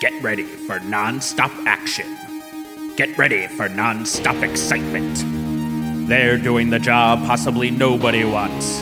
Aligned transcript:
Get 0.00 0.22
ready 0.22 0.44
for 0.44 0.80
non-stop 0.80 1.50
action. 1.66 2.16
Get 2.96 3.18
ready 3.18 3.46
for 3.48 3.68
non-stop 3.68 4.42
excitement. 4.42 6.08
They're 6.08 6.38
doing 6.38 6.70
the 6.70 6.78
job 6.78 7.18
possibly 7.26 7.70
nobody 7.70 8.24
wants. 8.24 8.80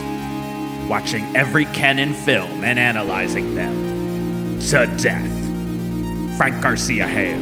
Watching 0.89 1.25
every 1.35 1.65
Cannon 1.65 2.13
film 2.13 2.63
and 2.63 2.79
analyzing 2.79 3.53
them. 3.53 4.61
To 4.69 4.87
death. 4.95 6.37
Frank 6.37 6.63
Garcia 6.63 7.05
Hale. 7.05 7.37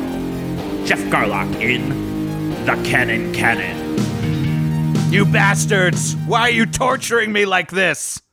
Geoff 0.87 1.01
Garlock 1.11 1.61
in 1.61 2.65
The 2.65 2.73
Cannon 2.83 3.31
Canon. 3.31 5.13
You 5.13 5.23
bastards! 5.23 6.15
Why 6.25 6.41
are 6.41 6.49
you 6.49 6.65
torturing 6.65 7.31
me 7.31 7.45
like 7.45 7.69
this? 7.69 8.23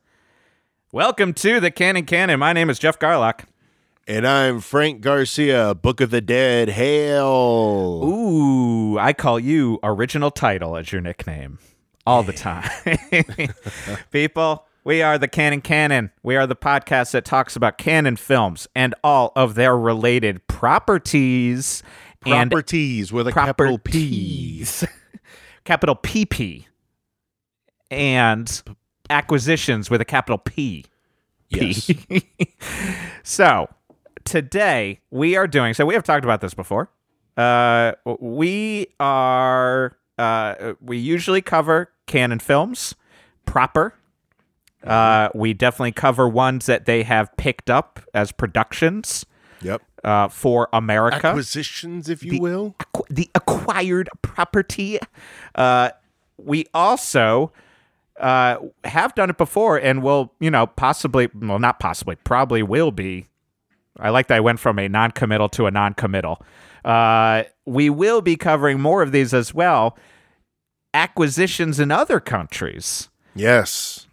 Welcome 0.91 1.35
to 1.35 1.61
the 1.61 1.71
Cannon 1.71 2.07
Canon. 2.07 2.41
My 2.41 2.55
name 2.55 2.71
is 2.71 2.79
Geoff 2.79 2.99
Garlock. 2.99 3.41
And 4.07 4.27
I'm 4.27 4.61
Frank 4.61 5.01
Garcia, 5.01 5.75
Book 5.75 6.03
of 6.03 6.11
the 6.11 6.21
Dead. 6.21 6.69
Hail! 6.69 8.03
Ooh, 8.05 8.99
I 8.99 9.15
call 9.15 9.41
you 9.41 9.79
original 9.83 10.31
title 10.31 10.77
as 10.77 10.93
your 10.93 11.01
nickname 11.01 11.59
all 12.07 12.23
the 12.23 12.33
time. 12.35 12.69
People, 14.11 14.67
we 14.85 15.01
are 15.01 15.17
the 15.17 15.27
Cannon 15.27 15.63
Canon. 15.63 16.11
We 16.23 16.37
are 16.37 16.47
the 16.47 16.55
podcast 16.57 17.13
that 17.13 17.25
talks 17.25 17.57
about 17.57 17.79
Cannon 17.79 18.17
films 18.17 18.69
and 18.77 18.95
all 19.03 19.33
of 19.37 19.55
their 19.55 19.75
related 19.77 20.47
properties. 20.49 21.83
and 22.27 22.51
Properties 22.51 23.11
with 23.11 23.27
a 23.27 23.33
capital 23.33 23.79
P. 23.79 24.67
capital 25.65 25.97
PP. 25.97 26.67
And 27.91 28.63
acquisitions 29.09 29.89
with 29.89 30.03
a 30.03 30.05
capital 30.05 30.37
P. 30.37 30.85
Yes. 31.49 31.91
so 33.23 33.69
today 34.25 35.01
we 35.11 35.37
are 35.37 35.47
doing 35.47 35.75
so 35.75 35.85
we 35.87 35.95
have 35.95 36.03
talked 36.03 36.25
about 36.25 36.41
this 36.41 36.55
before 36.55 36.89
uh 37.37 37.93
we 38.21 38.87
are 39.01 39.97
uh 40.19 40.75
we 40.81 40.97
usually 40.97 41.43
cover 41.43 41.91
Cannon 42.07 42.39
films 42.39 42.95
proper 43.47 43.95
uh 44.85 45.29
we 45.35 45.53
definitely 45.53 45.93
cover 45.93 46.29
ones 46.29 46.67
that 46.67 46.87
they 46.87 47.03
have 47.03 47.35
picked 47.37 47.71
up 47.71 48.01
as 48.15 48.33
productions 48.33 49.27
Yep. 49.63 49.83
uh 50.05 50.29
for 50.29 50.69
america 50.73 51.27
Acquisitions, 51.29 52.09
if 52.09 52.23
you 52.23 52.39
will. 52.39 52.75
acqu- 52.79 53.07
the 53.09 53.31
acquired 53.35 54.09
property. 54.23 54.99
Uh, 55.55 55.91
we 56.37 56.67
also 56.75 57.51
uh, 58.21 58.57
have 58.85 59.15
done 59.15 59.31
it 59.31 59.39
before 59.39 59.79
and 59.79 60.03
will, 60.03 60.33
you 60.41 60.51
know, 60.51 60.67
possibly, 60.67 61.29
well, 61.35 61.59
not 61.59 61.79
possibly, 61.81 62.17
probably 62.17 62.63
will 62.63 62.91
be. 62.91 63.27
I 63.99 64.11
like 64.11 64.29
that 64.29 64.37
I 64.37 64.41
went 64.41 64.61
from 64.61 64.79
a 64.79 64.89
non 64.89 65.11
committal 65.11 65.49
to 65.51 65.67
a 65.67 65.71
non 65.71 65.95
committal. 65.95 66.43
Uh, 66.85 67.45
we 67.65 67.89
will 67.91 68.21
be 68.21 68.37
covering 68.37 68.81
more 68.81 69.03
of 69.03 69.13
these 69.13 69.33
as 69.33 69.55
well. 69.55 69.97
Acquisitions 70.93 71.81
in 71.81 71.91
other 71.91 72.21
countries. 72.21 73.09
Yes. 73.35 74.07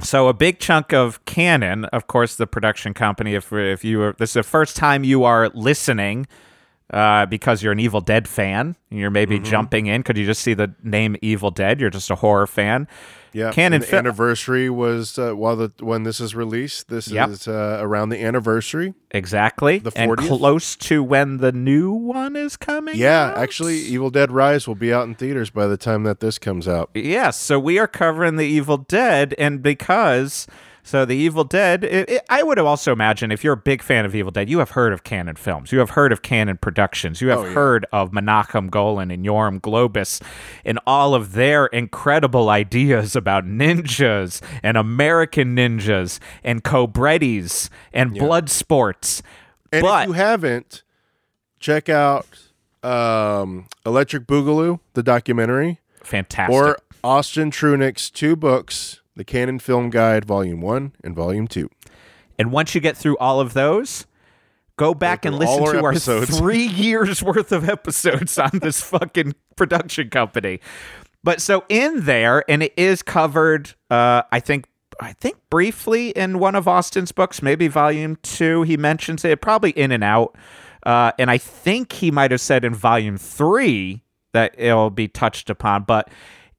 So 0.00 0.28
a 0.28 0.34
big 0.34 0.58
chunk 0.58 0.92
of 0.92 1.24
Cannon, 1.24 1.84
of 1.86 2.06
course, 2.08 2.34
the 2.34 2.46
production 2.46 2.94
company. 2.94 3.34
If 3.34 3.52
if 3.52 3.84
you 3.84 4.02
are 4.02 4.16
this 4.18 4.30
is 4.30 4.34
the 4.34 4.42
first 4.42 4.76
time 4.76 5.04
you 5.04 5.24
are 5.24 5.50
listening, 5.54 6.26
uh, 6.92 7.26
because 7.26 7.62
you're 7.62 7.72
an 7.72 7.80
Evil 7.80 8.00
Dead 8.00 8.26
fan, 8.26 8.76
and 8.90 8.98
you're 8.98 9.10
maybe 9.10 9.38
jumping 9.38 9.86
in. 9.86 10.02
Could 10.02 10.16
you 10.16 10.26
just 10.26 10.42
see 10.42 10.54
the 10.54 10.74
name 10.82 11.16
Evil 11.22 11.50
Dead? 11.50 11.80
You're 11.80 11.90
just 11.90 12.10
a 12.10 12.16
horror 12.16 12.46
fan. 12.46 12.88
Yeah. 13.34 13.50
Cannon 13.50 13.74
And 13.74 13.82
the 13.82 13.86
fi- 13.88 13.96
anniversary 13.98 14.70
was 14.70 15.18
uh, 15.18 15.32
while 15.32 15.56
the 15.56 15.72
when 15.80 16.04
this 16.04 16.20
is 16.20 16.34
released. 16.34 16.88
This 16.88 17.08
Yep. 17.08 17.28
is 17.30 17.48
uh, 17.48 17.78
around 17.80 18.08
the 18.08 18.22
anniversary. 18.24 18.94
Exactly, 19.10 19.78
The 19.80 19.92
and 19.96 20.16
close 20.16 20.74
to 20.76 21.02
when 21.02 21.36
the 21.38 21.52
new 21.52 21.92
one 21.92 22.36
is 22.36 22.56
coming. 22.56 22.94
Yeah, 22.96 23.26
out? 23.30 23.38
actually, 23.38 23.76
Evil 23.78 24.10
Dead 24.10 24.30
Rise 24.32 24.66
will 24.66 24.74
be 24.74 24.92
out 24.92 25.06
in 25.06 25.14
theaters 25.14 25.50
by 25.50 25.66
the 25.66 25.76
time 25.76 26.04
that 26.04 26.20
this 26.20 26.38
comes 26.38 26.66
out. 26.66 26.90
Yes, 26.94 27.38
so 27.38 27.58
we 27.58 27.78
are 27.78 27.86
covering 27.88 28.36
the 28.36 28.46
Evil 28.46 28.76
Dead, 28.78 29.34
and 29.38 29.62
because 29.62 30.46
so 30.86 31.04
the 31.06 31.16
Evil 31.16 31.42
Dead, 31.44 31.82
it, 31.82 32.08
it- 32.10 32.24
I 32.28 32.42
would 32.42 32.58
also 32.58 32.92
imagine 32.92 33.32
if 33.32 33.42
you're 33.42 33.54
a 33.54 33.56
big 33.56 33.82
fan 33.82 34.04
of 34.04 34.14
Evil 34.14 34.30
Dead, 34.30 34.48
you 34.50 34.58
have 34.58 34.70
heard 34.70 34.92
of 34.92 35.02
Cannon 35.02 35.34
Films, 35.34 35.72
you 35.72 35.78
have 35.78 35.90
heard 35.90 36.12
of 36.12 36.20
Cannon 36.22 36.58
Productions, 36.58 37.20
you 37.20 37.28
have 37.30 37.38
Oh, 37.40 37.44
yeah. 37.46 37.52
heard 37.54 37.86
of 37.92 38.10
Menachem 38.12 38.70
Golan 38.70 39.10
and 39.10 39.24
Yoram 39.24 39.60
Globus, 39.60 40.22
and 40.64 40.78
all 40.86 41.14
of 41.14 41.32
their 41.32 41.66
incredible 41.66 42.50
ideas 42.50 43.16
about 43.16 43.44
ninjas 43.46 44.40
and 44.62 44.76
American 44.76 45.56
ninjas 45.56 46.20
and 46.44 46.62
Cobrettis 46.62 47.70
and 47.92 48.12
blood 48.14 48.48
sports. 48.50 49.22
And 49.72 49.82
but 49.82 50.02
if 50.02 50.06
you 50.08 50.12
haven't, 50.12 50.82
check 51.58 51.88
out 51.88 52.26
um, 52.82 53.66
Electric 53.86 54.26
Boogaloo, 54.26 54.80
the 54.92 55.02
documentary, 55.02 55.80
fantastic. 56.02 56.54
or 56.54 56.76
Austin 57.02 57.50
Trunick's 57.50 58.10
two 58.10 58.36
books, 58.36 59.00
The 59.16 59.24
Cannon 59.24 59.58
Film 59.58 59.90
Guide, 59.90 60.24
Volume 60.24 60.60
1 60.60 60.92
and 61.04 61.14
Volume 61.14 61.46
2. 61.46 61.68
And 62.38 62.50
once 62.50 62.74
you 62.74 62.80
get 62.80 62.96
through 62.96 63.16
all 63.18 63.40
of 63.40 63.54
those, 63.54 64.06
go 64.76 64.92
back 64.92 65.24
and 65.24 65.38
listen 65.38 65.62
our 65.62 65.72
to 65.72 65.82
our 65.84 65.90
episodes. 65.90 66.36
three 66.38 66.66
years 66.66 67.22
worth 67.22 67.52
of 67.52 67.68
episodes 67.68 68.38
on 68.38 68.50
this 68.54 68.80
fucking 68.90 69.34
production 69.56 70.10
company. 70.10 70.60
But 71.22 71.40
so 71.40 71.64
in 71.68 72.04
there, 72.04 72.44
and 72.48 72.62
it 72.62 72.74
is 72.76 73.02
covered, 73.02 73.72
uh, 73.90 74.22
I 74.30 74.40
think. 74.40 74.66
I 75.00 75.12
think 75.12 75.38
briefly 75.50 76.10
in 76.10 76.38
one 76.38 76.54
of 76.54 76.68
Austin's 76.68 77.10
books, 77.10 77.42
maybe 77.42 77.66
volume 77.66 78.16
two, 78.22 78.62
he 78.62 78.76
mentions 78.76 79.24
it, 79.24 79.40
probably 79.40 79.70
in 79.72 79.90
and 79.90 80.04
out. 80.04 80.36
Uh, 80.84 81.10
and 81.18 81.32
I 81.32 81.36
think 81.36 81.94
he 81.94 82.12
might 82.12 82.30
have 82.30 82.40
said 82.40 82.64
in 82.64 82.76
volume 82.76 83.18
three 83.18 84.04
that 84.34 84.54
it'll 84.56 84.90
be 84.90 85.08
touched 85.08 85.50
upon. 85.50 85.82
But 85.82 86.10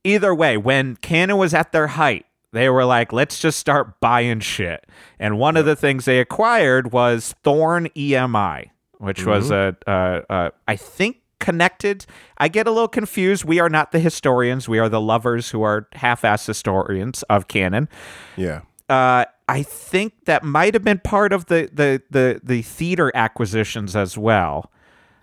either 0.03 0.35
way, 0.35 0.57
when 0.57 0.97
Cannon 0.97 1.37
was 1.37 1.53
at 1.53 1.71
their 1.71 1.87
height, 1.87 2.25
they 2.55 2.69
were 2.69 2.85
like, 2.85 3.11
let's 3.11 3.39
just 3.39 3.59
start 3.59 3.99
buying 3.99 4.39
shit. 4.39 4.85
And 5.19 5.37
one 5.37 5.57
of 5.57 5.65
the 5.65 5.75
things 5.75 6.05
they 6.05 6.19
acquired 6.19 6.91
was 6.91 7.35
Thorn 7.43 7.89
EMI, 7.95 8.69
which 8.97 9.25
was 9.25 9.51
a, 9.51 9.75
a, 9.85 10.21
a, 10.29 10.51
I 10.67 10.75
think, 10.75 11.17
connected. 11.39 12.05
I 12.37 12.47
get 12.47 12.65
a 12.65 12.71
little 12.71 12.87
confused. 12.87 13.43
We 13.43 13.59
are 13.59 13.69
not 13.69 13.91
the 13.91 13.99
historians, 13.99 14.69
we 14.69 14.79
are 14.79 14.89
the 14.89 15.01
lovers 15.01 15.49
who 15.49 15.63
are 15.63 15.87
half 15.93 16.21
assed 16.21 16.47
historians 16.47 17.23
of 17.23 17.47
Cannon. 17.47 17.89
Yeah. 18.37 18.61
Uh, 18.87 19.25
I 19.47 19.61
think 19.61 20.25
that 20.25 20.43
might 20.43 20.73
have 20.73 20.83
been 20.83 20.99
part 20.99 21.33
of 21.33 21.47
the, 21.47 21.69
the, 21.71 22.01
the, 22.09 22.39
the 22.43 22.61
theater 22.61 23.11
acquisitions 23.13 23.95
as 23.95 24.17
well. 24.17 24.71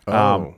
Oh. 0.06 0.16
Um, 0.16 0.54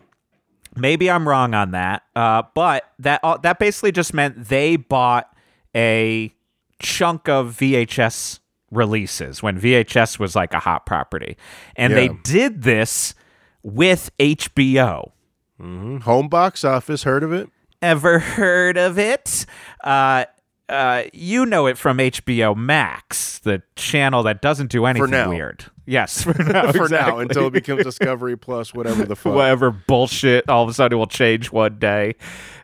Maybe 0.76 1.08
I'm 1.08 1.28
wrong 1.28 1.54
on 1.54 1.70
that, 1.70 2.02
uh, 2.16 2.42
but 2.52 2.82
that 2.98 3.20
uh, 3.22 3.36
that 3.38 3.60
basically 3.60 3.92
just 3.92 4.12
meant 4.12 4.48
they 4.48 4.74
bought 4.74 5.30
a 5.72 6.34
chunk 6.80 7.28
of 7.28 7.56
VHS 7.58 8.40
releases 8.70 9.42
when 9.42 9.58
VHS 9.60 10.18
was 10.18 10.34
like 10.34 10.52
a 10.54 10.58
hot 10.60 10.86
property, 10.86 11.36
and 11.76 11.92
they 11.94 12.08
did 12.24 12.62
this 12.62 13.14
with 13.62 14.10
HBO. 14.18 15.12
Mhm. 15.60 16.02
Home 16.02 16.28
box 16.28 16.64
office, 16.64 17.04
heard 17.04 17.22
of 17.22 17.32
it? 17.32 17.48
Ever 17.80 18.18
heard 18.18 18.76
of 18.76 18.98
it? 18.98 19.46
Uh, 19.82 20.24
uh, 20.68 21.02
you 21.12 21.44
know 21.46 21.66
it 21.66 21.76
from 21.78 21.98
HBO 22.00 22.54
Max, 22.54 23.38
the 23.40 23.62
channel 23.76 24.22
that 24.22 24.40
doesn't 24.42 24.70
do 24.70 24.86
anything 24.86 25.28
weird. 25.28 25.66
Yes, 25.86 26.22
for 26.24 26.42
now, 26.42 26.72
For 26.72 26.88
now, 26.88 27.18
until 27.18 27.46
it 27.48 27.52
becomes 27.52 27.84
Discovery 27.84 28.36
Plus, 28.38 28.72
whatever 28.74 29.04
the 29.04 29.14
fuck. 29.14 29.34
whatever 29.34 29.70
bullshit 29.70 30.48
all 30.48 30.64
of 30.64 30.70
a 30.70 30.72
sudden 30.74 30.98
will 30.98 31.06
change 31.06 31.52
one 31.52 31.78
day. 31.78 32.14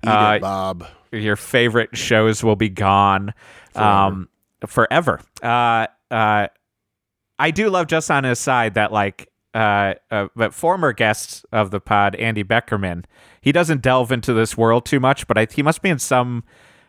Uh, 0.06 0.38
Bob. 0.38 0.86
your 1.12 1.36
favorite 1.36 1.94
shows 1.96 2.42
will 2.42 2.56
be 2.56 2.70
gone 2.70 3.34
um 3.76 4.28
forever. 4.66 5.20
Uh 5.42 5.86
uh 6.10 6.48
i 7.38 7.50
do 7.50 7.70
love 7.70 7.86
just 7.86 8.10
on 8.10 8.24
his 8.24 8.38
side 8.38 8.74
that 8.74 8.92
like 8.92 9.30
uh, 9.54 9.94
uh 10.10 10.26
but 10.36 10.52
former 10.52 10.92
guests 10.92 11.44
of 11.52 11.70
the 11.70 11.80
pod 11.80 12.14
andy 12.16 12.44
beckerman 12.44 13.04
he 13.40 13.52
doesn't 13.52 13.80
delve 13.82 14.12
into 14.12 14.32
this 14.32 14.56
world 14.56 14.84
too 14.84 15.00
much 15.00 15.26
but 15.26 15.38
I, 15.38 15.46
he 15.50 15.62
must 15.62 15.82
be 15.82 15.88
in 15.88 15.98
some 15.98 16.44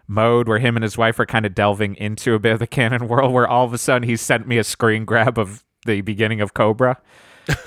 mode 0.07 0.47
where 0.47 0.59
him 0.59 0.75
and 0.75 0.83
his 0.83 0.97
wife 0.97 1.19
are 1.19 1.25
kind 1.25 1.45
of 1.45 1.55
delving 1.55 1.95
into 1.95 2.33
a 2.33 2.39
bit 2.39 2.51
of 2.51 2.59
the 2.59 2.67
Cannon 2.67 3.07
world 3.07 3.31
where 3.31 3.47
all 3.47 3.65
of 3.65 3.73
a 3.73 3.77
sudden 3.77 4.07
he 4.07 4.17
sent 4.17 4.47
me 4.47 4.57
a 4.57 4.63
screen 4.63 5.05
grab 5.05 5.37
of 5.37 5.63
the 5.85 6.01
beginning 6.01 6.41
of 6.41 6.53
cobra 6.53 7.01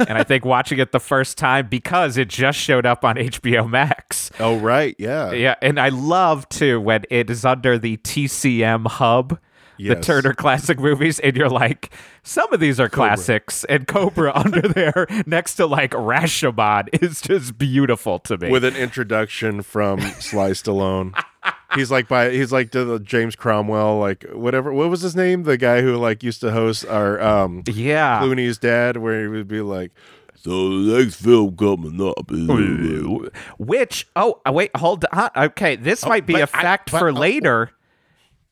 and 0.09 0.19
i 0.19 0.23
think 0.23 0.45
watching 0.45 0.79
it 0.79 0.93
the 0.93 1.01
first 1.01 1.37
time 1.39 1.67
because 1.69 2.17
it 2.17 2.29
just 2.29 2.59
showed 2.59 2.87
up 2.87 3.05
on 3.05 3.17
hbo 3.17 3.69
max 3.69 4.31
Oh, 4.41 4.57
right. 4.59 4.97
Yeah. 4.99 5.33
yeah, 5.33 5.55
and 5.63 5.79
I 5.79 5.91
love 5.91 6.49
too 6.49 6.81
when 6.81 7.05
it 7.11 7.31
is 7.31 7.45
under 7.45 7.79
the 7.79 7.97
TCM 7.99 8.87
hub, 8.89 9.39
the 9.79 9.95
Turner 9.97 10.35
Classic 10.35 10.79
Movies, 10.79 11.19
and 11.21 11.37
you're 11.37 11.49
like, 11.49 11.91
some 12.23 12.53
of 12.53 12.61
these 12.61 12.81
are 12.81 12.89
classics, 12.89 13.65
and 13.65 13.87
Cobra 13.87 14.33
under 14.35 14.63
there 14.63 15.07
next 15.27 15.55
to 15.57 15.67
like 15.67 15.91
Rashomon 15.93 16.89
is 17.03 17.21
just 17.21 17.59
beautiful 17.59 18.19
to 18.21 18.39
me. 18.39 18.51
With 18.51 18.65
an 18.65 18.77
introduction 18.77 19.63
from 19.63 20.01
Sly 20.01 20.51
Stallone. 20.51 21.15
He's 21.75 21.91
like 21.91 22.09
by 22.09 22.31
he's 22.31 22.53
like 22.53 22.71
to 22.73 22.85
the 22.85 22.99
James 23.01 23.35
Cromwell, 23.37 23.99
like 23.99 24.25
whatever. 24.33 24.73
What 24.73 24.91
was 24.91 25.01
his 25.01 25.15
name? 25.17 25.43
The 25.45 25.57
guy 25.57 25.81
who 25.83 25.97
like 25.97 26.23
used 26.23 26.41
to 26.43 26.51
host 26.51 26.87
our 26.87 27.21
um 27.21 27.63
yeah, 27.67 28.21
Clooney's 28.21 28.59
dad, 28.59 28.97
where 28.99 29.23
he 29.23 29.29
would 29.29 29.49
be 29.49 29.61
like, 29.61 29.93
So 30.37 30.83
the 30.83 30.99
next 30.99 31.17
film 31.17 31.57
coming 31.57 32.01
up 32.01 32.31
is 32.31 33.31
Which, 33.59 34.07
oh, 34.17 34.41
uh, 34.47 34.53
wait, 34.53 34.71
hold 34.77 35.05
on. 35.13 35.31
Okay, 35.37 35.77
this 35.77 36.05
might 36.05 36.27
be 36.27 36.35
a 36.35 36.39
a 36.41 36.43
I- 36.43 36.47
fact 36.47 36.91
but- 36.93 36.99
for 36.99 37.09
oh, 37.09 37.13
later. 37.13 37.71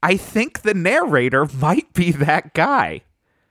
I 0.05 0.17
think 0.17 0.63
the 0.63 0.75
narrator 0.75 1.47
might 1.61 1.93
be 1.93 2.11
that 2.11 2.55
guy 2.55 3.03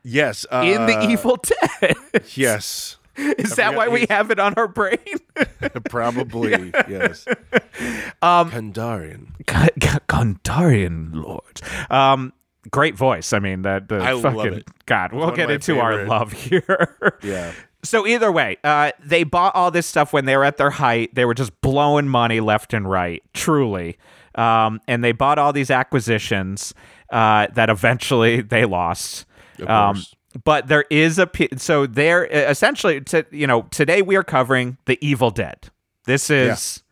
yes 0.03 0.45
uh, 0.51 0.63
in 0.65 0.85
the 0.85 1.01
Evil 1.09 1.38
Dead. 1.81 1.95
Yes, 2.35 2.97
Is 3.17 3.55
that 3.55 3.75
why 3.75 3.89
we 3.89 4.05
have 4.09 4.31
it 4.31 4.39
on 4.39 4.53
our 4.55 4.67
brain? 4.67 4.97
probably 5.89 6.51
yes. 6.87 7.27
Um, 8.21 8.51
Kandarian. 8.51 9.35
Gondarian 9.45 11.13
Lords. 11.13 11.61
Um, 11.89 12.33
great 12.69 12.95
voice. 12.95 13.33
I 13.33 13.39
mean, 13.39 13.63
that 13.63 13.89
the 13.89 13.97
I 13.97 14.13
love 14.13 14.21
fucking 14.35 14.53
it. 14.53 14.85
God. 14.85 15.11
We'll 15.13 15.27
one 15.27 15.35
get 15.35 15.51
into 15.51 15.79
our 15.79 16.05
love 16.05 16.31
here. 16.31 17.17
Yeah. 17.21 17.51
So 17.83 18.05
either 18.05 18.31
way, 18.31 18.57
uh, 18.63 18.91
they 19.03 19.23
bought 19.23 19.55
all 19.55 19.71
this 19.71 19.87
stuff 19.87 20.13
when 20.13 20.25
they 20.25 20.37
were 20.37 20.45
at 20.45 20.57
their 20.57 20.69
height. 20.69 21.15
They 21.15 21.25
were 21.25 21.33
just 21.33 21.59
blowing 21.61 22.07
money 22.07 22.39
left 22.39 22.73
and 22.73 22.89
right, 22.89 23.23
truly. 23.33 23.97
Um, 24.35 24.79
and 24.87 25.03
they 25.03 25.11
bought 25.11 25.39
all 25.39 25.51
these 25.51 25.71
acquisitions 25.71 26.73
uh, 27.09 27.47
that 27.53 27.69
eventually 27.69 28.41
they 28.41 28.65
lost. 28.65 29.25
Um. 29.67 30.01
But 30.44 30.68
there 30.68 30.86
is 30.89 31.19
a 31.19 31.30
so 31.57 31.86
there 31.86 32.25
essentially 32.25 33.01
to 33.01 33.25
you 33.31 33.48
know 33.48 33.63
today 33.63 34.01
we 34.01 34.16
are 34.16 34.24
covering 34.24 34.78
the 34.86 34.98
Evil 35.06 35.30
Dead. 35.30 35.69
This 36.06 36.30
is 36.30 36.83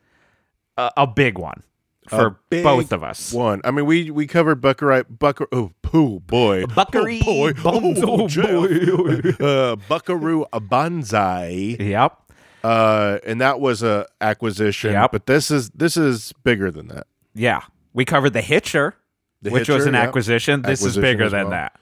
a, 0.78 0.92
a 0.98 1.08
big 1.08 1.38
one 1.38 1.64
for 2.10 2.40
big 2.50 2.64
both 2.64 2.92
of 2.92 3.04
us. 3.04 3.32
One. 3.32 3.62
I 3.64 3.72
mean, 3.72 3.86
we 3.86 4.12
we 4.12 4.28
covered 4.28 4.62
Buckaroo. 4.62 5.04
Bucker. 5.04 5.48
Oh, 5.52 5.72
poo 5.82 6.20
boy. 6.20 6.66
Buckaroo 6.66 7.20
Oh, 7.26 7.54
boy. 7.54 7.94
Oh, 8.04 8.28
Geoff. 8.28 9.42
uh, 9.42 9.76
Buckaroo 9.88 10.46
Banzai. 10.62 11.78
Yep. 11.80 12.18
Uh, 12.64 13.20
and 13.26 13.40
that 13.40 13.60
was 13.60 13.84
a 13.84 14.06
acquisition. 14.20 14.94
Yep. 14.94 15.12
But 15.12 15.26
this 15.28 15.52
is 15.52 15.70
this 15.72 15.98
is 15.98 16.34
bigger 16.44 16.72
than 16.72 16.88
that. 16.88 17.08
Yeah. 17.34 17.62
We 17.94 18.06
covered 18.06 18.34
The 18.34 18.42
Hitcher, 18.42 18.96
The 19.42 19.50
which 19.50 19.70
was 19.70 19.84
Hitcher, 19.84 19.90
an 19.90 19.94
yep. 19.96 20.08
acquisition. 20.08 20.62
This 20.62 20.84
is 20.84 20.98
bigger 20.98 21.30
than 21.30 21.50
well. 21.50 21.52
that. 21.52 21.79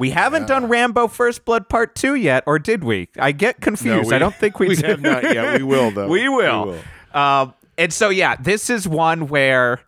We 0.00 0.10
haven't 0.10 0.48
done 0.48 0.66
Rambo 0.66 1.06
First 1.08 1.44
Blood 1.44 1.68
Part 1.68 1.94
2 1.94 2.14
yet, 2.16 2.42
or 2.46 2.58
did 2.58 2.82
we? 2.82 3.08
I 3.18 3.30
get 3.32 3.60
confused. 3.60 4.08
we- 4.08 4.16
I 4.16 4.18
don't 4.18 4.34
think 4.34 4.58
we, 4.58 4.68
we 4.70 4.74
did. 4.76 4.86
have 4.86 5.00
not 5.02 5.22
yet. 5.22 5.58
We 5.58 5.62
will, 5.62 5.90
though. 5.92 6.08
we 6.16 6.28
will. 6.28 6.72
We 6.72 6.78
Um, 7.20 7.54
and 7.78 7.92
so, 7.92 8.08
yeah, 8.08 8.34
this 8.36 8.70
is 8.70 8.88
one 8.88 9.28
where 9.28 9.80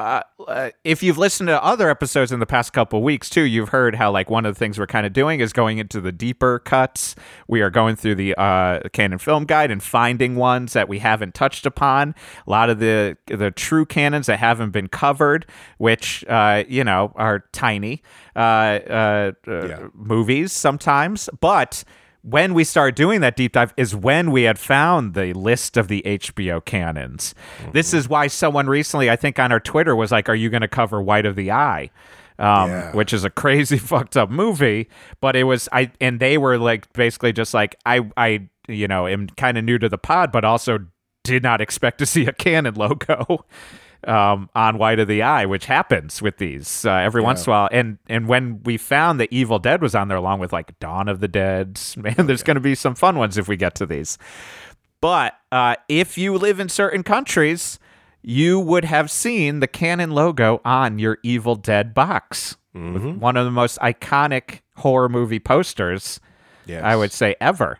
uh, 0.00 0.22
uh, 0.48 0.70
if 0.84 1.02
you've 1.02 1.18
listened 1.18 1.48
to 1.48 1.62
other 1.62 1.90
episodes 1.90 2.32
in 2.32 2.40
the 2.40 2.46
past 2.46 2.72
couple 2.72 3.02
weeks 3.02 3.28
too, 3.28 3.42
you've 3.42 3.68
heard 3.68 3.94
how 3.94 4.10
like 4.10 4.30
one 4.30 4.46
of 4.46 4.54
the 4.54 4.58
things 4.58 4.78
we're 4.78 4.86
kind 4.86 5.04
of 5.06 5.12
doing 5.12 5.40
is 5.40 5.52
going 5.52 5.78
into 5.78 6.00
the 6.00 6.10
deeper 6.12 6.58
cuts. 6.58 7.14
We 7.48 7.60
are 7.60 7.70
going 7.70 7.96
through 7.96 8.14
the 8.14 8.34
uh, 8.40 8.88
Cannon 8.92 9.18
film 9.18 9.44
guide 9.44 9.70
and 9.70 9.82
finding 9.82 10.36
ones 10.36 10.72
that 10.72 10.88
we 10.88 11.00
haven't 11.00 11.34
touched 11.34 11.66
upon. 11.66 12.14
A 12.46 12.50
lot 12.50 12.70
of 12.70 12.78
the 12.78 13.16
the 13.26 13.50
true 13.50 13.84
Cannons 13.84 14.26
that 14.26 14.38
haven't 14.38 14.70
been 14.70 14.88
covered, 14.88 15.46
which 15.78 16.24
uh, 16.28 16.64
you 16.66 16.82
know 16.84 17.12
are 17.16 17.44
tiny 17.52 18.02
uh, 18.34 18.38
uh, 18.38 19.32
uh, 19.46 19.68
Yeah. 19.68 19.88
movies 19.94 20.52
sometimes, 20.52 21.28
but 21.40 21.84
when 22.22 22.54
we 22.54 22.64
started 22.64 22.94
doing 22.94 23.20
that 23.22 23.36
deep 23.36 23.52
dive 23.52 23.72
is 23.76 23.94
when 23.94 24.30
we 24.30 24.42
had 24.42 24.58
found 24.58 25.14
the 25.14 25.32
list 25.32 25.76
of 25.76 25.88
the 25.88 26.02
HBO 26.04 26.64
Cannons. 26.64 27.34
This 27.72 27.94
is 27.94 28.08
why 28.08 28.26
someone 28.26 28.66
recently, 28.66 29.08
I 29.10 29.16
think 29.16 29.38
on 29.38 29.52
our 29.52 29.60
Twitter, 29.60 29.96
was 29.96 30.12
like, 30.12 30.28
Are 30.28 30.34
you 30.34 30.50
going 30.50 30.60
to 30.60 30.68
cover 30.68 31.00
White 31.00 31.26
of 31.26 31.36
the 31.36 31.50
Eye? 31.50 31.90
Um, 32.38 32.70
Yeah. 32.70 32.92
Which 32.92 33.12
is 33.12 33.24
a 33.24 33.30
crazy 33.42 33.78
fucked 33.78 34.16
up 34.16 34.30
movie, 34.30 34.88
but 35.20 35.36
it 35.36 35.44
was 35.44 35.68
I 35.72 35.92
and 36.00 36.20
they 36.20 36.38
were 36.38 36.58
like 36.58 36.92
basically 36.92 37.32
just 37.32 37.54
like 37.54 37.76
I 37.86 38.08
I 38.16 38.48
you 38.68 38.88
know 38.88 39.06
am 39.06 39.28
kind 39.28 39.58
of 39.58 39.64
new 39.64 39.78
to 39.78 39.88
the 39.88 39.98
pod, 39.98 40.32
but 40.32 40.44
also 40.44 40.78
did 41.22 41.42
not 41.42 41.60
expect 41.60 41.98
to 41.98 42.06
see 42.06 42.26
a 42.26 42.32
Cannon 42.32 42.74
logo 42.74 43.44
um, 44.04 44.48
on 44.54 44.78
White 44.78 44.98
of 44.98 45.08
the 45.08 45.22
Eye, 45.22 45.46
which 45.46 45.66
happens 45.66 46.22
with 46.22 46.38
these 46.38 46.84
uh, 46.84 46.92
every 46.92 47.22
once 47.22 47.46
in 47.46 47.50
a 47.50 47.52
while. 47.52 47.68
And 47.70 47.98
and 48.08 48.26
when 48.26 48.62
we 48.62 48.76
found 48.76 49.20
that 49.20 49.32
Evil 49.32 49.58
Dead 49.58 49.82
was 49.82 49.94
on 49.94 50.08
there, 50.08 50.16
along 50.16 50.40
with 50.40 50.52
like 50.52 50.78
Dawn 50.78 51.08
of 51.08 51.20
the 51.20 51.28
Dead, 51.28 51.80
man, 51.96 52.26
there's 52.26 52.42
going 52.42 52.56
to 52.56 52.60
be 52.60 52.74
some 52.74 52.94
fun 52.94 53.16
ones 53.18 53.38
if 53.38 53.48
we 53.48 53.56
get 53.56 53.74
to 53.76 53.86
these. 53.86 54.18
But 55.00 55.34
uh, 55.50 55.76
if 55.88 56.18
you 56.18 56.36
live 56.36 56.60
in 56.60 56.68
certain 56.68 57.02
countries, 57.02 57.78
you 58.22 58.60
would 58.60 58.84
have 58.84 59.10
seen 59.10 59.60
the 59.60 59.66
Cannon 59.66 60.10
logo 60.10 60.60
on 60.64 60.98
your 60.98 61.18
Evil 61.22 61.54
Dead 61.54 61.94
box. 61.94 62.56
With 62.72 63.02
One 63.16 63.36
of 63.36 63.44
the 63.44 63.50
most 63.50 63.78
iconic 63.80 64.60
horror 64.76 65.08
movie 65.08 65.40
posters 65.40 66.20
Yes. 66.66 66.84
I 66.84 66.96
would 66.96 67.12
say 67.12 67.34
ever. 67.40 67.78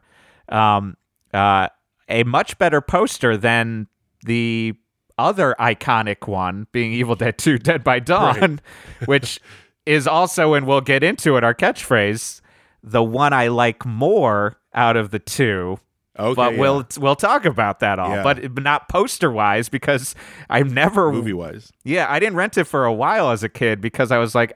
Um, 0.49 0.97
uh, 1.33 1.69
a 2.09 2.25
much 2.25 2.59
better 2.59 2.81
poster 2.81 3.37
than 3.37 3.87
the 4.25 4.75
other 5.21 5.55
iconic 5.61 6.27
one, 6.27 6.67
being 6.73 6.93
Evil 6.93 7.15
Dead 7.15 7.39
2 7.39 7.59
Dead 7.59 7.85
by 7.85 7.99
Dawn, 8.01 8.61
which 9.05 9.39
is 9.87 10.07
also, 10.07 10.55
and 10.55 10.67
we'll 10.67 10.81
get 10.81 11.03
into 11.05 11.37
it, 11.37 11.45
our 11.45 11.55
catchphrase, 11.55 12.41
the 12.83 13.03
one 13.03 13.33
I 13.33 13.49
like 13.49 13.85
more 13.85 14.57
out 14.75 14.97
of 14.97 15.11
the 15.11 15.19
two. 15.19 15.79
Okay. 16.19 16.35
but 16.35 16.55
yeah. 16.55 16.61
we'll 16.61 16.87
we'll 16.99 17.17
talk 17.17 17.45
about 17.47 17.81
that 17.81 17.99
all, 17.99 18.11
Yeah. 18.11 18.23
but 18.23 18.55
but 18.55 18.63
not 18.65 18.89
poster 18.89 19.31
wise 19.31 19.69
because 19.71 20.15
I've 20.51 20.71
never 20.71 21.11
movie 21.13 21.33
wise. 21.33 21.73
yeah, 21.85 22.07
I 22.11 22.19
didn't 22.19 22.37
rent 22.37 22.59
it 22.59 22.65
for 22.65 22.85
a 22.85 22.93
while 22.93 23.31
as 23.31 23.43
a 23.43 23.49
kid 23.49 23.81
because 23.81 24.11
I 24.11 24.19
was 24.19 24.35
like, 24.35 24.53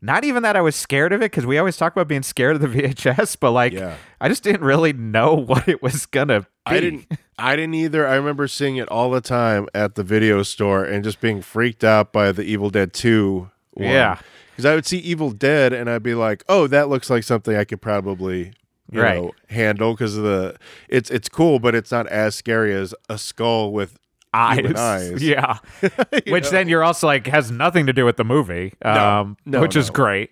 not 0.00 0.24
even 0.24 0.42
that 0.44 0.56
I 0.56 0.60
was 0.60 0.74
scared 0.74 1.12
of 1.12 1.20
it 1.20 1.26
because 1.30 1.46
we 1.46 1.56
always 1.58 1.76
talk 1.76 1.92
about 1.92 2.08
being 2.08 2.22
scared 2.22 2.56
of 2.56 2.62
the 2.62 2.68
VHS, 2.82 3.36
but 3.38 3.52
like, 3.52 3.72
Yeah. 3.74 3.94
I 4.20 4.28
just 4.28 4.42
didn't 4.42 4.62
really 4.64 4.92
know 4.92 5.34
what 5.46 5.68
it 5.68 5.82
was 5.82 6.06
gonna 6.06 6.40
be. 6.40 6.46
I 6.66 6.80
didn't. 6.80 7.06
I 7.38 7.54
didn't 7.56 7.74
either. 7.74 8.06
I 8.06 8.16
remember 8.16 8.48
seeing 8.48 8.76
it 8.76 8.88
all 8.88 9.10
the 9.10 9.20
time 9.20 9.68
at 9.74 9.94
the 9.94 10.02
video 10.02 10.42
store 10.42 10.84
and 10.84 11.04
just 11.04 11.20
being 11.20 11.40
freaked 11.40 11.84
out 11.84 12.12
by 12.12 12.32
the 12.32 12.42
Evil 12.42 12.70
Dead 12.70 12.92
Two. 12.92 13.50
Yeah. 13.76 14.18
because 14.50 14.64
I 14.64 14.74
would 14.74 14.86
see 14.86 14.98
Evil 14.98 15.30
Dead 15.30 15.72
and 15.72 15.88
I'd 15.88 16.02
be 16.02 16.14
like, 16.16 16.42
"Oh, 16.48 16.66
that 16.66 16.88
looks 16.88 17.08
like 17.10 17.22
something 17.22 17.54
I 17.56 17.64
could 17.64 17.80
probably." 17.80 18.52
You 18.90 19.02
Right. 19.02 19.16
know, 19.20 19.32
handle 19.50 19.92
because 19.92 20.16
of 20.16 20.24
the 20.24 20.56
it's 20.88 21.10
it's 21.10 21.28
cool, 21.28 21.58
but 21.60 21.74
it's 21.74 21.92
not 21.92 22.06
as 22.08 22.34
scary 22.34 22.74
as 22.74 22.94
a 23.10 23.18
skull 23.18 23.70
with 23.72 23.98
eyes. 24.34 24.74
eyes. 24.74 25.22
Yeah. 25.22 25.58
Which 26.26 26.44
know? 26.44 26.50
then 26.50 26.68
you're 26.68 26.82
also 26.82 27.06
like 27.06 27.26
has 27.26 27.50
nothing 27.50 27.84
to 27.86 27.92
do 27.92 28.04
with 28.06 28.16
the 28.16 28.24
movie. 28.24 28.72
Um, 28.82 29.36
no, 29.44 29.60
which 29.60 29.76
is 29.76 29.90
great. 29.90 30.30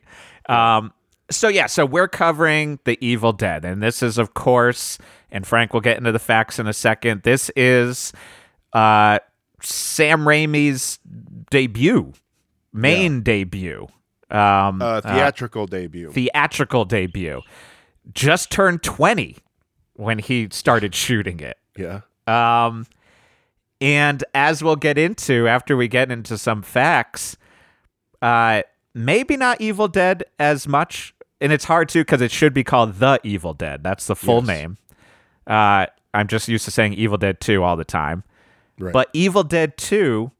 Um, 0.48 0.92
so 1.30 1.48
yeah, 1.48 1.66
so 1.66 1.84
we're 1.86 2.08
covering 2.08 2.78
the 2.84 2.98
Evil 3.04 3.32
Dead, 3.32 3.64
and 3.64 3.82
this 3.82 4.02
is 4.02 4.18
of 4.18 4.34
course, 4.34 4.98
and 5.30 5.46
Frank 5.46 5.72
will 5.72 5.80
get 5.80 5.98
into 5.98 6.12
the 6.12 6.18
facts 6.18 6.58
in 6.58 6.66
a 6.66 6.72
second. 6.72 7.22
This 7.22 7.50
is 7.56 8.12
uh, 8.72 9.18
Sam 9.60 10.20
Raimi's 10.20 10.98
debut, 11.50 12.12
main 12.72 13.22
debut, 13.22 13.88
um, 14.30 14.80
uh, 14.82 15.00
theatrical 15.00 15.66
debut. 15.66 16.10
theatrical 16.12 16.84
debut. 16.84 17.42
Just 18.12 18.50
turned 18.50 18.82
twenty 18.82 19.36
when 19.94 20.18
he 20.18 20.48
started 20.52 20.94
shooting 20.94 21.40
it. 21.40 21.56
yeah, 21.76 22.02
Um, 22.26 22.86
and 23.80 24.22
as 24.34 24.62
we'll 24.62 24.76
get 24.76 24.98
into 24.98 25.48
after 25.48 25.76
we 25.76 25.88
get 25.88 26.12
into 26.12 26.36
some 26.38 26.62
facts, 26.62 27.36
uh, 28.22 28.62
maybe 28.94 29.36
not 29.36 29.60
Evil 29.60 29.88
Dead 29.88 30.24
as 30.38 30.68
much, 30.68 31.14
and 31.40 31.52
it's 31.52 31.64
hard 31.64 31.88
to 31.90 32.00
because 32.00 32.20
it 32.20 32.30
should 32.30 32.54
be 32.54 32.64
called 32.64 32.94
The 32.94 33.20
Evil 33.22 33.54
Dead. 33.54 33.82
That's 33.82 34.06
the 34.06 34.16
full 34.16 34.38
Yes. 34.40 34.46
name. 34.46 34.78
Uh, 35.46 35.86
I'm 36.14 36.26
just 36.28 36.48
used 36.48 36.64
to 36.64 36.70
saying 36.70 36.94
Evil 36.94 37.18
Dead 37.18 37.40
2 37.40 37.62
all 37.62 37.76
the 37.76 37.84
time. 37.84 38.24
right. 38.78 38.92
But 38.92 39.08
Evil 39.12 39.42
Dead 39.44 39.76
2 39.76 40.30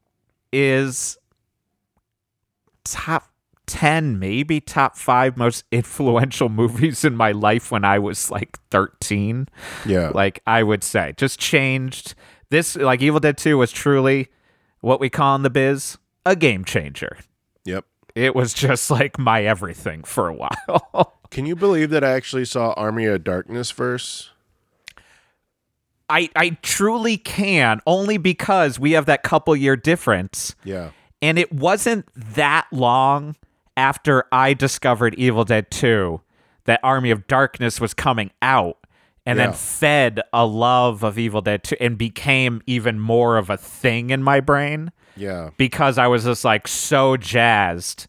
is 0.51 1.17
top 2.83 3.29
10, 3.67 4.17
maybe 4.17 4.59
top 4.61 4.95
five 4.97 5.37
most 5.37 5.63
influential 5.71 6.49
movies 6.49 7.03
in 7.03 7.15
my 7.15 7.31
life 7.31 7.71
when 7.71 7.83
I 7.83 7.99
was 7.99 8.31
like 8.31 8.57
13 8.71 9.47
yeah, 9.85 10.09
like 10.13 10.41
I 10.47 10.63
would 10.63 10.83
say. 10.83 11.13
Just 11.17 11.39
changed 11.39 12.15
this 12.49 12.75
like 12.75 13.01
Evil 13.01 13.19
Dead 13.19 13.37
2 13.37 13.57
was 13.57 13.71
truly 13.71 14.29
what 14.81 14.99
we 14.99 15.09
call 15.09 15.35
in 15.35 15.41
the 15.43 15.49
biz 15.49 15.97
a 16.25 16.35
game 16.35 16.63
changer. 16.65 17.17
yep. 17.65 17.85
It 18.17 18.35
was 18.35 18.51
just 18.53 18.89
like 18.89 19.19
my 19.19 19.43
everything 19.43 20.03
for 20.03 20.27
a 20.27 20.33
while. 20.33 21.13
Can 21.29 21.45
you 21.45 21.55
believe 21.55 21.91
that 21.91 22.03
I 22.03 22.11
actually 22.11 22.45
saw 22.45 22.73
Army 22.73 23.05
of 23.05 23.23
Darkness 23.23 23.69
first? 23.69 24.31
I 26.09 26.29
I 26.35 26.51
truly 26.61 27.17
can 27.17 27.81
only 27.85 28.17
because 28.17 28.79
we 28.79 28.93
have 28.93 29.07
that 29.07 29.23
couple 29.23 29.53
year 29.57 29.75
difference 29.75 30.55
Yeah, 30.63 30.91
and 31.21 31.37
it 31.37 31.51
wasn't 31.51 32.07
that 32.15 32.65
long 32.71 33.35
after 33.75 34.23
I 34.31 34.53
discovered 34.53 35.15
Evil 35.15 35.43
Dead 35.43 35.69
2 35.69 36.21
that 36.63 36.79
Army 36.81 37.11
of 37.11 37.27
Darkness 37.27 37.81
was 37.81 37.93
coming 37.93 38.31
out 38.41 38.77
and 39.25 39.37
then 39.37 39.51
fed 39.51 40.21
a 40.31 40.45
love 40.45 41.03
of 41.03 41.19
Evil 41.19 41.41
Dead 41.41 41.61
2 41.65 41.75
and 41.81 41.97
became 41.97 42.61
even 42.65 42.99
more 42.99 43.37
of 43.37 43.49
a 43.49 43.57
thing 43.57 44.09
in 44.09 44.23
my 44.23 44.39
brain. 44.39 44.93
Yeah, 45.17 45.49
because 45.57 45.97
I 45.97 46.07
was 46.07 46.23
just 46.23 46.45
like 46.45 46.67
so 46.67 47.17
jazzed 47.17 48.07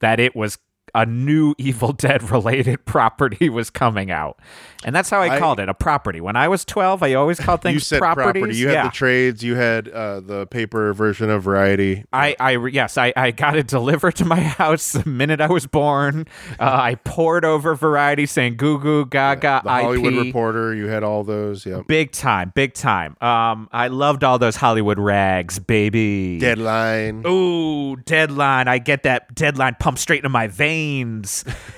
that 0.00 0.20
it 0.20 0.34
was 0.34 0.58
a 0.94 1.06
new 1.06 1.54
Evil 1.58 1.92
Dead 1.92 2.30
related 2.30 2.84
property 2.84 3.48
was 3.48 3.70
coming 3.70 4.10
out. 4.10 4.38
And 4.84 4.94
that's 4.94 5.10
how 5.10 5.20
I, 5.20 5.34
I- 5.34 5.38
called 5.38 5.58
it 5.60 5.68
a 5.68 5.74
property. 5.74 6.20
When 6.20 6.36
I 6.36 6.46
was 6.48 6.64
12, 6.64 7.02
I 7.02 7.14
always 7.14 7.40
called 7.40 7.62
things 7.62 7.74
you 7.74 7.80
said 7.80 7.98
properties. 7.98 8.32
property. 8.42 8.56
You 8.58 8.68
had 8.68 8.86
the 8.86 8.90
trades. 8.90 9.42
You 9.42 9.56
had 9.56 9.88
uh, 9.88 10.20
the 10.20 10.46
paper 10.46 10.92
version 10.92 11.30
of 11.30 11.42
Variety. 11.42 12.04
I, 12.12 12.36
I, 12.38 12.56
yes, 12.68 12.96
I, 12.96 13.12
I 13.16 13.30
got 13.32 13.56
it 13.56 13.66
delivered 13.66 14.14
to 14.16 14.24
my 14.24 14.40
house 14.40 14.92
the 14.92 15.08
minute 15.08 15.40
I 15.40 15.48
was 15.48 15.66
born. 15.66 16.26
Uh, 16.60 16.64
I 16.80 16.94
poured 16.96 17.44
over 17.44 17.74
Variety 17.74 18.26
saying 18.26 18.56
goo 18.56 18.78
goo 18.78 19.04
gaga 19.06 19.62
the 19.64 19.70
Hollywood 19.70 20.14
IP. 20.14 20.24
Reporter. 20.26 20.74
You 20.74 20.86
had 20.86 21.02
all 21.02 21.24
those. 21.24 21.66
Yeah. 21.66 21.82
Big 21.88 22.12
time, 22.12 22.52
big 22.54 22.74
time. 22.74 23.16
Um, 23.20 23.68
I 23.72 23.88
loved 23.88 24.22
all 24.22 24.38
those 24.38 24.56
Hollywood 24.56 24.98
rags, 24.98 25.58
baby. 25.58 26.38
Deadline. 26.38 27.24
Ooh, 27.26 27.96
deadline. 27.96 28.68
I 28.68 28.78
get 28.78 29.02
that 29.02 29.34
deadline 29.34 29.76
pumped 29.80 30.00
straight 30.00 30.18
into 30.18 30.28
my 30.28 30.46
veins. 30.46 30.77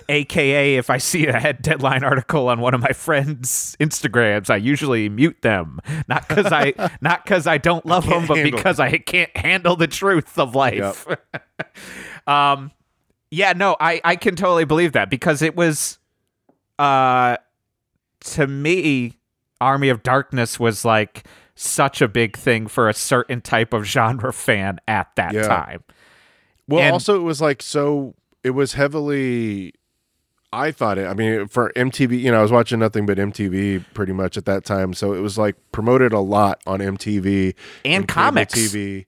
AKA, 0.08 0.76
if 0.76 0.90
I 0.90 0.98
see 0.98 1.26
a 1.26 1.38
head 1.38 1.62
deadline 1.62 2.04
article 2.04 2.48
on 2.48 2.60
one 2.60 2.74
of 2.74 2.80
my 2.80 2.92
friends' 2.92 3.76
Instagrams, 3.80 4.50
I 4.50 4.56
usually 4.56 5.08
mute 5.08 5.42
them. 5.42 5.80
Not 6.08 6.28
because 6.28 6.52
I 6.52 6.72
not 7.00 7.24
because 7.24 7.46
I 7.46 7.58
don't 7.58 7.84
love 7.86 8.06
them, 8.06 8.26
but 8.26 8.42
because 8.42 8.78
I 8.80 8.98
can't 8.98 9.34
handle 9.36 9.76
the 9.76 9.86
truth 9.86 10.38
of 10.38 10.54
life. 10.54 11.06
um 12.26 12.70
yeah, 13.32 13.52
no, 13.52 13.76
I, 13.78 14.00
I 14.02 14.16
can 14.16 14.34
totally 14.34 14.64
believe 14.64 14.92
that 14.92 15.08
because 15.08 15.40
it 15.42 15.54
was 15.54 15.98
uh 16.78 17.36
to 18.20 18.46
me, 18.46 19.18
Army 19.60 19.88
of 19.88 20.02
Darkness 20.02 20.58
was 20.60 20.84
like 20.84 21.24
such 21.54 22.00
a 22.02 22.08
big 22.08 22.36
thing 22.36 22.66
for 22.66 22.88
a 22.88 22.94
certain 22.94 23.40
type 23.40 23.72
of 23.72 23.84
genre 23.84 24.32
fan 24.32 24.78
at 24.88 25.14
that 25.16 25.32
Yeah. 25.32 25.46
time. 25.46 25.84
Well, 26.68 26.80
And- 26.82 26.92
also 26.92 27.16
it 27.16 27.22
was 27.22 27.40
like 27.40 27.62
so. 27.62 28.14
It 28.42 28.50
was 28.50 28.74
heavily. 28.74 29.74
I 30.52 30.72
thought 30.72 30.98
it. 30.98 31.06
I 31.06 31.14
mean, 31.14 31.46
for 31.46 31.72
MTV, 31.76 32.18
you 32.20 32.32
know, 32.32 32.38
I 32.40 32.42
was 32.42 32.50
watching 32.50 32.80
nothing 32.80 33.06
but 33.06 33.18
MTV 33.18 33.84
pretty 33.94 34.12
much 34.12 34.36
at 34.36 34.46
that 34.46 34.64
time, 34.64 34.94
so 34.94 35.12
it 35.12 35.20
was 35.20 35.38
like 35.38 35.54
promoted 35.70 36.12
a 36.12 36.18
lot 36.18 36.60
on 36.66 36.80
MTV 36.80 37.54
And 37.84 38.08
cable 38.08 38.14
comics. 38.22 38.54
TV. 38.54 39.06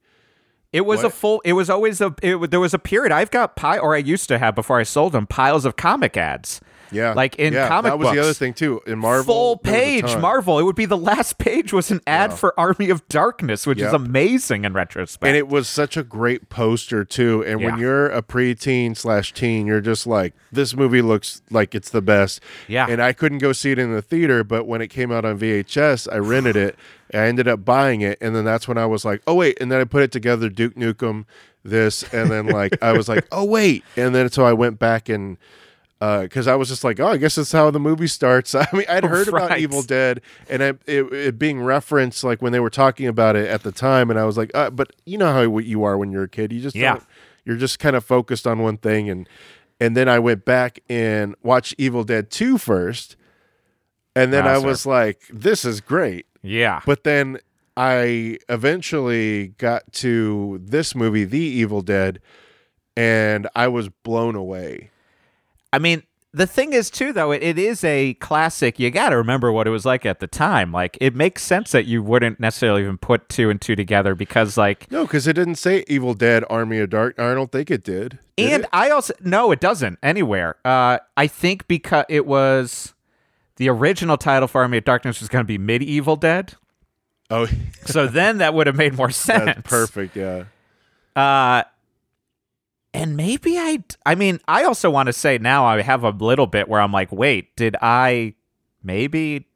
It 0.72 0.86
was 0.86 1.02
a 1.04 1.10
full. 1.10 1.42
It 1.44 1.52
was 1.54 1.68
always 1.68 2.00
a. 2.00 2.14
It, 2.22 2.50
there 2.50 2.60
was 2.60 2.72
a 2.72 2.78
period. 2.78 3.12
I've 3.12 3.30
got 3.30 3.56
pie, 3.56 3.78
or 3.78 3.94
I 3.94 3.98
used 3.98 4.28
to 4.28 4.38
have 4.38 4.54
before 4.54 4.78
I 4.78 4.84
sold 4.84 5.12
them 5.12 5.26
piles 5.26 5.64
of 5.64 5.76
comic 5.76 6.16
ads. 6.16 6.60
Yeah, 6.92 7.14
Like 7.14 7.36
in 7.36 7.52
yeah, 7.52 7.68
comic 7.68 7.90
that 7.90 7.98
was 7.98 8.10
the 8.12 8.18
other 8.20 8.34
thing 8.34 8.54
too. 8.54 8.80
In 8.86 8.98
Marvel, 8.98 9.24
Full 9.34 9.60
there 9.62 9.72
was 9.72 9.80
a 9.80 10.02
page. 10.02 10.16
Marvel. 10.20 10.58
It 10.58 10.62
would 10.64 10.76
be 10.76 10.84
the 10.84 10.96
last 10.96 11.38
page 11.38 11.72
was 11.72 11.90
an 11.90 12.00
ad 12.06 12.32
for 12.34 12.58
Army 12.58 12.90
of 12.90 13.06
Darkness, 13.08 13.66
which 13.66 13.80
is 13.80 13.92
amazing 13.92 14.64
in 14.64 14.72
retrospect. 14.72 15.26
and 15.28 15.36
it 15.36 15.48
was 15.48 15.68
such 15.68 15.96
a 15.96 16.02
great 16.02 16.48
poster 16.48 17.04
too. 17.04 17.42
And 17.46 17.60
Yeah. 17.60 17.66
when 17.70 17.78
you're 17.78 18.06
a 18.08 18.22
preteen 18.22 18.96
slash 18.96 19.32
teen, 19.32 19.66
you're 19.66 19.80
just 19.80 20.06
like, 20.06 20.34
this 20.50 20.74
movie 20.76 21.02
looks 21.02 21.42
like 21.50 21.74
it's 21.74 21.90
the 21.90 22.02
best. 22.02 22.40
Yeah. 22.68 22.86
And 22.88 23.02
I 23.02 23.12
couldn't 23.12 23.38
go 23.38 23.52
see 23.52 23.72
it 23.72 23.78
in 23.78 23.92
the 23.92 24.02
theater, 24.02 24.44
but 24.44 24.66
when 24.66 24.82
it 24.82 24.88
came 24.88 25.10
out 25.10 25.24
on 25.24 25.38
VHS, 25.38 26.08
I 26.12 26.18
rented 26.18 26.56
it. 26.56 26.76
I 27.14 27.26
ended 27.26 27.46
up 27.46 27.62
buying 27.62 28.00
it, 28.00 28.16
and 28.22 28.34
then 28.34 28.46
that's 28.46 28.66
when 28.66 28.78
I 28.78 28.86
was 28.86 29.04
like, 29.04 29.20
oh 29.26 29.34
wait, 29.34 29.58
and 29.60 29.70
then 29.70 29.80
I 29.80 29.84
put 29.84 30.02
it 30.02 30.10
together, 30.12 30.48
Duke 30.48 30.74
Nukem, 30.76 31.26
this, 31.62 32.02
and 32.12 32.30
then 32.30 32.46
like 32.46 32.82
I 32.82 32.92
was 32.92 33.06
like, 33.06 33.26
oh 33.32 33.44
wait, 33.44 33.84
and 33.98 34.14
then 34.14 34.30
so 34.30 34.44
I 34.46 34.52
went 34.54 34.78
back 34.78 35.08
and. 35.10 35.36
Because 36.22 36.48
I 36.48 36.56
was 36.56 36.68
just 36.68 36.82
like, 36.82 36.98
oh, 36.98 37.06
I 37.06 37.16
guess 37.16 37.36
that's 37.36 37.52
how 37.52 37.70
the 37.70 37.78
movie 37.78 38.08
starts. 38.08 38.54
I 38.56 38.66
mean, 38.72 38.86
I'd 38.88 39.04
heard 39.04 39.28
about 39.28 39.58
Evil 39.58 39.82
Dead, 39.82 40.20
and 40.48 40.60
I, 40.62 40.68
it, 40.86 41.12
it 41.12 41.38
being 41.38 41.60
referenced 41.62 42.24
like 42.24 42.42
when 42.42 42.50
they 42.52 42.58
were 42.60 42.70
talking 42.70 43.06
about 43.06 43.36
it 43.36 43.48
at 43.48 43.62
the 43.62 43.70
time, 43.72 44.10
and 44.10 44.18
I 44.18 44.24
was 44.24 44.36
like, 44.36 44.50
uh, 44.54 44.70
but 44.70 44.92
you 45.06 45.16
know 45.16 45.32
how 45.32 45.58
you 45.58 45.84
are 45.84 45.96
when 45.96 46.10
you're 46.10 46.24
a 46.24 46.28
kid. 46.28 46.52
You 46.52 46.60
just 46.60 46.74
Yeah. 46.74 46.98
you're 47.44 47.56
just 47.56 47.78
kind 47.78 47.94
of 47.94 48.04
focused 48.04 48.46
on 48.46 48.58
one 48.60 48.78
thing, 48.78 49.08
and 49.10 49.28
and 49.80 49.96
then 49.96 50.08
I 50.08 50.18
went 50.18 50.44
back 50.44 50.80
and 50.88 51.34
watched 51.42 51.74
Evil 51.78 52.04
Dead 52.04 52.30
2 52.30 52.56
first, 52.58 53.16
and 54.16 54.32
then 54.32 54.46
I 54.46 54.54
Wowzer. 54.54 54.66
was 54.66 54.86
like, 54.86 55.20
this 55.30 55.64
is 55.64 55.80
great. 55.80 56.26
yeah. 56.42 56.80
But 56.86 57.04
then 57.04 57.38
I 57.76 58.38
eventually 58.48 59.48
got 59.58 59.92
to 59.94 60.60
this 60.64 60.94
movie, 60.94 61.24
The 61.24 61.38
Evil 61.40 61.82
Dead, 61.82 62.20
and 62.96 63.48
I 63.56 63.68
was 63.68 63.88
blown 63.88 64.34
away. 64.36 64.90
I 65.72 65.78
mean, 65.78 66.02
the 66.34 66.46
thing 66.46 66.72
is 66.72 66.90
too, 66.90 67.12
though, 67.12 67.30
it, 67.30 67.42
it 67.42 67.58
is 67.58 67.84
a 67.84 68.14
classic. 68.14 68.78
You 68.78 68.90
got 68.90 69.10
to 69.10 69.16
remember 69.16 69.52
what 69.52 69.66
it 69.66 69.70
was 69.70 69.84
like 69.84 70.06
at 70.06 70.20
the 70.20 70.26
time. 70.26 70.72
Like, 70.72 70.96
it 71.00 71.14
makes 71.14 71.42
sense 71.42 71.72
that 71.72 71.84
you 71.84 72.02
wouldn't 72.02 72.40
necessarily 72.40 72.82
even 72.82 72.96
put 72.98 73.28
two 73.28 73.50
and 73.50 73.60
two 73.60 73.76
together 73.76 74.14
because, 74.14 74.56
like, 74.56 74.90
No, 74.90 75.02
because 75.04 75.26
it 75.26 75.34
didn't 75.34 75.56
say 75.56 75.84
Evil 75.88 76.14
Dead 76.14 76.44
Army 76.48 76.78
of 76.78 76.90
Dark. 76.90 77.18
I 77.18 77.34
don't 77.34 77.52
think 77.52 77.70
it 77.70 77.84
did. 77.84 78.18
Did 78.36 78.52
and 78.52 78.62
it? 78.64 78.68
I 78.72 78.88
also 78.90 79.12
no, 79.20 79.50
it 79.52 79.60
doesn't 79.60 79.98
anywhere. 80.02 80.56
Uh, 80.64 80.98
I 81.16 81.26
think 81.26 81.68
because 81.68 82.06
it 82.08 82.26
was 82.26 82.94
the 83.56 83.68
original 83.68 84.16
title 84.16 84.48
for 84.48 84.62
Army 84.62 84.78
of 84.78 84.84
Darkness 84.84 85.20
was 85.20 85.28
going 85.28 85.44
to 85.44 85.46
be 85.46 85.58
Medieval 85.58 86.16
Dead. 86.16 86.54
oh, 87.30 87.46
So 87.84 88.06
then 88.06 88.38
that 88.38 88.54
would 88.54 88.66
have 88.66 88.76
made 88.76 88.94
more 88.94 89.10
sense. 89.10 89.44
that's 89.44 89.60
perfect. 89.68 90.16
Yeah. 90.16 90.44
Uh, 91.14 91.62
and 92.94 93.16
maybe 93.16 93.58
I, 93.58 93.82
I 94.04 94.14
mean, 94.14 94.40
I 94.46 94.64
also 94.64 94.90
want 94.90 95.06
to 95.06 95.12
say 95.12 95.38
now 95.38 95.64
I 95.64 95.80
have 95.82 96.04
a 96.04 96.10
little 96.10 96.46
bit 96.46 96.68
where 96.68 96.80
I'm 96.80 96.92
like, 96.92 97.10
wait, 97.10 97.56
did 97.56 97.76
I 97.80 98.34
maybe 98.82 99.46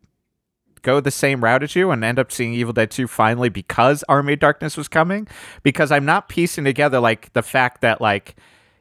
go 0.82 1.00
the 1.00 1.10
same 1.10 1.42
route 1.42 1.62
as 1.62 1.74
you 1.74 1.90
and 1.90 2.02
end 2.02 2.18
up 2.18 2.32
seeing 2.32 2.54
Evil 2.54 2.72
Dead 2.72 2.90
2 2.90 3.06
finally 3.06 3.48
because 3.48 4.02
Army 4.08 4.34
of 4.34 4.38
Darkness 4.38 4.76
was 4.76 4.88
coming? 4.88 5.28
Because 5.62 5.92
I'm 5.92 6.06
not 6.06 6.28
piecing 6.28 6.64
together 6.64 6.98
like 6.98 7.32
the 7.34 7.42
fact 7.42 7.82
that 7.82 8.00
like 8.00 8.36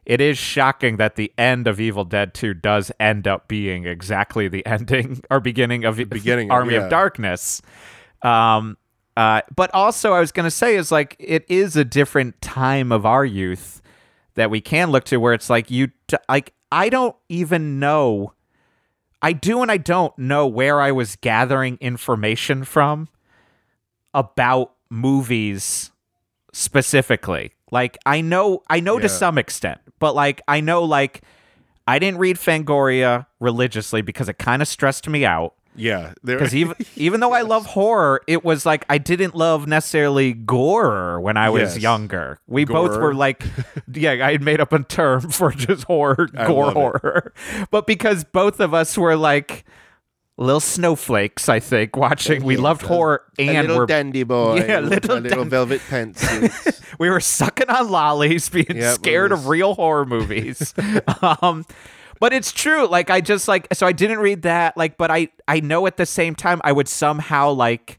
it 0.06 0.20
is 0.20 0.38
shocking 0.38 0.96
that 0.96 1.16
the 1.16 1.32
end 1.36 1.66
of 1.66 1.80
Evil 1.80 2.04
Dead 2.04 2.32
2 2.32 2.54
does 2.54 2.90
end 2.98 3.26
up 3.26 3.48
being 3.48 3.84
exactly 3.84 4.48
the 4.48 4.64
ending 4.66 5.20
or 5.30 5.40
beginning 5.40 5.84
of 5.84 5.96
the 5.96 6.04
beginning 6.18 6.50
of- 6.50 6.54
Army 6.54 6.74
yeah. 6.74 6.84
of 6.84 6.90
Darkness. 6.90 7.60
Um, 8.22 8.78
uh, 9.18 9.42
but 9.54 9.70
also, 9.74 10.12
I 10.12 10.20
was 10.20 10.30
going 10.30 10.44
to 10.44 10.50
say 10.50 10.76
is 10.76 10.92
like 10.92 11.16
it 11.18 11.44
is 11.48 11.74
a 11.74 11.84
different 11.84 12.40
time 12.42 12.92
of 12.92 13.06
our 13.06 13.24
youth 13.24 13.80
that 14.36 14.50
we 14.50 14.60
can 14.60 14.90
look 14.90 15.04
to, 15.04 15.18
where 15.18 15.34
it's 15.34 15.50
like 15.50 15.70
you 15.70 15.88
t- 16.06 16.16
like 16.28 16.52
I 16.70 16.88
don't 16.88 17.16
even 17.28 17.78
know. 17.78 18.32
I 19.22 19.32
do 19.32 19.62
and 19.62 19.70
I 19.70 19.78
don't 19.78 20.16
know 20.18 20.46
where 20.46 20.80
I 20.80 20.92
was 20.92 21.16
gathering 21.16 21.78
information 21.80 22.64
from 22.64 23.08
about 24.14 24.72
movies 24.88 25.90
specifically. 26.52 27.54
Like 27.70 27.98
I 28.06 28.20
know 28.20 28.62
I 28.68 28.80
know 28.80 28.98
to 28.98 29.08
some 29.08 29.38
extent, 29.38 29.80
but 29.98 30.14
like 30.14 30.40
I 30.46 30.60
know 30.60 30.84
like 30.84 31.22
I 31.88 31.98
didn't 31.98 32.18
read 32.18 32.36
Fangoria 32.36 33.26
religiously 33.40 34.02
because 34.02 34.28
it 34.28 34.38
kind 34.38 34.62
of 34.62 34.68
stressed 34.68 35.08
me 35.08 35.24
out 35.24 35.54
Yeah. 35.76 36.14
Because 36.24 36.54
even 36.54 36.74
even 36.96 37.20
though 37.20 37.32
I 37.32 37.42
love 37.42 37.66
horror, 37.66 38.20
it 38.26 38.44
was 38.44 38.64
like 38.66 38.84
I 38.88 38.98
didn't 38.98 39.34
love 39.34 39.66
necessarily 39.66 40.32
gore 40.32 41.20
when 41.20 41.36
I 41.36 41.50
was 41.50 41.74
Yes. 41.74 41.78
younger. 41.78 42.38
We 42.46 42.64
both 42.64 42.98
were 43.00 43.14
like, 43.14 43.44
yeah, 43.92 44.12
I 44.26 44.32
had 44.32 44.42
made 44.42 44.60
up 44.60 44.72
a 44.72 44.82
term 44.82 45.30
for 45.30 45.50
just 45.52 45.84
horror, 45.84 46.28
I 46.36 46.46
gore 46.46 46.64
love 46.66 46.76
it. 46.76 46.78
horror, 46.80 47.32
but 47.70 47.86
because 47.86 48.24
both 48.24 48.60
of 48.60 48.74
us 48.74 48.96
were 48.98 49.16
like 49.16 49.64
little 50.38 50.60
snowflakes, 50.60 51.48
I 51.48 51.60
think 51.60 51.96
watching. 51.96 52.44
We 52.44 52.58
loved 52.58 52.82
horror 52.82 53.22
and 53.38 53.68
little 53.68 53.78
we're 53.78 53.86
dandy 53.86 54.22
boy. 54.22 54.56
Yeah, 54.56 54.80
little 54.80 55.16
little 55.20 55.40
dan- 55.42 55.48
velvet 55.48 55.80
pants. 55.88 56.22
we 56.98 57.08
were 57.08 57.20
sucking 57.20 57.70
on 57.70 57.90
lollies, 57.90 58.48
being 58.50 58.66
Yep, 58.76 58.94
scared 58.96 59.30
was- 59.30 59.40
of 59.40 59.48
real 59.48 59.74
horror 59.74 60.04
movies. 60.04 60.74
um, 61.40 61.64
but 62.20 62.32
it's 62.32 62.52
true. 62.52 62.86
Like 62.86 63.10
I 63.10 63.20
just 63.20 63.48
like 63.48 63.68
so 63.72 63.86
I 63.86 63.92
didn't 63.92 64.18
read 64.18 64.42
that. 64.42 64.76
Like, 64.76 64.96
but 64.96 65.10
I 65.10 65.28
I 65.48 65.60
know 65.60 65.86
at 65.86 65.96
the 65.96 66.06
same 66.06 66.34
time 66.34 66.60
I 66.64 66.72
would 66.72 66.88
somehow 66.88 67.50
like 67.52 67.98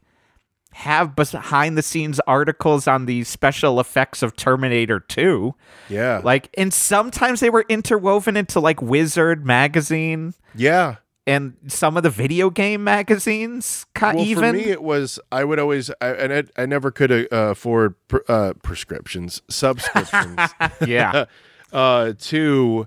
have 0.72 1.16
behind 1.16 1.76
the 1.76 1.82
scenes 1.82 2.20
articles 2.26 2.86
on 2.86 3.06
the 3.06 3.24
special 3.24 3.80
effects 3.80 4.22
of 4.22 4.36
Terminator 4.36 5.00
2. 5.00 5.52
yeah. 5.88 6.20
Like, 6.22 6.50
and 6.56 6.72
sometimes 6.72 7.40
they 7.40 7.50
were 7.50 7.64
interwoven 7.68 8.36
into 8.36 8.60
like 8.60 8.80
Wizard 8.80 9.44
magazine 9.44 10.34
yeah. 10.54 10.96
and 11.26 11.56
some 11.66 11.96
of 11.96 12.04
the 12.04 12.10
video 12.10 12.48
game 12.48 12.84
magazines. 12.84 13.86
ca- 13.94 14.12
Well, 14.14 14.24
even 14.24 14.52
for 14.54 14.58
me, 14.58 14.70
it 14.70 14.82
was 14.82 15.18
I 15.32 15.42
would 15.42 15.58
always 15.58 15.90
I, 16.00 16.08
and 16.10 16.32
I, 16.32 16.62
I 16.62 16.66
never 16.66 16.92
could 16.92 17.10
uh, 17.10 17.26
afford 17.32 17.96
pr- 18.06 18.18
uh, 18.28 18.52
prescriptions, 18.62 19.42
subscriptions 19.50 20.38
yeah. 20.86 21.24
uh, 21.72 22.12
to 22.20 22.86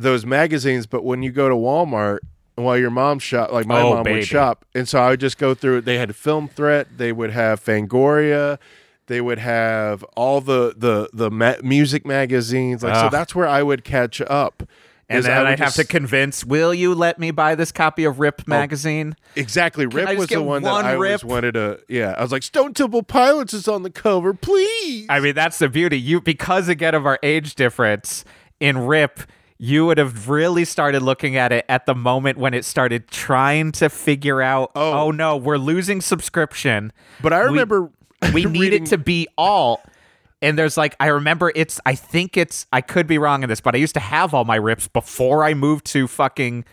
those 0.00 0.26
magazines. 0.26 0.86
But 0.86 1.04
when 1.04 1.22
you 1.22 1.30
go 1.30 1.48
to 1.48 1.54
Walmart, 1.54 2.18
while 2.56 2.76
your 2.78 2.90
mom 2.90 3.18
shop, 3.18 3.52
like 3.52 3.66
my 3.66 3.80
Oh, 3.80 3.94
mom 3.94 4.02
baby. 4.04 4.18
would 4.18 4.26
shop, 4.26 4.64
and 4.74 4.88
so 4.88 5.00
I 5.00 5.10
would 5.10 5.20
just 5.20 5.38
go 5.38 5.54
through. 5.54 5.82
They 5.82 5.98
had 5.98 6.14
Film 6.14 6.48
Threat. 6.48 6.98
They 6.98 7.12
would 7.12 7.30
have 7.30 7.62
Fangoria. 7.64 8.58
They 9.06 9.20
would 9.20 9.38
have 9.38 10.04
all 10.16 10.40
the 10.40 10.74
the 10.76 11.08
the 11.12 11.30
ma- 11.30 11.56
music 11.62 12.06
magazines. 12.06 12.82
Like 12.82 12.94
so, 12.94 13.06
ah. 13.06 13.08
that's 13.08 13.34
where 13.34 13.48
I 13.48 13.62
would 13.62 13.84
catch 13.84 14.20
up. 14.20 14.62
And 15.08 15.24
I 15.24 15.28
then 15.28 15.38
would 15.38 15.46
I'd 15.48 15.58
have 15.58 15.74
to 15.74 15.84
convince, 15.84 16.44
will 16.44 16.72
you 16.72 16.94
let 16.94 17.18
me 17.18 17.32
buy 17.32 17.56
this 17.56 17.72
copy 17.72 18.04
of 18.04 18.20
Rip 18.20 18.42
oh, 18.42 18.44
magazine? 18.46 19.16
Exactly. 19.34 19.84
I 19.84 19.88
Rip 19.88 20.16
was 20.16 20.28
the 20.28 20.40
one 20.40 20.62
one 20.62 20.84
that 20.84 20.84
I 20.84 20.94
always 20.94 21.24
wanted 21.24 21.54
to. 21.54 21.80
Yeah, 21.88 22.14
I 22.16 22.22
was 22.22 22.30
like, 22.30 22.44
Stone 22.44 22.74
Temple 22.74 23.02
Pilots 23.02 23.52
is 23.52 23.66
on 23.66 23.82
the 23.82 23.90
cover, 23.90 24.32
please. 24.32 25.06
I 25.08 25.18
mean, 25.18 25.34
that's 25.34 25.58
the 25.58 25.68
beauty. 25.68 25.98
You 25.98 26.20
because 26.20 26.68
again 26.68 26.94
of 26.94 27.06
our 27.06 27.18
age 27.24 27.56
difference 27.56 28.24
in 28.60 28.78
Rip, 28.78 29.18
you 29.62 29.84
would 29.84 29.98
have 29.98 30.26
really 30.30 30.64
started 30.64 31.02
looking 31.02 31.36
at 31.36 31.52
it 31.52 31.66
at 31.68 31.84
the 31.84 31.94
moment 31.94 32.38
when 32.38 32.54
it 32.54 32.64
started 32.64 33.08
trying 33.08 33.70
to 33.72 33.90
figure 33.90 34.40
out, 34.40 34.70
oh, 34.74 34.92
Oh. 34.92 35.10
no, 35.10 35.36
we're 35.36 35.58
losing 35.58 36.00
subscription. 36.00 36.92
But 37.22 37.34
I 37.34 37.40
remember 37.40 37.90
we 38.32 38.44
need 38.46 38.72
it 38.72 38.86
to 38.86 38.96
be 38.96 39.28
all. 39.36 39.82
And 40.40 40.58
there's 40.58 40.78
like, 40.78 40.96
I 40.98 41.08
remember 41.08 41.52
it's, 41.54 41.78
I 41.84 41.94
think 41.94 42.38
it's, 42.38 42.64
I 42.72 42.80
could 42.80 43.06
be 43.06 43.18
wrong 43.18 43.42
in 43.42 43.50
this, 43.50 43.60
but 43.60 43.74
I 43.74 43.78
used 43.78 43.92
to 43.94 44.00
have 44.00 44.32
all 44.32 44.46
my 44.46 44.56
rips 44.56 44.88
before 44.88 45.44
I 45.44 45.52
moved 45.52 45.84
to 45.92 46.08
fucking 46.08 46.64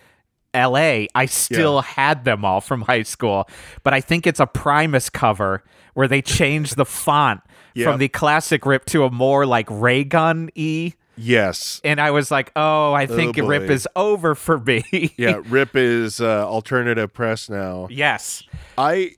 LA. 0.54 1.04
I 1.14 1.26
still 1.26 1.74
Yeah. 1.74 1.82
had 1.82 2.24
them 2.24 2.42
all 2.46 2.62
from 2.62 2.80
high 2.80 3.02
school, 3.02 3.46
but 3.82 3.92
I 3.92 4.00
think 4.00 4.26
it's 4.26 4.40
a 4.40 4.46
Primus 4.46 5.10
cover 5.10 5.62
where 5.92 6.08
they 6.08 6.22
changed 6.22 6.76
the 6.76 6.86
font 6.86 7.42
Yep. 7.74 7.84
from 7.84 7.98
the 7.98 8.08
classic 8.08 8.64
rip 8.64 8.86
to 8.86 9.04
a 9.04 9.10
more 9.10 9.44
like 9.44 9.66
ray 9.70 10.04
gun 10.04 10.48
E. 10.54 10.94
yes. 11.18 11.80
And 11.84 12.00
I 12.00 12.10
was 12.12 12.30
like, 12.30 12.52
oh, 12.56 12.92
I 12.92 13.06
think 13.06 13.38
Oh, 13.38 13.46
rip 13.46 13.68
is 13.70 13.86
over 13.96 14.34
for 14.34 14.58
me. 14.58 14.84
Yeah, 15.18 15.40
Rip 15.48 15.74
is 15.76 16.20
uh, 16.20 16.46
alternative 16.46 17.12
press 17.12 17.48
now. 17.50 17.88
yes. 17.90 18.42
I 18.76 19.12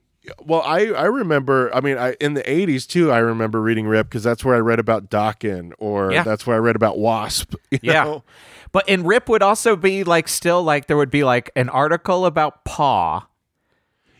well, 0.45 0.61
I 0.61 0.87
I 0.87 1.05
remember. 1.05 1.73
I 1.73 1.81
mean, 1.81 1.97
I 1.97 2.15
in 2.21 2.35
the 2.35 2.43
'80s 2.43 2.85
too. 2.87 3.11
I 3.11 3.17
remember 3.19 3.59
reading 3.61 3.87
Rip 3.87 4.07
because 4.07 4.23
that's 4.23 4.45
where 4.45 4.55
I 4.55 4.59
read 4.59 4.79
about 4.79 5.09
Dokken, 5.09 5.71
or 5.79 6.11
Yeah. 6.11 6.23
that's 6.23 6.45
where 6.45 6.55
I 6.55 6.59
read 6.59 6.75
about 6.75 6.97
Wasp. 6.99 7.55
you 7.71 7.79
Yeah. 7.81 8.03
know? 8.03 8.23
But 8.71 8.87
in 8.87 9.03
Rip 9.03 9.27
would 9.29 9.41
also 9.43 9.75
be 9.75 10.03
like 10.03 10.27
still 10.27 10.61
like 10.63 10.85
there 10.87 10.95
would 10.97 11.09
be 11.09 11.23
like 11.23 11.49
an 11.55 11.69
article 11.69 12.25
about 12.25 12.63
Paw. 12.65 13.27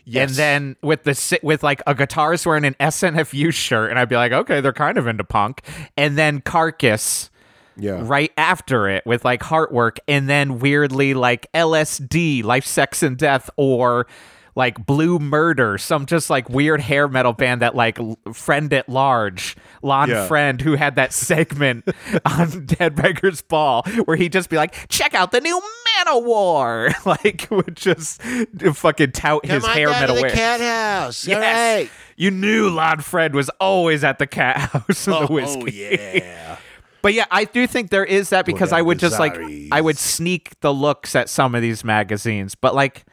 Yes. 0.04 0.30
And 0.30 0.36
then 0.36 0.76
with 0.82 1.04
the 1.04 1.38
with 1.44 1.62
like 1.62 1.80
a 1.86 1.94
guitarist 1.94 2.44
wearing 2.46 2.64
an 2.64 2.74
SNFU 2.80 3.52
shirt, 3.54 3.88
and 3.90 3.98
I'd 3.98 4.08
be 4.08 4.16
like, 4.16 4.32
okay, 4.32 4.60
they're 4.60 4.72
kind 4.72 4.98
of 4.98 5.06
into 5.06 5.22
punk. 5.22 5.62
And 5.96 6.18
then 6.18 6.40
Carcass 6.40 7.30
yeah, 7.76 8.00
right 8.02 8.32
after 8.36 8.88
it 8.88 9.04
with 9.06 9.24
like 9.24 9.40
Heartwork, 9.42 9.98
and 10.08 10.28
then 10.28 10.58
weirdly 10.58 11.14
like 11.14 11.50
LSD, 11.52 12.44
Life, 12.44 12.66
Sex, 12.66 13.02
and 13.02 13.16
Death, 13.16 13.50
or 13.56 14.06
like 14.54 14.84
Blue 14.84 15.18
Murder, 15.18 15.78
some 15.78 16.04
just 16.04 16.28
like 16.28 16.50
weird 16.50 16.78
hair 16.80 17.08
metal 17.08 17.32
band 17.32 17.62
that 17.62 17.74
like 17.74 17.98
Friend 18.34 18.70
at 18.74 18.86
Large, 18.86 19.56
Lon 19.82 20.10
Yeah. 20.10 20.26
Friend, 20.26 20.60
who 20.60 20.74
had 20.74 20.96
that 20.96 21.14
segment 21.14 21.84
on 22.26 22.48
Headbangers 22.66 23.46
Ball 23.48 23.82
where 24.04 24.16
he'd 24.16 24.32
just 24.32 24.50
be 24.50 24.56
like, 24.58 24.88
check 24.88 25.14
out 25.14 25.32
the 25.32 25.40
new 25.40 25.58
Manowar, 26.04 26.92
like 27.06 27.46
would 27.50 27.76
just 27.76 28.20
fucking 28.22 29.12
tout 29.12 29.46
his 29.46 29.64
hair 29.64 29.88
metal 29.88 30.16
To 30.16 30.20
the 30.22 30.28
wear. 30.28 30.58
house. 30.58 31.26
Yes. 31.26 31.88
You 32.16 32.30
knew 32.30 32.68
Lonn 32.68 33.00
Friend 33.00 33.34
was 33.34 33.48
always 33.58 34.04
at 34.04 34.18
the 34.18 34.26
cat 34.26 34.56
house 34.72 35.06
in 35.06 35.12
the 35.14 35.18
oh, 35.20 35.32
whiskey. 35.32 35.86
Oh 35.86 35.92
yeah. 36.14 36.58
But 37.02 37.14
yeah, 37.14 37.26
I 37.30 37.44
do 37.44 37.66
think 37.66 37.90
there 37.90 38.04
is 38.04 38.30
that 38.30 38.46
because 38.46 38.70
Put 38.70 38.76
I 38.76 38.82
would 38.82 38.98
just 38.98 39.18
like. 39.18 39.36
I 39.72 39.80
would 39.80 39.98
sneak 39.98 40.58
the 40.60 40.72
looks 40.72 41.14
at 41.16 41.28
some 41.28 41.54
of 41.54 41.62
these 41.62 41.82
magazines, 41.84 42.54
but 42.54 42.74
like 42.74 43.04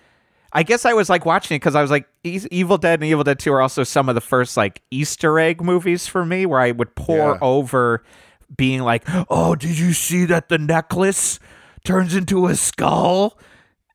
I 0.54 0.64
guess 0.64 0.86
I 0.86 0.94
was 0.94 1.10
like 1.10 1.26
watching 1.26 1.56
it 1.56 1.60
because 1.60 1.76
I 1.76 1.82
was 1.82 1.92
like 1.92 2.08
E- 2.24 2.40
Evil 2.52 2.78
Dead 2.78 3.00
and 3.00 3.10
Evil 3.10 3.24
Dead 3.24 3.40
Two 3.40 3.52
are 3.54 3.62
also 3.62 3.84
some 3.84 4.08
of 4.10 4.16
the 4.16 4.22
first 4.22 4.58
like 4.58 4.82
Easter 4.92 5.40
egg 5.40 5.62
movies 5.62 6.08
for 6.08 6.26
me 6.26 6.46
where 6.46 6.60
I 6.60 6.72
would 6.72 6.96
pour 6.96 7.34
Yeah. 7.34 7.38
over 7.42 8.04
being 8.56 8.82
like, 8.82 9.04
"Oh, 9.30 9.56
did 9.56 9.78
you 9.78 9.94
see 9.94 10.26
that 10.26 10.50
the 10.50 10.58
necklace 10.58 11.40
turns 11.84 12.16
into 12.16 12.48
a 12.48 12.56
skull?" 12.56 13.38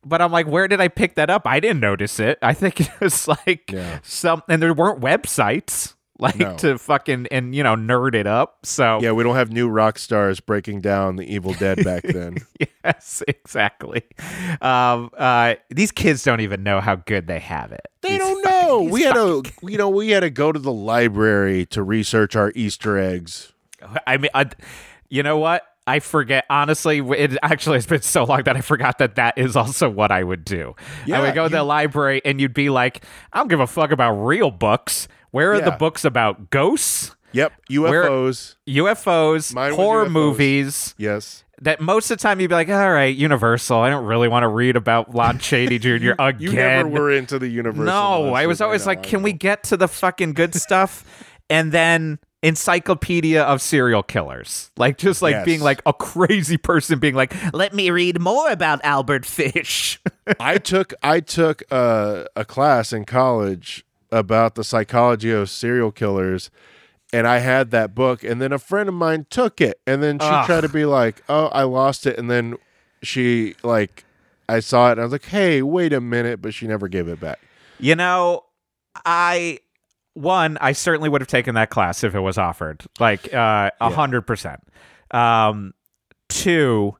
But 0.06 0.20
I'm 0.20 0.30
like, 0.30 0.46
where 0.46 0.68
did 0.68 0.80
I 0.82 0.88
pick 0.88 1.14
that 1.14 1.30
up? 1.30 1.42
I 1.46 1.60
didn't 1.60 1.80
notice 1.80 2.20
it. 2.20 2.38
I 2.42 2.52
think 2.52 2.78
it 2.80 2.90
was 3.00 3.26
like 3.26 3.70
Yeah. 3.72 4.00
some, 4.02 4.42
and 4.48 4.62
there 4.62 4.74
weren't 4.74 5.00
websites 5.00 5.94
like 6.20 6.36
No. 6.36 6.56
to 6.58 6.78
fucking 6.78 7.26
and 7.30 7.54
you 7.54 7.62
know 7.62 7.74
nerd 7.74 8.14
it 8.14 8.26
up. 8.26 8.58
So 8.64 9.00
Yeah, 9.02 9.12
we 9.12 9.24
don't 9.24 9.34
have 9.36 9.50
new 9.50 9.68
rock 9.68 9.98
stars 9.98 10.38
breaking 10.40 10.80
down 10.80 11.16
the 11.16 11.24
Evil 11.32 11.54
Dead 11.54 11.82
back 11.84 12.02
then. 12.04 12.38
yes, 12.84 13.22
exactly. 13.26 14.02
Um, 14.60 15.10
uh, 15.16 15.54
these 15.70 15.90
kids 15.92 16.22
don't 16.22 16.40
even 16.40 16.62
know 16.62 16.80
how 16.80 16.96
good 16.96 17.26
they 17.26 17.40
have 17.40 17.72
it. 17.72 17.86
They 18.02 18.10
These 18.10 18.18
don't 18.18 18.44
fucking- 18.44 18.68
know. 18.68 18.82
We 18.82 19.02
had 19.02 19.14
to, 19.14 19.42
you 19.62 19.78
know, 19.78 19.88
we 19.88 20.10
had 20.10 20.20
to 20.20 20.30
go 20.30 20.52
to 20.52 20.58
the 20.58 20.72
library 20.72 21.66
to 21.66 21.82
research 21.82 22.36
our 22.36 22.52
Easter 22.54 22.98
eggs. 22.98 23.52
I 24.06 24.16
mean, 24.16 24.30
I, 24.34 24.46
you 25.08 25.22
know 25.22 25.38
what? 25.38 25.62
I 25.86 25.98
forget. 26.00 26.46
Honestly, 26.48 27.00
it 27.00 27.36
actually 27.42 27.76
has 27.76 27.86
been 27.86 28.00
so 28.00 28.24
long 28.24 28.44
that 28.44 28.56
I 28.56 28.62
forgot 28.62 28.98
that 28.98 29.16
that 29.16 29.36
is 29.36 29.54
also 29.56 29.90
what 29.90 30.10
I 30.10 30.24
would 30.24 30.42
do. 30.44 30.74
I 30.78 30.82
Yeah, 31.06 31.20
would 31.20 31.34
go 31.34 31.44
to 31.48 31.54
the 31.54 31.62
library 31.62 32.22
and 32.24 32.40
you'd 32.40 32.54
be 32.54 32.70
like, 32.70 33.04
I 33.32 33.38
don't 33.38 33.48
give 33.48 33.60
a 33.60 33.66
fuck 33.66 33.90
about 33.90 34.12
real 34.14 34.50
books. 34.50 35.08
Where 35.34 35.52
are 35.54 35.60
the 35.60 35.72
books 35.72 36.04
about 36.04 36.50
ghosts, 36.50 37.14
Yep, 37.32 37.52
UFOs. 37.70 38.54
UFOs, 38.68 39.52
Mine 39.54 39.72
horror 39.72 40.06
UFOs. 40.06 40.10
movies? 40.12 40.94
Yes. 40.96 41.44
That 41.62 41.80
most 41.80 42.10
of 42.10 42.18
the 42.18 42.22
time 42.22 42.40
you'd 42.40 42.48
be 42.48 42.54
like, 42.54 42.68
all 42.68 42.92
right, 42.92 43.14
Universal. 43.16 43.78
I 43.78 43.90
don't 43.90 44.04
really 44.04 44.28
want 44.28 44.42
to 44.44 44.48
read 44.48 44.76
about 44.76 45.14
Lon 45.14 45.38
Chaney 45.38 45.78
Jr. 45.78 46.12
again. 46.18 46.36
You 46.40 46.52
never 46.52 46.88
were 46.88 47.10
into 47.10 47.38
the 47.38 47.48
Universal. 47.48 47.84
No, 47.84 48.34
I 48.34 48.46
was 48.46 48.60
always 48.60 48.82
know, 48.84 48.90
like, 48.90 49.02
can 49.02 49.22
we 49.22 49.32
get 49.32 49.62
to 49.64 49.76
the 49.76 49.88
fucking 49.88 50.34
good 50.34 50.54
stuff? 50.66 51.04
and 51.50 51.72
then 51.72 52.18
encyclopedia 52.42 53.42
of 53.42 53.60
serial 53.60 54.02
killers. 54.02 54.70
Like 54.76 54.96
just 54.98 55.20
like 55.22 55.32
Yes. 55.34 55.44
being 55.44 55.60
like 55.60 55.82
a 55.84 55.92
crazy 55.92 56.56
person 56.56 56.98
being 56.98 57.14
like, 57.14 57.34
let 57.52 57.74
me 57.74 57.90
read 57.90 58.18
more 58.20 58.50
about 58.50 58.80
Albert 58.84 59.26
Fish. 59.26 60.00
I 60.40 60.56
took 60.58 60.94
I 61.02 61.20
took 61.20 61.62
a, 61.70 62.26
a 62.34 62.44
class 62.46 62.92
in 62.92 63.04
college 63.04 63.83
about 64.14 64.54
the 64.54 64.64
psychology 64.64 65.30
of 65.32 65.50
serial 65.50 65.90
killers, 65.90 66.50
and 67.12 67.26
I 67.26 67.38
had 67.38 67.70
that 67.72 67.94
book, 67.94 68.22
and 68.24 68.40
then 68.40 68.52
a 68.52 68.58
friend 68.58 68.88
of 68.88 68.94
mine 68.94 69.26
took 69.28 69.60
it, 69.60 69.80
and 69.86 70.02
then 70.02 70.18
she 70.18 70.26
Ugh. 70.26 70.46
tried 70.46 70.60
to 70.62 70.68
be 70.68 70.84
like, 70.84 71.22
"Oh, 71.28 71.46
I 71.48 71.64
lost 71.64 72.06
it," 72.06 72.18
and 72.18 72.30
then 72.30 72.56
she 73.02 73.54
like, 73.62 74.04
I 74.48 74.60
saw 74.60 74.88
it, 74.88 74.92
and 74.92 75.00
I 75.00 75.04
was 75.04 75.12
like, 75.12 75.24
"Hey, 75.26 75.62
wait 75.62 75.92
a 75.92 76.00
minute," 76.00 76.40
but 76.40 76.54
she 76.54 76.66
never 76.66 76.88
gave 76.88 77.08
it 77.08 77.20
back. 77.20 77.38
you 77.78 77.96
know, 77.96 78.44
I 79.04 79.58
one, 80.14 80.58
I 80.60 80.72
certainly 80.72 81.08
would 81.08 81.20
have 81.20 81.28
taken 81.28 81.56
that 81.56 81.70
class 81.70 82.04
if 82.04 82.14
it 82.14 82.20
was 82.20 82.38
offered. 82.38 82.84
Like 83.00 83.34
uh 83.34 83.70
a 83.80 83.90
hundred 83.90 84.22
percent. 84.22 84.60
Um 85.10 85.74
two, 86.28 86.96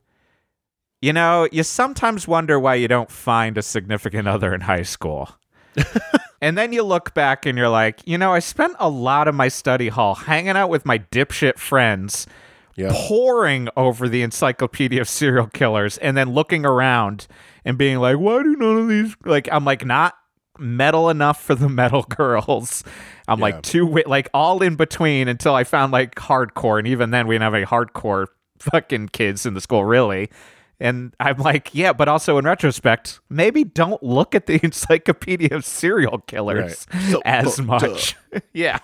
you 1.00 1.12
know, 1.12 1.48
you 1.52 1.62
sometimes 1.62 2.26
wonder 2.26 2.58
why 2.58 2.74
you 2.74 2.88
don't 2.88 3.10
find 3.10 3.56
a 3.56 3.62
significant 3.62 4.26
other 4.28 4.52
in 4.52 4.62
high 4.62 4.82
school. 4.82 5.30
and 6.44 6.56
then 6.58 6.72
you 6.72 6.82
look 6.82 7.14
back 7.14 7.46
and 7.46 7.56
you're 7.58 7.68
like, 7.68 8.00
you 8.06 8.18
know, 8.18 8.32
I 8.32 8.38
spent 8.38 8.74
a 8.78 8.88
lot 8.88 9.28
of 9.28 9.34
my 9.34 9.48
study 9.48 9.88
hall 9.88 10.14
hanging 10.14 10.50
out 10.56 10.68
with 10.68 10.84
my 10.86 10.98
dipshit 10.98 11.58
friends, 11.58 12.26
Yeah, 12.76 12.90
poring 12.92 13.68
over 13.76 14.08
the 14.08 14.22
encyclopedia 14.22 15.00
of 15.00 15.08
serial 15.08 15.46
killers, 15.46 15.96
and 15.98 16.16
then 16.16 16.32
looking 16.32 16.64
around 16.66 17.26
and 17.64 17.78
being 17.78 17.98
like, 17.98 18.16
why 18.18 18.42
do 18.42 18.54
none 18.56 18.78
of 18.78 18.88
these 18.88 19.16
like 19.24 19.48
I'm 19.50 19.64
like 19.64 19.84
not 19.84 20.14
metal 20.58 21.10
enough 21.10 21.42
for 21.42 21.54
the 21.54 21.68
metal 21.80 22.02
girls. 22.02 22.84
I'm 23.26 23.38
Yeah. 23.38 23.44
like 23.44 23.62
too 23.62 23.86
wi- 23.86 24.04
like 24.06 24.28
all 24.34 24.62
in 24.62 24.76
between 24.76 25.28
until 25.28 25.54
I 25.54 25.64
found 25.64 25.92
like 25.92 26.14
hardcore, 26.16 26.78
and 26.78 26.86
even 26.86 27.10
then 27.10 27.26
we 27.26 27.34
didn't 27.34 27.44
have 27.44 27.54
any 27.54 27.64
hardcore 27.66 28.26
fucking 28.58 29.08
kids 29.08 29.46
in 29.46 29.54
the 29.54 29.60
school 29.60 29.84
really. 29.84 30.30
And 30.80 31.14
I'm 31.20 31.38
like, 31.38 31.72
yeah, 31.72 31.92
but 31.92 32.08
also 32.08 32.36
in 32.36 32.44
retrospect, 32.44 33.20
maybe 33.30 33.64
don't 33.64 34.02
look 34.02 34.34
at 34.34 34.46
the 34.46 34.58
encyclopedia 34.64 35.54
of 35.54 35.64
serial 35.64 36.18
killers 36.18 36.86
Right. 36.92 37.02
So 37.10 37.22
as 37.24 37.60
much. 37.60 38.16
yeah. 38.52 38.78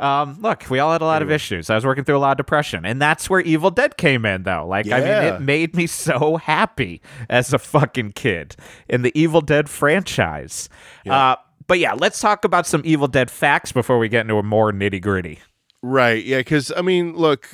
Um, 0.00 0.38
look, 0.40 0.68
we 0.68 0.78
all 0.78 0.92
had 0.92 1.00
a 1.00 1.06
lot 1.06 1.22
of 1.22 1.30
issues. 1.30 1.70
I 1.70 1.74
was 1.74 1.84
working 1.86 2.04
through 2.04 2.18
a 2.18 2.20
lot 2.20 2.32
of 2.32 2.36
depression, 2.36 2.84
and 2.84 3.00
that's 3.00 3.28
where 3.30 3.40
Evil 3.40 3.70
Dead 3.70 3.96
came 3.96 4.24
in, 4.26 4.42
though. 4.42 4.66
Like, 4.66 4.90
I 4.90 5.00
mean, 5.00 5.34
it 5.34 5.40
made 5.40 5.74
me 5.74 5.86
so 5.86 6.36
happy 6.36 7.00
as 7.30 7.52
a 7.52 7.58
fucking 7.58 8.12
kid 8.12 8.56
in 8.88 9.02
the 9.02 9.18
Evil 9.18 9.40
Dead 9.40 9.68
franchise. 9.68 10.68
Uh, 11.08 11.36
but 11.66 11.78
yeah, 11.78 11.94
let's 11.94 12.20
talk 12.20 12.44
about 12.44 12.66
some 12.66 12.82
Evil 12.84 13.08
Dead 13.08 13.30
facts 13.30 13.72
before 13.72 13.98
we 13.98 14.08
get 14.08 14.22
into 14.22 14.36
a 14.36 14.42
more 14.42 14.72
nitty 14.72 15.00
gritty. 15.00 15.40
right. 15.82 16.22
Yeah, 16.24 16.38
because 16.38 16.70
I 16.76 16.82
mean, 16.82 17.16
look, 17.16 17.48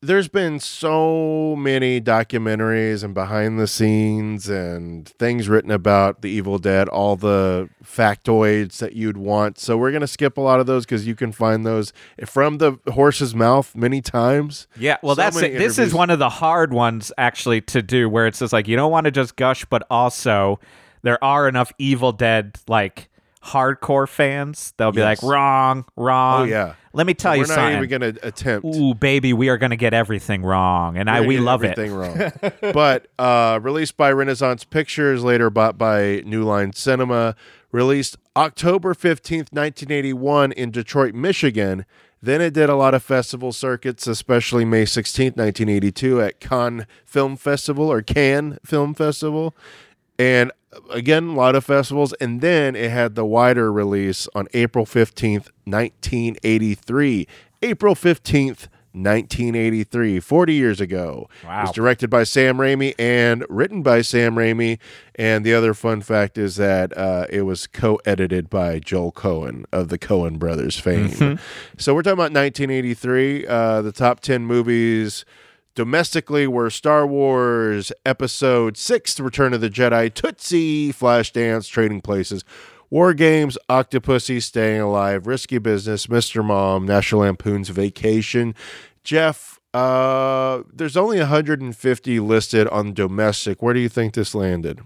there's 0.00 0.28
been 0.28 0.60
so 0.60 1.56
many 1.56 2.00
documentaries 2.00 3.02
and 3.02 3.14
behind 3.14 3.58
the 3.58 3.66
scenes 3.66 4.48
and 4.48 5.08
things 5.08 5.48
written 5.48 5.72
about 5.72 6.22
the 6.22 6.30
Evil 6.30 6.58
Dead, 6.58 6.88
all 6.88 7.16
the 7.16 7.68
factoids 7.84 8.78
that 8.78 8.92
you'd 8.94 9.16
want. 9.16 9.58
So 9.58 9.76
we're 9.76 9.90
gonna 9.90 10.06
skip 10.06 10.36
a 10.36 10.40
lot 10.40 10.60
of 10.60 10.66
those 10.66 10.84
because 10.84 11.06
you 11.06 11.16
can 11.16 11.32
find 11.32 11.66
those 11.66 11.92
from 12.26 12.58
the 12.58 12.78
horse's 12.92 13.34
mouth 13.34 13.74
many 13.74 14.00
times. 14.00 14.68
Yeah, 14.76 14.98
well, 15.02 15.16
So 15.16 15.22
that's 15.22 15.42
it. 15.42 15.58
This 15.58 15.78
is 15.78 15.92
one 15.92 16.10
of 16.10 16.20
the 16.20 16.28
hard 16.28 16.72
ones 16.72 17.10
actually 17.18 17.60
to 17.62 17.82
do, 17.82 18.08
where 18.08 18.28
it's 18.28 18.38
just 18.38 18.52
like 18.52 18.68
you 18.68 18.76
don't 18.76 18.92
want 18.92 19.06
to 19.06 19.10
just 19.10 19.34
gush, 19.34 19.64
but 19.64 19.84
also 19.90 20.60
there 21.02 21.22
are 21.24 21.48
enough 21.48 21.72
Evil 21.78 22.12
Dead 22.12 22.56
like 22.68 23.08
hardcore 23.48 24.08
fans, 24.08 24.72
they'll 24.76 24.92
be 24.92 25.00
Yes. 25.00 25.22
like, 25.22 25.30
wrong, 25.30 25.84
wrong. 25.96 26.42
Oh, 26.42 26.44
yeah. 26.44 26.74
Let 26.92 27.06
me 27.06 27.14
tell 27.14 27.36
you, 27.36 27.44
something. 27.44 27.62
We're 27.64 27.70
not 27.70 27.84
even 27.84 28.00
going 28.00 28.14
to 28.14 28.26
attempt. 28.26 28.66
Ooh, 28.66 28.94
baby, 28.94 29.32
we 29.32 29.48
are 29.48 29.58
going 29.58 29.70
to 29.70 29.76
get 29.76 29.94
everything 29.94 30.42
wrong, 30.42 30.96
and 30.96 31.08
I 31.08 31.20
we 31.20 31.38
love 31.38 31.62
it. 31.62 31.78
everything 31.78 31.94
wrong. 31.94 32.32
but 32.72 33.06
uh, 33.18 33.60
released 33.62 33.96
by 33.96 34.10
Renaissance 34.10 34.64
Pictures, 34.64 35.22
later 35.22 35.48
bought 35.50 35.78
by 35.78 36.22
New 36.24 36.44
Line 36.44 36.72
Cinema, 36.72 37.36
released 37.70 38.16
October 38.36 38.94
15th, 38.94 39.52
1981 39.52 40.52
in 40.52 40.70
Detroit, 40.70 41.14
Michigan. 41.14 41.84
Then 42.20 42.40
it 42.40 42.52
did 42.52 42.68
a 42.68 42.74
lot 42.74 42.94
of 42.94 43.02
festival 43.04 43.52
circuits, 43.52 44.08
especially 44.08 44.64
May 44.64 44.84
16th, 44.84 45.36
1982 45.36 46.20
at 46.20 46.40
Cannes 46.40 46.84
Film 47.04 47.36
Festival 47.36 47.92
or 47.92 48.02
Cannes 48.02 48.58
Film 48.64 48.92
Festival. 48.94 49.54
And 50.18 50.50
again, 50.90 51.28
a 51.28 51.34
lot 51.34 51.54
of 51.54 51.64
festivals. 51.64 52.12
And 52.14 52.40
then 52.40 52.76
it 52.76 52.90
had 52.90 53.14
the 53.14 53.24
wider 53.24 53.72
release 53.72 54.28
on 54.34 54.48
April 54.54 54.84
15th, 54.84 55.48
1983. 55.64 57.26
April 57.62 57.94
15th, 57.94 58.68
1983, 58.92 60.20
40 60.20 60.54
years 60.54 60.80
ago. 60.80 61.28
Wow. 61.44 61.60
It 61.60 61.62
was 61.64 61.72
directed 61.72 62.10
by 62.10 62.24
Sam 62.24 62.56
Raimi 62.56 62.94
and 62.98 63.44
written 63.48 63.82
by 63.82 64.02
Sam 64.02 64.34
Raimi. 64.34 64.78
And 65.14 65.44
the 65.44 65.54
other 65.54 65.74
fun 65.74 66.00
fact 66.00 66.38
is 66.38 66.56
that 66.56 66.96
uh, 66.96 67.26
it 67.28 67.42
was 67.42 67.66
co 67.66 68.00
edited 68.04 68.48
by 68.48 68.78
Joel 68.78 69.12
Coen 69.12 69.64
of 69.72 69.88
the 69.88 69.98
Coen 69.98 70.38
brothers 70.38 70.78
fame. 70.78 71.38
So 71.76 71.94
we're 71.94 72.02
talking 72.02 72.14
about 72.14 72.32
1983. 72.32 73.46
Uh, 73.46 73.82
the 73.82 73.92
top 73.92 74.20
10 74.20 74.44
movies 74.44 75.24
domestically 75.78 76.44
were 76.44 76.70
Star 76.70 77.06
Wars 77.06 77.92
Episode 78.04 78.76
6, 78.76 79.20
Return 79.20 79.54
of 79.54 79.60
the 79.60 79.70
Jedi, 79.70 80.12
Tootsie, 80.12 80.92
Flashdance, 80.92 81.70
Trading 81.70 82.00
Places, 82.00 82.44
War 82.90 83.14
Games, 83.14 83.56
Octopussy, 83.70 84.42
Staying 84.42 84.80
Alive, 84.80 85.28
Risky 85.28 85.58
Business, 85.58 86.08
Mr. 86.08 86.44
Mom, 86.44 86.84
National 86.84 87.20
Lampoon's 87.20 87.68
Vacation. 87.68 88.56
Geoff, 89.04 89.60
uh, 89.72 90.64
there's 90.72 90.96
only 90.96 91.20
150 91.20 92.18
listed 92.18 92.66
on 92.66 92.92
domestic. 92.92 93.62
Where 93.62 93.72
do 93.72 93.78
you 93.78 93.88
think 93.88 94.14
this 94.14 94.34
landed? 94.34 94.80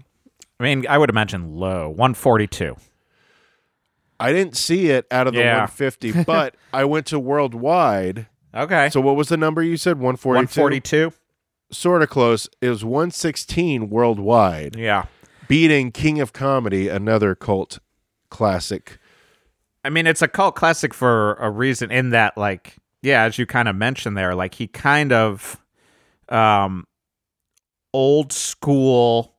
I 0.59 0.63
mean, 0.63 0.85
I 0.87 0.99
would 0.99 1.09
imagine 1.09 1.55
low, 1.55 1.89
142. 1.89 2.75
I 4.19 4.31
didn't 4.31 4.55
see 4.55 4.89
it 4.91 5.07
out 5.09 5.25
of 5.25 5.33
the 5.33 5.39
Yeah. 5.39 5.61
150, 5.61 6.23
but 6.23 6.55
I 6.71 6.85
went 6.85 7.07
to 7.07 7.19
worldwide. 7.19 8.27
Okay. 8.55 8.89
So 8.89 9.01
what 9.01 9.15
was 9.15 9.29
the 9.29 9.37
number 9.37 9.61
you 9.63 9.77
said? 9.77 9.97
142? 9.97 10.61
142? 10.61 11.13
Sort 11.71 12.01
of 12.03 12.09
close. 12.09 12.47
It 12.61 12.69
was 12.69 12.85
116 12.85 13.89
worldwide. 13.89 14.75
Yeah. 14.75 15.05
beating 15.47 15.91
King 15.91 16.19
of 16.19 16.33
Comedy, 16.33 16.87
another 16.87 17.35
cult 17.35 17.79
classic. 18.29 18.99
I 19.83 19.89
mean, 19.89 20.07
it's 20.07 20.21
a 20.21 20.27
cult 20.27 20.55
classic 20.55 20.93
for 20.93 21.33
a 21.35 21.49
reason 21.49 21.91
in 21.91 22.11
that, 22.11 22.37
like, 22.37 22.77
yeah, 23.01 23.23
as 23.23 23.37
you 23.37 23.45
kind 23.45 23.67
of 23.67 23.75
mentioned 23.75 24.15
there, 24.17 24.33
like 24.35 24.55
he 24.55 24.67
kind 24.67 25.11
of 25.11 25.59
um 26.29 26.87
old 27.93 28.31
school 28.31 29.35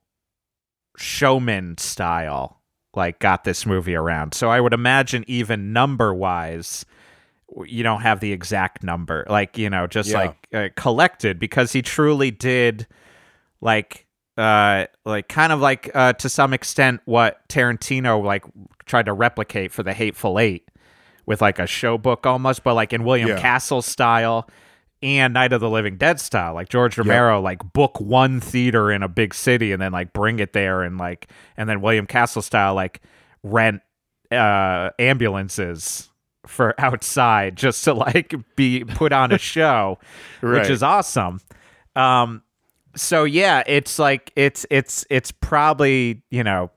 showman 0.97 1.77
style 1.79 2.61
like 2.95 3.19
got 3.19 3.45
this 3.45 3.67
movie 3.67 3.95
around. 3.95 4.35
So 4.35 4.51
I 4.51 4.61
would 4.61 4.73
imagine 4.73 5.25
even 5.27 5.73
number 5.73 6.15
wise 6.15 6.85
you 7.67 7.83
don't 7.83 8.01
have 8.03 8.21
the 8.21 8.33
exact 8.33 8.83
number 8.83 9.25
like 9.29 9.57
you 9.59 9.71
know 9.71 9.87
just 9.87 10.11
Yeah. 10.11 10.19
like 10.19 10.49
uh, 10.53 10.69
collected 10.77 11.39
because 11.39 11.73
he 11.73 11.83
truly 11.83 12.31
did 12.31 12.87
like 13.61 14.07
uh 14.37 14.87
like 15.05 15.29
kind 15.29 15.53
of 15.53 15.61
like 15.61 15.91
uh 15.95 16.13
to 16.15 16.29
some 16.29 16.53
extent 16.53 17.01
what 17.05 17.49
Tarantino 17.49 18.23
like 18.25 18.45
tried 18.87 19.07
to 19.07 19.13
replicate 19.13 19.71
for 19.73 19.83
the 19.83 19.93
Hateful 19.93 20.39
8 20.41 20.69
with 21.27 21.41
like 21.41 21.59
a 21.59 21.67
show 21.67 21.97
book 21.97 22.27
almost 22.27 22.65
but 22.65 22.75
like 22.75 22.93
in 22.93 23.05
William 23.05 23.29
Yeah. 23.29 23.41
Castle 23.41 23.83
style 23.83 24.49
and 25.03 25.35
Night 25.35 25.53
of 25.53 25.61
the 25.61 25.71
Living 25.71 25.97
Dead 25.97 26.19
style 26.19 26.55
like 26.55 26.69
George 26.69 26.99
Romero 26.99 27.41
like 27.41 27.73
book 27.73 28.01
one 28.01 28.41
theater 28.41 28.91
in 28.91 29.03
a 29.05 29.09
big 29.09 29.33
city 29.35 29.71
and 29.71 29.81
then 29.81 29.93
like 29.93 30.13
bring 30.13 30.41
it 30.41 30.53
there 30.53 30.83
and 30.83 30.99
like 30.99 31.29
and 31.57 31.69
then 31.69 31.81
William 31.81 32.07
Castle 32.07 32.43
style 32.43 32.75
like 32.75 33.01
rent 33.45 33.83
uh 34.33 34.91
ambulances 34.99 36.11
for 36.47 36.75
outside 36.79 37.57
just 37.57 37.85
to 37.85 37.95
like 37.95 38.35
be 38.57 38.85
put 38.85 39.13
on 39.13 39.33
a 39.33 39.39
show 39.39 39.99
Right. 40.41 40.59
which 40.63 40.71
is 40.71 40.83
awesome 40.83 41.41
um 41.97 42.43
so 42.97 43.25
yeah 43.25 43.63
it's 43.67 43.99
like 43.99 44.33
it's 44.37 44.67
it's 44.71 45.05
it's 45.11 45.33
probably 45.33 46.23
you 46.31 46.45
know 46.45 46.71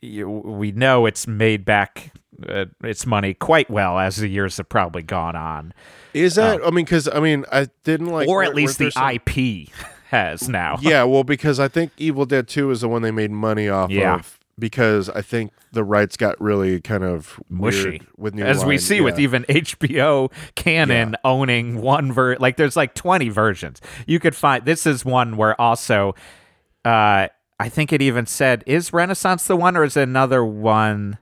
you, 0.00 0.28
we 0.28 0.70
know 0.72 1.06
it's 1.06 1.26
made 1.26 1.64
back 1.64 2.12
uh, 2.48 2.66
its 2.84 3.04
money 3.04 3.34
quite 3.34 3.68
well 3.68 3.98
as 3.98 4.16
the 4.18 4.28
years 4.28 4.56
have 4.58 4.68
probably 4.68 5.02
gone 5.02 5.34
on 5.34 5.74
Is 6.14 6.36
that? 6.36 6.60
I 6.64 6.70
mean, 6.70 6.84
because 6.84 7.08
I 7.08 7.18
mean, 7.18 7.44
I 7.50 7.66
didn't 7.82 8.06
like, 8.06 8.28
Uh, 8.28 8.30
or 8.30 8.44
at 8.44 8.54
least 8.54 8.78
the 8.78 8.92
some- 8.92 9.10
ip 9.10 9.28
has 10.10 10.48
now 10.48 10.76
Yeah, 10.80 11.02
well, 11.02 11.24
because 11.24 11.58
I 11.58 11.66
think 11.66 11.90
Evil 11.96 12.26
Dead 12.26 12.46
Two 12.46 12.70
is 12.70 12.82
the 12.82 12.88
one 12.88 13.02
they 13.02 13.10
made 13.10 13.32
money 13.32 13.68
off 13.68 13.90
Yeah. 13.90 14.14
of. 14.14 14.37
Because 14.58 15.08
I 15.08 15.22
think 15.22 15.52
the 15.72 15.84
rights 15.84 16.16
got 16.16 16.40
really 16.40 16.80
kind 16.80 17.04
of 17.04 17.38
mushy 17.48 18.02
with 18.16 18.34
New 18.34 18.42
as 18.44 18.64
we 18.64 18.74
Line. 18.74 18.78
see 18.78 19.00
with 19.00 19.18
even 19.20 19.44
HBO 19.48 20.32
Cannon 20.54 21.14
owning 21.24 21.80
one 21.80 22.12
ver 22.12 22.36
like 22.36 22.56
there's 22.56 22.76
like 22.76 22.94
20 22.94 23.28
versions. 23.28 23.80
You 24.06 24.18
could 24.18 24.34
find 24.34 24.64
this 24.64 24.86
is 24.86 25.04
one 25.04 25.36
where 25.36 25.60
also 25.60 26.14
uh 26.84 27.28
I 27.60 27.68
think 27.68 27.92
it 27.92 28.00
even 28.02 28.26
said 28.26 28.64
is 28.66 28.92
Renaissance 28.92 29.46
the 29.46 29.56
one 29.56 29.76
or 29.76 29.84
is 29.84 29.96
it 29.96 30.02
another 30.02 30.44
one 30.44 31.18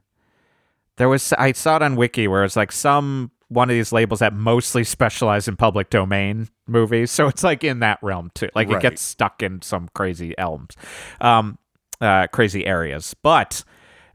there 0.96 1.08
was 1.08 1.32
I 1.34 1.52
saw 1.52 1.76
it 1.76 1.82
on 1.82 1.96
wiki 1.96 2.28
where 2.28 2.44
it's 2.44 2.56
like 2.56 2.72
some 2.72 3.30
one 3.48 3.70
of 3.70 3.74
these 3.74 3.92
labels 3.92 4.20
that 4.20 4.32
mostly 4.32 4.82
specialize 4.82 5.46
in 5.46 5.56
public 5.56 5.88
domain 5.88 6.48
movies. 6.66 7.12
So 7.12 7.28
it's 7.28 7.44
like 7.44 7.62
in 7.62 7.78
that 7.80 7.98
realm 8.02 8.30
too. 8.34 8.48
Like 8.54 8.68
it 8.70 8.80
gets 8.80 9.02
stuck 9.02 9.42
in 9.42 9.62
some 9.62 9.88
crazy 9.94 10.36
elms. 10.38 10.74
Um 11.20 11.58
uh 12.00 12.26
crazy 12.28 12.66
areas. 12.66 13.14
But 13.22 13.64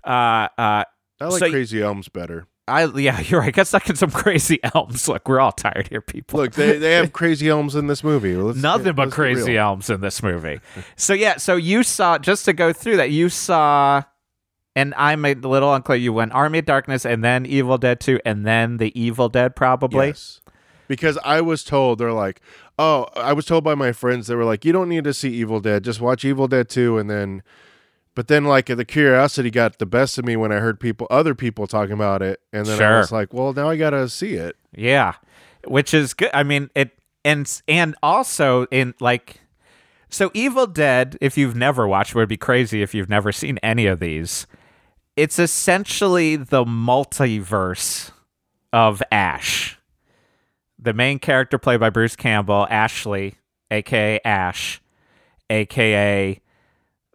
uh 0.03 0.47
uh 0.57 0.83
I 1.19 1.25
like 1.25 1.39
so- 1.39 1.49
Crazy 1.51 1.81
Elms 1.81 2.09
better. 2.09 2.47
I 2.67 2.85
yeah, 2.85 3.19
you're 3.25 3.41
right. 3.41 3.53
Got 3.53 3.67
stuck 3.67 3.89
in 3.89 3.95
some 3.95 4.11
crazy 4.11 4.59
elms. 4.63 5.07
Look, 5.07 5.27
we're 5.27 5.39
all 5.39 5.51
tired 5.51 5.87
here, 5.89 6.01
people. 6.01 6.39
Look, 6.39 6.53
they, 6.53 6.77
they 6.77 6.93
have 6.93 7.11
Crazy 7.13 7.49
Elms 7.49 7.75
in 7.75 7.87
this 7.87 8.03
movie. 8.03 8.35
Let's, 8.35 8.59
Nothing 8.59 8.93
but 8.93 9.11
crazy 9.11 9.57
elms 9.57 9.89
in 9.89 10.01
this 10.01 10.23
movie. 10.23 10.61
so 10.95 11.13
yeah, 11.13 11.37
so 11.37 11.55
you 11.55 11.83
saw 11.83 12.17
just 12.17 12.45
to 12.45 12.53
go 12.53 12.71
through 12.71 12.97
that, 12.97 13.11
you 13.11 13.29
saw 13.29 14.03
and 14.75 14.93
I'm 14.95 15.25
a 15.25 15.33
little 15.33 15.73
unclear. 15.73 15.97
You 15.97 16.13
went 16.13 16.31
Army 16.31 16.59
of 16.59 16.65
Darkness 16.65 17.05
and 17.05 17.23
then 17.23 17.45
Evil 17.45 17.77
Dead 17.77 17.99
2 17.99 18.21
and 18.25 18.45
then 18.45 18.77
the 18.77 18.97
Evil 18.99 19.27
Dead 19.27 19.55
probably. 19.55 20.07
Yes. 20.07 20.39
Because 20.87 21.17
I 21.23 21.41
was 21.41 21.63
told 21.63 21.99
they're 21.99 22.13
like, 22.13 22.41
oh, 22.79 23.07
I 23.15 23.33
was 23.33 23.45
told 23.45 23.63
by 23.63 23.75
my 23.75 23.91
friends 23.91 24.27
they 24.27 24.35
were 24.35 24.45
like, 24.45 24.63
you 24.65 24.71
don't 24.71 24.89
need 24.89 25.03
to 25.05 25.13
see 25.13 25.29
Evil 25.29 25.59
Dead, 25.59 25.83
just 25.83 25.99
watch 26.01 26.23
Evil 26.23 26.47
Dead 26.47 26.69
two, 26.69 26.97
and 26.97 27.09
then, 27.09 27.43
but 28.15 28.27
then 28.27 28.45
like 28.45 28.65
the 28.65 28.85
curiosity 28.85 29.49
got 29.49 29.79
the 29.79 29.85
best 29.85 30.17
of 30.17 30.25
me 30.25 30.35
when 30.35 30.51
I 30.51 30.57
heard 30.57 30.79
people, 30.79 31.07
other 31.09 31.33
people 31.33 31.67
talking 31.67 31.93
about 31.93 32.21
it, 32.21 32.41
and 32.51 32.65
then 32.65 32.81
I 32.81 32.97
was 32.97 33.11
like, 33.11 33.33
well, 33.33 33.53
now 33.53 33.69
I 33.69 33.77
gotta 33.77 34.09
see 34.09 34.33
it. 34.33 34.55
Yeah. 34.75 35.13
Which 35.65 35.93
is 35.93 36.13
good. 36.13 36.31
I 36.33 36.43
mean, 36.43 36.69
it 36.75 36.97
and 37.23 37.61
and 37.67 37.95
also 38.01 38.65
in 38.71 38.93
like 38.99 39.41
so 40.09 40.29
Evil 40.33 40.67
Dead, 40.67 41.17
if 41.21 41.37
you've 41.37 41.55
never 41.55 41.87
watched, 41.87 42.15
would 42.15 42.27
be 42.27 42.37
crazy 42.37 42.81
if 42.81 42.93
you've 42.93 43.09
never 43.09 43.31
seen 43.31 43.57
any 43.59 43.85
of 43.85 43.99
these. 43.99 44.45
It's 45.15 45.39
essentially 45.39 46.35
the 46.35 46.65
multiverse 46.65 48.11
of 48.73 49.01
Ash. 49.11 49.77
The 50.77 50.93
main 50.93 51.19
character 51.19 51.57
played 51.57 51.79
by 51.79 51.89
Bruce 51.91 52.15
Campbell, 52.15 52.67
Ashley, 52.69 53.35
aka 53.69 54.19
Ash, 54.25 54.81
aka 55.49 56.41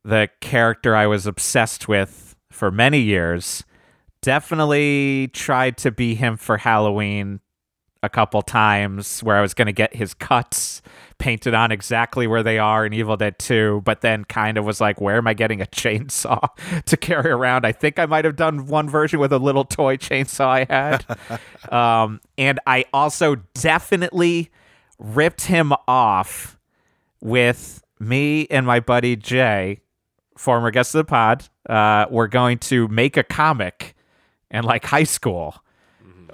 the 0.07 0.31
character 0.41 0.95
I 0.95 1.09
was 1.09 1.27
obsessed 1.27 1.89
with 1.89 2.37
for 2.51 2.71
many 2.71 3.01
years. 3.01 3.65
Definitely 4.23 5.31
tried 5.33 5.77
to 5.79 5.91
be 5.91 6.15
him 6.15 6.37
for 6.37 6.59
Halloween 6.59 7.41
a 8.05 8.09
couple 8.09 8.41
times 8.41 9.21
where 9.25 9.37
I 9.37 9.41
was 9.41 9.53
going 9.53 9.67
to 9.67 9.73
get 9.73 9.97
his 9.97 10.15
cuts 10.15 10.81
painted 11.19 11.55
on 11.55 11.73
exactly 11.73 12.29
where 12.29 12.45
they 12.45 12.57
are 12.57 12.87
in 12.87 12.93
Evil 12.93 13.17
Dead 13.17 13.37
2, 13.39 13.83
but 13.85 14.01
then 14.01 14.25
kind 14.25 14.57
of 14.57 14.65
was 14.65 14.81
like, 14.81 15.01
where 15.01 15.17
am 15.17 15.27
I 15.27 15.35
getting 15.35 15.61
a 15.61 15.67
chainsaw 15.67 16.49
to 16.85 16.97
carry 16.97 17.31
around? 17.31 17.67
I 17.67 17.73
think 17.73 17.99
I 17.99 18.07
might 18.07 18.25
have 18.25 18.37
done 18.37 18.67
one 18.67 18.89
version 18.89 19.19
with 19.19 19.33
a 19.33 19.39
little 19.39 19.65
toy 19.65 19.97
chainsaw 19.97 20.47
I 20.47 20.67
had. 20.71 21.73
um, 21.73 22.21
and 22.39 22.61
I 22.65 22.85
also 22.93 23.37
definitely 23.55 24.51
ripped 25.01 25.47
him 25.47 25.73
off 25.89 26.59
with 27.21 27.83
me 27.99 28.47
and 28.51 28.67
my 28.67 28.79
buddy 28.79 29.17
Jay, 29.17 29.81
former 30.37 30.71
guest 30.71 30.95
of 30.95 30.99
the 30.99 31.11
pod. 31.11 31.49
Uh, 31.69 32.07
we're 32.11 32.29
going 32.29 32.59
to 32.59 32.89
make 32.89 33.17
a 33.17 33.23
comic 33.23 33.95
in 34.51 34.65
like 34.65 34.85
high 34.85 35.05
school 35.05 35.57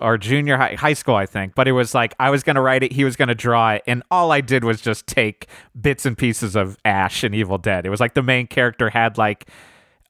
or 0.01 0.19
junior 0.19 0.57
high, 0.57 0.75
high 0.75 0.93
school, 0.93 1.15
I 1.15 1.27
think. 1.27 1.55
But 1.55 1.69
it 1.69 1.73
was 1.73 1.95
like 1.95 2.15
I 2.19 2.31
was 2.31 2.43
going 2.43 2.57
to 2.57 2.61
write 2.61 2.83
it, 2.83 2.93
he 2.93 3.05
was 3.05 3.17
going 3.17 3.29
to 3.29 3.35
draw 3.35 3.73
it, 3.73 3.83
and 3.87 4.03
all 4.11 4.33
I 4.33 4.41
did 4.41 4.65
was 4.65 4.81
just 4.81 5.07
take 5.07 5.47
bits 5.81 6.05
and 6.05 6.19
pieces 6.19 6.57
of 6.57 6.77
Ash 6.85 7.23
and 7.25 7.35
Evil 7.35 7.59
Dead. 7.59 7.87
It 7.87 7.91
was 7.91 8.01
like 8.01 8.15
the 8.15 8.23
main 8.23 8.47
character 8.47 8.91
had 8.91 9.17
like 9.17 9.49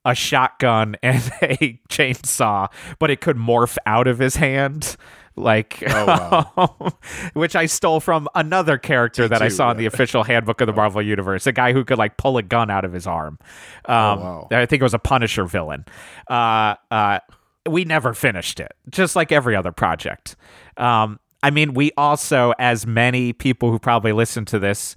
a 0.05 0.14
shotgun 0.14 0.96
and 1.02 1.22
a 1.42 1.78
chainsaw, 1.88 2.72
but 2.98 3.11
it 3.11 3.20
could 3.20 3.37
morph 3.37 3.76
out 3.87 4.09
of 4.09 4.18
his 4.18 4.37
hand. 4.37 4.96
Like, 5.35 5.83
Oh, 5.87 6.77
which 7.33 7.57
I 7.57 7.66
stole 7.66 8.01
from 8.01 8.29
another 8.35 8.77
character 8.79 9.29
that 9.29 9.40
I 9.40 9.49
saw 9.49 9.71
in 9.71 9.77
the 9.79 9.87
official 9.87 10.25
handbook 10.25 10.61
of 10.61 10.66
the 10.66 10.73
Marvel 10.73 11.01
Universe, 11.01 11.47
a 11.47 11.53
guy 11.53 11.73
who 11.73 11.85
could 11.85 11.99
like 11.99 12.16
pull 12.16 12.37
a 12.37 12.42
gun 12.42 12.71
out 12.71 12.85
of 12.85 12.92
his 12.92 13.07
arm. 13.07 13.38
Um, 13.87 14.21
wow. 14.21 14.49
I 14.51 14.66
think 14.66 14.81
it 14.81 14.85
was 14.85 14.95
a 14.95 14.99
Punisher 14.99 15.45
villain. 15.45 15.87
Uh, 16.29 16.75
uh, 16.90 17.21
we 17.68 17.85
never 17.85 18.12
finished 18.12 18.61
it, 18.61 18.73
just 18.90 19.16
like 19.16 19.33
every 19.33 19.57
other 19.57 19.73
project. 19.73 20.37
Um, 20.77 21.18
I 21.42 21.51
mean, 21.51 21.75
we 21.75 21.92
also, 21.97 22.53
as 22.59 22.87
many 22.87 23.33
people 23.33 23.71
who 23.71 23.79
probably 23.79 24.12
listen 24.12 24.45
to 24.47 24.59
this, 24.59 24.97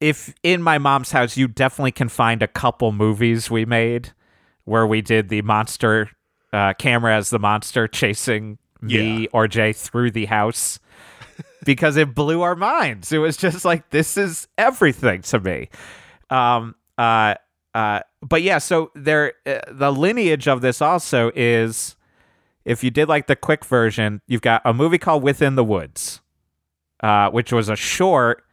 if 0.00 0.34
in 0.42 0.62
my 0.62 0.78
mom's 0.78 1.12
house, 1.12 1.36
you 1.36 1.48
definitely 1.48 1.92
can 1.92 2.08
find 2.08 2.42
a 2.42 2.48
couple 2.48 2.92
movies 2.92 3.50
we 3.50 3.64
made 3.64 4.12
where 4.64 4.86
we 4.86 5.00
did 5.00 5.28
the 5.28 5.42
monster 5.42 6.10
uh, 6.52 6.74
camera 6.74 7.16
as 7.16 7.30
the 7.30 7.38
monster 7.38 7.88
chasing 7.88 8.58
Yeah. 8.90 9.26
or 9.32 9.48
Jay 9.48 9.72
through 9.72 10.12
the 10.12 10.26
house 10.26 10.78
because 11.64 11.96
it 11.96 12.14
blew 12.14 12.42
our 12.42 12.56
minds. 12.56 13.12
It 13.12 13.18
was 13.18 13.36
just 13.36 13.64
like 13.64 13.90
this 13.90 14.16
is 14.16 14.48
everything 14.56 15.22
to 15.22 15.40
me. 15.40 15.68
Um, 16.30 16.74
uh, 16.98 17.34
uh, 17.74 18.00
but 18.22 18.42
yeah, 18.42 18.58
so 18.58 18.90
there, 18.94 19.34
uh, 19.44 19.60
the 19.70 19.92
lineage 19.92 20.48
of 20.48 20.60
this 20.62 20.80
also 20.80 21.30
is 21.34 21.96
if 22.64 22.82
you 22.82 22.90
did 22.90 23.08
like 23.08 23.26
the 23.26 23.36
quick 23.36 23.64
version, 23.64 24.22
you've 24.26 24.40
got 24.40 24.62
a 24.64 24.72
movie 24.72 24.98
called 24.98 25.22
Within 25.22 25.54
the 25.54 25.64
Woods, 25.64 26.20
uh, 27.02 27.30
which 27.30 27.52
was 27.52 27.68
a 27.68 27.76
short 27.76 28.44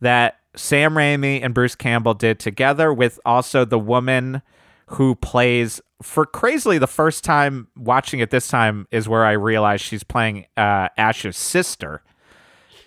that 0.00 0.40
Sam 0.56 0.94
Raimi 0.94 1.42
and 1.42 1.54
Bruce 1.54 1.74
Campbell 1.74 2.14
did 2.14 2.38
together 2.40 2.92
with 2.92 3.20
also 3.24 3.64
the 3.64 3.78
woman 3.78 4.42
who 4.86 5.14
plays 5.14 5.80
for 6.02 6.24
crazily 6.26 6.78
the 6.78 6.86
first 6.86 7.24
time 7.24 7.68
watching 7.76 8.20
it 8.20 8.30
this 8.30 8.48
time 8.48 8.86
is 8.90 9.08
where 9.08 9.24
I 9.24 9.32
realized 9.32 9.84
she's 9.84 10.02
playing 10.04 10.46
uh, 10.56 10.88
Ash's 10.96 11.36
sister. 11.36 12.02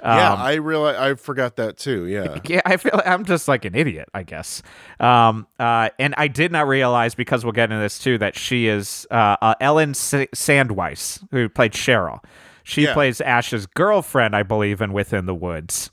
yeah, 0.02 0.34
Um, 0.34 0.40
I 0.42 0.54
realize 0.56 0.96
I 0.96 1.14
forgot 1.16 1.56
that 1.58 1.78
too. 1.78 2.06
Yeah. 2.08 2.40
yeah, 2.48 2.62
I 2.66 2.78
feel 2.78 2.92
like 2.96 3.08
I'm 3.08 3.24
just 3.26 3.48
like 3.48 3.66
an 3.66 3.76
idiot, 3.76 4.10
I 4.14 4.24
guess. 4.24 4.62
Um, 5.00 5.48
uh, 5.60 5.90
and 6.00 6.14
I 6.18 6.28
did 6.28 6.52
not 6.52 6.68
realize 6.68 7.16
because 7.16 7.44
we'll 7.46 7.52
get 7.54 7.72
into 7.72 7.82
this 7.82 8.00
too 8.00 8.18
that 8.18 8.36
she 8.36 8.68
is 8.68 9.06
uh, 9.12 9.38
uh, 9.42 9.56
Ellen 9.62 9.92
S- 9.92 10.12
Sandweiss, 10.36 11.24
who 11.32 11.50
played 11.50 11.72
Cheryl. 11.74 12.20
She 12.64 12.84
Yeah. 12.84 12.94
plays 12.94 13.22
Ash's 13.22 13.66
girlfriend, 13.66 14.36
I 14.36 14.44
believe, 14.44 14.82
in 14.82 14.92
Within 14.94 15.26
the 15.26 15.36
Woods. 15.36 15.92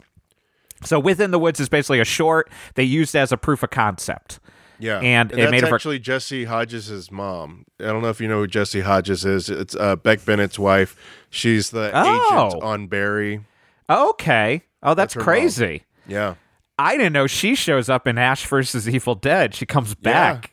So 0.82 0.98
Within 0.98 1.30
the 1.32 1.38
Woods 1.38 1.60
is 1.60 1.68
basically 1.68 2.00
a 2.00 2.04
short 2.04 2.48
they 2.76 2.84
used 2.84 3.14
as 3.14 3.32
a 3.32 3.36
proof 3.36 3.62
of 3.62 3.70
concept. 3.70 4.40
Yeah, 4.80 4.98
And 5.00 5.30
it 5.32 5.36
that's 5.36 5.50
made 5.50 5.62
it 5.62 5.72
actually 5.72 5.98
Jessy 5.98 6.44
Hodges' 6.44 7.10
mom. 7.10 7.64
I 7.78 7.84
don't 7.84 8.02
know 8.02 8.08
if 8.08 8.20
you 8.20 8.28
know 8.28 8.38
who 8.40 8.46
Jessy 8.46 8.80
Hodges 8.80 9.24
is. 9.24 9.48
It's 9.50 9.76
uh, 9.76 9.96
Beck 9.96 10.24
Bennett's 10.24 10.58
wife. 10.58 10.96
She's 11.30 11.70
the 11.70 11.90
Oh. 11.94 12.48
agent 12.48 12.62
on 12.62 12.86
Barry. 12.86 13.44
Okay. 13.88 14.62
Oh, 14.82 14.94
that's, 14.94 15.14
That's 15.14 15.14
her 15.14 15.20
mom. 15.20 15.24
crazy. 15.24 15.82
Yeah, 16.06 16.34
I 16.78 16.96
didn't 16.96 17.12
know 17.12 17.26
she 17.26 17.54
shows 17.54 17.88
up 17.90 18.06
in 18.06 18.16
Ash 18.18 18.46
versus 18.46 18.88
Evil 18.88 19.14
Dead. 19.14 19.54
She 19.54 19.66
comes 19.66 19.94
back. 19.94 20.52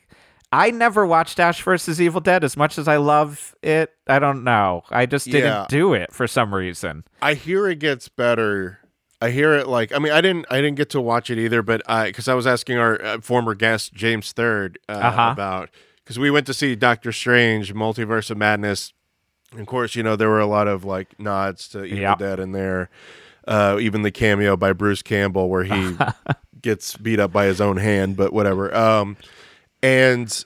I 0.52 0.72
never 0.72 1.06
watched 1.06 1.40
Ash 1.40 1.62
versus 1.62 2.00
Evil 2.02 2.22
Dead 2.22 2.44
as 2.44 2.56
much 2.58 2.78
as 2.78 2.88
I 2.88 2.98
love 2.98 3.56
it. 3.62 3.94
I 4.08 4.20
don't 4.20 4.44
know. 4.44 4.84
I 4.90 5.06
just 5.06 5.26
didn't 5.26 5.44
Yeah. 5.52 5.66
do 5.70 5.94
it 5.94 6.14
for 6.14 6.26
some 6.28 6.54
reason. 6.54 7.04
I 7.22 7.34
hear 7.34 7.68
it 7.68 7.80
gets 7.80 8.08
better. 8.10 8.80
I 9.22 9.32
hear 9.32 9.54
it 9.56 9.68
like 9.68 9.92
I 9.92 10.00
mean 10.00 10.12
I 10.12 10.22
didn't 10.22 10.46
I 10.52 10.58
didn't 10.62 10.76
get 10.76 10.90
to 10.92 11.02
watch 11.02 11.30
it 11.30 11.38
either, 11.40 11.62
but 11.64 11.82
I 11.90 12.06
because 12.08 12.28
I 12.28 12.34
was 12.36 12.46
asking 12.46 12.78
our 12.78 13.02
uh, 13.04 13.20
former 13.22 13.56
guest 13.56 13.94
James 13.94 14.32
Third 14.32 14.78
uh, 14.88 14.92
Uh-huh. 14.94 15.30
about 15.32 15.70
because 16.04 16.20
we 16.20 16.30
went 16.32 16.46
to 16.48 16.54
see 16.54 16.76
Doctor 16.76 17.12
Strange, 17.12 17.74
Multiverse 17.74 18.30
of 18.30 18.38
Madness. 18.38 18.94
And 19.52 19.62
of 19.62 19.68
course, 19.68 19.96
you 19.96 20.04
know 20.04 20.16
there 20.16 20.30
were 20.30 20.40
a 20.40 20.46
lot 20.46 20.68
of 20.68 20.84
like 20.86 21.20
nods 21.20 21.68
to 21.70 21.84
Evil 21.84 21.98
Yep. 22.00 22.20
Dead 22.20 22.40
in 22.40 22.52
there. 22.52 22.90
Uh, 23.48 23.78
even 23.80 24.02
the 24.02 24.12
cameo 24.12 24.58
by 24.58 24.74
Bruce 24.74 25.02
Campbell 25.02 25.50
where 25.50 25.64
he 25.64 25.96
gets 26.62 26.98
beat 26.98 27.18
up 27.20 27.32
by 27.32 27.46
his 27.46 27.62
own 27.62 27.78
hand, 27.78 28.18
but 28.18 28.34
whatever. 28.34 28.76
Um, 28.76 29.16
and 29.82 30.44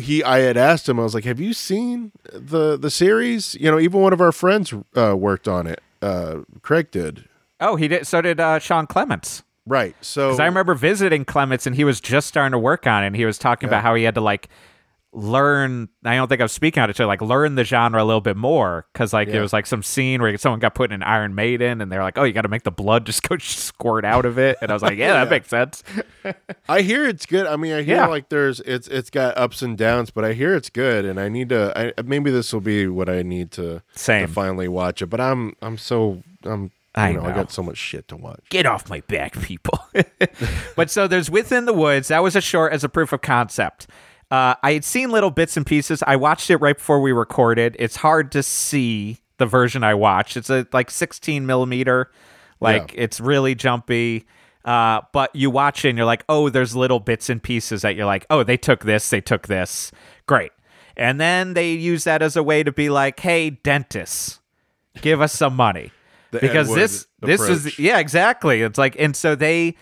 he, 0.00 0.22
I 0.22 0.38
had 0.38 0.56
asked 0.56 0.88
him, 0.88 1.00
I 1.00 1.02
was 1.02 1.14
like, 1.14 1.24
"Have 1.24 1.40
you 1.40 1.52
seen 1.52 2.12
the 2.32 2.76
the 2.78 2.90
series? 2.90 3.56
You 3.56 3.70
know, 3.70 3.78
even 3.80 4.00
one 4.00 4.12
of 4.12 4.20
our 4.20 4.32
friends 4.32 4.72
uh, 4.96 5.16
worked 5.16 5.48
on 5.48 5.66
it. 5.66 5.80
Uh, 6.00 6.38
Craig 6.62 6.90
did." 6.90 7.24
Oh, 7.60 7.76
he 7.76 7.88
did. 7.88 8.06
So 8.06 8.20
did 8.22 8.40
uh, 8.40 8.58
Sean 8.58 8.86
Clements. 8.86 9.42
Right. 9.66 9.94
So 10.00 10.28
Because 10.28 10.40
I 10.40 10.46
remember 10.46 10.74
visiting 10.74 11.24
Clements 11.24 11.66
and 11.66 11.76
he 11.76 11.84
was 11.84 12.00
just 12.00 12.26
starting 12.28 12.52
to 12.52 12.58
work 12.58 12.86
on 12.86 13.04
it. 13.04 13.08
And 13.08 13.16
he 13.16 13.24
was 13.26 13.36
talking 13.38 13.68
about 13.68 13.82
how 13.82 13.94
he 13.94 14.04
had 14.04 14.14
to 14.14 14.20
like 14.20 14.48
learn. 15.12 15.88
I 16.04 16.16
don't 16.16 16.28
think 16.28 16.40
I'm 16.40 16.48
speaking 16.48 16.82
out 16.82 16.90
of 16.90 16.98
it. 16.98 17.06
Like 17.06 17.20
learn 17.22 17.54
the 17.54 17.64
genre 17.64 18.02
a 18.02 18.04
little 18.04 18.20
bit 18.20 18.36
more. 18.36 18.86
Because 18.92 19.12
like 19.12 19.28
Yeah. 19.28 19.32
there 19.34 19.42
was 19.42 19.52
like 19.52 19.66
some 19.66 19.82
scene 19.82 20.20
where 20.22 20.36
someone 20.38 20.60
got 20.60 20.74
put 20.74 20.90
in 20.90 20.96
an 20.96 21.02
Iron 21.02 21.34
Maiden 21.34 21.80
and 21.80 21.90
they're 21.90 22.02
like, 22.02 22.16
oh, 22.18 22.24
you 22.24 22.32
got 22.32 22.42
to 22.42 22.48
make 22.48 22.62
the 22.62 22.70
blood 22.70 23.06
just 23.06 23.26
go 23.28 23.36
squirt 23.40 24.04
out 24.04 24.24
of 24.24 24.38
it. 24.38 24.56
And 24.62 24.70
I 24.70 24.74
was 24.74 24.82
like, 24.82 24.98
yeah, 24.98 25.12
that 25.14 25.24
Yeah. 25.24 25.30
makes 25.30 25.48
sense. 25.48 25.82
I 26.68 26.82
hear 26.82 27.06
it's 27.06 27.26
good. 27.26 27.46
I 27.46 27.56
mean, 27.56 27.72
I 27.72 27.82
hear 27.82 27.96
Yeah. 27.96 28.06
like 28.06 28.28
there's 28.28 28.60
it's 28.60 28.88
it's 28.88 29.10
got 29.10 29.36
ups 29.36 29.62
and 29.62 29.76
downs, 29.76 30.10
but 30.10 30.24
I 30.24 30.32
hear 30.34 30.54
it's 30.54 30.70
good, 30.70 31.04
and 31.04 31.18
I 31.18 31.28
need 31.28 31.48
to. 31.50 31.72
I, 31.98 32.02
maybe 32.02 32.30
this 32.30 32.52
will 32.52 32.60
be 32.60 32.86
what 32.86 33.08
I 33.08 33.22
need 33.22 33.50
to, 33.52 33.82
Same. 33.94 34.26
to 34.28 34.32
finally 34.32 34.68
watch 34.68 35.02
it. 35.02 35.06
But 35.06 35.20
I'm 35.20 35.54
I'm 35.62 35.78
so 35.78 36.22
I'm 36.44 36.70
I 36.98 37.10
you 37.10 37.16
know, 37.18 37.24
I 37.24 37.32
got 37.32 37.52
so 37.52 37.62
much 37.62 37.78
shit 37.78 38.08
to 38.08 38.16
watch. 38.16 38.40
get 38.50 38.66
off 38.66 38.90
my 38.90 39.00
back, 39.02 39.40
people. 39.40 39.78
but 40.76 40.90
so 40.90 41.06
there's 41.06 41.30
Within 41.30 41.64
the 41.64 41.72
Woods. 41.72 42.08
That 42.08 42.22
was 42.24 42.34
a 42.34 42.40
short 42.40 42.72
as 42.72 42.82
a 42.82 42.88
proof 42.88 43.12
of 43.12 43.20
concept. 43.20 43.86
Uh, 44.30 44.56
I 44.62 44.72
had 44.72 44.84
seen 44.84 45.10
little 45.10 45.30
bits 45.30 45.56
and 45.56 45.64
pieces. 45.64 46.02
I 46.06 46.16
watched 46.16 46.50
it 46.50 46.56
right 46.56 46.76
before 46.76 47.00
we 47.00 47.12
recorded. 47.12 47.76
It's 47.78 47.96
hard 47.96 48.32
to 48.32 48.42
see 48.42 49.18
the 49.38 49.46
version 49.46 49.84
I 49.84 49.94
watched. 49.94 50.36
It's 50.36 50.50
a 50.50 50.66
like 50.72 50.90
16 50.90 51.46
millimeter, 51.46 52.10
like 52.60 52.92
it's 52.96 53.20
really 53.20 53.54
jumpy. 53.54 54.26
Uh, 54.64 55.02
but 55.12 55.34
you 55.34 55.50
watch 55.50 55.84
it 55.84 55.90
and 55.90 55.98
you're 55.98 56.04
like, 56.04 56.24
oh, 56.28 56.50
there's 56.50 56.74
little 56.74 56.98
bits 56.98 57.30
and 57.30 57.40
pieces 57.40 57.82
that 57.82 57.94
you're 57.94 58.06
like, 58.06 58.26
oh, 58.28 58.42
they 58.42 58.56
took 58.56 58.84
this, 58.84 59.08
they 59.08 59.20
took 59.20 59.46
this, 59.46 59.92
great. 60.26 60.50
And 60.96 61.20
then 61.20 61.54
they 61.54 61.72
use 61.72 62.04
that 62.04 62.22
as 62.22 62.36
a 62.36 62.42
way 62.42 62.64
to 62.64 62.72
be 62.72 62.90
like, 62.90 63.20
hey, 63.20 63.50
dentists, 63.50 64.40
give 65.00 65.20
us 65.20 65.32
some 65.32 65.54
money 65.54 65.92
The 66.30 66.40
because 66.40 66.72
this 66.74 67.06
Wood 67.20 67.30
this 67.30 67.40
is 67.48 67.78
yeah 67.78 67.98
exactly 67.98 68.62
it's 68.62 68.78
like 68.78 68.96
and 68.98 69.16
so 69.16 69.34
they 69.34 69.76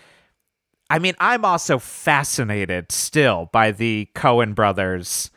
i 0.89 0.97
mean 0.99 1.13
i'm 1.19 1.43
also 1.43 1.77
fascinated 1.77 2.91
still 2.91 3.49
by 3.51 3.71
the 3.71 4.07
Coen 4.15 4.55
brothers 4.55 5.29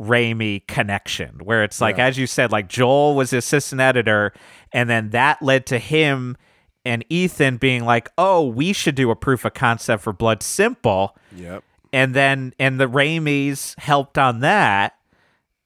Raimi 0.00 0.66
connection 0.66 1.38
where 1.44 1.62
it's 1.62 1.80
like 1.80 1.98
Yeah. 1.98 2.06
as 2.06 2.18
you 2.18 2.26
said 2.26 2.50
like 2.50 2.68
Joel 2.68 3.14
was 3.14 3.30
the 3.30 3.38
assistant 3.38 3.80
editor 3.80 4.32
and 4.72 4.90
then 4.90 5.10
that 5.10 5.40
led 5.40 5.66
to 5.66 5.78
him 5.78 6.36
and 6.84 7.04
Ethan 7.08 7.58
being 7.58 7.84
like 7.84 8.08
oh 8.18 8.44
we 8.46 8.72
should 8.72 8.96
do 8.96 9.10
a 9.12 9.16
proof 9.16 9.44
of 9.44 9.54
concept 9.54 10.02
for 10.02 10.12
Blood 10.12 10.42
Simple 10.42 11.16
Yep. 11.36 11.62
and 11.92 12.12
then 12.12 12.52
and 12.58 12.80
the 12.80 12.88
Raimis 12.88 13.78
helped 13.78 14.18
on 14.18 14.40
that 14.40 14.96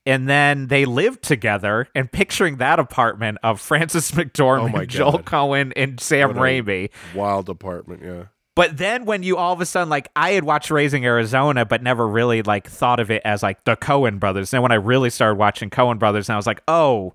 and 0.09 0.29
then 0.29 0.67
they 0.67 0.85
lived 0.87 1.23
together 1.23 1.87
and 1.95 2.11
picturing 2.11 2.57
that 2.57 2.81
apartment 2.81 3.39
of 3.45 3.61
Frances 3.61 4.11
McDormand, 4.13 4.75
Oh 4.77 4.85
Joel 4.87 5.19
Coen, 5.21 5.73
and 5.77 6.01
Sam 6.01 6.31
What 6.31 6.39
Raimi. 6.39 6.91
Wild 7.15 7.49
apartment. 7.49 8.03
Yeah. 8.03 8.25
But 8.57 8.77
then 8.77 9.05
when 9.05 9.23
you 9.23 9.37
all 9.37 9.53
of 9.53 9.61
a 9.61 9.67
sudden 9.67 9.89
like 9.89 10.09
I 10.17 10.31
had 10.33 10.43
watched 10.43 10.73
Raising 10.73 11.05
Arizona, 11.05 11.65
but 11.65 11.81
never 11.81 12.09
really 12.09 12.43
like 12.43 12.69
thought 12.69 12.99
of 12.99 13.09
it 13.09 13.23
as 13.25 13.41
like 13.41 13.63
the 13.63 13.77
Coen 13.77 14.19
brothers. 14.19 14.51
Then 14.51 14.63
when 14.63 14.73
I 14.73 14.77
really 14.77 15.11
started 15.11 15.37
watching 15.39 15.71
Coen 15.71 15.99
brothers, 16.01 16.29
and 16.29 16.35
I 16.35 16.37
was 16.39 16.47
like, 16.49 16.63
oh, 16.67 17.15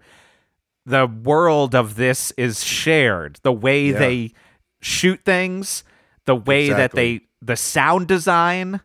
the 0.86 1.06
world 1.08 1.76
of 1.76 1.96
this 1.96 2.32
is 2.38 2.64
shared. 2.64 3.40
The 3.44 3.52
way 3.52 3.88
Yeah. 3.88 4.00
they 4.00 4.32
shoot 4.82 5.20
things, 5.26 5.84
the 6.26 6.36
way 6.36 6.70
that 6.70 6.92
they 6.94 7.22
the 7.42 7.58
sound 7.58 8.08
design 8.08 8.80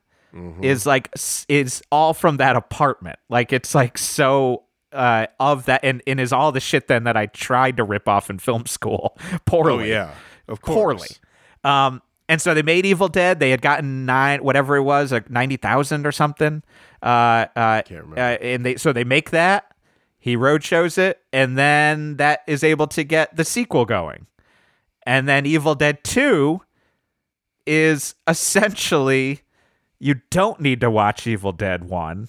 is 0.62 0.86
like 0.86 1.10
is 1.48 1.82
all 1.90 2.14
from 2.14 2.36
that 2.38 2.56
apartment. 2.56 3.18
Like 3.28 3.52
it's 3.52 3.74
like 3.74 3.98
so 3.98 4.64
uh 4.92 5.26
of 5.38 5.66
that 5.66 5.80
and, 5.84 6.02
and 6.06 6.18
is 6.18 6.32
all 6.32 6.50
the 6.52 6.60
shit 6.60 6.88
then 6.88 7.04
that 7.04 7.16
I 7.16 7.26
tried 7.26 7.76
to 7.76 7.84
rip 7.84 8.08
off 8.08 8.30
in 8.30 8.38
film 8.38 8.66
school 8.66 9.18
poorly 9.44 9.84
Oh 9.92 9.94
yeah. 9.94 10.14
Of 10.48 10.60
course. 10.62 11.18
poorly. 11.64 11.76
Um, 11.86 12.02
and 12.30 12.40
so 12.42 12.52
they 12.54 12.62
made 12.62 12.84
Evil 12.86 13.08
Dead. 13.08 13.40
They 13.40 13.50
had 13.50 13.62
gotten 13.62 14.04
nine, 14.06 14.42
whatever 14.44 14.76
it 14.76 14.82
was, 14.82 15.12
like 15.12 15.30
ninety 15.30 15.56
thousand 15.56 16.06
or 16.06 16.12
something. 16.12 16.62
Uh, 17.02 17.46
uh, 17.56 17.82
Can't 17.82 18.02
remember. 18.02 18.18
uh, 18.20 18.36
and 18.44 18.66
they 18.66 18.76
so 18.76 18.92
they 18.92 19.04
make 19.04 19.30
that. 19.30 19.72
He 20.18 20.36
road 20.36 20.62
shows 20.64 20.98
it, 20.98 21.20
and 21.32 21.56
then 21.56 22.16
that 22.16 22.40
is 22.46 22.62
able 22.64 22.86
to 22.88 23.04
get 23.04 23.34
the 23.36 23.44
sequel 23.44 23.84
going. 23.86 24.26
And 25.06 25.26
then 25.28 25.46
Evil 25.46 25.74
Dead 25.74 26.02
Two 26.04 26.60
is 27.66 28.14
essentially 28.28 29.40
you 29.98 30.20
don't 30.30 30.60
need 30.60 30.80
to 30.80 30.90
watch 30.90 31.26
Evil 31.26 31.52
Dead 31.52 31.84
One, 31.84 32.28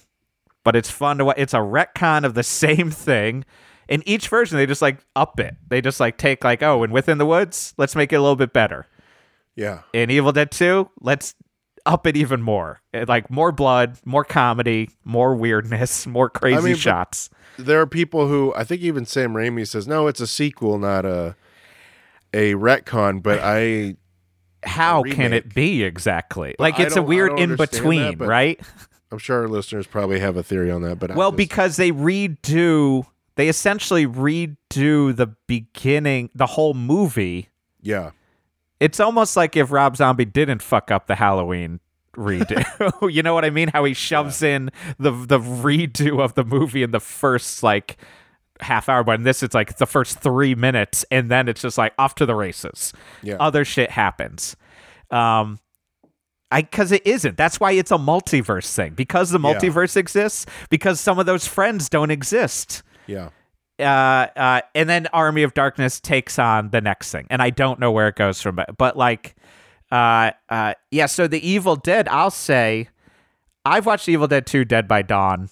but 0.64 0.76
it's 0.76 0.90
fun 0.90 1.18
to 1.18 1.24
watch. 1.26 1.36
It's 1.38 1.54
a 1.54 1.58
retcon 1.58 2.24
of 2.24 2.34
the 2.34 2.42
same 2.44 2.90
thing. 2.90 3.44
In 3.88 4.02
each 4.06 4.28
version, 4.28 4.56
they 4.56 4.66
just 4.66 4.82
like 4.82 4.98
up 5.16 5.40
it. 5.40 5.56
They 5.68 5.80
just 5.80 5.98
like 5.98 6.16
take 6.16 6.44
like, 6.44 6.62
oh, 6.62 6.82
and 6.84 6.92
Within 6.92 7.18
the 7.18 7.26
Woods, 7.26 7.74
let's 7.76 7.96
make 7.96 8.12
it 8.12 8.16
a 8.16 8.20
little 8.20 8.36
bit 8.36 8.52
better. 8.52 8.86
Yeah. 9.56 9.80
In 9.92 10.10
Evil 10.10 10.30
Dead 10.30 10.52
2, 10.52 10.88
let's 11.00 11.34
up 11.86 12.06
it 12.06 12.16
even 12.16 12.40
more. 12.40 12.80
Like 12.92 13.30
more 13.30 13.52
blood, 13.52 13.98
more 14.04 14.24
comedy, 14.24 14.90
more 15.04 15.34
weirdness, 15.34 16.06
more 16.06 16.30
crazy 16.30 16.62
mean, 16.62 16.76
shots. 16.76 17.30
there 17.58 17.80
are 17.80 17.86
people 17.86 18.28
who 18.28 18.54
I 18.54 18.64
think 18.64 18.82
even 18.82 19.06
Sam 19.06 19.34
Raimi 19.34 19.66
says 19.66 19.86
no, 19.88 20.06
it's 20.06 20.20
a 20.20 20.26
sequel, 20.26 20.78
not 20.78 21.04
a 21.04 21.36
a 22.32 22.54
retcon. 22.54 23.22
But 23.22 23.38
I 23.42 23.96
How 24.62 25.02
can 25.02 25.32
it 25.32 25.54
be 25.54 25.82
exactly? 25.82 26.54
Like 26.58 26.78
I 26.78 26.84
it's 26.84 26.96
a 26.96 27.02
weird 27.02 27.38
in 27.38 27.56
between, 27.56 28.18
that, 28.18 28.26
right? 28.26 28.60
I'm 29.12 29.18
sure 29.18 29.42
our 29.42 29.48
listeners 29.48 29.86
probably 29.86 30.20
have 30.20 30.36
a 30.36 30.42
theory 30.42 30.70
on 30.70 30.82
that. 30.82 30.98
But 30.98 31.14
Well, 31.16 31.30
just- 31.30 31.36
because 31.38 31.76
they 31.76 31.90
redo, 31.92 33.06
they 33.36 33.48
essentially 33.48 34.06
redo 34.06 35.14
the 35.16 35.34
beginning, 35.46 36.30
the 36.34 36.46
whole 36.46 36.74
movie. 36.74 37.48
yeah, 37.82 38.10
It's 38.78 39.00
almost 39.00 39.36
like 39.36 39.56
if 39.56 39.70
Rob 39.72 39.96
Zombie 39.96 40.24
didn't 40.24 40.62
fuck 40.62 40.90
up 40.90 41.06
the 41.06 41.14
Halloween 41.16 41.80
redo. 42.16 42.62
you 43.12 43.22
know 43.22 43.34
what 43.34 43.44
I 43.44 43.50
mean? 43.50 43.68
How 43.68 43.84
he 43.84 43.94
shoves 43.94 44.42
in 44.42 44.70
the 44.98 45.10
the 45.12 45.38
redo 45.38 46.20
of 46.22 46.34
the 46.34 46.44
movie 46.44 46.82
in 46.82 46.90
the 46.90 47.00
first 47.00 47.62
like 47.62 47.96
half 48.62 48.88
hour, 48.88 49.02
but 49.04 49.16
in 49.16 49.22
this 49.24 49.42
it's 49.42 49.54
like 49.54 49.76
the 49.78 49.86
first 49.86 50.18
three 50.20 50.54
minutes, 50.54 51.04
and 51.10 51.30
then 51.30 51.48
it's 51.48 51.62
just 51.62 51.78
like 51.78 51.92
off 51.98 52.14
to 52.16 52.26
the 52.26 52.34
races. 52.34 52.92
yeah, 53.22 53.36
Other 53.40 53.64
shit 53.64 53.90
happens. 53.90 54.56
Um 55.10 55.58
I 56.52 56.62
because 56.62 56.90
it 56.90 57.06
isn't. 57.06 57.36
That's 57.36 57.60
why 57.60 57.72
it's 57.72 57.92
a 57.92 57.96
multiverse 57.98 58.74
thing. 58.74 58.94
Because 58.94 59.30
the 59.30 59.38
Yeah. 59.38 59.54
multiverse 59.54 59.96
exists, 59.96 60.46
because 60.68 60.98
some 61.00 61.18
of 61.18 61.26
those 61.26 61.46
friends 61.46 61.88
don't 61.88 62.10
exist 62.10 62.82
yeah. 63.06 63.28
uh, 63.78 63.82
uh, 64.38 64.60
and 64.74 64.88
then 64.88 65.06
Army 65.12 65.42
of 65.44 65.54
Darkness 65.54 66.00
takes 66.00 66.38
on 66.40 66.70
the 66.70 66.80
next 66.80 67.12
thing, 67.12 67.26
and 67.30 67.40
I 67.40 67.50
don't 67.50 67.78
know 67.78 67.92
where 67.92 68.08
it 68.08 68.16
goes 68.16 68.42
from. 68.42 68.56
But, 68.56 68.76
but 68.76 68.96
like, 68.96 69.36
uh, 69.92 70.32
uh, 70.48 70.74
yeah. 70.90 71.06
So 71.06 71.28
the 71.28 71.44
Evil 71.48 71.76
Dead, 71.76 72.08
I'll 72.08 72.30
say, 72.32 72.88
I've 73.64 73.86
watched 73.86 74.08
Evil 74.08 74.26
Dead 74.26 74.44
Two: 74.46 74.64
Dead 74.64 74.86
by 74.88 75.02
Dawn 75.02 75.50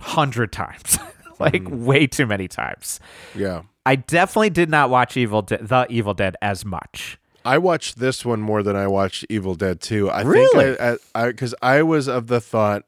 hundred 0.00 0.50
times, 0.52 0.98
like 1.40 1.64
mm. 1.64 1.84
way 1.84 2.06
too 2.06 2.26
many 2.26 2.48
times. 2.48 3.00
Yeah. 3.34 3.62
I 3.86 3.96
definitely 3.96 4.50
did 4.50 4.68
not 4.68 4.90
watch 4.90 5.16
Evil 5.16 5.42
De- 5.42 5.62
the 5.62 5.86
Evil 5.88 6.14
Dead 6.14 6.36
as 6.42 6.64
much. 6.64 7.18
I 7.44 7.56
watched 7.56 7.98
this 7.98 8.24
one 8.24 8.40
more 8.40 8.62
than 8.62 8.76
I 8.76 8.86
watched 8.86 9.24
Evil 9.30 9.54
Dead 9.54 9.80
2. 9.80 10.10
I 10.10 10.22
Really? 10.22 10.76
think 10.76 10.80
I, 10.80 10.96
I, 11.14 11.26
because 11.28 11.54
I, 11.62 11.82
was 11.82 12.06
of 12.06 12.26
the 12.26 12.40
thought, 12.40 12.82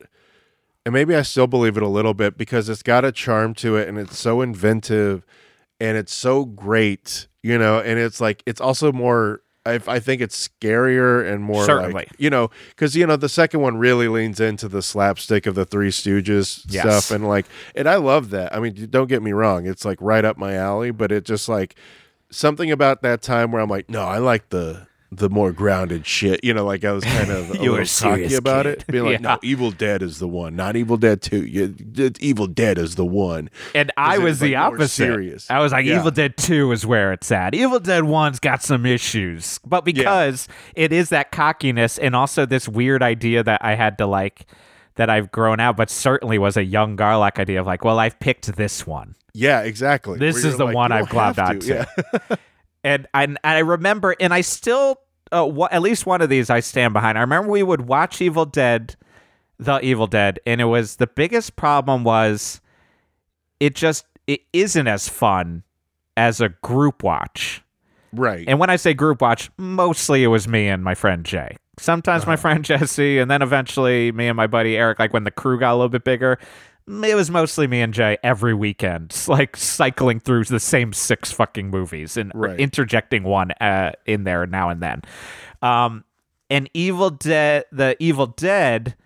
and 0.85 0.93
maybe 0.93 1.15
I 1.15 1.23
still 1.23 1.47
believe 1.47 1.79
it 1.79 1.83
a 1.83 1.89
little 1.89 2.13
bit 2.13 2.37
because 2.37 2.69
it's 2.69 2.83
got 2.83 3.05
a 3.05 3.13
charm 3.13 3.55
to 3.55 3.77
it 3.77 3.89
and 3.89 3.99
it's 3.99 4.19
so 4.19 4.43
inventive 4.43 5.25
and 5.81 5.97
it's 5.97 6.13
so 6.13 6.45
great, 6.45 7.27
you 7.43 7.57
know, 7.57 7.79
and 7.79 7.99
it's 7.99 8.21
like, 8.21 8.43
it's 8.45 8.61
also 8.61 8.93
more, 8.93 9.41
I, 9.67 9.79
I 9.87 10.01
think 10.01 10.23
it's 10.23 10.49
scarier 10.49 11.31
and 11.31 11.43
more 11.45 11.65
Certainly. 11.67 11.93
like, 11.93 12.09
you 12.19 12.31
know, 12.31 12.51
because, 12.71 12.97
you 12.97 13.07
know, 13.07 13.17
the 13.17 13.29
second 13.29 13.61
one 13.61 13.77
really 13.77 14.09
leans 14.09 14.41
into 14.41 14.69
the 14.69 14.81
slapstick 14.83 15.45
of 15.47 15.55
the 15.55 15.67
Three 15.67 15.91
Stooges 15.91 16.65
Yes. 16.69 16.83
stuff. 16.83 17.11
And 17.15 17.29
like, 17.29 17.47
and 17.75 17.87
I 17.89 17.97
love 17.97 18.31
that. 18.31 18.55
I 18.55 18.61
mean, 18.61 18.89
don't 18.91 19.09
get 19.09 19.23
me 19.23 19.33
wrong, 19.33 19.67
it's 19.67 19.85
like 19.85 19.99
right 20.01 20.25
up 20.25 20.39
my 20.39 20.55
alley, 20.55 20.91
but 20.93 21.13
it 21.13 21.25
just 21.25 21.49
like, 21.49 21.75
something 22.31 22.71
about 22.71 23.03
that 23.03 23.23
time 23.23 23.51
where 23.53 23.61
I'm 23.61 23.69
like, 23.69 23.91
no, 23.91 24.03
I 24.03 24.19
like 24.19 24.51
the 24.51 24.87
the 25.13 25.29
more 25.29 25.51
grounded 25.53 26.07
shit. 26.07 26.45
You 26.45 26.55
know, 26.55 26.65
like 26.65 26.85
I 26.85 26.93
was 26.93 27.03
kind 27.05 27.31
of 27.31 27.51
a 27.55 27.59
You 27.59 27.73
little 27.73 27.87
cocky 28.11 28.35
about 28.35 28.65
kid. 28.67 28.79
it, 28.79 28.87
being 28.87 29.05
like, 29.05 29.13
Yeah. 29.21 29.35
no, 29.35 29.39
Evil 29.43 29.71
Dead 29.73 30.03
is 30.03 30.19
the 30.21 30.29
one, 30.29 30.55
not 30.57 30.77
Evil 30.77 30.97
Dead 30.97 31.21
Two. 31.21 31.45
You, 31.45 31.75
Evil 32.21 32.47
Dead 32.47 32.79
is 32.79 32.95
the 32.95 33.05
one. 33.05 33.51
And 33.75 33.91
I 33.97 34.19
was 34.19 34.39
the 34.41 34.55
like, 34.55 34.73
opposite. 34.73 34.89
serious. 34.91 35.51
I 35.51 35.59
was 35.59 35.73
like, 35.73 35.85
Yeah. 35.85 35.99
Evil 35.99 36.11
Dead 36.13 36.37
2 36.37 36.71
is 36.73 36.87
where 36.87 37.13
it's 37.13 37.31
at. 37.33 37.55
Evil 37.55 37.81
Dead 37.81 38.05
1's 38.05 38.39
got 38.39 38.63
some 38.63 38.87
issues. 38.87 39.59
But 39.67 39.85
because 39.85 40.47
it 40.77 40.93
is 40.93 41.09
that 41.09 41.33
cockiness 41.33 41.99
and 41.99 42.15
also 42.15 42.47
this 42.47 42.69
weird 42.69 43.03
idea 43.03 43.43
that 43.43 43.65
I 43.65 43.75
had 43.75 43.99
to 43.99 44.07
like, 44.07 44.47
that 44.97 45.09
I've 45.11 45.31
grown 45.33 45.61
out, 45.61 45.77
but 45.77 45.89
certainly 45.91 46.39
was 46.39 46.57
a 46.57 46.65
young 46.65 46.97
Garlock 46.97 47.39
idea 47.39 47.61
of 47.61 47.67
like, 47.67 47.85
well, 47.85 47.99
I've 47.99 48.19
picked 48.21 48.55
this 48.57 48.87
one. 48.87 49.15
Yeah, 49.33 49.63
exactly. 49.63 50.19
This 50.19 50.37
Where 50.43 50.47
is 50.53 50.59
the 50.59 50.65
like, 50.67 50.75
one 50.75 50.93
I've 50.93 51.07
globbed 51.09 51.39
onto. 51.39 51.69
to. 51.69 51.89
Yeah. 52.31 52.37
And, 52.85 53.07
and, 53.15 53.39
and 53.45 53.57
I 53.57 53.59
remember, 53.59 54.15
and 54.21 54.33
I 54.33 54.41
still, 54.41 55.01
uh, 55.33 55.47
wha- 55.47 55.69
at 55.71 55.83
least 55.83 56.07
one 56.07 56.23
of 56.23 56.29
these 56.29 56.51
I 56.51 56.61
stand 56.61 56.93
behind. 56.93 57.19
I 57.19 57.21
remember 57.21 57.51
we 57.51 57.63
would 57.63 57.83
watch 57.83 58.21
Evil 58.21 58.45
Dead, 58.47 58.97
The 59.59 59.81
Evil 59.85 60.07
Dead, 60.07 60.41
and 60.47 60.61
it 60.61 60.65
was 60.65 60.97
the 60.97 61.07
biggest 61.07 61.57
problem 61.57 62.05
was 62.05 62.61
it 63.59 63.75
just, 63.75 64.07
it 64.27 64.41
isn't 64.53 64.87
as 64.87 65.09
fun 65.09 65.63
as 66.17 66.41
a 66.41 66.49
group 66.49 67.03
watch. 67.03 67.63
right. 68.13 68.45
And 68.49 68.59
when 68.59 68.71
I 68.71 68.77
say 68.77 68.95
group 68.95 69.21
watch, 69.21 69.51
mostly 69.59 70.25
it 70.25 70.29
was 70.29 70.49
me 70.49 70.69
and 70.69 70.83
my 70.83 70.95
friend 70.95 71.25
Jay. 71.25 71.57
Sometimes 71.79 72.23
Uh-huh. 72.23 72.33
my 72.33 72.37
friend 72.37 72.65
Jesse, 72.65 73.19
and 73.19 73.31
then 73.31 73.43
eventually 73.43 74.13
me 74.13 74.27
and 74.29 74.37
my 74.37 74.47
buddy 74.47 74.77
Eric. 74.77 74.99
Like 74.99 75.13
when 75.13 75.25
the 75.25 75.31
crew 75.31 75.59
got 75.59 75.73
a 75.73 75.77
little 75.77 75.89
bit 75.89 76.05
bigger, 76.05 76.39
it 76.89 77.15
was 77.15 77.31
mostly 77.31 77.67
me 77.67 77.81
and 77.81 77.93
Jay 77.95 78.19
every 78.23 78.55
weekend, 78.55 79.15
like 79.29 79.57
cycling 79.57 80.21
through 80.21 80.45
the 80.45 80.61
same 80.61 80.93
six 80.93 81.31
fucking 81.33 81.71
movies 81.71 82.17
and 82.17 82.33
Right. 82.35 82.59
interjecting 82.59 83.23
one 83.23 83.53
uh, 83.61 83.93
in 84.07 84.25
there 84.25 84.47
now 84.47 84.71
and 84.71 84.83
then. 84.83 85.03
Um, 85.63 86.05
and 86.49 86.69
Evil 86.75 87.11
Dead, 87.11 87.65
the 87.71 87.97
Evil 88.01 88.27
Dead, 88.27 88.97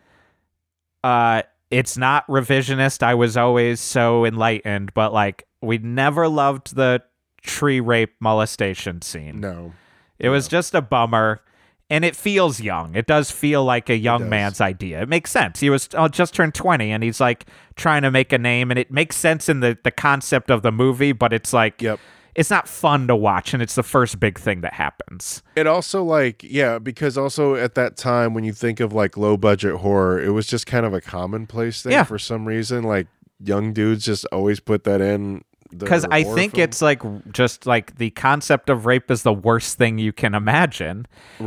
uh, 1.03 1.43
it's 1.71 1.97
not 1.99 2.27
revisionist. 2.29 3.03
I 3.03 3.15
was 3.15 3.37
always 3.37 3.81
so 3.81 4.25
enlightened, 4.25 4.95
but 4.95 5.13
like 5.13 5.47
we 5.61 5.79
never 5.79 6.29
loved 6.29 6.77
the 6.77 7.03
tree 7.43 7.81
rape 7.81 8.15
molestation 8.21 9.03
scene. 9.03 9.41
no. 9.41 9.73
It 10.19 10.29
was 10.29 10.47
just 10.47 10.75
a 10.75 10.81
bummer. 10.81 11.41
And 11.91 12.05
it 12.05 12.17
feels 12.17 12.61
young. 12.61 12.95
It 12.95 13.07
does 13.07 13.31
feel 13.31 13.63
like 13.65 13.91
a 13.91 13.97
young 13.97 14.29
man's 14.29 14.61
idea. 14.61 15.03
It 15.03 15.09
makes 15.09 15.31
sense. 15.31 15.61
He 15.61 15.69
was 15.71 15.89
uh, 15.95 16.09
just 16.09 16.35
turned 16.35 16.55
20 16.55 16.91
and 16.91 17.03
he's 17.05 17.21
like 17.21 17.45
trying 17.77 18.03
to 18.03 18.11
make 18.11 18.33
a 18.33 18.39
name. 18.39 18.71
And 18.71 18.79
it 18.79 18.91
makes 18.91 19.17
sense 19.17 19.49
in 19.51 19.61
the, 19.61 19.77
the 19.85 19.91
concept 19.91 20.51
of 20.51 20.63
the 20.63 20.73
movie, 20.73 21.13
but 21.13 21.33
it's 21.35 21.53
like, 21.53 21.83
Yep. 21.83 22.01
it's 22.35 22.49
not 22.51 22.67
fun 22.69 23.07
to 23.09 23.15
watch. 23.15 23.53
And 23.53 23.63
it's 23.63 23.75
the 23.75 23.83
first 23.83 24.19
big 24.19 24.39
thing 24.39 24.63
that 24.63 24.73
happens. 24.73 25.43
It 25.57 25.67
also 25.67 26.03
like 26.03 26.43
yeah, 26.43 26.79
because 26.79 27.19
also 27.19 27.55
at 27.55 27.75
that 27.75 27.99
time 27.99 28.33
when 28.33 28.45
you 28.45 28.55
think 28.55 28.81
of 28.81 28.95
like 28.95 29.19
low 29.19 29.37
budget 29.37 29.77
horror, 29.77 30.19
it 30.21 30.31
was 30.31 30.47
just 30.47 30.67
kind 30.67 30.87
of 30.87 30.95
a 30.95 31.03
commonplace 31.03 31.83
thing 31.83 31.93
Yeah. 31.93 32.05
for 32.05 32.19
some 32.19 32.47
reason. 32.47 32.83
Like 32.83 33.09
young 33.43 33.75
dudes 33.75 34.07
just 34.07 34.25
always 34.33 34.59
put 34.59 34.85
that 34.85 35.03
in 35.03 35.45
Because 35.79 36.05
I 36.11 36.23
think 36.37 36.55
it's 36.59 36.83
like 36.83 37.03
just 37.33 37.67
like 37.67 37.97
the 37.97 38.11
concept 38.11 38.71
of 38.71 38.87
rape 38.87 39.11
is 39.11 39.23
the 39.23 39.33
worst 39.33 39.79
thing 39.79 39.99
you 39.99 40.13
can 40.13 40.35
imagine. 40.35 41.07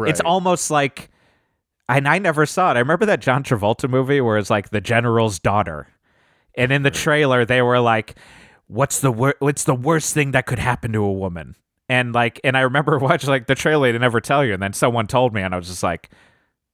It's 0.10 0.22
almost 0.22 0.70
like, 0.72 1.10
and 1.90 2.08
I 2.08 2.20
never 2.20 2.46
saw 2.46 2.72
it. 2.72 2.76
I 2.76 2.80
remember 2.80 3.06
that 3.06 3.22
John 3.22 3.44
Travolta 3.44 3.90
movie 3.90 4.22
where 4.22 4.38
it's 4.38 4.50
like 4.50 4.70
the 4.70 4.82
general's 4.82 5.40
daughter, 5.40 5.88
and 6.56 6.72
in 6.72 6.84
the 6.84 6.92
trailer 6.92 7.46
they 7.46 7.62
were 7.62 7.80
like, 7.80 8.16
"What's 8.68 9.00
the 9.00 9.12
wor- 9.12 9.36
What's 9.40 9.64
the 9.64 9.76
worst 9.76 10.14
thing 10.14 10.32
that 10.32 10.46
could 10.46 10.60
happen 10.60 10.92
to 10.94 11.04
a 11.04 11.14
woman?" 11.14 11.56
And 11.90 12.14
like, 12.14 12.42
and 12.44 12.58
I 12.58 12.62
remember 12.62 12.98
watching 13.00 13.30
like 13.30 13.48
the 13.48 13.56
trailer. 13.56 13.92
They 13.92 13.98
never 13.98 14.20
tell 14.22 14.44
you, 14.44 14.54
and 14.54 14.62
then 14.62 14.74
someone 14.74 15.08
told 15.08 15.34
me, 15.34 15.42
and 15.42 15.54
I 15.54 15.58
was 15.58 15.68
just 15.68 15.84
like, 15.84 16.10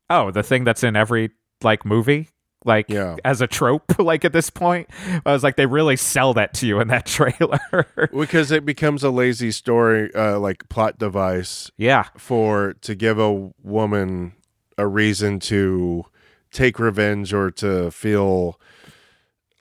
"Oh, 0.09 0.31
the 0.31 0.43
thing 0.43 0.63
that's 0.63 0.83
in 0.83 0.95
every 0.95 1.31
like 1.61 1.85
movie." 1.85 2.29
Like 2.65 2.87
Yeah. 2.89 3.17
as 3.25 3.41
a 3.41 3.47
trope, 3.47 3.93
like 3.99 4.25
at 4.25 4.33
this 4.33 4.49
point, 4.49 4.89
I 5.25 5.31
was 5.33 5.43
like, 5.43 5.55
they 5.55 5.65
really 5.65 5.95
sell 5.95 6.33
that 6.35 6.53
to 6.55 6.67
you 6.67 6.79
in 6.79 6.87
that 6.89 7.05
trailer. 7.07 8.09
because 8.11 8.51
it 8.51 8.65
becomes 8.65 9.03
a 9.03 9.09
lazy 9.09 9.51
story 9.51 10.13
uh 10.15 10.39
like 10.39 10.67
plot 10.69 10.97
device 10.97 11.71
yeah, 11.77 12.07
for 12.17 12.73
to 12.81 12.95
give 12.95 13.19
a 13.19 13.31
woman 13.63 14.33
a 14.77 14.87
reason 14.87 15.39
to 15.39 16.05
take 16.51 16.79
revenge 16.79 17.33
or 17.33 17.49
to 17.51 17.89
feel 17.91 18.59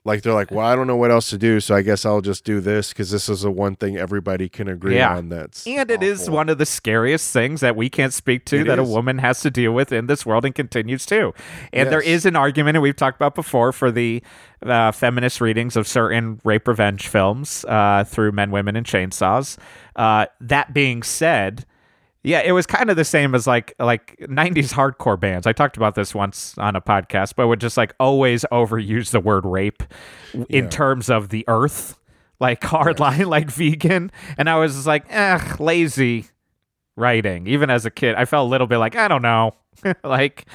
like 0.05 0.21
they're 0.21 0.33
like, 0.33 0.51
well, 0.51 0.65
I 0.65 0.75
don't 0.75 0.85
know 0.87 0.97
what 0.97 1.11
else 1.11 1.29
to 1.29 1.37
do, 1.37 1.59
so 1.61 1.73
I 1.75 1.81
guess 1.81 2.05
I'll 2.05 2.19
just 2.21 2.43
do 2.43 2.59
this 2.59 2.89
because 2.89 3.09
this 3.09 3.29
is 3.29 3.41
the 3.43 3.51
one 3.51 3.75
thing 3.77 3.95
everybody 3.97 4.49
can 4.49 4.67
agree 4.67 4.97
Yeah. 4.97 5.15
on. 5.15 5.29
That's 5.29 5.65
And 5.65 5.89
it 5.89 6.03
is 6.03 6.23
awful. 6.23 6.33
one 6.35 6.49
of 6.49 6.57
the 6.57 6.65
scariest 6.65 7.31
things 7.31 7.61
that 7.61 7.75
we 7.77 7.89
can't 7.89 8.11
speak 8.13 8.43
to 8.45 8.57
It 8.61 8.63
that 8.65 8.79
a 8.79 8.83
woman 8.83 9.19
has 9.19 9.39
to 9.41 9.49
deal 9.49 9.71
with 9.71 9.93
in 9.93 10.07
this 10.07 10.25
world 10.25 10.43
and 10.43 10.53
continues 10.53 11.05
to. 11.05 11.33
And 11.71 11.89
there 11.89 12.03
Yes. 12.03 12.09
is 12.21 12.25
an 12.25 12.35
argument, 12.35 12.75
and 12.75 12.83
we've 12.83 12.95
talked 12.95 13.15
about 13.17 13.33
before, 13.33 13.71
for 13.71 13.91
the 13.91 14.21
uh, 14.65 14.91
feminist 14.91 15.39
readings 15.41 15.75
of 15.77 15.87
certain 15.87 16.41
rape 16.43 16.67
revenge 16.67 17.07
films 17.07 17.63
uh, 17.67 18.03
through 18.03 18.31
Men, 18.33 18.51
Women, 18.51 18.75
and 18.75 18.85
Chainsaws. 18.85 19.57
Uh, 19.95 20.25
that 20.41 20.73
being 20.73 21.01
said, 21.03 21.65
yeah, 22.23 22.39
it 22.41 22.51
was 22.53 22.65
kind 22.65 22.89
of 22.89 22.95
the 22.95 23.03
same 23.05 23.35
as 23.35 23.45
like 23.47 23.73
like 23.79 24.15
'90s 24.21 24.71
hardcore 24.73 25.19
bands. 25.19 25.45
I 25.45 25.51
talked 25.53 25.77
about 25.77 25.95
this 25.95 26.15
once 26.15 26.57
on 26.57 26.75
a 26.75 26.81
podcast, 26.81 27.33
but 27.35 27.47
would 27.47 27.59
just 27.61 27.77
like 27.77 27.93
always 27.99 28.45
overuse 28.51 29.11
the 29.11 29.19
word 29.19 29.45
rape 29.45 29.83
in 30.33 30.45
Yeah. 30.65 30.69
terms 30.69 31.09
of 31.09 31.29
the 31.29 31.43
earth, 31.47 31.97
like 32.39 32.61
hardline, 32.73 33.27
like 33.27 33.49
vegan. 33.51 34.11
And 34.37 34.49
I 34.49 34.55
was 34.57 34.73
just 34.75 34.87
like, 34.87 35.05
eh, 35.09 35.55
lazy 35.59 36.25
writing. 36.95 37.47
Even 37.47 37.69
as 37.69 37.85
a 37.85 37.91
kid, 37.91 38.15
I 38.15 38.25
felt 38.25 38.47
a 38.47 38.49
little 38.49 38.67
bit 38.67 38.77
like 38.77 38.95
I 38.95 39.07
don't 39.07 39.21
know, 39.21 39.55
like 40.03 40.45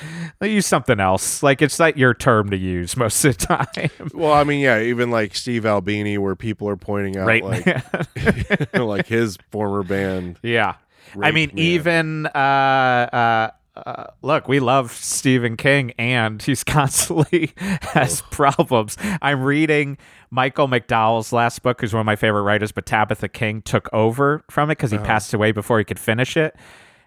use 0.40 0.64
something 0.66 1.00
else. 1.00 1.42
Like 1.42 1.60
it's 1.60 1.78
not 1.78 1.98
your 1.98 2.14
term 2.14 2.48
to 2.50 2.56
use 2.56 2.96
most 2.96 3.24
of 3.24 3.36
the 3.36 3.46
time. 3.46 4.10
Well, 4.14 4.32
I 4.32 4.44
mean, 4.44 4.60
yeah, 4.60 4.80
even 4.80 5.10
like 5.10 5.34
Steve 5.34 5.66
Albini, 5.66 6.16
where 6.16 6.34
people 6.36 6.68
are 6.68 6.76
pointing 6.76 7.16
out 7.18 7.26
Right? 7.26 7.44
like 7.44 8.72
like 8.74 9.06
his 9.06 9.36
former 9.50 9.82
band. 9.82 10.38
Yeah. 10.42 10.76
I 11.22 11.30
mean, 11.30 11.52
even 11.56 12.26
uh, 12.26 12.30
uh, 12.38 13.50
uh, 13.86 14.04
look, 14.22 14.48
we 14.48 14.60
love 14.60 14.92
Stephen 14.92 15.56
King, 15.56 15.92
and 15.98 16.42
he's 16.42 16.64
constantly 16.64 17.52
has 17.58 18.22
problems. 18.30 18.96
I'm 19.22 19.42
reading 19.42 19.98
Michael 20.30 20.68
McDowell's 20.68 21.32
last 21.32 21.62
book, 21.62 21.80
who's 21.80 21.92
one 21.92 22.00
of 22.00 22.06
my 22.06 22.16
favorite 22.16 22.42
writers, 22.42 22.72
but 22.72 22.86
Tabitha 22.86 23.28
King 23.28 23.62
took 23.62 23.88
over 23.92 24.44
from 24.50 24.70
it 24.70 24.78
because 24.78 24.90
he 24.90 24.98
passed 24.98 25.32
away 25.32 25.52
before 25.52 25.78
he 25.78 25.84
could 25.84 25.98
finish 25.98 26.36
it. 26.36 26.56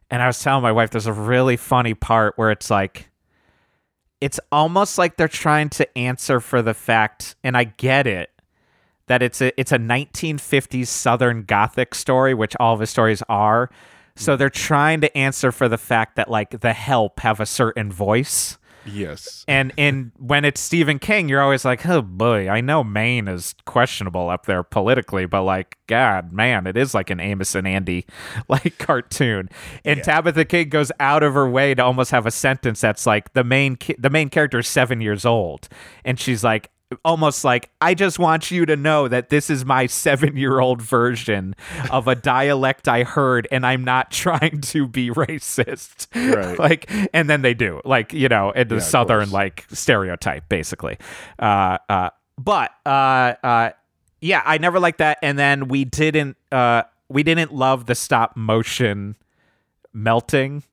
And 0.10 0.22
I 0.22 0.28
was 0.28 0.39
telling 0.39 0.64
my 0.64 0.72
wife, 0.72 0.91
there's 0.91 1.08
a 1.08 1.14
really 1.14 1.58
funny 1.58 1.93
part 1.93 2.38
where 2.38 2.52
it's 2.52 2.70
like, 2.70 3.10
it's 4.20 4.39
almost 4.52 4.97
like 4.97 5.18
they're 5.18 5.28
trying 5.28 5.70
to 5.70 5.97
answer 5.97 6.39
for 6.39 6.62
the 6.62 6.74
fact, 6.74 7.36
and 7.43 7.58
I 7.58 7.66
get 7.66 8.08
it, 8.08 8.30
that 9.12 9.22
it's 9.22 9.41
a 9.41 9.51
it's 9.59 9.74
a 9.74 9.78
1950s 9.78 10.88
Southern 10.88 11.43
Gothic 11.43 11.93
story, 11.93 12.34
which 12.34 12.55
all 12.62 12.74
of 12.74 12.80
his 12.80 12.89
stories 12.89 13.22
are. 13.28 13.70
So 14.16 14.36
mm. 14.36 14.38
they're 14.38 14.49
trying 14.49 15.01
to 15.01 15.18
answer 15.18 15.51
for 15.51 15.68
the 15.68 15.78
fact 15.78 16.16
that 16.16 16.32
like 16.32 16.62
the 16.62 16.72
help 16.72 17.20
have 17.20 17.41
a 17.41 17.45
certain 17.45 17.91
voice. 17.91 18.57
Yes. 18.86 19.43
And 19.49 19.74
and 19.78 20.14
when 20.18 20.45
it's 20.45 20.62
Stephen 20.62 20.97
King, 20.97 21.28
you're 21.28 21.41
always 21.41 21.66
like, 21.66 21.86
oh 21.86 22.01
boy, 22.01 22.47
I 22.47 22.62
know 22.62 22.86
Maine 22.86 23.28
is 23.28 23.53
questionable 23.66 24.30
up 24.30 24.45
there 24.45 24.64
politically, 24.64 25.26
but 25.26 25.43
like, 25.43 25.78
God, 25.88 26.32
man, 26.32 26.66
it 26.66 26.78
is 26.78 26.93
like 26.93 27.09
an 27.09 27.20
Amos 27.20 27.53
and 27.53 27.68
Andy 27.68 28.05
like 28.47 28.78
cartoon. 28.78 29.49
And 29.84 30.01
Tabitha 30.01 30.45
King 30.45 30.70
goes 30.70 30.89
out 31.01 31.22
of 31.22 31.34
her 31.34 31.49
way 31.49 31.76
to 31.76 31.84
almost 31.84 32.12
have 32.12 32.26
a 32.26 32.32
sentence 32.32 32.80
that's 32.80 33.05
like 33.05 33.34
the 33.34 33.43
main 33.43 33.76
ki- 33.76 33.97
the 33.99 34.09
main 34.09 34.30
character 34.30 34.59
is 34.59 34.70
seven 34.70 35.01
years 35.01 35.26
old, 35.26 35.68
and 36.05 36.18
she's 36.18 36.45
like. 36.45 36.70
Almost 37.06 37.44
like 37.44 37.70
I 37.80 37.94
just 37.94 38.20
want 38.20 38.52
you 38.52 38.66
to 38.66 38.76
know 38.76 39.08
that 39.08 39.30
this 39.30 39.50
is 39.50 39.64
my 39.66 39.86
seven-year-old 39.86 40.82
version 40.82 41.56
of 41.89 42.08
a 42.08 42.16
dialect 42.16 42.88
I 42.88 43.04
heard, 43.04 43.48
and 43.52 43.66
I'm 43.66 43.84
not 43.84 44.12
trying 44.12 44.62
to 44.62 44.88
be 44.88 45.10
racist. 45.10 46.08
Right. 46.14 46.60
like, 46.60 46.92
and 47.14 47.30
then 47.30 47.42
they 47.42 47.54
do, 47.54 47.82
like 47.86 48.14
you 48.14 48.28
know, 48.28 48.52
in 48.52 48.68
the 48.68 48.76
of 48.78 48.84
southern 48.84 49.32
like 49.32 49.66
stereotype, 49.72 50.50
basically. 50.50 50.98
Uh, 51.39 51.78
uh, 51.89 52.10
but 52.38 52.72
uh, 52.86 53.36
uh, 53.44 53.72
yeah, 54.22 54.42
I 54.46 54.58
never 54.58 54.80
liked 54.80 55.00
that. 55.00 55.18
And 55.22 55.38
then 55.38 55.68
we 55.68 55.84
didn't, 55.86 56.38
uh, 56.52 56.84
we 57.10 57.24
didn't 57.24 57.54
love 57.54 57.88
the 57.88 57.96
stop 57.96 58.38
motion 58.38 59.16
melting 59.94 60.64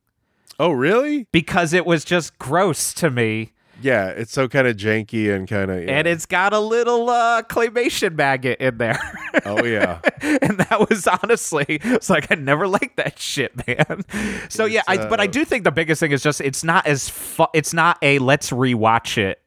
Oh, 0.59 0.71
really? 0.71 1.27
because 1.33 1.73
it 1.73 1.87
was 1.87 2.05
just 2.05 2.39
gross 2.39 2.93
to 2.95 3.11
me. 3.11 3.53
Yeah, 3.81 4.09
it's 4.09 4.33
so 4.33 4.49
kind 4.49 4.67
of 4.67 4.77
janky 4.77 5.35
and 5.35 5.47
kind 5.47 5.71
of. 5.71 5.85
Yeah. 5.85 5.99
And 5.99 6.09
it's 6.09 6.27
got 6.27 6.53
a 6.53 6.59
little 6.59 7.09
uh, 7.09 7.43
claymation 7.43 8.17
maggot 8.17 8.61
in 8.61 8.79
there. 8.79 8.99
Oh 9.45 9.65
yeah. 9.65 10.01
and 10.21 10.59
that 10.59 10.89
was 10.89 11.07
honestly, 11.07 11.67
it's 11.69 12.11
like 12.11 12.31
I 12.31 12.35
never 12.35 12.67
liked 12.67 12.97
that 12.97 13.19
shit, 13.19 13.55
man. 13.67 14.03
So 14.49 14.65
yeah, 14.65 14.83
I, 14.89 15.07
but 15.07 15.21
I 15.21 15.25
uh, 15.25 15.29
do 15.29 15.45
think 15.45 15.65
the 15.65 15.71
biggest 15.71 16.01
thing 16.01 16.13
is 16.13 16.23
just 16.23 16.41
it's 16.41 16.65
not 16.65 16.87
as 16.87 17.09
fu- 17.09 17.47
it's 17.55 17.73
not 17.73 17.99
a 18.03 18.19
let's 18.19 18.51
rewatch 18.51 19.17
it 19.17 19.41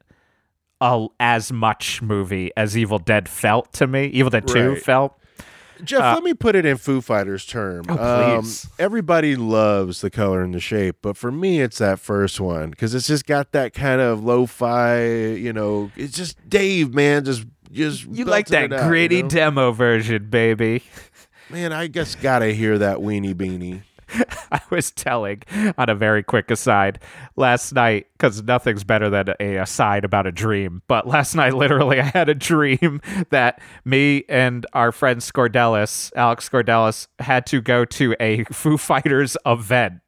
uh, 0.80 1.08
as 1.20 1.52
much 1.52 2.02
movie 2.02 2.52
as 2.56 2.78
Evil 2.78 3.00
Dead 3.00 3.28
felt 3.28 3.74
to 3.74 3.88
me. 3.88 4.08
Evil 4.08 4.30
Dead 4.30 4.48
Two 4.48 4.76
felt. 4.76 5.18
Geoff, 5.84 6.16
let 6.16 6.24
me 6.24 6.34
put 6.34 6.56
it 6.56 6.66
in 6.66 6.78
Foo 6.78 7.02
Fighters 7.02 7.46
term. 7.46 7.86
Uh, 7.90 7.96
Oh, 8.00 8.40
please. 8.42 8.68
everybody 8.80 9.36
loves 9.36 10.02
the 10.02 10.10
color 10.10 10.42
and 10.42 10.54
the 10.54 10.60
shape, 10.60 10.98
but 11.02 11.18
for 11.18 11.32
me, 11.32 11.62
it's 11.62 11.78
that 11.80 12.00
first 12.00 12.40
one 12.40 12.70
because 12.72 12.94
it's 12.96 13.08
just 13.08 13.26
got 13.26 13.52
that 13.54 13.74
kind 13.74 14.02
of 14.02 14.24
lo-fi. 14.24 15.04
You 15.34 15.54
know, 15.54 15.92
it's 15.96 16.16
just 16.16 16.38
Dave, 16.50 16.94
man, 16.94 17.26
just 17.26 17.46
just 17.72 18.06
You 18.06 18.26
like 18.26 18.48
that 18.48 18.72
out, 18.74 18.88
gritty 18.90 19.18
you 19.18 19.24
know? 19.24 19.30
demo 19.30 19.72
version, 19.72 20.30
baby. 20.30 20.84
man. 21.50 21.72
I 21.74 21.88
guess 21.88 22.16
gotta 22.16 22.48
hear 22.54 22.78
that 22.78 22.98
Weenie 22.98 23.36
Beenie. 23.36 23.84
I 24.52 24.62
was 24.70 24.92
telling 24.92 25.44
on 25.78 25.90
a 25.90 25.96
very 25.96 26.24
quick 26.24 26.52
aside 26.52 27.00
last 27.36 27.74
night 27.74 28.08
because 28.14 28.44
nothing's 28.44 28.84
better 28.84 29.10
than 29.10 29.34
a 29.40 29.58
aside 29.58 30.06
about 30.06 30.28
a 30.28 30.32
dream. 30.32 30.82
But 30.88 31.08
last 31.08 31.36
night, 31.36 31.54
literally, 31.54 32.00
I 32.00 32.06
had 32.06 32.30
a 32.30 32.36
dream 32.36 33.02
that 33.30 33.62
me 33.86 34.24
and 34.30 34.66
our 34.74 34.92
friend 34.92 35.22
Scordelis, 35.22 36.12
Alex 36.16 36.50
Scordelis, 36.50 37.08
had 37.20 37.46
to 37.48 37.62
go 37.62 37.86
to 37.86 38.16
a 38.20 38.44
Foo 38.46 38.78
Fighters 38.78 39.38
event 39.46 40.02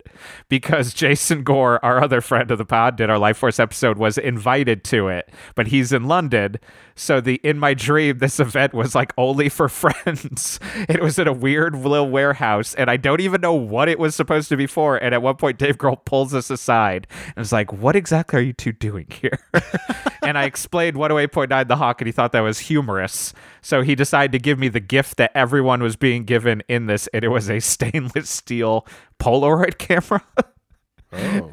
because 0.49 0.93
Jason 0.93 1.43
Gore, 1.43 1.83
our 1.83 2.03
other 2.03 2.21
friend 2.21 2.49
of 2.51 2.57
the 2.57 2.65
pod, 2.65 2.95
did 2.95 3.09
our 3.09 3.19
Life 3.19 3.37
Force 3.37 3.59
episode, 3.59 3.97
was 3.97 4.17
invited 4.17 4.83
to 4.85 5.07
it, 5.07 5.29
but 5.55 5.67
he's 5.67 5.91
in 5.91 6.05
London. 6.05 6.57
So 6.95 7.19
the 7.21 7.35
in 7.43 7.57
my 7.57 7.73
dream, 7.73 8.19
this 8.19 8.39
event 8.39 8.73
was 8.73 8.93
like 8.93 9.13
only 9.17 9.49
for 9.49 9.67
friends. 9.83 10.59
It 10.87 11.01
was 11.01 11.17
in 11.17 11.27
a 11.27 11.33
weird 11.33 11.75
little 11.75 12.09
warehouse, 12.09 12.75
and 12.75 12.89
I 12.89 12.97
don't 12.97 13.21
even 13.21 13.41
know 13.41 13.53
what 13.53 13.89
it 13.89 13.97
was 13.99 14.15
supposed 14.15 14.49
to 14.49 14.57
be 14.57 14.67
for. 14.67 14.97
And 14.97 15.13
at 15.13 15.21
one 15.21 15.35
point, 15.35 15.57
Dave 15.57 15.77
Grohl 15.77 16.03
pulls 16.05 16.33
us 16.33 16.49
aside 16.49 17.07
and 17.27 17.37
was 17.37 17.51
like, 17.51 17.73
"What 17.73 17.95
exactly 17.95 18.39
are 18.39 18.43
you 18.43 18.53
two 18.53 18.71
doing 18.71 19.07
here?" 19.09 19.39
and 20.23 20.37
I 20.37 20.45
explained 20.45 20.95
108.9 20.97 21.67
The 21.67 21.75
Hawk, 21.77 22.01
and 22.01 22.07
he 22.07 22.11
thought 22.11 22.31
that 22.33 22.41
was 22.41 22.59
humorous. 22.59 23.33
So 23.61 23.81
he 23.81 23.95
decided 23.95 24.31
to 24.33 24.39
give 24.39 24.59
me 24.59 24.67
the 24.67 24.79
gift 24.79 25.17
that 25.17 25.31
everyone 25.33 25.81
was 25.81 25.95
being 25.95 26.25
given 26.25 26.61
in 26.67 26.87
this, 26.87 27.07
and 27.13 27.23
it 27.23 27.29
was 27.29 27.49
a 27.49 27.59
stainless 27.59 28.29
steel 28.29 28.85
Polaroid 29.19 29.77
camera. 29.77 30.23
Oh, 31.11 31.51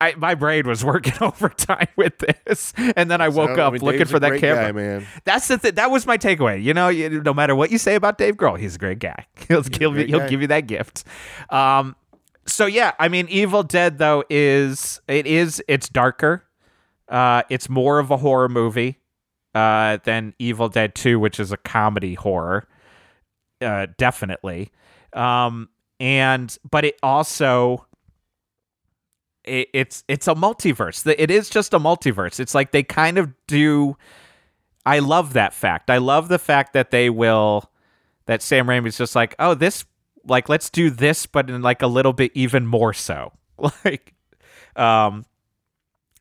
I, 0.00 0.14
my 0.16 0.34
brain 0.34 0.66
was 0.66 0.84
working 0.84 1.14
overtime 1.20 1.86
with 1.96 2.18
this, 2.18 2.72
and 2.96 3.08
then 3.10 3.20
I 3.20 3.28
woke 3.28 3.50
So, 3.56 3.62
I 3.62 3.66
up 3.66 3.72
mean, 3.74 3.82
looking 3.82 3.98
Dave's 4.00 4.10
for 4.10 4.18
that 4.20 4.40
camera. 4.40 4.64
guy, 4.66 4.72
man. 4.72 5.06
That's 5.24 5.46
the 5.48 5.58
th- 5.58 5.76
that 5.76 5.90
was 5.92 6.06
my 6.06 6.18
takeaway. 6.18 6.60
You 6.62 6.74
know, 6.74 6.88
you, 6.88 7.22
no 7.22 7.32
matter 7.32 7.54
what 7.54 7.70
you 7.70 7.78
say 7.78 7.94
about 7.94 8.18
Dave 8.18 8.36
Grohl, 8.36 8.58
he's 8.58 8.74
a 8.74 8.78
great 8.78 8.98
guy. 8.98 9.26
He'll 9.48 9.62
give 9.62 9.96
you, 9.96 10.06
he'll 10.06 10.18
guy. 10.20 10.28
give 10.28 10.40
you 10.40 10.48
that 10.48 10.66
gift. 10.66 11.04
Um, 11.50 11.94
so 12.46 12.66
yeah, 12.66 12.92
I 12.98 13.08
mean, 13.08 13.28
Evil 13.28 13.62
Dead 13.62 13.98
though 13.98 14.24
is 14.28 15.00
it 15.06 15.26
is 15.28 15.62
it's 15.68 15.88
darker. 15.88 16.44
Uh, 17.08 17.42
it's 17.48 17.68
more 17.68 18.00
of 18.00 18.10
a 18.10 18.16
horror 18.16 18.48
movie 18.48 18.98
uh, 19.54 19.98
than 20.02 20.34
Evil 20.40 20.68
Dead 20.68 20.96
Two, 20.96 21.20
which 21.20 21.38
is 21.38 21.52
a 21.52 21.56
comedy 21.56 22.14
horror. 22.14 22.66
Uh, 23.60 23.86
definitely. 23.98 24.72
Um, 25.12 25.68
and 26.02 26.58
but 26.68 26.84
it 26.84 26.98
also 27.00 27.86
it, 29.44 29.68
it's 29.72 30.02
it's 30.08 30.26
a 30.26 30.34
multiverse. 30.34 31.06
It 31.16 31.30
is 31.30 31.48
just 31.48 31.72
a 31.72 31.78
multiverse. 31.78 32.40
It's 32.40 32.54
like 32.56 32.72
they 32.72 32.82
kind 32.82 33.18
of 33.18 33.32
do. 33.46 33.96
I 34.84 34.98
love 34.98 35.32
that 35.34 35.54
fact. 35.54 35.90
I 35.90 35.98
love 35.98 36.26
the 36.26 36.40
fact 36.40 36.72
that 36.72 36.90
they 36.90 37.08
will 37.08 37.70
that 38.26 38.42
Sam 38.42 38.66
Raimi's 38.66 38.98
just 38.98 39.14
like, 39.14 39.36
oh, 39.38 39.54
this 39.54 39.84
like 40.26 40.48
let's 40.48 40.70
do 40.70 40.90
this, 40.90 41.24
but 41.24 41.48
in 41.48 41.62
like 41.62 41.82
a 41.82 41.86
little 41.86 42.12
bit 42.12 42.32
even 42.34 42.66
more 42.66 42.92
so. 42.92 43.32
Like, 43.84 44.14
um, 44.74 45.24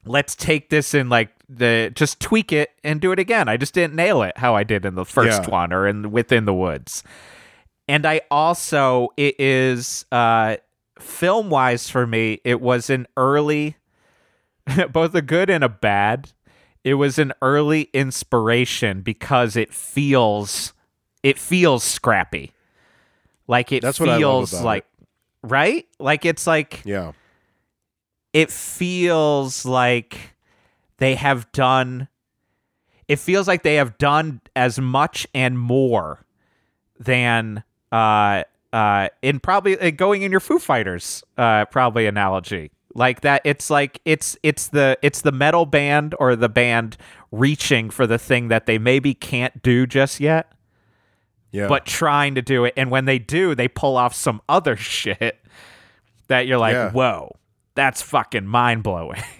let's 0.06 0.36
take 0.36 0.70
this 0.70 0.94
and 0.94 1.10
like 1.10 1.30
the 1.50 1.92
just 1.96 2.20
tweak 2.20 2.52
it 2.52 2.70
and 2.84 3.02
do 3.02 3.12
it 3.12 3.18
again. 3.18 3.48
I 3.48 3.58
just 3.58 3.74
didn't 3.74 3.96
nail 3.96 4.22
it 4.22 4.38
how 4.38 4.56
I 4.56 4.64
did 4.64 4.86
in 4.86 4.94
the 4.94 5.06
first 5.06 5.44
Yeah. 5.44 5.50
one 5.50 5.74
or 5.74 5.88
in 5.88 6.12
Within 6.12 6.46
the 6.46 6.54
Woods. 6.54 7.04
And 7.92 8.06
I 8.06 8.22
also 8.32 9.10
it 9.18 9.38
is 9.38 10.06
uh 10.14 10.56
film 10.98 11.50
wise 11.50 11.89
for 11.89 12.08
me, 12.08 12.39
it 12.46 12.62
was 12.62 12.89
an 12.89 13.06
early 13.18 13.76
both 14.94 15.14
a 15.14 15.22
good 15.22 15.50
and 15.50 15.62
a 15.62 15.68
bad. 15.68 16.32
It 16.86 16.94
was 16.94 17.20
an 17.20 17.34
early 17.42 17.89
inspiration 17.94 19.02
because 19.02 19.58
it 19.58 19.74
feels 19.74 20.72
it 21.22 21.38
feels 21.38 21.84
scrappy. 21.84 22.54
Like 23.46 23.74
it 23.74 23.82
That's 23.82 24.00
what 24.00 24.08
I 24.08 24.14
love 24.14 24.22
feels 24.22 24.54
about 24.54 24.66
like 24.66 24.86
right? 25.44 25.86
Like 26.00 26.24
it's 26.24 26.48
like 26.48 26.82
Yeah, 26.86 27.12
it 28.32 28.52
feels 28.52 29.66
like 29.66 30.38
they 30.96 31.16
have 31.16 31.52
done 31.52 32.08
it 33.10 33.20
feels 33.20 33.50
like 33.50 33.64
they 33.64 33.76
have 33.76 33.98
done 33.98 34.39
as 34.56 34.80
much 34.80 35.28
and 35.34 35.60
more 35.60 36.26
than 36.98 37.66
uh 37.92 38.44
uh 38.74 39.10
in 39.22 39.39
probably 39.39 39.80
uh, 39.80 39.92
going 39.92 40.22
in 40.22 40.32
your 40.32 40.39
Foo 40.39 40.60
Fighters 40.60 41.24
uh 41.38 41.66
probably 41.66 42.06
analogy 42.06 42.72
like 42.94 43.22
that 43.22 43.42
it's 43.46 43.70
like 43.70 44.02
it's 44.06 44.38
it's 44.44 44.68
the 44.70 44.98
it's 45.02 45.22
the 45.22 45.32
metal 45.32 45.66
band 45.66 46.16
or 46.20 46.36
the 46.36 46.50
band 46.50 46.98
reaching 47.32 47.89
for 47.89 48.06
the 48.06 48.18
thing 48.18 48.50
that 48.50 48.66
they 48.66 48.78
maybe 48.78 49.14
can't 49.14 49.62
do 49.62 49.86
just 49.88 50.20
yet 50.20 50.52
yeah. 51.52 51.68
but 51.68 51.86
trying 51.86 52.36
to 52.36 52.42
do 52.42 52.66
it 52.66 52.74
and 52.76 52.92
when 52.92 53.06
they 53.06 53.20
do 53.20 53.56
they 53.56 53.68
pull 53.68 53.96
off 53.98 54.14
some 54.14 54.42
other 54.50 54.76
shit 54.78 55.39
that 56.28 56.48
you're 56.48 56.58
like 56.58 56.74
Yeah. 56.74 56.92
whoa 56.92 57.36
that's 57.76 58.02
fucking 58.02 58.46
mind-blowing 58.46 59.22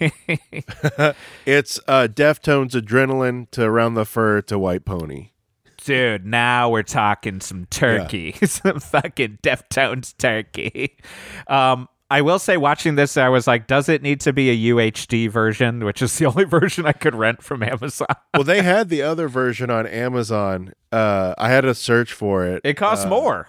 it's 1.44 1.78
uh, 1.86 2.08
Deftones 2.10 2.70
adrenaline 2.72 3.50
to 3.50 3.62
around 3.62 3.92
the 3.94 4.06
fur 4.06 4.40
to 4.42 4.58
White 4.58 4.86
Pony. 4.86 5.31
Dude 5.84 6.26
now 6.26 6.70
we're 6.70 6.82
talking 6.82 7.40
some 7.40 7.66
turkey. 7.66 8.32
Some 8.44 8.80
fucking 8.80 9.38
deftones 9.42 10.16
turkey. 10.16 10.96
Um 11.46 11.88
I 12.12 12.20
will 12.20 12.38
say, 12.38 12.58
watching 12.58 12.96
this, 12.96 13.16
I 13.16 13.30
was 13.30 13.46
like, 13.46 13.66
does 13.66 13.88
it 13.88 14.02
need 14.02 14.20
to 14.20 14.34
be 14.34 14.50
a 14.50 14.74
UHD 14.74 15.30
version, 15.30 15.82
which 15.82 16.02
is 16.02 16.16
the 16.18 16.26
only 16.30 16.44
version 16.44 16.84
I 16.84 16.92
could 16.92 17.14
rent 17.14 17.42
from 17.42 17.62
Amazon? 17.62 18.06
well, 18.34 18.44
they 18.44 18.60
had 18.62 18.90
the 18.90 19.00
other 19.00 19.28
version 19.28 19.70
on 19.70 19.86
Amazon. 19.86 20.74
Uh, 20.92 21.34
I 21.38 21.48
had 21.48 21.62
to 21.62 21.74
search 21.74 22.12
for 22.12 22.44
it. 22.46 22.60
It 22.64 22.74
costs 22.74 23.06
Uh, 23.06 23.08
more. 23.08 23.48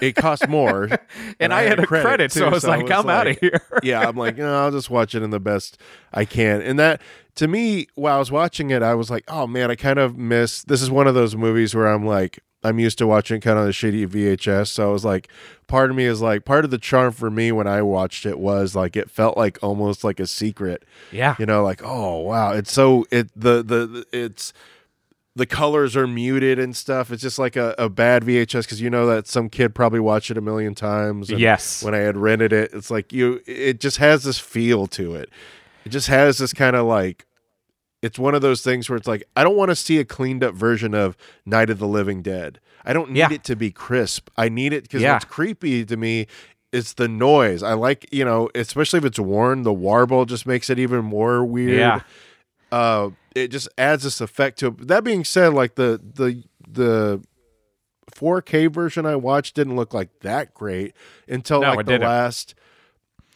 It 0.00 0.16
costs 0.16 0.48
more, 0.48 0.88
And 1.40 1.54
I 1.54 1.62
had 1.62 1.78
a 1.78 1.86
credit, 1.86 2.32
so 2.32 2.44
I 2.46 2.48
was 2.50 2.64
like, 2.64 2.90
I'm 2.90 3.08
out 3.08 3.28
of 3.28 3.38
here. 3.38 3.62
yeah, 3.84 4.00
I'm 4.00 4.16
like, 4.16 4.36
no, 4.36 4.52
I'll 4.64 4.72
just 4.72 4.90
watch 4.90 5.14
it 5.14 5.22
in 5.22 5.30
the 5.30 5.38
best 5.38 5.78
I 6.12 6.24
can. 6.24 6.60
And 6.60 6.80
that, 6.80 7.00
to 7.36 7.46
me, 7.46 7.86
while 7.94 8.16
I 8.16 8.18
was 8.18 8.32
watching 8.32 8.70
it, 8.70 8.82
I 8.82 8.94
was 8.94 9.10
like, 9.10 9.22
oh 9.28 9.46
man, 9.46 9.70
I 9.70 9.76
kind 9.76 10.00
of 10.00 10.16
miss. 10.18 10.64
This 10.64 10.82
is 10.82 10.90
one 10.90 11.06
of 11.06 11.14
those 11.14 11.36
movies 11.36 11.72
where 11.72 11.86
I'm 11.86 12.04
like, 12.04 12.40
I'm 12.64 12.78
used 12.78 12.98
to 12.98 13.06
watching 13.06 13.40
kind 13.40 13.58
of 13.58 13.66
the 13.66 13.72
shitty 13.72 14.06
VHS. 14.06 14.68
So 14.68 14.88
I 14.88 14.92
was 14.92 15.04
like, 15.04 15.28
part 15.66 15.90
of 15.90 15.96
me 15.96 16.04
is 16.04 16.20
like, 16.20 16.44
part 16.44 16.64
of 16.64 16.70
the 16.70 16.78
charm 16.78 17.12
for 17.12 17.30
me 17.30 17.50
when 17.52 17.66
I 17.66 17.82
watched 17.82 18.24
it 18.24 18.38
was 18.38 18.76
like, 18.76 18.96
it 18.96 19.10
felt 19.10 19.36
like 19.36 19.58
almost 19.62 20.04
like 20.04 20.20
a 20.20 20.26
secret. 20.26 20.84
Yeah. 21.10 21.34
You 21.38 21.46
know, 21.46 21.62
like, 21.62 21.82
oh 21.84 22.18
wow, 22.18 22.52
it's 22.52 22.72
so 22.72 23.04
it 23.10 23.28
the 23.34 23.62
the, 23.62 24.06
it's 24.12 24.52
the 25.34 25.46
colors 25.46 25.96
are 25.96 26.06
muted 26.06 26.58
and 26.58 26.76
stuff. 26.76 27.10
It's 27.10 27.22
just 27.22 27.38
like 27.38 27.56
a, 27.56 27.74
a 27.78 27.88
bad 27.88 28.22
VHS 28.24 28.64
because 28.64 28.80
you 28.80 28.90
know 28.90 29.06
that 29.06 29.26
some 29.26 29.48
kid 29.48 29.74
probably 29.74 30.00
watched 30.00 30.30
it 30.30 30.36
a 30.36 30.42
million 30.42 30.74
times. 30.74 31.30
and 31.30 31.40
Yes. 31.40 31.82
When 31.82 31.94
I 31.94 31.98
had 31.98 32.16
rented 32.16 32.52
it, 32.52 32.72
it's 32.74 32.90
like 32.90 33.12
you. 33.12 33.40
It 33.46 33.80
just 33.80 33.96
has 33.96 34.24
this 34.24 34.38
feel 34.38 34.86
to 34.88 35.14
it. 35.14 35.30
It 35.84 35.88
just 35.88 36.08
has 36.08 36.38
this 36.38 36.52
kind 36.52 36.76
of 36.76 36.86
like. 36.86 37.26
It's 38.02 38.18
one 38.18 38.34
of 38.34 38.42
those 38.42 38.62
things 38.62 38.90
where 38.90 38.96
it's 38.96 39.06
like 39.06 39.22
I 39.36 39.44
don't 39.44 39.56
want 39.56 39.70
to 39.70 39.76
see 39.76 39.98
a 39.98 40.04
cleaned 40.04 40.42
up 40.44 40.54
version 40.54 40.92
of 40.94 41.16
Night 41.46 41.70
of 41.70 41.78
the 41.78 41.86
Living 41.86 42.20
Dead. 42.22 42.58
I 42.84 42.92
don't 42.92 43.10
need 43.12 43.20
Yeah. 43.20 43.32
it 43.32 43.44
to 43.44 43.56
be 43.56 43.70
crisp. 43.70 44.28
I 44.36 44.48
need 44.48 44.72
it 44.72 44.82
because 44.82 45.02
Yeah. 45.02 45.12
what's 45.14 45.24
creepy 45.24 45.84
to 45.84 45.96
me 45.96 46.26
is 46.72 46.94
the 46.94 47.06
noise. 47.06 47.62
I 47.62 47.74
like 47.74 48.06
you 48.12 48.24
know, 48.24 48.50
especially 48.54 48.98
if 48.98 49.04
it's 49.04 49.18
worn. 49.20 49.62
The 49.62 49.72
warble 49.72 50.24
just 50.24 50.46
makes 50.46 50.68
it 50.68 50.78
even 50.80 51.04
more 51.04 51.44
weird 51.44 51.78
Yeah. 51.78 52.00
uh 52.72 53.10
it 53.36 53.48
just 53.48 53.68
adds 53.78 54.02
this 54.02 54.20
effect 54.20 54.58
to 54.58 54.66
it. 54.68 54.88
That 54.88 55.04
being 55.04 55.24
said, 55.24 55.54
like 55.54 55.76
the 55.76 56.00
the 56.02 56.42
the 56.68 57.22
4K 58.14 58.66
version 58.66 59.06
I 59.06 59.16
watched 59.16 59.54
didn't 59.54 59.76
look 59.76 59.94
like 59.94 60.10
that 60.20 60.52
great 60.54 60.94
until 61.28 61.60
No, 61.60 61.74
like 61.74 61.86
the 61.86 61.92
didn't. 61.92 62.08
last 62.08 62.54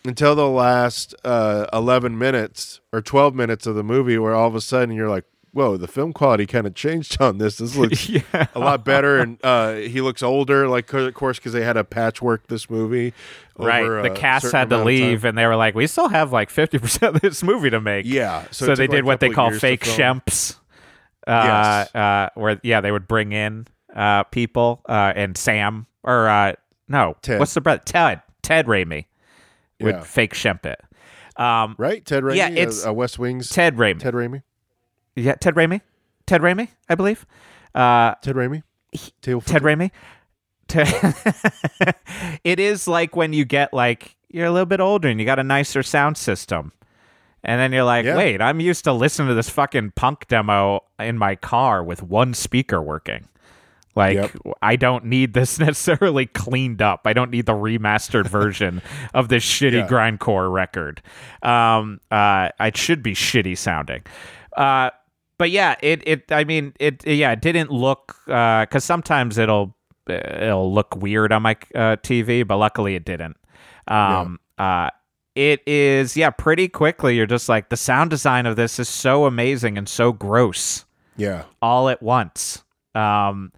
until 0.08 0.34
the 0.34 0.48
last 0.48 1.14
uh 1.24 1.66
11 1.72 2.16
minutes 2.18 2.80
or 2.92 3.00
12 3.02 3.34
minutes 3.34 3.66
of 3.66 3.74
the 3.74 3.82
movie 3.84 4.18
where 4.18 4.34
all 4.34 4.48
of 4.48 4.54
a 4.54 4.60
sudden 4.60 4.94
you're 4.94 5.08
like, 5.08 5.24
"Whoa, 5.52 5.76
the 5.76 5.88
film 5.88 6.12
quality 6.12 6.46
kind 6.46 6.66
of 6.66 6.74
changed 6.74 7.20
on 7.20 7.38
this. 7.38 7.58
This 7.58 7.76
looks 7.80 8.08
yeah. 8.08 8.22
a 8.54 8.58
lot 8.58 8.84
better 8.84 9.18
and 9.18 9.38
uh 9.44 9.74
he 9.74 10.00
looks 10.00 10.22
older 10.22 10.68
like 10.68 10.92
of 10.92 11.14
course 11.14 11.38
cuz 11.38 11.52
they 11.52 11.62
had 11.64 11.74
to 11.74 11.84
patchwork 11.84 12.46
this 12.48 12.68
movie 12.70 13.12
Right. 13.58 14.02
The 14.02 14.10
cast 14.10 14.44
had 14.50 14.50
to 14.50 14.56
amount 14.58 14.72
of 14.72 14.78
time. 14.78 14.86
leave, 14.86 15.24
and 15.24 15.38
they 15.38 15.46
were 15.46 15.56
like, 15.56 15.74
we 15.74 15.86
still 15.86 16.08
have 16.08 16.30
like 16.30 16.50
50% 16.50 17.14
of 17.14 17.20
this 17.22 17.42
movie 17.42 17.70
to 17.70 17.80
make. 17.80 18.04
Yeah, 18.06 18.44
So, 18.50 18.66
so, 18.66 18.74
they 18.74 18.82
like, 18.82 18.90
did 18.90 19.04
what 19.04 19.20
they 19.20 19.30
call 19.30 19.50
fake 19.50 19.80
shemps. 19.84 20.56
Uh, 21.26 21.86
Yes. 21.86 21.94
uh, 21.94 22.28
where, 22.34 22.60
yeah, 22.62 22.82
they 22.82 22.92
would 22.92 23.08
bring 23.08 23.32
in 23.32 23.66
uh, 23.94 24.24
people 24.24 24.82
uh, 24.88 25.12
and 25.16 25.38
Sam, 25.38 25.86
or 26.04 26.28
uh, 26.28 26.52
no, 26.86 27.16
Ted. 27.22 27.40
what's 27.40 27.54
the 27.54 27.62
brother? 27.62 27.80
Ted. 27.84 28.20
Ted 28.42 28.66
Raimi 28.66 29.06
Yeah. 29.78 30.00
fake 30.02 30.34
shemp 30.34 30.64
it. 30.66 30.80
Um, 31.36 31.74
Right? 31.78 32.04
Ted 32.04 32.22
Raimi, 32.22 32.36
Yeah, 32.36 32.46
uh, 32.46 32.50
it's- 32.52 32.86
uh, 32.86 32.92
West 32.94 33.18
Wings. 33.18 33.48
Ted 33.50 33.76
Raimi. 33.76 33.98
Ted 33.98 34.14
Raimi. 34.14 34.42
Yeah, 35.14 35.34
Ted 35.34 35.54
Raimi. 35.54 35.80
Ted 36.26 36.40
Raimi, 36.40 36.68
I 36.88 36.94
believe. 36.94 37.26
Uh, 37.74 38.14
Ted 38.22 38.36
Raimi. 38.36 38.62
Tail 39.20 39.40
Ted 39.42 39.62
Raimi. 39.62 39.90
Ted- 40.68 41.14
it 42.44 42.58
is 42.58 42.88
like 42.88 43.14
when 43.14 43.32
you 43.32 43.44
get 43.44 43.72
like 43.72 44.16
you're 44.28 44.46
a 44.46 44.50
little 44.50 44.66
bit 44.66 44.80
older 44.80 45.08
and 45.08 45.20
you 45.20 45.26
got 45.26 45.38
a 45.38 45.44
nicer 45.44 45.82
sound 45.82 46.16
system. 46.16 46.72
And 47.44 47.60
then 47.60 47.72
you're 47.72 47.84
like, 47.84 48.04
Yeah. 48.04 48.16
wait, 48.16 48.40
I'm 48.42 48.58
used 48.60 48.84
to 48.84 48.92
listening 48.92 49.28
to 49.28 49.34
this 49.34 49.48
fucking 49.48 49.92
punk 49.94 50.26
demo 50.26 50.80
in 50.98 51.16
my 51.16 51.36
car 51.36 51.84
with 51.84 52.02
one 52.02 52.34
speaker 52.34 52.82
working. 52.82 53.28
Like, 53.96 54.14
Yep. 54.16 54.30
I 54.62 54.76
don't 54.76 55.06
need 55.06 55.32
this 55.32 55.58
necessarily 55.68 56.26
cleaned 56.26 56.82
up. 56.82 57.00
I 57.06 57.12
don't 57.14 57.30
need 57.30 57.46
the 57.46 57.54
remastered 57.54 58.28
version 58.28 58.82
of 59.14 59.28
this 59.28 59.44
shitty 59.44 59.72
Yeah. 59.72 59.88
grindcore 59.88 60.52
record. 60.52 61.02
Um, 61.42 62.00
uh, 62.10 62.50
it 62.60 62.76
should 62.76 63.02
be 63.02 63.14
shitty 63.14 63.56
sounding. 63.58 64.02
Uh, 64.56 64.90
but 65.38 65.50
yeah, 65.50 65.74
it, 65.82 66.02
it, 66.06 66.30
I 66.32 66.44
mean, 66.44 66.72
it, 66.78 67.06
yeah, 67.06 67.32
it 67.32 67.40
didn't 67.40 67.70
look, 67.70 68.16
uh, 68.28 68.66
cause 68.66 68.84
sometimes 68.84 69.36
it'll, 69.38 69.74
it'll 70.08 70.72
look 70.72 70.94
weird 70.96 71.32
on 71.32 71.42
my 71.42 71.56
uh, 71.74 71.96
TV, 71.96 72.46
but 72.46 72.56
luckily 72.58 72.94
it 72.94 73.04
didn't. 73.04 73.36
Um, 73.88 74.40
uh, 74.58 74.90
it 75.34 75.60
is, 75.66 76.16
yeah, 76.16 76.30
pretty 76.30 76.68
quickly. 76.68 77.16
You're 77.16 77.26
just 77.26 77.48
like, 77.48 77.68
the 77.68 77.76
sound 77.76 78.10
design 78.10 78.46
of 78.46 78.56
this 78.56 78.78
is 78.78 78.88
so 78.88 79.26
amazing 79.26 79.76
and 79.76 79.86
so 79.88 80.12
gross 80.12 80.86
Yeah. 81.16 81.44
all 81.60 81.88
at 81.90 82.02
once. 82.02 82.62
Um, 82.94 83.52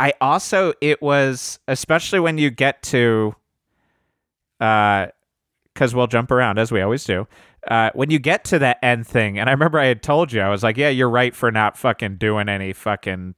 I 0.00 0.14
also 0.20 0.72
it 0.80 1.02
was 1.02 1.58
especially 1.68 2.20
when 2.20 2.38
you 2.38 2.50
get 2.50 2.82
to, 2.84 3.36
uh, 4.58 5.08
because 5.74 5.94
we'll 5.94 6.06
jump 6.06 6.30
around 6.30 6.58
as 6.58 6.72
we 6.72 6.80
always 6.80 7.04
do. 7.04 7.28
Uh, 7.68 7.90
when 7.92 8.10
you 8.10 8.18
get 8.18 8.42
to 8.44 8.58
that 8.58 8.78
end 8.82 9.06
thing, 9.06 9.38
and 9.38 9.50
I 9.50 9.52
remember 9.52 9.78
I 9.78 9.84
had 9.84 10.02
told 10.02 10.32
you, 10.32 10.40
I 10.40 10.48
was 10.48 10.62
like, 10.62 10.78
"Yeah, 10.78 10.88
you're 10.88 11.10
right 11.10 11.34
for 11.34 11.52
not 11.52 11.76
fucking 11.76 12.16
doing 12.16 12.48
any 12.48 12.72
fucking 12.72 13.34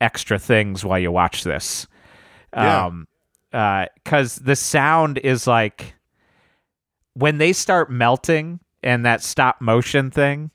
extra 0.00 0.38
things 0.38 0.84
while 0.84 0.98
you 0.98 1.12
watch 1.12 1.44
this." 1.44 1.86
Yeah. 2.54 2.86
Um, 2.86 3.06
because 3.52 4.36
the 4.36 4.56
sound 4.56 5.18
is 5.18 5.46
like 5.46 5.94
when 7.12 7.36
they 7.36 7.52
start 7.52 7.90
melting 7.90 8.60
and 8.82 9.04
that 9.04 9.22
stop 9.22 9.60
motion 9.60 10.10
thing 10.10 10.50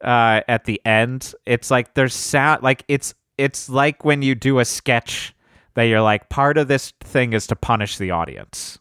uh, 0.00 0.40
at 0.48 0.64
the 0.64 0.80
end, 0.84 1.32
it's 1.46 1.70
like 1.70 1.94
there's 1.94 2.14
sound 2.14 2.64
like 2.64 2.84
it's 2.88 3.14
it's 3.38 3.68
like 3.68 4.04
when 4.04 4.22
you 4.22 4.34
do 4.34 4.58
a 4.58 4.64
sketch 4.64 5.34
that 5.74 5.84
you're 5.84 6.00
like 6.00 6.28
part 6.28 6.58
of 6.58 6.68
this 6.68 6.92
thing 7.00 7.32
is 7.32 7.46
to 7.48 7.56
punish 7.56 7.98
the 7.98 8.10
audience. 8.10 8.78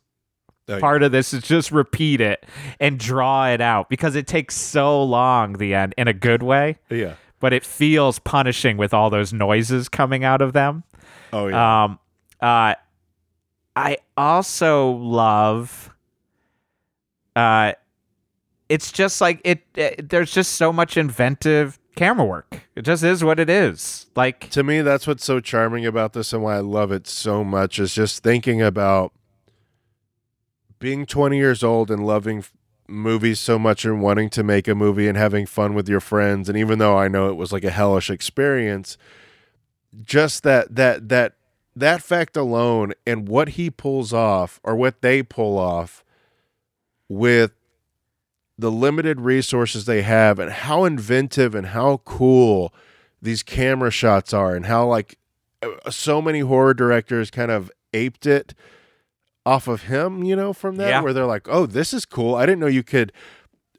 Oh, 0.67 0.79
Part 0.79 1.03
of 1.03 1.11
this 1.11 1.31
is 1.31 1.43
just 1.43 1.71
repeat 1.71 2.21
it 2.21 2.43
and 2.79 2.97
draw 2.97 3.49
it 3.49 3.61
out 3.61 3.87
because 3.87 4.15
it 4.15 4.25
takes 4.25 4.55
so 4.55 5.03
long 5.03 5.53
the 5.53 5.75
end 5.75 5.93
in 5.95 6.07
a 6.07 6.13
good 6.13 6.41
way, 6.41 6.79
yeah. 6.89 7.15
but 7.39 7.53
it 7.53 7.63
feels 7.63 8.17
punishing 8.17 8.75
with 8.75 8.91
all 8.91 9.11
those 9.11 9.31
noises 9.31 9.89
coming 9.89 10.23
out 10.23 10.41
of 10.41 10.53
them. 10.53 10.83
Oh 11.31 11.47
yeah. 11.47 11.83
Um, 11.83 11.99
uh, 12.41 12.73
I 13.75 13.97
also 14.17 14.91
love. 14.91 15.93
Uh, 17.35 17.73
it's 18.67 18.91
just 18.91 19.21
like 19.21 19.41
it, 19.43 19.61
it. 19.75 20.09
There's 20.09 20.31
just 20.31 20.53
so 20.53 20.73
much 20.73 20.97
inventive 20.97 21.77
camera 21.95 22.25
work. 22.25 22.61
It 22.75 22.83
just 22.83 23.03
is 23.03 23.23
what 23.23 23.39
it 23.39 23.49
is. 23.49 24.07
Like, 24.15 24.49
to 24.51 24.63
me, 24.63 24.81
that's 24.81 25.07
what's 25.07 25.25
so 25.25 25.39
charming 25.39 25.85
about 25.85 26.13
this 26.13 26.33
and 26.33 26.43
why 26.43 26.57
I 26.57 26.59
love 26.59 26.91
it 26.91 27.07
so 27.07 27.43
much 27.43 27.79
is 27.79 27.93
just 27.93 28.23
thinking 28.23 28.61
about 28.61 29.13
being 30.79 31.05
20 31.05 31.37
years 31.37 31.63
old 31.63 31.89
and 31.89 32.05
loving 32.05 32.43
movies 32.87 33.39
so 33.39 33.57
much 33.57 33.85
and 33.85 34.01
wanting 34.01 34.29
to 34.29 34.43
make 34.43 34.67
a 34.67 34.75
movie 34.75 35.07
and 35.07 35.17
having 35.17 35.45
fun 35.45 35.73
with 35.73 35.89
your 35.89 35.99
friends. 35.99 36.49
And 36.49 36.57
even 36.57 36.79
though 36.79 36.97
I 36.97 37.07
know 37.07 37.29
it 37.29 37.35
was 37.35 37.51
like 37.51 37.63
a 37.63 37.71
hellish 37.71 38.09
experience, 38.09 38.97
just 40.03 40.43
that 40.43 40.75
that 40.75 41.09
that 41.09 41.33
that 41.75 42.01
fact 42.01 42.37
alone 42.37 42.93
and 43.05 43.27
what 43.27 43.49
he 43.49 43.69
pulls 43.69 44.13
off 44.13 44.59
or 44.63 44.75
what 44.75 45.01
they 45.01 45.23
pull 45.23 45.57
off 45.57 46.03
with 47.09 47.51
the 48.57 48.71
limited 48.71 49.21
resources 49.21 49.85
they 49.85 50.01
have 50.01 50.39
and 50.39 50.51
how 50.51 50.85
inventive 50.85 51.53
and 51.55 51.67
how 51.67 51.97
cool 52.05 52.73
these 53.21 53.43
camera 53.43 53.91
shots 53.91 54.33
are 54.33 54.55
and 54.55 54.65
how 54.67 54.85
like 54.87 55.17
uh, 55.61 55.89
so 55.89 56.21
many 56.21 56.39
horror 56.39 56.73
directors 56.73 57.29
kind 57.31 57.51
of 57.51 57.69
aped 57.93 58.25
it 58.25 58.53
off 59.45 59.67
of 59.67 59.83
him, 59.83 60.23
you 60.23 60.35
know, 60.35 60.53
from 60.53 60.77
that 60.77 60.87
Yeah. 60.89 61.01
where 61.01 61.13
they're 61.13 61.25
like, 61.25 61.47
"Oh, 61.49 61.65
this 61.65 61.93
is 61.93 62.05
cool. 62.05 62.35
I 62.35 62.45
didn't 62.45 62.59
know 62.59 62.67
you 62.67 62.83
could 62.83 63.11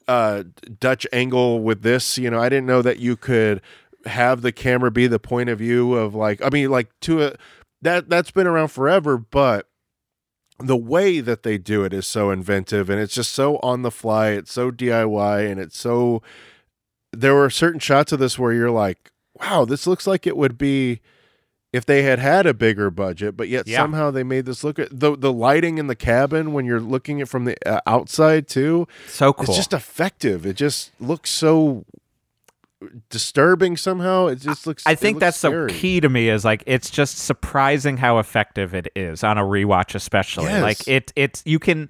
uh 0.09 0.45
Dutch 0.79 1.07
angle 1.13 1.61
with 1.61 1.83
this, 1.83 2.17
you 2.19 2.31
know. 2.31 2.41
I 2.41 2.49
didn't 2.49 2.67
know 2.67 2.83
that 2.83 2.99
you 3.01 3.17
could 3.17 3.61
have 4.05 4.43
the 4.43 4.53
camera 4.53 4.91
be 4.93 5.09
the 5.09 5.19
point 5.19 5.49
of 5.49 5.59
view 5.59 5.95
of 5.95 6.15
like 6.15 6.41
I 6.45 6.49
mean 6.51 6.71
like 6.71 6.89
to 7.03 7.23
a 7.25 7.35
that 7.83 8.09
that's 8.09 8.31
been 8.31 8.47
around 8.47 8.69
forever, 8.69 9.19
but 9.19 9.69
the 10.59 10.77
way 10.77 11.21
that 11.21 11.43
they 11.43 11.59
do 11.59 11.85
it 11.85 11.93
is 11.93 12.07
so 12.07 12.31
inventive 12.31 12.89
and 12.89 13.01
it's 13.01 13.15
just 13.15 13.33
so 13.33 13.57
on 13.59 13.83
the 13.83 13.91
fly, 13.91 14.29
it's 14.31 14.53
so 14.53 14.71
DIY 14.71 15.51
and 15.51 15.61
it's 15.61 15.79
so 15.79 16.23
there 17.13 17.35
were 17.35 17.51
certain 17.51 17.81
shots 17.81 18.13
of 18.13 18.19
this 18.19 18.39
where 18.39 18.53
you're 18.53 18.71
like, 18.71 19.11
wow, 19.41 19.65
this 19.65 19.87
looks 19.87 20.07
like 20.07 20.27
it 20.27 20.37
would 20.37 20.57
be 20.59 21.01
if 21.73 21.85
they 21.85 22.03
had 22.05 22.19
had 22.19 22.47
a 22.47 22.55
bigger 22.55 22.91
budget, 22.91 23.37
but 23.37 23.49
yet 23.49 23.67
Yeah. 23.67 23.81
somehow 23.81 24.11
they 24.11 24.23
made 24.23 24.47
this 24.47 24.65
look 24.65 24.79
at 24.79 24.89
the 24.99 25.15
the 25.17 25.33
lighting 25.33 25.77
in 25.79 25.89
the 25.89 25.97
cabin 25.97 26.53
when 26.55 26.65
you're 26.65 26.81
looking 26.81 27.21
at 27.21 27.29
from 27.29 27.45
the 27.45 27.57
uh, 27.69 27.81
outside 27.87 28.49
too. 28.49 28.89
so 29.09 29.33
cool. 29.35 29.45
It's 29.45 29.57
just 29.57 29.73
effective. 29.75 30.47
It 30.47 30.57
just 30.57 30.91
looks 31.01 31.29
so 31.31 31.85
disturbing 33.11 33.77
somehow. 33.77 34.27
It 34.27 34.37
just 34.37 34.67
looks. 34.67 34.83
I 34.87 34.95
think 34.95 35.17
looks 35.17 35.21
that's 35.25 35.39
scary. 35.39 35.73
the 35.73 35.79
key 35.79 36.01
to 36.01 36.09
me 36.09 36.29
is 36.29 36.45
like 36.45 36.63
it's 36.67 36.91
just 36.91 37.19
surprising 37.19 37.97
how 37.97 38.19
effective 38.19 38.75
it 38.75 38.89
is 38.95 39.25
on 39.25 39.39
a 39.39 39.43
rewatch, 39.43 39.95
especially 39.95 40.45
Yes. 40.47 40.63
like 40.63 40.89
it. 40.89 41.13
It's 41.17 41.43
you 41.47 41.59
can 41.59 41.89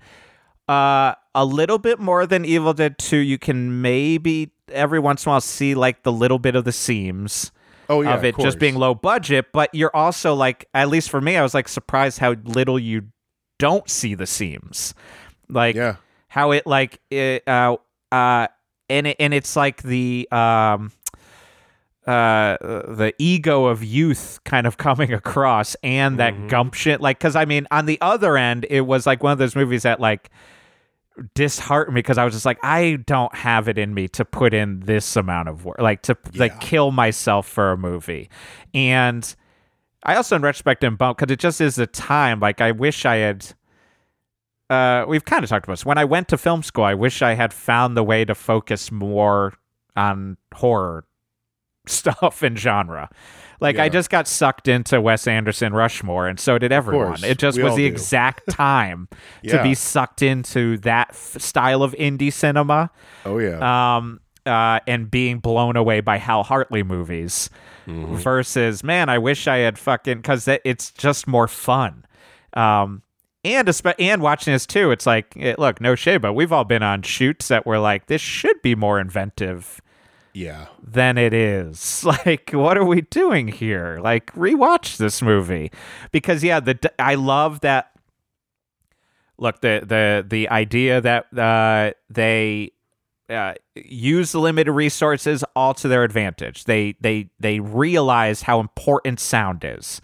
Uh, 0.68 1.14
a 1.34 1.44
little 1.44 1.78
bit 1.78 2.00
more 2.00 2.26
than 2.26 2.44
Evil 2.44 2.72
Dead 2.74 2.98
2. 2.98 3.18
You 3.18 3.38
can 3.38 3.80
maybe 3.82 4.50
every 4.72 4.98
once 4.98 5.24
in 5.24 5.30
a 5.30 5.34
while 5.34 5.40
see 5.40 5.76
like 5.76 6.02
the 6.02 6.10
little 6.10 6.40
bit 6.40 6.56
of 6.56 6.64
the 6.64 6.72
seams 6.72 7.52
Oh 7.88 8.02
yeah, 8.02 8.14
of 8.14 8.24
it 8.24 8.36
just 8.36 8.58
being 8.58 8.74
low 8.74 8.92
budget, 8.92 9.52
but 9.52 9.72
you're 9.72 9.94
also 9.94 10.34
like, 10.34 10.66
at 10.74 10.88
least 10.88 11.08
for 11.08 11.20
me, 11.20 11.36
I 11.36 11.42
was 11.42 11.54
like 11.54 11.68
surprised 11.68 12.18
how 12.18 12.32
little 12.42 12.80
you 12.80 13.02
don't 13.60 13.88
see 13.88 14.14
the 14.16 14.26
seams, 14.26 14.92
like 15.48 15.76
Yeah. 15.76 15.96
how 16.26 16.50
it 16.50 16.66
like 16.66 16.98
it 17.12 17.44
uh 17.46 17.76
uh 18.10 18.48
and 18.88 19.06
it 19.06 19.16
and 19.18 19.32
it's 19.34 19.56
like 19.56 19.82
the 19.82 20.28
um 20.30 20.92
uh 22.06 22.56
the 22.60 23.12
ego 23.18 23.66
of 23.66 23.82
youth 23.82 24.38
kind 24.44 24.66
of 24.66 24.76
coming 24.86 25.12
across 25.12 25.74
and 25.82 26.18
that 26.20 26.34
Mm-hmm. 26.34 26.48
gumption 26.48 27.00
like 27.00 27.18
because 27.18 27.34
i 27.36 27.44
mean 27.44 27.66
on 27.70 27.86
the 27.86 27.98
other 28.00 28.36
end 28.36 28.64
it 28.70 28.82
was 28.82 29.06
like 29.06 29.22
one 29.22 29.32
of 29.32 29.38
those 29.38 29.56
movies 29.56 29.82
that 29.82 29.98
like 30.00 30.30
disheartened 31.34 31.94
me 31.94 31.98
because 32.00 32.18
i 32.18 32.24
was 32.24 32.34
just 32.34 32.44
like 32.46 32.58
i 32.62 32.96
don't 33.06 33.34
have 33.34 33.68
it 33.68 33.78
in 33.78 33.94
me 33.94 34.06
to 34.06 34.24
put 34.24 34.52
in 34.54 34.80
this 34.80 35.16
amount 35.16 35.48
of 35.48 35.64
work 35.64 35.78
like 35.80 36.02
to 36.02 36.16
like 36.34 36.60
kill 36.60 36.90
myself 36.90 37.48
for 37.48 37.72
a 37.72 37.76
movie. 37.76 38.28
And 38.74 39.34
i 40.02 40.14
also 40.14 40.36
in 40.36 40.42
retrospect 40.42 40.84
am 40.84 40.94
bummed 40.96 41.16
because 41.16 41.32
it 41.32 41.40
just 41.40 41.60
is 41.60 41.78
a 41.78 41.86
time. 41.86 42.38
Like 42.38 42.60
i 42.60 42.70
wish 42.70 43.04
i 43.06 43.16
had 43.16 43.46
uh, 44.70 45.04
we've 45.06 45.24
kind 45.24 45.44
of 45.44 45.50
talked 45.50 45.64
about 45.66 45.74
this. 45.74 45.86
When 45.86 45.98
I 45.98 46.04
went 46.04 46.28
to 46.28 46.38
film 46.38 46.62
school, 46.62 46.84
I 46.84 46.94
wish 46.94 47.22
I 47.22 47.34
had 47.34 47.52
found 47.52 47.96
the 47.96 48.02
way 48.02 48.24
to 48.24 48.34
focus 48.34 48.90
more 48.90 49.54
on 49.96 50.36
horror 50.54 51.04
stuff 51.86 52.42
and 52.42 52.58
genre. 52.58 53.08
Like 53.58 53.78
I 53.78 53.88
just 53.88 54.10
got 54.10 54.28
sucked 54.28 54.68
into 54.68 55.00
Wes 55.00 55.26
Anderson 55.26 55.72
Rushmore, 55.72 56.26
and 56.28 56.38
so 56.38 56.58
did 56.58 56.72
everyone. 56.72 57.24
It 57.24 57.38
just 57.38 57.56
We 57.56 57.64
was 57.64 57.74
the 57.76 57.82
do. 57.82 57.86
exact 57.86 58.42
time 58.50 59.08
to 59.48 59.62
be 59.62 59.74
sucked 59.74 60.20
into 60.20 60.76
that 60.78 61.08
f- 61.10 61.40
style 61.40 61.82
of 61.82 61.92
indie 61.94 62.32
cinema 62.32 62.90
Oh 63.24 63.38
yeah. 63.38 63.96
um, 63.96 64.20
uh, 64.44 64.80
and 64.86 65.10
being 65.10 65.38
blown 65.38 65.74
away 65.76 66.00
by 66.00 66.18
Hal 66.18 66.42
Hartley 66.42 66.82
movies 66.82 67.48
Mm-hmm. 67.86 68.16
versus, 68.16 68.82
man, 68.82 69.08
I 69.08 69.18
wish 69.18 69.46
I 69.46 69.58
had 69.58 69.78
fucking 69.78 70.16
because 70.16 70.48
it's 70.48 70.90
just 70.90 71.28
more 71.28 71.46
fun. 71.46 72.04
Um, 72.52 73.02
and 73.46 73.82
and 73.98 74.22
watching 74.22 74.52
this 74.52 74.66
too, 74.66 74.90
it's 74.90 75.06
like, 75.06 75.32
it, 75.36 75.58
look, 75.58 75.80
no 75.80 75.94
shade, 75.94 76.22
but 76.22 76.32
we've 76.34 76.52
all 76.52 76.64
been 76.64 76.82
on 76.82 77.02
shoots 77.02 77.48
that 77.48 77.64
were 77.64 77.78
like, 77.78 78.06
this 78.06 78.20
should 78.20 78.60
be 78.62 78.74
more 78.74 79.00
inventive 79.00 79.80
yeah. 80.36 80.66
than 80.82 81.16
it 81.16 81.32
is. 81.32 82.04
Like, 82.26 82.50
what 82.52 82.76
are 82.76 82.84
we 82.84 83.00
doing 83.02 83.48
here? 83.48 83.98
Like, 84.02 84.32
rewatch 84.34 84.96
this 84.96 85.22
movie 85.22 85.70
because 86.12 86.44
yeah, 86.44 86.60
the 86.60 86.78
I 86.98 87.14
love 87.14 87.60
that. 87.60 87.90
Look, 89.38 89.60
the 89.60 89.82
the 89.84 90.24
the 90.26 90.48
idea 90.48 91.00
that 91.00 91.36
uh, 91.36 91.92
they 92.08 92.72
uh, 93.28 93.54
use 93.74 94.32
the 94.32 94.40
limited 94.40 94.72
resources 94.72 95.44
all 95.54 95.74
to 95.74 95.88
their 95.88 96.04
advantage. 96.04 96.64
They 96.64 96.94
they 97.00 97.30
they 97.40 97.60
realize 97.60 98.42
how 98.42 98.60
important 98.60 99.20
sound 99.20 99.64
is. 99.64 100.00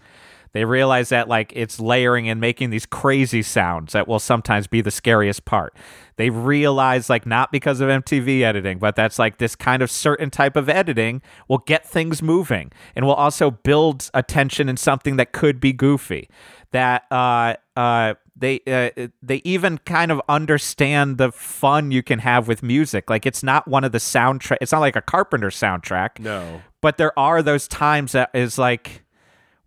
They 0.53 0.65
realize 0.65 1.09
that 1.09 1.27
like 1.27 1.51
it's 1.55 1.79
layering 1.79 2.29
and 2.29 2.39
making 2.39 2.69
these 2.69 2.85
crazy 2.85 3.41
sounds 3.41 3.93
that 3.93 4.07
will 4.07 4.19
sometimes 4.19 4.67
be 4.67 4.81
the 4.81 4.91
scariest 4.91 5.45
part. 5.45 5.75
They 6.15 6.29
realize 6.29 7.09
like 7.09 7.25
not 7.25 7.51
because 7.51 7.79
of 7.81 7.89
MTV 7.89 8.41
editing, 8.41 8.77
but 8.77 8.95
that's 8.95 9.17
like 9.17 9.39
this 9.39 9.55
kind 9.55 9.81
of 9.81 9.89
certain 9.89 10.29
type 10.29 10.55
of 10.55 10.69
editing 10.69 11.23
will 11.47 11.57
get 11.57 11.85
things 11.87 12.21
moving 12.21 12.71
and 12.95 13.05
will 13.05 13.15
also 13.15 13.49
build 13.49 14.11
attention 14.13 14.69
in 14.69 14.77
something 14.77 15.15
that 15.17 15.31
could 15.31 15.59
be 15.59 15.73
goofy. 15.73 16.29
That 16.71 17.05
uh 17.11 17.55
uh 17.75 18.13
they 18.35 18.61
uh, 18.67 19.07
they 19.21 19.41
even 19.43 19.77
kind 19.79 20.11
of 20.11 20.19
understand 20.29 21.17
the 21.17 21.31
fun 21.31 21.91
you 21.91 22.01
can 22.03 22.19
have 22.19 22.47
with 22.47 22.61
music. 22.63 23.09
Like 23.09 23.25
it's 23.25 23.43
not 23.43 23.67
one 23.67 23.83
of 23.83 23.91
the 23.91 23.97
soundtrack. 23.99 24.57
It's 24.61 24.71
not 24.71 24.79
like 24.81 24.95
a 24.95 25.01
Carpenter 25.01 25.49
soundtrack 25.49 26.19
No. 26.19 26.61
but 26.81 26.97
there 26.97 27.17
are 27.17 27.41
those 27.41 27.67
times 27.67 28.11
that 28.13 28.29
is 28.33 28.57
like 28.57 29.02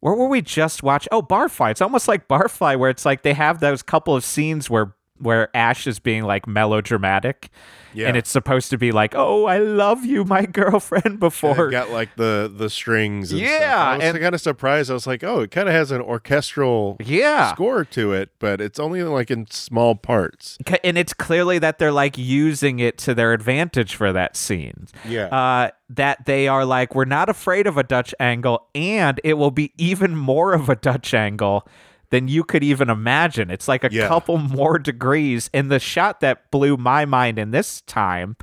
where 0.07 0.15
were 0.15 0.29
we 0.29 0.41
just 0.41 0.85
watch 0.85 1.09
oh 1.11 1.21
barfly. 1.21 1.73
It's 1.73 1.83
almost 1.83 2.07
like 2.07 2.29
barfly 2.29 2.79
where 2.79 2.91
it's 2.91 3.05
like 3.05 3.23
they 3.23 3.35
have 3.35 3.59
those 3.59 3.83
couple 3.83 4.15
of 4.15 4.23
scenes 4.23 4.71
where 4.71 4.95
where 5.19 5.49
ash 5.57 5.87
is 5.87 5.99
being 5.99 6.25
like 6.25 6.47
melodramatic 6.47 7.49
Yeah. 7.95 8.09
and 8.09 8.17
it's 8.17 8.31
supposed 8.31 8.71
to 8.71 8.79
be 8.79 8.93
like 8.93 9.14
oh 9.17 9.47
i 9.47 9.59
love 9.59 10.05
you 10.05 10.25
my 10.25 10.45
girlfriend 10.61 11.19
before 11.21 11.71
got 11.71 11.91
like 11.91 12.14
the 12.17 12.53
the 12.55 12.69
strings. 12.71 13.33
And 13.33 13.41
Yeah, 13.41 13.59
stuff. 13.59 13.79
I 13.89 13.97
was 13.97 14.05
and- 14.05 14.21
kind 14.21 14.35
of 14.35 14.41
surprised. 14.41 14.91
I 14.91 14.95
was 14.95 15.07
like, 15.07 15.25
oh, 15.25 15.41
it 15.41 15.51
kind 15.51 15.69
of 15.69 15.75
has 15.75 15.91
an 15.91 16.01
orchestral 16.03 16.97
yeah 17.05 17.53
score 17.55 17.85
to 17.87 18.12
it, 18.12 18.31
but 18.39 18.61
it's 18.61 18.79
only 18.79 19.03
like 19.03 19.31
in 19.31 19.47
small 19.51 19.95
parts. 19.95 20.59
And 20.85 20.99
it's 20.99 21.12
clearly 21.14 21.59
that 21.59 21.79
they're 21.79 21.93
like 21.93 22.19
using 22.19 22.79
it 22.79 22.99
to 22.99 23.14
their 23.14 23.33
advantage 23.33 23.95
for 23.95 24.12
that 24.12 24.37
scene 24.37 24.87
Yeah. 25.09 25.27
uh, 25.27 25.71
that 25.91 26.27
they 26.27 26.49
are 26.49 26.64
like, 26.64 26.95
we're 26.95 27.05
not 27.05 27.29
afraid 27.29 27.67
of 27.67 27.77
a 27.79 27.83
Dutch 27.83 28.14
angle, 28.21 28.67
and 28.75 29.21
it 29.25 29.35
will 29.35 29.51
be 29.53 29.73
even 29.79 30.17
more 30.17 30.53
of 30.53 30.69
a 30.69 30.77
Dutch 30.77 31.14
angle 31.14 31.67
than 32.11 32.29
you 32.29 32.45
could 32.45 32.63
even 32.63 32.89
imagine. 32.91 33.51
It's 33.51 33.69
like 33.69 33.85
a 33.85 33.89
Yeah. 33.93 34.09
couple 34.09 34.39
more 34.39 34.79
degrees. 34.79 35.51
And 35.53 35.71
the 35.71 35.79
shot 35.81 36.21
that 36.21 36.51
blew 36.51 36.77
my 36.77 37.05
mind 37.05 37.39
in 37.39 37.51
this 37.51 37.81
time 37.83 38.37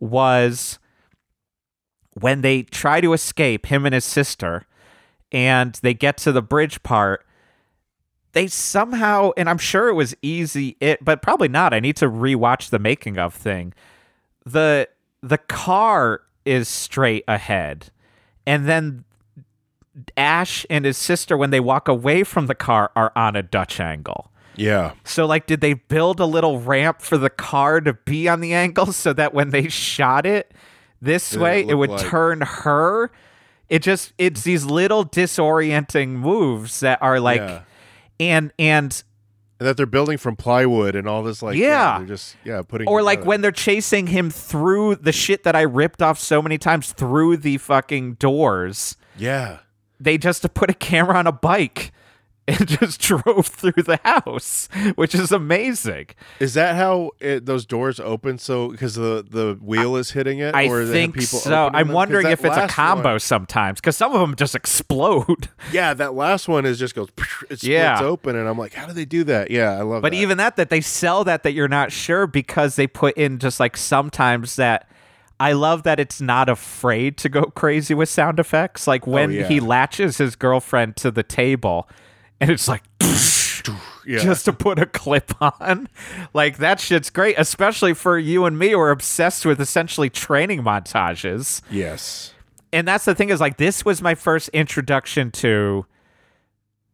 was 0.00 0.78
when 2.14 2.40
they 2.42 2.62
try 2.62 3.00
to 3.00 3.12
escape, 3.12 3.66
him 3.66 3.84
and 3.86 3.94
his 3.94 4.04
sister, 4.04 4.66
and 5.32 5.78
they 5.82 5.94
get 5.94 6.16
to 6.18 6.32
the 6.32 6.42
bridge 6.42 6.82
part. 6.82 7.24
They 8.32 8.46
somehow, 8.48 9.30
and 9.36 9.48
I'm 9.48 9.58
sure 9.58 9.88
it 9.88 9.94
was 9.94 10.14
easy, 10.20 10.76
it, 10.80 11.02
but 11.04 11.22
probably 11.22 11.48
not. 11.48 11.72
I 11.72 11.80
need 11.80 11.96
to 11.96 12.06
rewatch 12.10 12.68
the 12.70 12.78
making 12.78 13.18
of 13.18 13.32
thing. 13.34 13.72
The 14.44 14.88
the 15.22 15.38
car 15.38 16.20
is 16.44 16.68
straight 16.68 17.24
ahead, 17.26 17.90
and 18.46 18.68
then 18.68 19.04
Ash 20.16 20.66
and 20.68 20.84
his 20.84 20.96
sister, 20.98 21.36
when 21.36 21.50
they 21.50 21.60
walk 21.60 21.88
away 21.88 22.22
from 22.24 22.46
the 22.46 22.54
car, 22.54 22.90
are 22.96 23.12
on 23.16 23.36
a 23.36 23.42
Dutch 23.42 23.80
angle. 23.80 24.30
yeah. 24.54 24.92
So, 25.04 25.26
like, 25.26 25.46
did 25.46 25.60
they 25.60 25.74
build 25.74 26.20
a 26.20 26.26
little 26.26 26.60
ramp 26.60 27.00
for 27.02 27.16
the 27.18 27.30
car 27.30 27.80
to 27.80 27.92
be 27.94 28.28
on 28.28 28.40
the 28.40 28.52
angle 28.54 28.92
so 28.92 29.12
that 29.12 29.32
when 29.34 29.50
they 29.50 29.68
shot 29.68 30.26
it 30.26 30.52
this 31.02 31.30
Did 31.30 31.40
way, 31.40 31.60
it, 31.60 31.66
look 31.68 31.78
would 31.78 31.90
like- 31.90 32.00
turn 32.06 32.40
her? 32.42 33.10
It 33.68 33.82
just, 33.82 34.12
it's 34.16 34.42
these 34.42 34.64
little 34.64 35.04
disorienting 35.04 36.08
moves 36.10 36.80
that 36.80 37.00
are 37.02 37.18
like, 37.20 37.40
Yeah. 37.40 37.60
and, 38.20 38.52
and, 38.58 39.02
And 39.58 39.66
that 39.66 39.76
they're 39.76 39.86
building 39.86 40.18
from 40.18 40.36
plywood 40.36 40.94
and 40.94 41.08
all 41.08 41.22
this 41.22 41.42
like 41.42 41.56
Yeah. 41.56 41.98
they're 41.98 42.06
just 42.08 42.36
yeah 42.44 42.60
putting 42.62 42.86
or 42.88 43.02
like 43.02 43.24
when 43.24 43.40
they're 43.40 43.50
chasing 43.50 44.06
him 44.08 44.30
through 44.30 44.96
the 44.96 45.12
shit 45.12 45.44
that 45.44 45.56
I 45.56 45.62
ripped 45.62 46.00
off 46.02 46.18
so 46.18 46.40
many 46.42 46.58
times 46.58 46.92
through 46.92 47.38
the 47.38 47.56
fucking 47.58 48.14
doors. 48.14 48.96
yeah 49.18 49.58
they 50.00 50.18
just 50.18 50.52
put 50.54 50.70
a 50.70 50.74
camera 50.74 51.16
on 51.16 51.26
a 51.26 51.32
bike 51.32 51.92
and 52.48 52.68
just 52.68 53.00
drove 53.00 53.44
through 53.48 53.82
the 53.82 53.98
house, 54.04 54.68
which 54.94 55.16
is 55.16 55.32
amazing. 55.32 56.06
is 56.38 56.54
that 56.54 56.76
how 56.76 57.10
it, 57.18 57.44
those 57.44 57.66
doors 57.66 57.98
open 57.98 58.38
so 58.38 58.68
because 58.68 58.94
the 58.94 59.26
the 59.28 59.58
wheel 59.60 59.96
is 59.96 60.12
hitting 60.12 60.38
it 60.38 60.54
I 60.54 60.68
or 60.68 60.86
think 60.86 61.14
people 61.14 61.40
so. 61.40 61.68
I'm 61.74 61.88
wondering 61.88 62.28
if 62.28 62.44
it's 62.44 62.56
a 62.56 62.68
combo 62.68 63.12
one- 63.14 63.18
sometimes 63.20 63.80
because 63.80 63.96
some 63.96 64.12
of 64.14 64.20
them 64.20 64.36
just 64.36 64.54
explode. 64.54 65.48
yeah 65.72 65.92
that 65.94 66.14
last 66.14 66.46
one 66.46 66.66
is 66.66 66.78
just 66.78 66.94
goes 66.94 67.08
it 67.18 67.58
splits 67.58 67.64
Yeah. 67.64 67.98
open 68.00 68.36
and 68.36 68.48
I'm 68.48 68.56
like 68.58 68.74
how 68.74 68.86
do 68.86 68.92
they 68.92 69.06
do 69.06 69.24
that 69.24 69.50
yeah 69.50 69.72
I 69.72 69.82
love 69.82 69.98
it. 69.98 70.02
But 70.02 70.12
that. 70.12 70.18
even 70.18 70.38
that, 70.38 70.54
that 70.54 70.70
they 70.70 70.80
sell 70.80 71.24
that 71.24 71.42
that 71.42 71.52
you're 71.52 71.66
not 71.66 71.90
sure 71.90 72.28
because 72.28 72.76
they 72.76 72.86
put 72.86 73.16
in 73.16 73.40
just 73.40 73.58
like 73.58 73.76
sometimes 73.76 74.54
that. 74.54 74.88
I 75.38 75.52
love 75.52 75.82
that 75.82 76.00
it's 76.00 76.20
not 76.20 76.48
afraid 76.48 77.18
to 77.18 77.28
go 77.28 77.44
crazy 77.44 77.94
with 77.94 78.08
sound 78.08 78.40
effects. 78.40 78.86
Like 78.86 79.06
oh, 79.06 79.10
when 79.10 79.30
Oh, 79.30 79.34
yeah. 79.34 79.48
he 79.48 79.60
latches 79.60 80.18
his 80.18 80.36
girlfriend 80.36 80.96
to 80.96 81.10
the 81.10 81.22
table, 81.22 81.88
and 82.40 82.50
it's 82.50 82.68
like. 82.68 82.82
yeah. 84.06 84.18
just 84.20 84.44
to 84.44 84.52
put 84.52 84.78
a 84.78 84.86
clip 84.86 85.32
on. 85.42 85.88
Like 86.32 86.58
that 86.58 86.80
shit's 86.80 87.10
great, 87.10 87.34
especially 87.38 87.94
for 87.94 88.18
you 88.18 88.44
and 88.44 88.58
me 88.58 88.70
who 88.70 88.78
are 88.78 88.90
obsessed 88.90 89.44
with 89.44 89.60
essentially 89.60 90.08
training 90.08 90.62
montages. 90.62 91.60
yes 91.70 92.32
And 92.72 92.86
that's 92.86 93.04
the 93.04 93.14
thing 93.14 93.30
is 93.30 93.40
like 93.40 93.56
this 93.56 93.84
was 93.84 94.00
my 94.00 94.14
first 94.14 94.48
introduction 94.50 95.30
to 95.32 95.86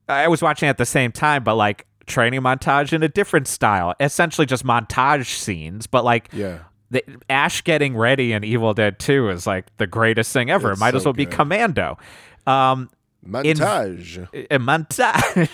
I 0.09 0.29
was 0.29 0.43
watching 0.43 0.69
at 0.69 0.79
the 0.79 0.87
same 0.87 1.13
time, 1.13 1.45
but 1.45 1.55
like 1.55 1.87
training 2.07 2.41
montage 2.41 2.93
in 2.93 3.03
a 3.03 3.09
different 3.09 3.47
style. 3.47 3.95
Essentially 4.01 4.47
just 4.47 4.65
montage 4.65 5.27
scenes, 5.27 5.87
but 5.87 6.05
like 6.05 6.29
yeah 6.33 6.61
the 6.93 7.03
Ash 7.29 7.65
getting 7.65 7.97
ready 7.97 8.33
in 8.33 8.45
Evil 8.45 8.75
Dead 8.75 8.99
2 9.01 9.31
is 9.31 9.47
like 9.47 9.67
the 9.79 9.87
greatest 9.87 10.33
thing 10.33 10.51
ever. 10.51 10.71
It's 10.71 10.79
it 10.79 10.81
might 10.81 10.95
as 10.95 11.03
so 11.03 11.09
well 11.09 11.15
be. 11.15 11.27
Commando. 11.27 11.99
Um 12.47 12.89
montage 13.27 14.29
a 14.51 14.59
montage 14.59 15.49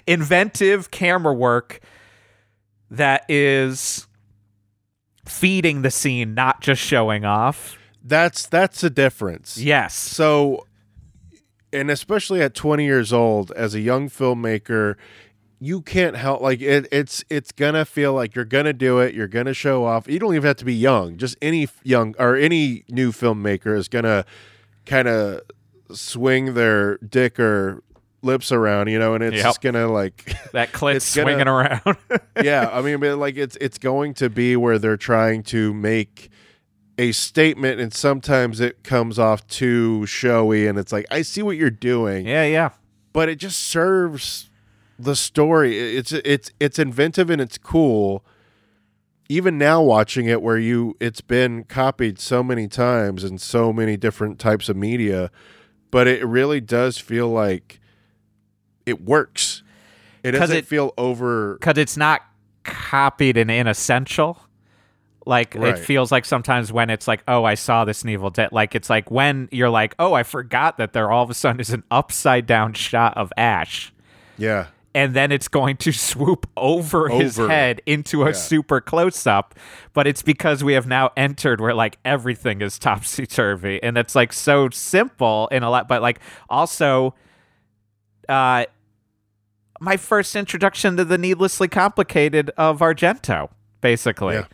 inventive 0.06 0.90
camera 0.90 1.34
work 1.34 1.80
that 2.90 3.24
is 3.28 4.06
feeding 5.26 5.82
the 5.82 5.90
scene 5.90 6.32
not 6.32 6.62
just 6.62 6.80
showing 6.80 7.26
off 7.26 7.76
that's 8.02 8.46
that's 8.46 8.82
a 8.82 8.88
difference 8.88 9.58
yes 9.58 9.94
So, 9.94 10.66
and 11.72 11.90
especially 11.90 12.40
at 12.40 12.54
20 12.54 12.84
years 12.84 13.12
old, 13.12 13.50
as 13.52 13.74
a 13.74 13.80
young 13.80 14.08
filmmaker, 14.08 14.94
you 15.58 15.80
can't 15.80 16.16
help 16.16 16.40
like 16.42 16.60
it, 16.60 16.86
it's 16.92 17.24
it's 17.30 17.50
gonna 17.52 17.84
feel 17.84 18.12
like 18.12 18.34
you're 18.34 18.44
gonna 18.44 18.72
do 18.72 18.98
it 18.98 19.14
you're 19.14 19.26
gonna 19.28 19.54
show 19.54 19.84
off 19.84 20.06
you 20.08 20.18
don't 20.18 20.34
even 20.34 20.46
have 20.46 20.56
to 20.56 20.64
be 20.66 20.74
young 20.74 21.16
just 21.16 21.36
any 21.40 21.66
young 21.82 22.14
or 22.18 22.36
any 22.36 22.84
new 22.90 23.10
filmmaker 23.10 23.76
is 23.76 23.88
gonna 23.88 24.24
kind 24.84 25.08
of 25.08 25.40
swing 25.92 26.54
their 26.54 26.98
dick 26.98 27.40
or 27.40 27.82
lips 28.22 28.50
around 28.52 28.88
you 28.88 28.98
know 28.98 29.14
and 29.14 29.22
it's 29.24 29.36
Yep. 29.36 29.44
just 29.44 29.60
gonna 29.62 29.86
like 29.88 30.24
That 30.52 30.72
clit 30.72 30.96
It's 30.96 31.14
gonna- 31.14 31.28
swinging 31.30 31.48
around. 31.48 31.96
yeah 32.42 32.68
i 32.72 32.82
mean 32.82 32.98
but 33.00 33.16
like 33.18 33.36
it's 33.36 33.56
it's 33.60 33.78
going 33.78 34.14
to 34.14 34.28
be 34.28 34.56
where 34.56 34.78
they're 34.78 34.96
trying 34.96 35.42
to 35.44 35.72
make 35.72 36.28
a 36.98 37.12
statement 37.12 37.80
and 37.80 37.92
sometimes 37.94 38.58
it 38.58 38.82
comes 38.82 39.18
off 39.18 39.46
too 39.46 40.04
showy 40.06 40.66
and 40.66 40.78
it's 40.78 40.92
like 40.92 41.06
i 41.10 41.22
see 41.22 41.42
what 41.42 41.56
you're 41.56 41.70
doing 41.70 42.26
yeah, 42.26 42.44
yeah. 42.44 42.70
but 43.12 43.28
it 43.28 43.36
just 43.36 43.58
serves 43.62 44.50
the 44.98 45.16
story. 45.16 45.96
It's 45.96 46.12
it's 46.12 46.50
it's 46.60 46.78
inventive 46.78 47.30
and 47.30 47.40
it's 47.40 47.58
cool. 47.58 48.24
Even 49.28 49.58
now 49.58 49.82
watching 49.82 50.26
it 50.26 50.40
where 50.40 50.58
you 50.58 50.96
it's 51.00 51.20
been 51.20 51.64
copied 51.64 52.18
so 52.20 52.42
many 52.42 52.68
times 52.68 53.24
in 53.24 53.38
so 53.38 53.72
many 53.72 53.96
different 53.96 54.38
types 54.38 54.68
of 54.68 54.76
media, 54.76 55.30
but 55.90 56.06
it 56.06 56.24
really 56.24 56.60
does 56.60 56.98
feel 56.98 57.28
like 57.28 57.80
it 58.84 59.02
works. 59.04 59.62
it 60.22 60.32
doesn't 60.32 60.56
it- 60.58 60.66
feel 60.66 60.92
over 60.96 61.54
because 61.54 61.76
it's 61.78 61.96
not 61.96 62.22
copied 62.62 63.36
and 63.36 63.50
inessential. 63.50 64.38
Like 65.28 65.56
Right. 65.56 65.70
it 65.76 65.78
feels 65.80 66.12
like 66.12 66.24
sometimes 66.24 66.72
when 66.72 66.88
it's 66.88 67.08
like, 67.08 67.24
oh, 67.26 67.42
I 67.42 67.54
saw 67.54 67.84
this 67.84 68.04
in 68.04 68.10
Evil 68.10 68.30
Dead. 68.30 68.50
Like 68.52 68.76
it's 68.76 68.88
like 68.88 69.10
when 69.10 69.48
you're 69.50 69.70
like, 69.70 69.96
oh, 69.98 70.12
I 70.14 70.22
forgot 70.22 70.78
that 70.78 70.92
there 70.92 71.10
all 71.10 71.24
of 71.24 71.30
a 71.30 71.34
sudden 71.34 71.58
is 71.60 71.70
an 71.70 71.82
upside 71.90 72.46
down 72.46 72.74
shot 72.74 73.16
of 73.16 73.32
Ash, 73.36 73.92
yeah. 74.38 74.66
And 74.96 75.14
then 75.14 75.30
it's 75.30 75.46
going 75.46 75.76
to 75.76 75.92
swoop 75.92 76.48
over, 76.56 77.08
his 77.10 77.36
head 77.36 77.82
into 77.86 78.22
a 78.22 78.28
Yeah. 78.28 78.32
super 78.32 78.80
close 78.80 79.26
up. 79.26 79.54
But 79.92 80.06
it's 80.06 80.22
because 80.22 80.64
we 80.64 80.72
have 80.72 80.86
now 80.86 81.10
entered 81.16 81.60
where 81.60 81.74
like 81.74 81.98
everything 82.04 82.62
is 82.62 82.78
topsy 82.78 83.26
turvy, 83.26 83.80
and 83.82 83.96
it's 83.98 84.14
like 84.14 84.32
so 84.32 84.70
simple 84.70 85.48
in 85.52 85.62
a 85.62 85.70
lot, 85.70 85.86
but 85.86 86.00
like 86.02 86.18
also, 86.48 87.14
uh, 88.28 88.64
my 89.80 89.96
first 89.98 90.34
introduction 90.34 90.96
to 90.96 91.04
the 91.04 91.18
needlessly 91.18 91.68
complicated 91.68 92.50
of 92.56 92.80
Argento, 92.80 93.50
basically. 93.82 94.36
Yeah. 94.36 94.46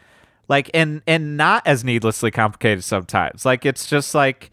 Like 0.48 0.70
and 0.74 1.02
and 1.06 1.36
not 1.36 1.64
as 1.66 1.84
needlessly 1.84 2.32
complicated 2.32 2.82
sometimes. 2.82 3.46
Like 3.46 3.64
it's 3.64 3.86
just 3.86 4.12
like 4.14 4.50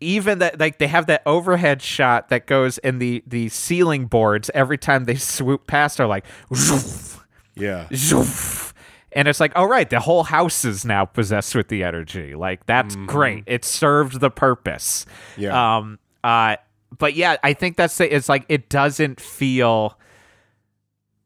even 0.00 0.38
that 0.38 0.58
like 0.60 0.78
they 0.78 0.86
have 0.86 1.06
that 1.06 1.22
overhead 1.26 1.82
shot 1.82 2.28
that 2.28 2.46
goes 2.46 2.78
in 2.78 2.98
the 2.98 3.22
the 3.26 3.48
ceiling 3.48 4.06
boards 4.06 4.50
every 4.54 4.78
time 4.78 5.04
they 5.04 5.14
swoop 5.16 5.66
past 5.66 6.00
are 6.00 6.06
like 6.06 6.24
zoof, 6.52 7.20
Yeah. 7.54 7.86
zoof. 7.90 8.72
and 9.12 9.26
it's 9.28 9.40
like 9.40 9.52
all 9.56 9.66
right 9.66 9.88
the 9.90 10.00
whole 10.00 10.22
house 10.24 10.64
is 10.64 10.84
now 10.84 11.04
possessed 11.04 11.54
with 11.54 11.68
the 11.68 11.82
energy 11.82 12.34
like 12.34 12.64
that's 12.66 12.94
great 13.06 13.42
it 13.46 13.64
served 13.64 14.20
the 14.20 14.30
purpose 14.30 15.06
Yeah. 15.36 15.76
um 15.78 15.98
uh 16.22 16.56
but 16.96 17.14
yeah 17.14 17.36
i 17.42 17.52
think 17.54 17.76
that's 17.76 17.96
the, 17.98 18.14
it's 18.14 18.28
like 18.28 18.44
it 18.48 18.68
doesn't 18.68 19.20
feel 19.20 19.98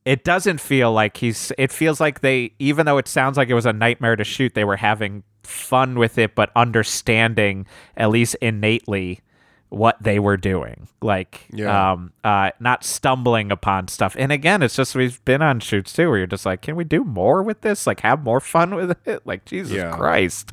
it 0.05 0.25
doesn't 0.25 0.61
feel 0.61 0.93
like 0.93 1.17
he's 1.17 1.53
it 1.59 1.71
feels 1.73 2.01
like 2.01 2.21
they 2.21 2.53
even 2.59 2.87
though 2.87 2.99
it 2.99 3.07
sounds 3.09 3.37
like 3.37 3.49
it 3.49 3.55
was 3.55 3.67
a 3.67 3.73
nightmare 3.73 4.17
to 4.17 4.25
shoot 4.25 4.55
they 4.55 4.65
were 4.65 4.77
having 4.77 5.23
fun 5.45 5.99
with 5.99 6.19
it 6.19 6.35
but 6.35 6.51
understanding 6.57 7.67
at 7.97 8.11
least 8.11 8.35
innately 8.41 9.21
what 9.69 9.97
they 10.03 10.19
were 10.19 10.37
doing. 10.37 10.87
Like 11.01 11.47
Yeah. 11.51 11.93
um 11.93 12.13
uh 12.23 12.51
not 12.61 12.85
stumbling 12.85 13.51
upon 13.51 13.89
stuff. 13.89 14.15
And 14.19 14.31
again 14.31 14.63
it's 14.63 14.77
just 14.77 14.95
we've 14.95 15.25
been 15.25 15.41
on 15.41 15.61
shoots 15.61 15.95
too 15.95 16.09
where 16.11 16.19
you're 16.19 16.27
just 16.27 16.45
like 16.45 16.61
can 16.61 16.77
we 16.77 16.85
do 16.85 17.05
more 17.05 17.43
with 17.43 17.63
this? 17.63 17.87
Like 17.87 18.01
have 18.01 18.23
more 18.23 18.39
fun 18.41 18.75
with 18.75 18.97
it? 19.09 19.27
Like 19.27 19.47
jesus 19.47 19.77
Yeah. 19.79 19.97
christ. 19.97 20.51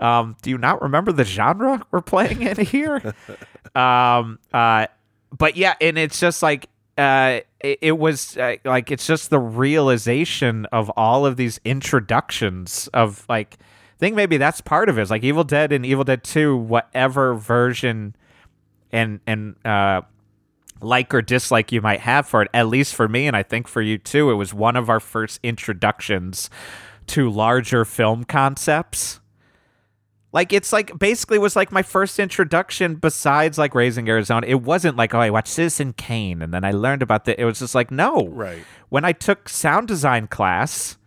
Um 0.00 0.34
do 0.42 0.50
you 0.50 0.58
not 0.58 0.82
remember 0.82 1.12
the 1.12 1.24
genre 1.24 1.86
we're 1.92 2.00
playing 2.00 2.42
in 2.42 2.56
here? 2.56 3.14
Um 3.76 4.38
uh 4.52 4.86
but 5.36 5.56
yeah 5.56 5.74
and 5.80 5.96
it's 5.98 6.18
just 6.18 6.42
like 6.42 6.68
uh 6.98 7.40
it, 7.60 7.78
it 7.82 7.98
was 7.98 8.36
uh, 8.38 8.56
like 8.64 8.90
it's 8.90 9.06
just 9.06 9.28
the 9.30 9.38
realization 9.38 10.64
of 10.72 10.90
all 10.96 11.24
of 11.26 11.36
these 11.36 11.60
introductions 11.64 12.88
of 12.94 13.24
like 13.28 13.58
think 13.98 14.16
maybe 14.16 14.36
that's 14.36 14.60
part 14.60 14.88
of 14.88 14.98
it. 14.98 15.02
It's 15.02 15.10
like 15.10 15.24
Evil 15.24 15.44
Dead 15.44 15.72
and 15.72 15.84
Evil 15.84 16.04
Dead 16.04 16.22
2 16.24 16.56
whatever 16.56 17.34
version 17.34 18.14
and 18.92 19.20
and 19.26 19.56
uh 19.64 20.02
like 20.80 21.12
or 21.14 21.22
dislike 21.22 21.72
you 21.72 21.80
might 21.80 22.00
have 22.00 22.26
for 22.26 22.42
it 22.42 22.48
at 22.52 22.68
least 22.68 22.94
for 22.94 23.08
me 23.08 23.26
and 23.26 23.34
I 23.36 23.42
think 23.42 23.66
for 23.66 23.80
you 23.80 23.98
too 23.98 24.30
it 24.30 24.34
was 24.34 24.52
one 24.52 24.76
of 24.76 24.90
our 24.90 25.00
first 25.00 25.40
introductions 25.42 26.50
to 27.06 27.30
larger 27.30 27.84
film 27.84 28.24
concepts 28.24 29.20
like 30.36 30.52
it's 30.52 30.70
like 30.70 30.98
basically 30.98 31.38
was 31.38 31.56
like 31.56 31.72
my 31.72 31.82
first 31.82 32.18
introduction 32.18 32.96
besides 32.96 33.56
like 33.56 33.74
raising 33.74 34.06
Arizona. 34.06 34.46
It 34.46 34.60
wasn't 34.60 34.98
like 34.98 35.14
oh 35.14 35.20
I 35.20 35.30
watched 35.30 35.48
Citizen 35.48 35.94
Kane 35.94 36.42
and 36.42 36.52
then 36.52 36.62
I 36.62 36.72
learned 36.72 37.00
about 37.00 37.24
the. 37.24 37.40
It 37.40 37.46
was 37.46 37.60
just 37.60 37.74
like 37.74 37.90
no. 37.90 38.28
Right. 38.28 38.62
When 38.90 39.02
I 39.02 39.12
took 39.12 39.48
sound 39.48 39.88
design 39.88 40.26
class, 40.26 40.98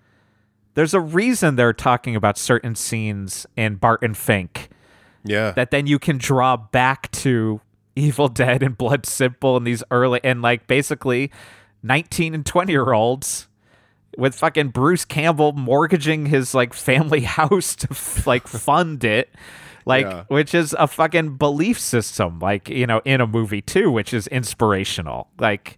there's 0.79 0.93
a 0.93 0.99
reason 1.01 1.57
they're 1.57 1.73
talking 1.73 2.15
about 2.15 2.37
certain 2.37 2.73
scenes 2.73 3.45
in 3.57 3.75
Barton 3.75 4.13
Fink 4.13 4.69
Yeah. 5.25 5.51
that 5.51 5.71
then 5.71 5.87
you 5.87 5.99
can 5.99 6.17
draw 6.17 6.55
back 6.55 7.11
to 7.11 7.59
Evil 7.97 8.29
Dead 8.29 8.63
and 8.63 8.77
Blood 8.77 9.05
Simple 9.05 9.57
and 9.57 9.67
these 9.67 9.83
early 9.91 10.21
and 10.23 10.41
like 10.41 10.67
basically 10.67 11.31
19 11.83 12.33
and 12.33 12.45
20 12.45 12.71
year 12.71 12.93
olds 12.93 13.49
with 14.17 14.35
fucking 14.35 14.69
Bruce 14.69 15.03
Campbell 15.03 15.51
mortgaging 15.51 16.27
his 16.27 16.53
like 16.55 16.73
family 16.73 17.21
house 17.37 17.75
to 17.75 17.89
like 18.25 18.47
fund 18.47 19.03
it. 19.03 19.29
Like, 19.85 20.05
Yeah. 20.05 20.23
which 20.29 20.55
is 20.55 20.73
a 20.79 20.87
fucking 20.87 21.35
belief 21.35 21.77
system, 21.77 22.39
like, 22.39 22.69
you 22.69 22.87
know, 22.87 23.01
in 23.03 23.19
a 23.19 23.27
movie 23.27 23.61
too, 23.61 23.91
which 23.91 24.13
is 24.13 24.27
inspirational. 24.27 25.27
Like, 25.39 25.77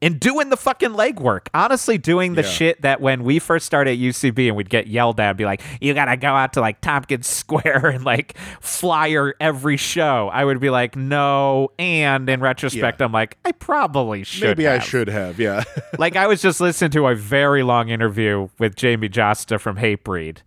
and 0.00 0.20
doing 0.20 0.48
the 0.50 0.56
fucking 0.56 0.90
legwork. 0.90 1.48
Honestly, 1.54 1.98
doing 1.98 2.34
the 2.34 2.42
Yeah. 2.42 2.48
shit 2.48 2.82
that 2.82 3.00
when 3.00 3.24
we 3.24 3.38
first 3.38 3.66
started 3.66 3.92
at 3.92 3.98
UCB 3.98 4.48
and 4.48 4.56
we'd 4.56 4.70
get 4.70 4.86
yelled 4.86 5.18
at 5.20 5.30
and 5.30 5.38
be 5.38 5.44
like, 5.44 5.60
you 5.80 5.92
gotta 5.94 6.16
go 6.16 6.28
out 6.28 6.52
to 6.54 6.60
like 6.60 6.80
Tompkins 6.80 7.26
Square 7.38 7.86
and 7.86 8.04
like 8.04 8.36
flyer 8.60 9.34
every 9.40 9.76
show. 9.76 10.30
I 10.32 10.44
would 10.44 10.60
be 10.60 10.70
like, 10.70 10.94
no. 10.96 11.70
And 11.78 12.28
in 12.28 12.40
retrospect, 12.40 13.00
Yeah. 13.00 13.06
I'm 13.06 13.12
like, 13.12 13.36
I 13.44 13.52
probably 13.52 14.22
should. 14.24 14.48
Maybe 14.58 14.68
I 14.68 14.78
should 14.78 15.08
have. 15.08 15.38
Yeah. 15.40 15.64
like, 15.98 16.16
I 16.16 16.26
was 16.26 16.40
just 16.42 16.60
listening 16.60 16.90
to 16.92 17.06
a 17.08 17.14
very 17.14 17.62
long 17.62 17.88
interview 17.88 18.48
with 18.58 18.76
Jamey 18.76 19.10
Jasta 19.10 19.58
from 19.60 19.76
Hatebreed. 19.76 20.38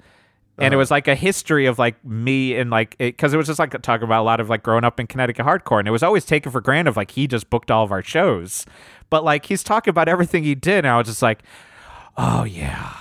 And 0.57 0.65
it 0.65 0.75
uh-huh. 0.75 0.79
was 0.79 0.91
like 0.91 1.07
a 1.07 1.15
history 1.15 1.65
of 1.65 1.79
like 1.79 2.03
me 2.05 2.55
and 2.55 2.69
like 2.69 2.97
because 2.97 3.33
it, 3.33 3.37
was 3.37 3.47
just 3.47 3.57
like 3.57 3.79
talking 3.81 4.03
about 4.03 4.21
a 4.21 4.23
lot 4.23 4.39
of 4.39 4.49
like 4.49 4.63
growing 4.63 4.83
up 4.83 4.99
in 4.99 5.07
Connecticut 5.07 5.45
hardcore, 5.45 5.79
and 5.79 5.87
it 5.87 5.91
was 5.91 6.03
always 6.03 6.25
taken 6.25 6.51
for 6.51 6.61
granted 6.61 6.89
of 6.89 6.97
like 6.97 7.11
he 7.11 7.25
just 7.25 7.49
booked 7.49 7.71
all 7.71 7.83
of 7.83 7.91
our 7.91 8.03
shows, 8.03 8.65
but 9.09 9.23
like 9.23 9.45
he's 9.45 9.63
talking 9.63 9.89
about 9.89 10.07
everything 10.07 10.43
he 10.43 10.53
did, 10.53 10.79
and 10.79 10.89
I 10.89 10.97
was 10.97 11.07
just 11.07 11.21
like, 11.21 11.41
oh 12.17 12.43
yeah, 12.43 12.93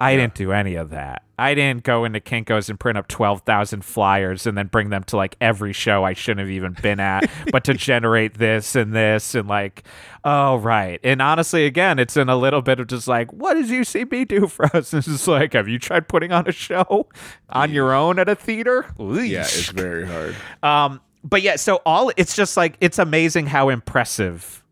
I 0.00 0.16
didn't 0.16 0.34
do 0.34 0.52
any 0.52 0.74
of 0.74 0.90
that. 0.90 1.22
I 1.38 1.54
didn't 1.54 1.82
go 1.82 2.04
into 2.04 2.20
Kinkos 2.20 2.68
and 2.68 2.80
print 2.80 2.98
up 2.98 3.08
twelve 3.08 3.42
thousand 3.42 3.84
flyers 3.84 4.46
and 4.46 4.56
then 4.56 4.68
bring 4.68 4.90
them 4.90 5.04
to 5.04 5.16
like 5.16 5.36
every 5.40 5.72
show 5.72 6.04
I 6.04 6.12
shouldn't 6.12 6.40
have 6.40 6.50
even 6.50 6.76
been 6.80 7.00
at, 7.00 7.30
but 7.52 7.64
to 7.64 7.74
generate 7.74 8.38
this 8.38 8.74
and 8.74 8.94
this 8.94 9.34
and 9.34 9.48
like, 9.48 9.84
oh 10.24 10.56
right. 10.56 11.00
And 11.02 11.20
honestly, 11.20 11.66
again, 11.66 11.98
it's 11.98 12.16
in 12.16 12.28
a 12.28 12.36
little 12.36 12.62
bit 12.62 12.80
of 12.80 12.86
just 12.86 13.08
like, 13.08 13.32
what 13.32 13.54
does 13.54 13.70
UCB 13.70 14.28
do 14.28 14.46
for 14.46 14.64
us? 14.76 14.92
And 14.92 14.98
it's 15.00 15.08
just 15.08 15.28
like, 15.28 15.52
have 15.52 15.68
you 15.68 15.78
tried 15.78 16.08
putting 16.08 16.32
on 16.32 16.48
a 16.48 16.52
show 16.52 17.08
on 17.50 17.72
your 17.72 17.92
own 17.92 18.18
at 18.18 18.28
a 18.28 18.34
theater? 18.34 18.86
yeah. 18.98 19.40
It's 19.40 19.70
very 19.70 20.06
hard. 20.06 20.36
Um, 20.62 21.00
but 21.22 21.42
yeah, 21.42 21.56
so 21.56 21.82
all 21.84 22.12
it's 22.16 22.36
just 22.36 22.56
like 22.56 22.76
it's 22.80 22.98
amazing 22.98 23.46
how 23.46 23.68
impressive 23.68 24.62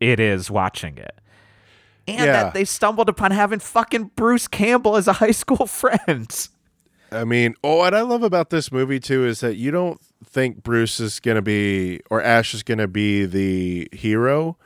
it 0.00 0.18
is 0.18 0.50
watching 0.50 0.98
it. 0.98 1.19
And 2.16 2.26
Yeah. 2.26 2.32
that 2.44 2.54
they 2.54 2.64
stumbled 2.64 3.08
upon 3.08 3.30
having 3.30 3.58
fucking 3.60 4.10
Bruce 4.16 4.48
Campbell 4.48 4.96
as 4.96 5.08
a 5.08 5.14
high 5.14 5.30
school 5.32 5.66
friend. 5.66 6.48
I 7.12 7.24
mean, 7.24 7.54
oh, 7.64 7.78
what 7.78 7.92
I 7.94 8.02
love 8.02 8.22
about 8.22 8.50
this 8.50 8.70
movie 8.70 9.00
too 9.00 9.26
is 9.26 9.40
that 9.40 9.56
you 9.56 9.70
don't 9.70 10.00
think 10.24 10.62
Bruce 10.62 11.00
is 11.00 11.18
going 11.18 11.34
to 11.36 11.42
be 11.42 12.00
or 12.10 12.22
Ash 12.22 12.54
is 12.54 12.62
going 12.62 12.78
to 12.78 12.86
be 12.88 13.24
the 13.26 13.88
hero 13.92 14.56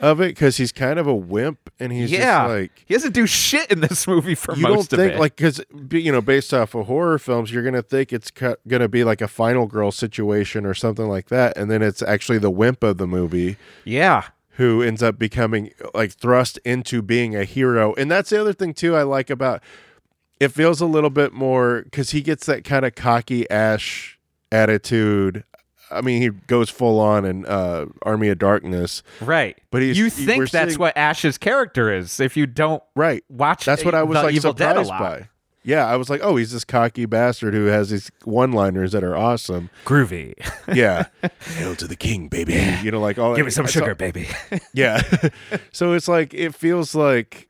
of 0.00 0.20
it 0.20 0.28
because 0.30 0.56
he's 0.56 0.72
kind 0.72 0.98
of 0.98 1.06
a 1.06 1.14
wimp 1.14 1.70
and 1.78 1.92
he's 1.92 2.10
yeah, 2.10 2.40
just 2.40 2.48
like 2.48 2.82
he 2.86 2.94
doesn't 2.94 3.12
do 3.12 3.24
shit 3.24 3.70
in 3.70 3.80
this 3.80 4.08
movie 4.08 4.34
for 4.34 4.56
you 4.56 4.62
don't 4.62 4.74
most 4.74 4.92
of 4.92 4.98
think 4.98 5.12
it. 5.12 5.20
like 5.20 5.36
because 5.36 5.60
you 5.92 6.10
know 6.10 6.20
based 6.20 6.52
off 6.52 6.74
of 6.74 6.86
horror 6.86 7.20
films 7.20 7.52
you're 7.52 7.62
gonna 7.62 7.82
think 7.82 8.12
it's 8.12 8.32
gonna 8.66 8.88
be 8.88 9.04
like 9.04 9.20
a 9.20 9.28
final 9.28 9.66
girl 9.68 9.92
situation 9.92 10.66
or 10.66 10.74
something 10.74 11.06
like 11.06 11.28
that 11.28 11.56
and 11.56 11.70
then 11.70 11.82
it's 11.82 12.02
actually 12.02 12.38
the 12.38 12.50
wimp 12.50 12.82
of 12.82 12.98
the 12.98 13.06
movie 13.06 13.56
yeah, 13.84 14.24
who 14.56 14.82
ends 14.82 15.02
up 15.02 15.18
becoming 15.18 15.70
like 15.94 16.12
thrust 16.12 16.58
into 16.64 17.02
being 17.02 17.34
a 17.34 17.44
hero 17.44 17.94
and 17.94 18.10
that's 18.10 18.30
the 18.30 18.40
other 18.40 18.52
thing 18.52 18.74
too 18.74 18.94
i 18.94 19.02
like 19.02 19.30
about 19.30 19.62
it 20.40 20.48
feels 20.48 20.80
a 20.80 20.86
little 20.86 21.10
bit 21.10 21.32
more 21.32 21.82
because 21.82 22.10
he 22.10 22.20
gets 22.20 22.46
that 22.46 22.64
kind 22.64 22.84
of 22.84 22.94
cocky 22.94 23.48
ash 23.50 24.18
attitude 24.50 25.44
I 25.92 26.00
mean, 26.00 26.22
he 26.22 26.30
goes 26.30 26.70
full 26.70 26.98
on 26.98 27.24
in 27.24 27.44
uh, 27.44 27.86
Army 28.02 28.28
of 28.28 28.38
Darkness, 28.38 29.02
right. 29.20 29.58
but 29.70 29.82
he's 29.82 29.98
you 29.98 30.08
think 30.08 30.50
that's 30.50 30.70
seeing- 30.72 30.80
what 30.80 30.96
Ash's 30.96 31.36
character 31.36 31.92
is 31.92 32.18
if 32.18 32.36
you 32.36 32.46
don't 32.46 32.82
right. 32.96 33.22
watch 33.28 33.66
That's 33.66 33.84
what 33.84 33.94
I 33.94 34.02
was 34.02 34.16
like 34.16 34.34
Evil 34.34 34.54
Dead 34.54 34.76
a 34.76 34.84
surprised 34.84 35.20
by. 35.20 35.28
Yeah, 35.64 35.86
I 35.86 35.96
was 35.96 36.10
like, 36.10 36.20
oh, 36.24 36.36
he's 36.36 36.50
this 36.52 36.64
cocky 36.64 37.06
bastard 37.06 37.54
who 37.54 37.66
has 37.66 37.90
these 37.90 38.10
one-liners 38.24 38.90
that 38.92 39.04
are 39.04 39.16
awesome. 39.16 39.70
Groovy. 39.84 40.34
Yeah, 40.74 41.06
hail 41.56 41.76
to 41.76 41.86
the 41.86 41.96
king, 41.96 42.28
baby. 42.28 42.54
You 42.82 42.90
know, 42.90 43.00
like 43.00 43.18
all 43.18 43.36
Give 43.36 43.44
me 43.44 43.50
some 43.50 43.66
I 43.66 43.68
saw- 43.68 43.80
sugar, 43.80 43.94
baby. 43.94 44.28
Yeah. 44.74 45.02
so 45.72 45.92
it's 45.92 46.08
like 46.08 46.32
it 46.34 46.54
feels 46.54 46.94
like 46.94 47.48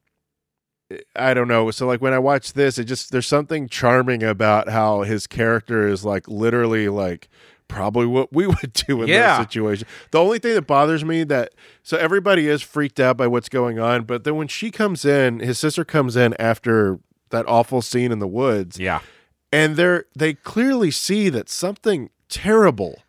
I 1.17 1.33
don't 1.35 1.49
know. 1.49 1.71
So 1.71 1.87
like 1.87 2.03
when 2.03 2.13
I 2.13 2.19
watch 2.19 2.53
this, 2.53 2.79
it 2.79 2.85
just 2.85 3.13
there's 3.13 3.27
something 3.27 3.69
charming 3.69 4.23
about 4.23 4.69
how 4.69 5.03
his 5.03 5.27
character 5.27 5.87
is 5.89 6.05
like 6.05 6.27
literally 6.29 6.89
like 6.89 7.29
probably 7.69 8.05
what 8.07 8.33
we 8.33 8.47
would 8.49 8.73
do 8.73 9.03
in 9.03 9.09
Yeah. 9.09 9.39
that 9.39 9.51
situation. 9.51 9.87
The 10.11 10.19
only 10.19 10.39
thing 10.39 10.55
that 10.55 10.67
bothers 10.67 11.05
me 11.05 11.25
that 11.25 11.55
so 11.83 11.97
everybody 11.97 12.49
is 12.49 12.61
freaked 12.61 13.01
out 13.01 13.17
by 13.17 13.27
what's 13.27 13.49
going 13.49 13.79
on, 13.79 14.03
but 14.05 14.25
then 14.25 14.37
when 14.37 14.49
she 14.49 14.71
comes 14.71 15.05
in, 15.05 15.39
his 15.41 15.59
sister 15.59 15.85
comes 15.85 16.17
in 16.17 16.35
after 16.39 16.99
that 17.33 17.47
awful 17.49 17.83
scene 17.83 18.13
in 18.13 18.21
the 18.21 18.29
woods, 18.29 18.79
yeah. 18.79 19.01
and 19.53 19.75
they're 19.77 20.05
they 20.17 20.33
clearly 20.35 20.91
see 20.93 21.29
that 21.29 21.49
something 21.51 22.09
terrible 22.29 23.03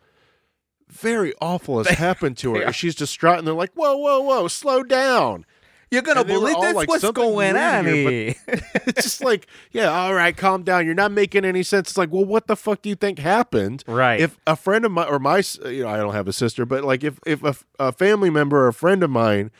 very 0.88 1.32
awful 1.40 1.78
has 1.82 1.96
happened 1.98 2.36
to 2.38 2.52
her 2.54 2.60
Yeah. 2.60 2.66
and 2.66 2.74
she's 2.74 2.94
distraught 2.94 3.38
and 3.38 3.46
they're 3.46 3.54
like 3.54 3.72
whoa 3.74 3.96
whoa 3.96 4.20
whoa 4.20 4.46
slow 4.48 4.82
down 4.84 5.44
You're 5.90 6.02
gonna 6.02 6.20
And 6.20 6.28
they 6.28 6.34
were 6.34 6.40
believe 6.52 6.60
this? 6.60 6.74
like, 6.74 6.88
What's 6.88 7.10
going 7.10 7.56
on 7.56 7.84
here," 7.86 8.10
here? 8.10 8.34
it's 8.86 9.02
just 9.02 9.24
like 9.24 9.46
yeah 9.72 9.88
all 9.90 10.14
right 10.14 10.36
calm 10.36 10.62
down 10.62 10.86
you're 10.86 10.94
not 10.94 11.10
making 11.10 11.44
any 11.44 11.62
sense 11.62 11.90
it's 11.90 11.98
like 11.98 12.12
well 12.12 12.24
what 12.24 12.46
the 12.46 12.54
fuck 12.54 12.82
do 12.82 12.88
you 12.90 12.94
think 12.94 13.18
happened 13.18 13.82
Right. 13.88 14.20
if 14.20 14.38
a 14.46 14.54
friend 14.56 14.84
of 14.84 14.92
mine 14.92 15.08
or 15.08 15.18
my 15.18 15.42
you 15.64 15.82
know 15.82 15.88
i 15.88 15.96
don't 15.96 16.14
have 16.14 16.28
a 16.28 16.32
sister 16.32 16.64
but 16.64 16.84
like 16.84 17.02
if 17.02 17.18
if 17.26 17.42
a, 17.42 17.56
a 17.78 17.90
family 17.92 18.30
member 18.30 18.58
or 18.64 18.68
a 18.68 18.72
friend 18.74 19.02
of 19.02 19.10
mine 19.10 19.50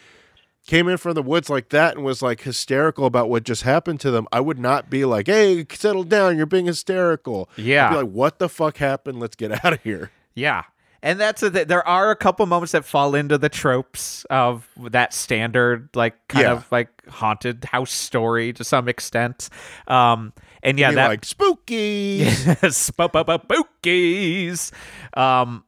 came 0.66 0.88
in 0.88 0.96
from 0.96 1.14
the 1.14 1.22
woods 1.22 1.48
like 1.50 1.68
that 1.70 1.94
and 1.96 2.04
was 2.04 2.22
like 2.22 2.40
hysterical 2.42 3.04
about 3.06 3.28
what 3.28 3.44
just 3.44 3.62
happened 3.62 4.00
to 4.00 4.10
them 4.10 4.26
i 4.32 4.40
would 4.40 4.58
not 4.58 4.88
be 4.88 5.04
like 5.04 5.26
hey 5.26 5.66
settle 5.70 6.04
down 6.04 6.36
you're 6.36 6.46
being 6.46 6.66
hysterical 6.66 7.48
Yeah. 7.56 7.86
I'd 7.86 7.90
be 7.90 7.96
like 7.96 8.10
what 8.12 8.38
the 8.38 8.48
fuck 8.48 8.78
happened 8.78 9.20
let's 9.20 9.36
get 9.36 9.52
out 9.64 9.72
of 9.74 9.82
here 9.82 10.10
Yeah. 10.34 10.62
And 11.06 11.20
that's 11.20 11.42
a, 11.42 11.50
th- 11.50 11.68
there 11.68 11.86
are 11.86 12.10
a 12.10 12.16
couple 12.16 12.46
moments 12.46 12.72
that 12.72 12.82
fall 12.86 13.14
into 13.14 13.36
the 13.36 13.50
tropes 13.50 14.24
of 14.30 14.66
that 14.78 15.12
standard, 15.12 15.90
like 15.94 16.14
kind 16.28 16.44
Yeah. 16.44 16.52
of 16.52 16.72
like 16.72 16.88
haunted 17.08 17.62
house 17.66 17.92
story 17.92 18.54
to 18.54 18.64
some 18.64 18.88
extent. 18.88 19.50
Um, 19.86 20.32
and 20.62 20.78
yeah, 20.78 20.92
that 20.92 21.08
like 21.08 21.26
spooky 21.26 22.20
yes, 22.24 22.90
spookies. 22.90 24.72
Um, 25.14 25.64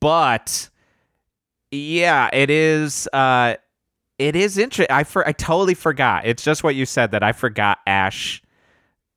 but 0.00 0.70
yeah, 1.70 2.30
it 2.32 2.48
is. 2.48 3.06
Uh, 3.12 3.56
it 4.18 4.36
is 4.36 4.58
interesting. 4.58 4.94
I 4.94 5.04
for 5.04 5.26
I 5.26 5.32
totally 5.32 5.74
forgot. 5.74 6.26
It's 6.26 6.44
just 6.44 6.62
what 6.64 6.74
you 6.74 6.86
said 6.86 7.10
that 7.12 7.22
I 7.22 7.32
forgot. 7.32 7.78
Ash 7.86 8.42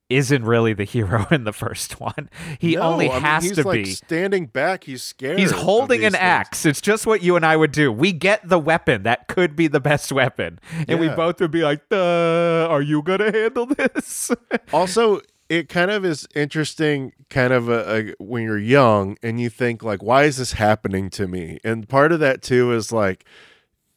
isn't 0.09 0.45
really 0.45 0.73
the 0.73 0.83
hero 0.95 1.25
in 1.31 1.43
the 1.45 1.53
first 1.53 1.99
one. 1.99 2.29
He 2.59 2.75
No, 2.75 2.83
only 2.83 3.09
I 3.09 3.13
mean, 3.13 3.21
has 3.21 3.43
he's 3.43 3.55
to 3.57 3.63
like 3.63 3.83
be. 3.85 3.91
standing 3.91 4.45
back 4.45 4.83
he's 4.83 5.01
scared 5.03 5.39
He's 5.39 5.51
holding 5.51 6.05
an 6.05 6.11
things. 6.11 6.21
axe. 6.21 6.65
It's 6.65 6.79
just 6.81 7.07
what 7.07 7.23
you 7.23 7.35
and 7.35 7.45
I 7.45 7.57
would 7.57 7.71
do. 7.71 7.91
We 7.91 8.11
get 8.13 8.47
the 8.47 8.59
weapon 8.59 9.03
that 9.03 9.27
could 9.27 9.55
be 9.55 9.67
the 9.67 9.79
best 9.79 10.11
weapon, 10.11 10.59
and 10.87 10.99
we 10.99 11.09
both 11.09 11.39
would 11.41 11.51
be 11.51 11.63
like, 11.63 11.81
uh, 11.91 12.67
"Are 12.69 12.81
you 12.83 13.01
gonna 13.01 13.31
handle 13.31 13.65
this?" 13.77 14.31
also 14.71 15.21
it 15.49 15.69
kind 15.69 15.91
of 15.91 16.03
is 16.03 16.27
interesting 16.35 17.13
kind 17.29 17.53
of 17.53 17.69
a, 17.69 18.09
a, 18.09 18.13
when 18.23 18.41
you're 18.43 18.57
young 18.57 19.15
and 19.21 19.39
you 19.39 19.47
think 19.49 19.83
like 19.83 20.01
why 20.01 20.23
is 20.23 20.37
this 20.37 20.53
happening 20.53 21.07
to 21.07 21.27
me 21.27 21.59
and 21.63 21.87
part 21.87 22.11
of 22.11 22.19
that 22.19 22.41
too 22.41 22.71
is 22.73 22.91
like 22.91 23.25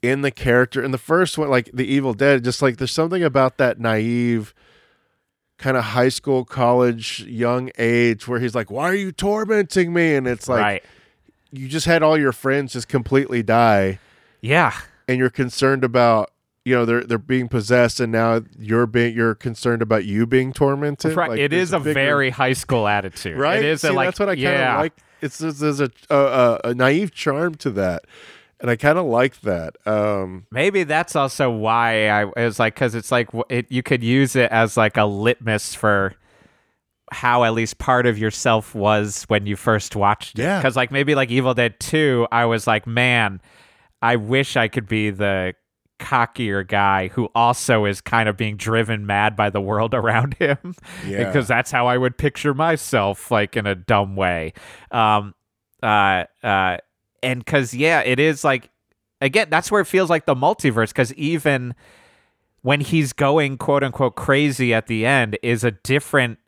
in 0.03 0.23
the 0.23 0.31
character 0.31 0.83
in 0.83 0.91
the 0.93 0.99
first 0.99 1.37
one 1.39 1.49
like 1.49 1.71
the 1.75 1.85
evil 1.85 2.15
dead 2.15 2.45
just 2.45 2.63
like 2.63 2.77
there's 2.77 2.93
something 2.93 3.23
about 3.25 3.59
that 3.59 3.81
naive 3.81 4.55
kind 5.57 5.77
of 5.77 5.83
high 5.83 6.09
school 6.09 6.45
college 6.45 7.25
young 7.25 7.69
age 7.79 8.29
where 8.29 8.39
he's 8.39 8.55
like 8.55 8.71
why 8.71 8.85
are 8.89 8.95
you 8.95 9.11
tormenting 9.11 9.93
me 9.93 10.15
and 10.15 10.29
it's 10.29 10.49
like 10.49 10.63
right? 10.63 10.85
you 11.51 11.67
just 11.67 11.87
had 11.87 12.03
all 12.03 12.17
your 12.17 12.31
friends 12.33 12.75
just 12.75 12.87
completely 12.89 13.43
die 13.43 13.99
Yeah. 14.41 14.73
and 15.09 15.19
you're 15.19 15.31
concerned 15.31 15.83
about 15.83 16.31
you 16.65 16.75
know 16.77 16.85
they're 16.85 17.03
they're 17.03 17.19
being 17.19 17.49
possessed 17.49 17.99
and 17.99 18.13
now 18.13 18.43
you're 18.57 18.87
being 18.87 19.17
you're 19.17 19.35
concerned 19.35 19.83
about 19.83 20.05
you 20.05 20.27
being 20.27 20.53
tormented 20.53 21.17
Right. 21.17 21.31
Like, 21.31 21.41
it 21.41 21.51
there's 21.51 21.73
a 21.73 21.81
bigger- 21.81 21.95
very 21.95 22.31
high 22.31 22.53
school 22.53 22.87
attitude. 22.87 23.37
right 23.37 23.59
It 23.59 23.65
is 23.65 23.81
See, 23.81 23.89
a, 23.89 23.93
like 23.93 24.07
that's 24.09 24.21
what 24.21 24.29
i 24.29 24.37
kind 24.37 24.47
of 24.47 24.53
yeah. 24.53 24.79
like 24.79 24.93
it's 25.21 25.39
there's, 25.39 25.59
there's 25.59 25.81
a 25.81 25.91
a 26.09 26.61
a 26.67 26.75
naive 26.75 27.13
charm 27.13 27.57
to 27.57 27.71
that 27.71 28.03
and 28.61 28.71
i 28.71 28.77
kind 28.77 28.99
of 28.99 29.07
like 29.07 29.41
that 29.43 29.77
um 29.87 30.47
Maybe 30.51 30.83
that's 30.85 31.15
also 31.17 31.51
why 31.51 32.09
I 32.09 32.25
was 32.25 32.59
like 32.59 32.75
because 32.75 32.95
it's 32.95 33.13
like 33.13 33.29
it, 33.49 33.67
you 33.71 33.83
could 33.83 34.03
use 34.03 34.35
it 34.37 34.51
as 34.51 34.77
like 34.77 34.97
a 34.97 35.05
litmus 35.05 35.75
for 35.75 36.15
how 37.11 37.45
at 37.45 37.55
least 37.55 37.79
part 37.79 38.07
of 38.07 38.19
yourself 38.19 38.75
was 38.75 39.25
when 39.29 39.47
you 39.47 39.57
first 39.57 39.97
watched 39.97 40.39
it. 40.39 40.43
Yeah. 40.43 40.59
Because 40.59 40.77
like 40.77 40.91
maybe 40.91 41.15
like 41.15 41.31
Evil 41.31 41.55
Dead 41.55 41.81
Two, 41.81 42.27
I 42.31 42.45
was 42.45 42.67
like, 42.67 42.87
man, 42.87 43.41
I 44.03 44.17
wish 44.17 44.57
I 44.57 44.69
could 44.69 44.87
be 44.87 45.09
the 45.11 45.55
cockier 45.99 46.63
guy 46.67 47.09
who 47.09 47.29
also 47.35 47.85
is 47.87 48.01
kind 48.03 48.29
of 48.29 48.37
being 48.37 48.57
driven 48.57 49.07
mad 49.07 49.35
by 49.37 49.49
the 49.51 49.61
world 49.61 49.95
around 50.01 50.35
him 50.35 50.75
Yeah. 51.07 51.25
because 51.25 51.49
that's 51.49 51.71
how 51.71 51.87
I 51.87 51.97
would 51.97 52.19
picture 52.19 52.53
myself 52.55 53.31
like 53.31 53.57
in 53.57 53.67
a 53.67 53.75
dumb 53.75 54.15
way 54.15 54.53
um 54.93 55.35
uh 55.83 56.25
uh 56.43 56.77
and 57.23 57.45
cuz 57.47 57.75
yeah 57.75 58.01
it 58.01 58.19
is 58.21 58.45
like 58.45 58.71
again 59.21 59.49
that's 59.51 59.71
where 59.71 59.81
it 59.81 59.87
feels 59.87 60.11
like 60.11 60.27
the 60.27 60.35
multiverse 60.35 60.95
cuz 60.95 61.13
even 61.15 61.75
when 62.63 62.81
he's 62.81 63.13
going 63.13 63.57
quote 63.57 63.83
unquote 63.85 64.17
crazy 64.17 64.73
at 64.75 64.87
the 64.87 65.05
end 65.07 65.39
is 65.43 65.65
a 65.65 65.71
different 65.71 66.39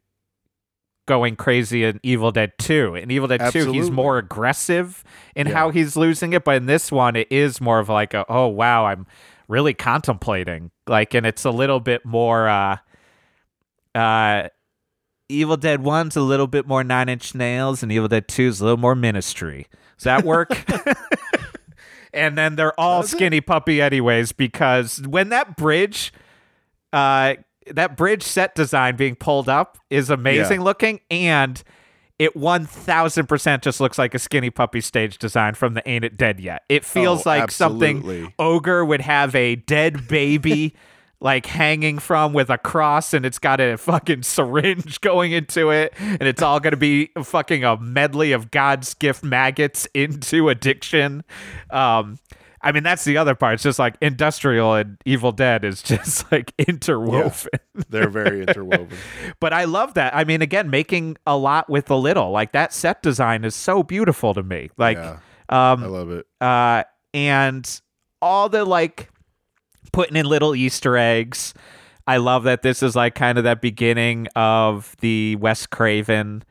going 1.06 1.34
crazy 1.34 1.82
in 1.82 1.98
Evil 2.04 2.30
Dead 2.30 2.52
2. 2.58 2.94
In 2.94 3.10
Evil 3.10 3.26
Dead 3.26 3.40
2 3.52 3.72
he's 3.72 3.90
more 3.90 4.18
aggressive 4.18 5.02
in 5.34 5.48
Yeah. 5.48 5.54
how 5.54 5.70
he's 5.70 5.96
losing 5.96 6.32
it, 6.34 6.44
but 6.44 6.56
in 6.56 6.66
this 6.66 6.92
one 6.92 7.16
it 7.16 7.26
is 7.32 7.60
more 7.60 7.80
of 7.80 7.88
like 7.88 8.14
a, 8.14 8.24
oh 8.28 8.46
wow, 8.46 8.86
I'm 8.86 9.06
really 9.48 9.74
contemplating. 9.74 10.70
Like 10.86 11.14
and 11.14 11.26
it's 11.26 11.44
a 11.44 11.50
little 11.50 11.80
bit 11.80 12.04
more 12.06 12.48
uh 12.48 12.76
uh 13.94 14.48
Evil 15.30 15.56
Dead 15.56 15.80
1's 15.80 16.16
a 16.16 16.20
little 16.20 16.46
bit 16.46 16.66
more 16.66 16.82
Nine 16.84 17.08
Inch 17.08 17.34
Nails, 17.34 17.82
and 17.82 17.90
Evil 17.92 18.08
Dead 18.08 18.28
2's 18.28 18.60
a 18.60 18.64
little 18.64 18.76
more 18.78 18.94
Ministry. 18.94 19.66
Does 19.96 20.04
that 20.04 20.24
work? 20.24 20.50
and 22.12 22.36
then 22.36 22.56
they're 22.56 22.78
all 22.78 23.02
Does 23.02 23.12
it? 23.12 23.16
skinny 23.16 23.40
puppy 23.40 23.80
anyways, 23.80 24.32
because 24.32 25.00
when 25.06 25.28
that 25.30 25.56
bridge, 25.56 26.12
uh, 26.92 27.34
that 27.70 27.96
bridge 27.96 28.22
set 28.22 28.54
design 28.54 28.96
being 28.96 29.14
pulled 29.14 29.48
up 29.48 29.78
is 29.90 30.10
amazing 30.10 30.62
looking, 30.62 31.00
and 31.10 31.62
it 32.18 32.34
1000% 32.34 33.62
just 33.62 33.80
looks 33.80 33.98
like 33.98 34.14
a 34.14 34.18
skinny 34.18 34.50
puppy 34.50 34.80
stage 34.80 35.16
design 35.18 35.54
from 35.54 35.74
the 35.74 35.88
Ain't 35.88 36.04
It 36.04 36.16
Dead 36.16 36.40
Yet. 36.40 36.62
It 36.68 36.84
feels 36.84 37.26
Oh, 37.26 37.30
like 37.30 37.50
something. 37.50 38.32
Ogre 38.38 38.84
would 38.84 39.00
have 39.00 39.34
a 39.34 39.56
dead 39.56 40.06
baby 40.08 40.74
like 41.20 41.46
hanging 41.46 41.98
from 41.98 42.32
with 42.32 42.50
a 42.50 42.58
cross 42.58 43.12
and 43.12 43.26
it's 43.26 43.38
got 43.38 43.60
a 43.60 43.76
fucking 43.76 44.22
syringe 44.22 45.00
going 45.02 45.32
into 45.32 45.70
it 45.70 45.92
and 45.98 46.22
it's 46.22 46.42
all 46.42 46.60
going 46.60 46.72
to 46.72 46.76
be 46.76 47.10
fucking 47.22 47.64
a 47.64 47.76
medley 47.76 48.32
of 48.32 48.50
God's 48.50 48.94
gift 48.94 49.22
maggots 49.22 49.86
into 49.94 50.48
addiction. 50.48 51.24
Um 51.70 52.18
I 52.62 52.72
mean 52.72 52.82
that's 52.82 53.04
the 53.04 53.16
other 53.16 53.34
part. 53.34 53.54
It's 53.54 53.62
just 53.62 53.78
like 53.78 53.96
industrial 54.00 54.74
and 54.74 54.96
Evil 55.04 55.32
Dead 55.32 55.64
is 55.64 55.82
just 55.84 56.30
like 56.32 56.52
interwoven. 56.58 57.50
they're 57.88 58.10
very 58.10 58.42
interwoven 58.42 58.96
But 59.40 59.52
I 59.52 59.64
love 59.64 59.94
that. 59.94 60.14
I 60.14 60.24
mean 60.24 60.42
again 60.42 60.70
making 60.70 61.16
a 61.26 61.36
lot 61.36 61.68
with 61.68 61.90
a 61.90 61.96
little. 61.96 62.30
Like 62.30 62.52
that 62.52 62.72
set 62.72 63.02
design 63.02 63.44
is 63.44 63.54
so 63.54 63.82
beautiful 63.82 64.34
to 64.34 64.42
me. 64.42 64.70
Like 64.76 64.96
yeah 64.96 65.18
um 65.50 65.82
i 65.82 65.86
love 65.86 66.10
it 66.10 66.26
uh, 66.40 66.84
and 67.12 67.80
all 68.22 68.48
the 68.48 68.64
like 68.64 69.10
putting 69.92 70.16
in 70.16 70.26
little 70.26 70.54
Easter 70.54 70.96
eggs. 70.96 71.54
I 72.06 72.16
love 72.16 72.44
that 72.44 72.62
this 72.62 72.82
is 72.82 72.96
like 72.96 73.14
kind 73.14 73.38
of 73.38 73.44
that 73.44 73.60
beginning 73.60 74.26
of 74.34 74.96
the 75.00 75.36
Wes 75.36 75.66
Craven, 75.66 76.42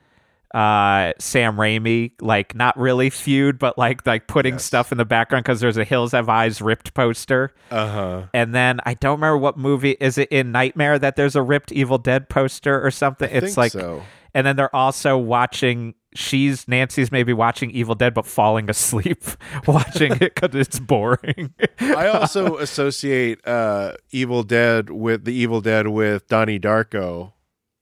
uh, 0.53 1.11
Sam 1.19 1.57
Raimi, 1.57 2.11
like 2.21 2.55
not 2.55 2.77
really 2.79 3.09
feud, 3.09 3.59
but 3.59 3.77
like 3.77 4.05
like 4.07 4.27
putting 4.27 4.55
Yes. 4.55 4.63
stuff 4.65 4.91
in 4.91 4.97
the 4.97 5.05
background 5.05 5.43
because 5.43 5.59
there's 5.59 5.77
a 5.77 5.83
Hills 5.83 6.11
Have 6.13 6.29
Eyes 6.29 6.61
ripped 6.61 6.93
poster, 6.93 7.53
uh-huh 7.71 8.27
and 8.33 8.55
then 8.55 8.79
I 8.85 8.93
don't 8.95 9.17
remember 9.17 9.37
what 9.37 9.57
movie 9.57 9.97
is 9.99 10.17
it 10.17 10.29
in 10.31 10.51
Nightmare 10.51 10.97
that 10.97 11.15
there's 11.17 11.35
a 11.35 11.41
ripped 11.41 11.71
Evil 11.71 11.97
Dead 11.97 12.29
poster 12.29 12.83
or 12.83 12.89
something. 12.89 13.29
I 13.29 13.33
it's 13.33 13.57
like 13.57 13.73
so 13.73 14.01
and 14.33 14.45
then 14.47 14.55
they're 14.55 14.75
also 14.75 15.17
watching 15.17 15.93
she's 16.15 16.67
nancy's 16.67 17.11
maybe 17.11 17.33
watching 17.33 17.69
evil 17.71 17.93
dead 17.95 18.13
but 18.13 18.25
falling 18.25 18.69
asleep 18.69 19.23
watching 19.67 20.11
it 20.13 20.33
because 20.35 20.55
it's 20.55 20.79
boring. 20.79 21.53
I 21.79 22.07
also 22.13 22.57
associate 22.57 23.45
uh 23.47 23.93
evil 24.11 24.43
dead 24.43 24.89
with 24.89 25.25
the 25.25 25.33
evil 25.33 25.61
dead 25.61 25.87
with 25.87 26.27
donnie 26.27 26.59
darko. 26.59 27.33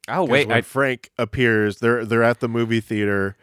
Oh 0.10 0.24
wait 0.26 0.48
when 0.48 0.58
I, 0.58 0.62
Frank 0.62 1.10
appears, 1.18 1.80
they're 1.80 2.06
they're 2.06 2.24
at 2.24 2.40
the 2.40 2.48
movie 2.50 2.80
theater 2.82 3.36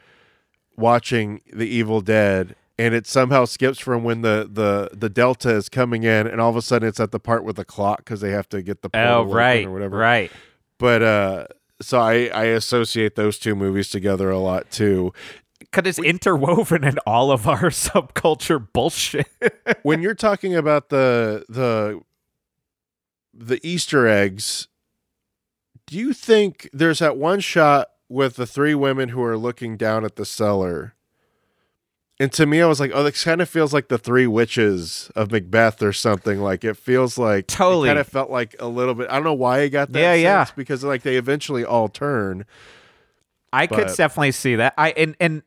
watching 0.76 1.41
The 1.53 1.66
Evil 1.66 2.01
Dead 2.01 2.57
and 2.78 2.95
it 2.95 3.07
somehow 3.07 3.45
skips 3.45 3.78
from 3.78 4.03
when 4.03 4.22
the 4.22 4.49
the 4.51 4.91
the 4.97 5.09
delta 5.09 5.51
is 5.51 5.68
coming 5.68 6.03
in 6.03 6.26
and 6.26 6.41
all 6.41 6.51
of 6.51 6.57
a 6.57 6.62
sudden 6.62 6.89
it's 6.89 6.99
at 7.01 7.12
the 7.12 7.20
part 7.20 7.45
with 7.45 7.57
the 7.57 7.64
clock 7.64 7.99
because 7.99 8.20
they 8.20 8.30
have 8.30 8.49
to 8.49 8.61
get 8.62 8.82
the 8.82 8.91
Oh, 8.95 9.22
right, 9.24 9.66
or 9.66 9.70
whatever. 9.70 9.97
right. 9.97 10.32
but 10.78 11.03
uh 11.03 11.47
so 11.85 12.01
I, 12.01 12.26
I 12.35 12.45
associate 12.45 13.14
those 13.14 13.39
two 13.39 13.55
movies 13.55 13.91
together 13.91 14.30
a 14.30 14.39
lot 14.39 14.70
too. 14.70 15.12
Because 15.59 15.87
it's 15.87 15.99
interwoven 15.99 16.85
in 16.85 16.99
all 17.07 17.30
of 17.30 17.47
our 17.47 17.64
subculture 17.70 18.66
bullshit. 18.72 19.28
when 19.82 20.03
you're 20.03 20.14
talking 20.14 20.55
about 20.55 20.89
the 20.89 21.45
the 21.49 22.01
the 23.32 23.61
Easter 23.66 24.07
eggs, 24.07 24.68
do 25.87 25.99
you 25.99 26.12
think 26.12 26.68
there's 26.72 27.01
that 27.01 27.16
one 27.16 27.41
shot 27.41 27.89
with 28.09 28.37
the 28.37 28.47
three 28.47 28.74
women 28.74 29.11
who 29.11 29.22
are 29.22 29.37
looking 29.37 29.76
down 29.76 30.05
at 30.05 30.16
the 30.16 30.24
cellar? 30.24 30.95
And 32.21 32.31
to 32.35 32.47
me, 32.47 32.62
I 32.62 32.67
was 32.67 32.79
like, 32.79 32.93
oh, 32.95 33.03
this 33.03 33.25
kind 33.25 33.41
of 33.41 33.49
feels 33.49 33.73
like 33.75 33.89
the 33.89 33.99
three 33.99 34.27
witches 34.29 35.11
of 35.17 35.33
Macbeth 35.33 35.83
or 35.83 35.93
something. 35.93 36.41
Like 36.41 36.62
it 36.62 36.77
feels 36.77 37.19
like 37.19 37.49
Totally. 37.49 37.89
kind 37.89 37.99
of 37.99 38.07
felt 38.07 38.31
like 38.31 38.55
a 38.61 38.69
little 38.69 38.95
bit. 38.95 39.11
I 39.11 39.15
don't 39.15 39.25
know 39.25 39.35
why 39.35 39.62
I 39.62 39.69
got 39.69 39.91
that. 39.93 39.99
Yeah, 40.01 40.15
yeah. 40.15 40.47
Because 40.55 40.85
like 40.85 41.03
they 41.03 41.17
eventually 41.17 41.65
all 41.65 41.89
turn. 41.89 42.47
I 43.53 43.67
could 43.67 43.89
definitely 43.97 44.33
see 44.33 44.57
that. 44.57 44.75
I 44.79 44.91
and 44.93 45.17
and 45.21 45.43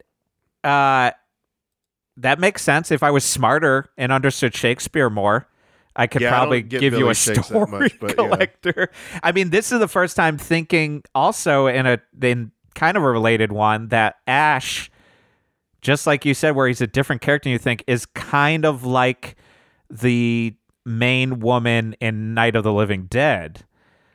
uh 0.64 1.12
that 2.18 2.40
makes 2.40 2.64
sense 2.64 2.92
if 2.92 3.04
I 3.04 3.12
was 3.12 3.24
smarter 3.24 3.90
and 3.98 4.12
understood 4.12 4.54
Shakespeare 4.56 5.10
more. 5.10 5.48
I 5.96 6.08
could 6.08 6.22
Yeah, 6.22 6.30
probably 6.32 6.62
get 6.64 6.80
give 6.82 6.94
you 6.94 7.10
a 7.10 7.16
Shakes 7.16 7.48
story 7.48 7.72
much, 7.72 7.98
but 8.02 8.10
yeah. 8.12 8.16
collector. 8.16 8.90
I 9.24 9.32
mean, 9.32 9.50
this 9.52 9.72
is 9.72 9.80
the 9.80 9.88
first 9.88 10.16
time 10.16 10.38
thinking 10.38 11.04
also 11.16 11.68
in 11.68 11.86
a 11.86 12.00
in 12.22 12.52
kind 12.76 12.98
of 12.98 13.04
a 13.04 13.10
related 13.10 13.52
one 13.52 13.88
that 13.90 14.18
Ash, 14.28 14.92
just 15.88 16.06
like 16.06 16.26
you 16.26 16.34
said, 16.34 16.54
where 16.54 16.68
he's 16.68 16.82
a 16.82 16.88
different 16.88 17.22
character, 17.22 17.48
you 17.48 17.58
think 17.58 17.82
is 17.88 18.06
kind 18.08 18.66
of 18.66 18.84
like 18.84 19.38
the 19.90 20.54
main 20.86 21.40
woman 21.40 21.96
in 22.02 22.34
Night 22.34 22.58
of 22.58 22.66
the 22.66 22.74
Living 22.74 23.06
Dead, 23.06 23.64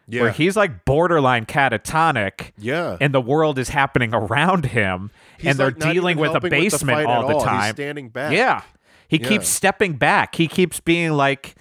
Yeah, 0.06 0.20
where 0.22 0.30
he's 0.32 0.54
like 0.54 0.84
borderline 0.84 1.46
catatonic 1.46 2.52
yeah. 2.58 2.98
and 3.00 3.14
the 3.14 3.22
world 3.22 3.58
is 3.58 3.70
happening 3.70 4.12
around 4.12 4.66
him 4.66 5.10
He's, 5.38 5.46
and 5.48 5.58
they're 5.58 5.70
dealing 5.70 6.18
with 6.18 6.28
a 6.28 6.32
helping 6.32 6.50
the 6.50 6.60
basement 6.60 7.06
all 7.06 7.22
at 7.22 7.28
the 7.28 7.34
He's 7.38 7.42
time. 7.44 7.74
standing 7.74 8.08
back. 8.10 8.32
Yeah. 8.34 8.60
He 9.08 9.16
Yeah. 9.18 9.28
keeps 9.28 9.48
stepping 9.48 9.94
back. 9.94 10.34
He 10.34 10.48
keeps 10.48 10.78
being 10.78 11.12
like 11.12 11.54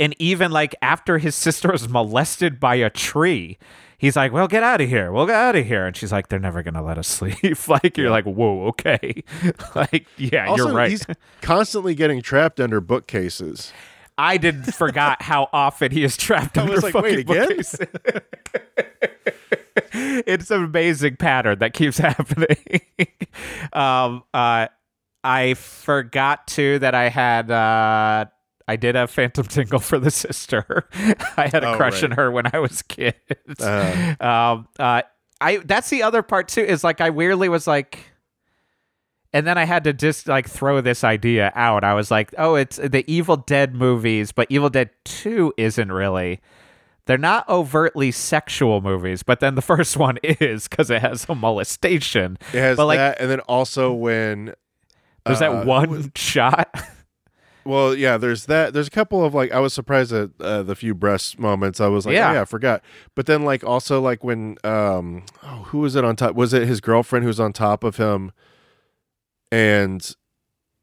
and 0.00 0.14
even 0.18 0.50
like 0.50 0.74
after 0.80 1.18
his 1.18 1.34
sister 1.34 1.72
was 1.72 1.88
molested 1.90 2.58
by 2.58 2.76
a 2.76 2.88
tree, 2.88 3.58
he's 3.98 4.16
like, 4.16 4.32
"Well, 4.32 4.48
get 4.48 4.62
out 4.62 4.80
of 4.80 4.88
here. 4.88 5.12
We'll 5.12 5.26
get 5.26 5.34
out 5.36 5.56
of 5.56 5.66
here." 5.66 5.86
And 5.86 5.96
she's 5.96 6.10
like, 6.12 6.28
"They're 6.28 6.38
never 6.38 6.62
going 6.62 6.74
to 6.74 6.82
let 6.82 6.96
us 6.98 7.06
sleep." 7.18 7.68
like 7.68 7.96
you're 7.98 8.10
like, 8.10 8.24
"Whoa, 8.24 8.66
okay." 8.68 9.22
like, 9.74 10.06
yeah, 10.16 10.46
Also, 10.48 10.66
you're 10.66 10.74
right. 10.74 10.90
he's 10.90 11.04
constantly 11.42 11.94
getting 11.94 12.22
trapped 12.22 12.60
under 12.60 12.80
bookcases. 12.80 13.72
I 14.16 14.36
did 14.36 14.74
forgot 14.74 15.22
how 15.22 15.48
often 15.52 15.92
he 15.92 16.02
is 16.02 16.16
trapped 16.16 16.58
I 16.58 16.62
under 16.62 16.72
was 16.74 16.82
like, 16.82 16.92
fucking 16.92 17.10
wait, 17.10 17.18
again? 17.20 17.48
bookcases. 17.48 17.80
it's 19.92 20.50
an 20.50 20.64
amazing 20.64 21.16
pattern 21.16 21.58
that 21.60 21.72
keeps 21.72 21.98
happening. 21.98 22.56
um, 23.72 24.22
uh, 24.34 24.66
I 25.24 25.54
forgot 25.54 26.46
too 26.46 26.78
that 26.80 26.94
I 26.94 27.08
had. 27.08 27.50
Uh, 27.50 28.26
I 28.68 28.76
did 28.76 28.94
have 28.94 29.10
Phantom 29.10 29.44
Tingle 29.46 29.80
for 29.80 29.98
the 29.98 30.10
sister. 30.24 30.88
I 31.36 31.48
had 31.48 31.64
a 31.64 31.70
Oh, 31.72 31.76
crush 31.76 32.02
right. 32.02 32.12
on 32.12 32.16
her 32.18 32.30
when 32.30 32.44
I 32.52 32.58
was 32.60 32.82
kid. 32.82 33.14
Uh, 33.58 34.14
um, 34.20 34.68
uh, 34.78 35.02
I 35.40 35.56
that's 35.64 35.88
the 35.90 36.02
other 36.04 36.22
part 36.22 36.48
too. 36.48 36.60
Is 36.60 36.84
like 36.84 37.00
I 37.00 37.10
weirdly 37.10 37.48
was 37.48 37.66
like, 37.66 37.98
and 39.32 39.46
then 39.46 39.56
I 39.58 39.64
had 39.64 39.84
to 39.84 39.92
just 39.92 40.26
like 40.28 40.48
throw 40.48 40.80
this 40.80 41.04
idea 41.04 41.52
out. 41.54 41.84
I 41.84 41.94
was 41.94 42.10
like, 42.10 42.34
oh, 42.38 42.54
it's 42.56 42.76
the 42.76 43.04
Evil 43.10 43.36
Dead 43.38 43.74
movies, 43.74 44.32
but 44.32 44.46
Evil 44.50 44.70
Dead 44.70 44.90
Two 45.04 45.52
isn't 45.56 45.90
really. 45.90 46.40
They're 47.06 47.16
not 47.16 47.48
overtly 47.48 48.10
sexual 48.10 48.82
movies, 48.82 49.22
but 49.22 49.40
then 49.40 49.54
the 49.54 49.62
first 49.72 49.96
one 49.96 50.18
is 50.22 50.68
because 50.68 50.90
it 50.90 51.00
has 51.00 51.24
a 51.28 51.34
molestation. 51.34 52.36
it 52.52 52.58
has 52.60 52.76
But, 52.76 52.84
like- 52.86 52.98
that, 52.98 53.18
and 53.20 53.30
then 53.30 53.40
also 53.40 53.92
when 53.94 54.52
There's 55.24 55.40
uh, 55.40 55.52
that 55.52 55.66
one 55.66 56.12
shot. 56.16 56.68
Well, 57.68 57.94
yeah, 57.94 58.16
there's 58.16 58.46
that. 58.46 58.72
There's 58.72 58.86
a 58.86 58.90
couple 58.90 59.22
of 59.22 59.34
like 59.34 59.52
I 59.52 59.60
was 59.60 59.74
surprised 59.74 60.10
at 60.10 60.30
uh, 60.40 60.62
the 60.62 60.74
few 60.74 60.94
breast 60.94 61.38
moments. 61.38 61.82
I 61.82 61.88
was 61.88 62.06
like, 62.06 62.14
Yeah. 62.14 62.28
yeah. 62.30 62.34
yeah, 62.36 62.40
I 62.40 62.44
forgot. 62.46 62.82
But 63.14 63.26
then 63.26 63.42
like 63.44 63.62
also 63.62 64.00
like 64.00 64.24
when 64.24 64.56
um 64.64 65.24
oh 65.42 65.64
who 65.66 65.80
was 65.80 65.94
it 65.94 66.02
on 66.02 66.16
top? 66.16 66.34
Was 66.34 66.54
it 66.54 66.66
his 66.66 66.80
girlfriend 66.80 67.26
who's 67.26 67.38
on 67.38 67.52
top 67.52 67.84
of 67.84 67.98
him? 67.98 68.32
And 69.52 70.10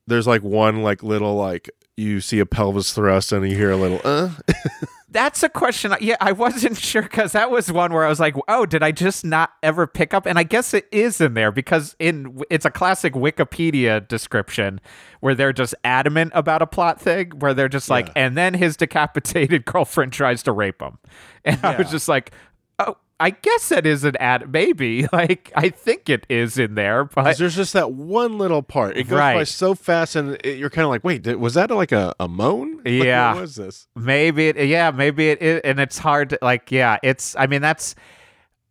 there's 0.06 0.28
like 0.28 0.44
one 0.44 0.84
like 0.84 1.02
little 1.02 1.34
like 1.36 1.72
you 1.98 2.22
see 2.22 2.38
a 2.38 2.46
pelvis 2.46 2.94
thrust 2.94 3.32
and 3.32 3.50
you 3.50 3.56
hear 3.58 3.72
a 3.72 3.78
little 3.78 4.02
uh 4.04 4.30
That's 5.08 5.44
a 5.44 5.50
question. 5.50 5.94
Yeah, 6.02 6.18
I 6.20 6.32
wasn't 6.32 6.78
sure 6.80 7.04
because 7.04 7.34
that 7.34 7.52
was 7.52 7.72
one 7.72 7.94
where 7.94 8.04
I 8.06 8.10
was 8.10 8.20
like, 8.20 8.36
"Oh, 8.48 8.66
did 8.66 8.82
I 8.84 8.92
just 8.92 9.24
not 9.24 9.52
ever 9.62 9.86
pick 9.88 10.14
up?" 10.14 10.26
And 10.26 10.38
I 10.40 10.44
guess 10.44 10.74
it 10.74 10.88
is 10.92 11.22
in 11.22 11.36
there 11.36 11.52
because 11.52 11.96
in 12.00 12.42
it's 12.50 12.66
a 12.66 12.72
classic 12.72 13.14
Wikipedia 13.14 14.06
description 14.08 14.82
where 15.20 15.36
they're 15.36 15.54
just 15.54 15.76
adamant 15.84 16.32
about 16.34 16.62
a 16.62 16.68
plot 16.68 17.00
thing, 17.00 17.30
where 17.38 17.54
they're 17.54 17.70
just 17.70 17.90
like, 17.90 18.08
Yeah. 18.08 18.14
and 18.26 18.38
then 18.38 18.56
his 18.56 18.76
decapitated 18.76 19.66
girlfriend 19.72 20.12
tries 20.12 20.42
to 20.44 20.52
rape 20.52 20.82
him, 20.82 20.98
and 21.46 21.64
I 21.64 21.78
was 21.78 21.92
just 21.92 22.08
like, 22.08 22.32
"Oh, 22.80 22.98
I 23.20 23.30
guess 23.30 23.70
that 23.70 23.86
is 23.86 24.04
an 24.04 24.16
ad. 24.20 24.52
Maybe 24.52 25.08
like 25.14 25.52
I 25.56 25.70
think 25.70 26.10
it 26.10 26.26
is 26.30 26.58
in 26.58 26.76
there, 26.76 27.06
but 27.06 27.38
there's 27.38 27.56
just 27.56 27.72
that 27.74 27.94
one 27.94 28.38
little 28.38 28.62
part. 28.62 28.98
It 28.98 29.06
goes 29.08 29.20
by 29.20 29.44
so 29.46 29.74
fast 29.74 30.16
and 30.18 30.38
it, 30.44 30.58
you're 30.58 30.70
kind 30.70 30.84
of 30.84 30.90
like, 30.90 31.04
wait, 31.04 31.24
did, 31.24 31.38
was 31.38 31.54
that 31.54 31.72
like 31.72 31.92
a, 31.94 32.14
a 32.20 32.28
moan? 32.28 32.78
Like, 32.78 32.88
Yeah. 32.88 33.34
what 33.34 33.42
was 33.42 33.56
this? 33.56 33.88
maybe 33.96 34.50
it 34.50 34.58
yeah 34.68 34.92
maybe 34.92 35.30
it. 35.30 35.62
and 35.64 35.80
it's 35.80 35.98
hard 35.98 36.32
to 36.32 36.40
like 36.42 36.72
yeah 36.72 36.98
it's 37.04 37.36
i 37.38 37.48
mean 37.48 37.62
that's 37.62 37.96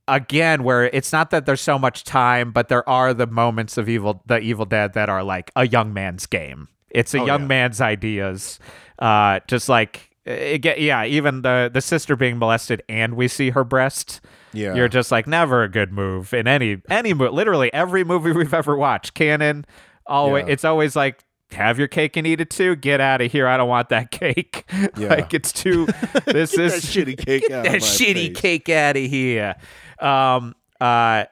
again 0.06 0.62
where 0.62 0.84
it's 0.84 1.12
not 1.12 1.30
that 1.30 1.46
there's 1.46 1.60
so 1.62 1.78
much 1.78 2.04
time 2.04 2.52
but 2.52 2.68
there 2.68 2.86
are 2.88 3.14
the 3.14 3.26
moments 3.26 3.78
of 3.78 3.88
evil 3.88 4.22
the 4.26 4.38
evil 4.38 4.66
dead 4.66 4.92
that 4.92 5.08
are 5.08 5.22
like 5.24 5.50
a 5.56 5.66
young 5.66 5.94
man's 5.94 6.26
game 6.26 6.68
it's 6.90 7.14
a 7.14 7.18
Oh, 7.20 7.26
young 7.26 7.40
yeah. 7.42 7.46
man's 7.48 7.80
ideas 7.80 8.58
uh 8.98 9.40
just 9.48 9.68
like 9.70 10.10
it 10.26 10.58
get, 10.62 10.80
yeah 10.80 11.04
even 11.04 11.42
the 11.42 11.70
the 11.72 11.80
sister 11.80 12.16
being 12.16 12.38
molested 12.38 12.82
and 12.88 13.14
we 13.14 13.28
see 13.28 13.50
her 13.50 13.64
breast 13.64 14.20
Yeah, 14.52 14.74
you're 14.74 14.88
just 14.88 15.10
like 15.12 15.26
never 15.26 15.62
a 15.62 15.68
good 15.68 15.92
move 15.92 16.32
in 16.32 16.46
any 16.48 16.80
any 16.88 17.12
mo- 17.14 17.30
literally 17.30 17.72
every 17.74 18.04
movie 18.04 18.32
we've 18.38 18.54
ever 18.54 18.76
watched. 18.76 19.14
Cannon 19.14 19.64
always 20.06 20.46
Yeah. 20.46 20.52
it's 20.52 20.64
always 20.64 20.96
like 20.96 21.24
have 21.50 21.78
your 21.78 21.88
cake 21.88 22.16
and 22.16 22.26
eat 22.26 22.40
it 22.40 22.50
too. 22.50 22.74
Get 22.74 23.00
out 23.00 23.20
of 23.20 23.30
here. 23.30 23.46
I 23.46 23.56
don't 23.56 23.68
want 23.68 23.90
that 23.90 24.10
cake. 24.10 24.64
Yeah. 24.96 25.08
like 25.08 25.34
it's 25.34 25.52
too 25.52 25.86
this 26.26 26.54
is 26.58 26.72
that 26.72 26.82
shitty 26.82 27.18
cake 27.18 27.42
get 27.48 27.52
out 27.52 27.64
that 27.64 27.74
of 27.76 27.82
my 27.82 27.86
shitty 27.86 28.28
face. 28.28 28.40
cake 28.40 28.68
out 28.70 28.96
of 28.96 29.02
here. 29.04 29.54
Um 30.00 30.54
uh 30.80 31.24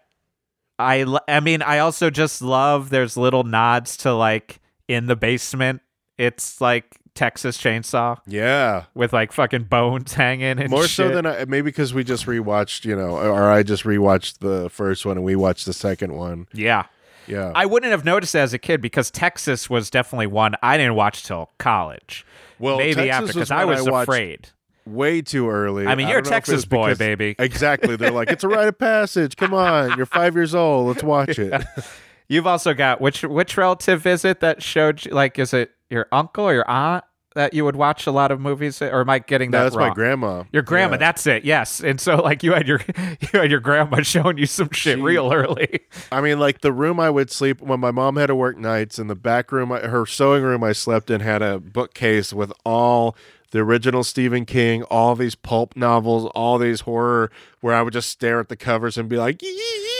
i 0.78 1.18
i 1.28 1.40
mean 1.40 1.60
i 1.62 1.78
also 1.78 2.08
just 2.10 2.40
love 2.42 2.88
there's 2.90 3.16
little 3.16 3.44
nods 3.44 3.96
to 3.98 4.12
like 4.12 4.60
in 4.88 5.06
the 5.06 5.16
basement. 5.16 5.80
It's 6.18 6.60
like 6.60 6.86
texas 7.14 7.58
chainsaw 7.58 8.18
Yeah, 8.26 8.84
with 8.94 9.12
like 9.12 9.32
fucking 9.32 9.64
bones 9.64 10.14
hanging 10.14 10.58
and 10.58 10.70
more 10.70 10.86
so 10.88 11.08
than 11.10 11.26
I, 11.26 11.44
maybe 11.46 11.66
because 11.66 11.92
we 11.92 12.04
just 12.04 12.26
rewatched, 12.26 12.84
you 12.84 12.96
know, 12.96 13.16
or 13.18 13.50
I 13.50 13.62
just 13.62 13.84
rewatched 13.84 14.38
the 14.38 14.70
first 14.70 15.04
one 15.04 15.16
and 15.16 15.24
we 15.24 15.36
watched 15.36 15.66
the 15.66 15.72
second 15.74 16.14
one. 16.14 16.46
yeah 16.54 16.84
Yeah, 17.26 17.52
I 17.54 17.66
wouldn't 17.66 17.90
have 17.92 18.04
noticed 18.04 18.34
it 18.34 18.38
as 18.38 18.52
a 18.54 18.58
kid 18.58 18.80
because 18.80 19.10
Texas 19.10 19.68
was 19.68 19.90
definitely 19.90 20.26
one 20.28 20.54
I 20.62 20.76
didn't 20.78 20.94
watch 20.94 21.22
till 21.24 21.50
college. 21.58 22.24
well, 22.58 22.78
Maybe 22.78 22.94
Texas 22.94 23.12
after 23.14 23.26
because 23.34 23.50
I 23.50 23.64
was 23.66 23.82
watched 23.88 24.08
afraid. 24.08 24.48
way 24.86 25.20
too 25.22 25.48
early. 25.50 25.86
I 25.86 25.94
mean, 25.94 26.08
you're 26.08 26.18
a 26.18 26.20
if 26.22 26.26
it 26.26 26.30
Texas 26.30 26.64
boy, 26.64 26.86
because- 26.86 26.98
baby. 26.98 27.36
Exactly. 27.38 27.96
They're 27.96 28.10
like, 28.10 28.30
it's 28.30 28.42
a 28.44 28.48
rite 28.48 28.68
of 28.68 28.78
passage. 28.78 29.36
Come 29.36 29.52
on, 29.54 29.96
you're 29.96 30.06
five 30.06 30.34
years 30.34 30.54
old. 30.54 30.88
Let's 30.88 31.02
watch 31.02 31.38
it. 31.38 31.62
You've 32.28 32.46
also 32.46 32.72
got 32.72 33.00
which 33.02 33.22
which 33.24 33.56
relative 33.58 34.06
is 34.06 34.24
it 34.24 34.40
that 34.40 34.62
showed 34.62 35.04
you, 35.04 35.12
like 35.12 35.38
is 35.38 35.52
it 35.52 35.70
your 35.92 36.06
uncle 36.10 36.44
or 36.44 36.54
your 36.54 36.68
aunt 36.68 37.04
that 37.34 37.54
you 37.54 37.64
would 37.64 37.76
watch 37.76 38.06
a 38.06 38.10
lot 38.12 38.30
of 38.30 38.38
movies 38.40 38.82
or 38.82 39.00
am 39.00 39.08
I 39.08 39.18
getting 39.18 39.52
that 39.52 39.58
No, 39.58 39.64
that's 39.64 39.76
wrong? 39.76 39.88
my 39.88 39.94
grandma. 39.94 40.44
Your 40.52 40.60
grandma, 40.62 40.94
Yeah. 40.94 40.98
that's 40.98 41.26
it. 41.26 41.44
Yes, 41.46 41.80
and 41.80 41.98
so 41.98 42.16
like 42.16 42.42
you 42.42 42.52
had 42.52 42.68
your 42.68 42.80
you 43.20 43.28
had 43.40 43.50
your 43.50 43.60
grandma 43.60 44.00
showing 44.02 44.36
you 44.36 44.44
some 44.46 44.68
shit 44.70 44.98
She- 44.98 45.02
real 45.02 45.32
early. 45.32 45.80
I 46.10 46.20
mean, 46.20 46.38
like 46.38 46.60
the 46.60 46.72
room 46.72 47.00
I 47.00 47.08
would 47.08 47.30
sleep 47.30 47.62
when 47.62 47.80
my 47.80 47.90
mom 47.90 48.16
had 48.16 48.26
to 48.26 48.34
work 48.34 48.58
nights, 48.58 48.98
and 48.98 49.08
the 49.08 49.14
back 49.14 49.50
room, 49.52 49.70
her 49.70 50.04
sewing 50.04 50.42
room 50.42 50.62
I 50.64 50.72
slept 50.72 51.08
in, 51.10 51.20
had 51.22 51.40
a 51.40 51.58
bookcase 51.58 52.32
with 52.34 52.52
all 52.66 53.16
the 53.50 53.60
original 53.60 54.02
Stephen 54.04 54.44
King, 54.46 54.82
all 54.84 55.14
these 55.14 55.34
pulp 55.34 55.74
novels, 55.76 56.30
all 56.34 56.58
these 56.58 56.80
horror, 56.82 57.30
where 57.60 57.74
I 57.74 57.80
would 57.82 57.92
just 57.94 58.08
stare 58.10 58.40
at 58.40 58.48
the 58.48 58.56
covers 58.56 58.96
and 58.98 59.08
be 59.08 59.16
like, 59.16 59.42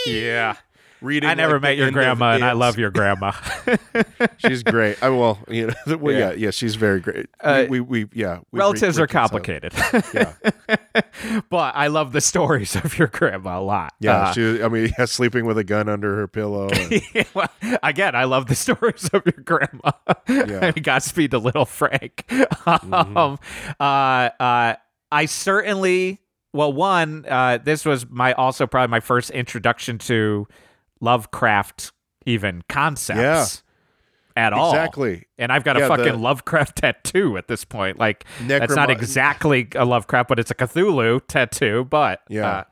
Yeah. 0.05 0.55
Reading. 1.03 1.29
I 1.29 1.33
never 1.33 1.53
like, 1.53 1.61
met 1.61 1.77
your 1.77 1.91
grandma, 1.91 2.33
and 2.33 2.43
I 2.43 2.53
love 2.53 2.77
your 2.77 2.89
grandma. 2.89 3.31
She's 4.37 4.63
great. 4.63 5.01
I 5.03 5.09
well, 5.09 5.39
you 5.47 5.67
know, 5.67 5.97
well, 5.97 6.15
yeah. 6.15 6.31
yeah, 6.31 6.51
she's 6.51 6.75
very 6.75 6.99
great. 6.99 7.27
Uh, 7.39 7.65
we, 7.69 7.79
we, 7.79 8.03
we 8.05 8.09
yeah. 8.13 8.39
we 8.51 8.59
Relatives 8.59 8.97
re- 8.97 9.03
are 9.03 9.07
complicated, 9.07 9.73
Yeah, 10.13 10.33
but 11.49 11.75
I 11.75 11.87
love 11.87 12.11
the 12.11 12.21
stories 12.21 12.75
of 12.75 12.97
your 12.97 13.07
grandma 13.07 13.59
a 13.59 13.61
lot. 13.61 13.93
yeah. 13.99 14.17
Uh, 14.17 14.33
she, 14.33 14.63
I 14.63 14.67
mean, 14.67 14.91
yeah, 14.97 15.05
sleeping 15.05 15.45
with 15.45 15.57
a 15.57 15.63
gun 15.63 15.89
under 15.89 16.15
her 16.15 16.27
pillow. 16.27 16.69
and- 16.69 17.01
well, 17.33 17.49
again, 17.83 18.15
I 18.15 18.23
love 18.25 18.47
the 18.47 18.55
stories 18.55 19.09
of 19.13 19.23
your 19.25 19.43
grandma. 19.43 19.91
Yeah. 20.27 20.71
Godspeed 20.71 21.31
to 21.31 21.37
little 21.37 21.65
Frank. 21.65 22.25
Mm-hmm. 22.27 23.17
um, 23.17 23.39
uh, 23.79 23.83
uh, 23.83 24.75
I 25.11 25.25
certainly, 25.25 26.21
well, 26.53 26.73
one, 26.73 27.25
uh, 27.27 27.59
this 27.63 27.85
was 27.85 28.09
my 28.09 28.33
also 28.33 28.65
probably 28.67 28.89
my 28.91 28.99
first 28.99 29.29
introduction 29.29 29.97
to 29.99 30.47
Lovecraft, 31.01 31.91
even 32.25 32.63
concepts 32.69 33.63
Yeah. 34.35 34.43
at 34.45 34.53
all. 34.53 34.71
exactly. 34.71 35.25
And 35.37 35.51
I've 35.51 35.63
got 35.63 35.75
a 35.77 35.81
Yeah, 35.81 35.87
the- 35.89 35.97
fucking 36.03 36.21
Lovecraft 36.21 36.77
tattoo 36.77 37.37
at 37.37 37.47
this 37.47 37.65
point. 37.65 37.99
Like 37.99 38.25
that's 38.41 38.75
not 38.75 38.89
exactly 38.89 39.67
a 39.75 39.85
Lovecraft, 39.85 40.29
but 40.29 40.39
it's 40.39 40.51
a 40.51 40.55
Cthulhu 40.55 41.21
tattoo. 41.27 41.85
But 41.89 42.21
Yeah. 42.29 42.63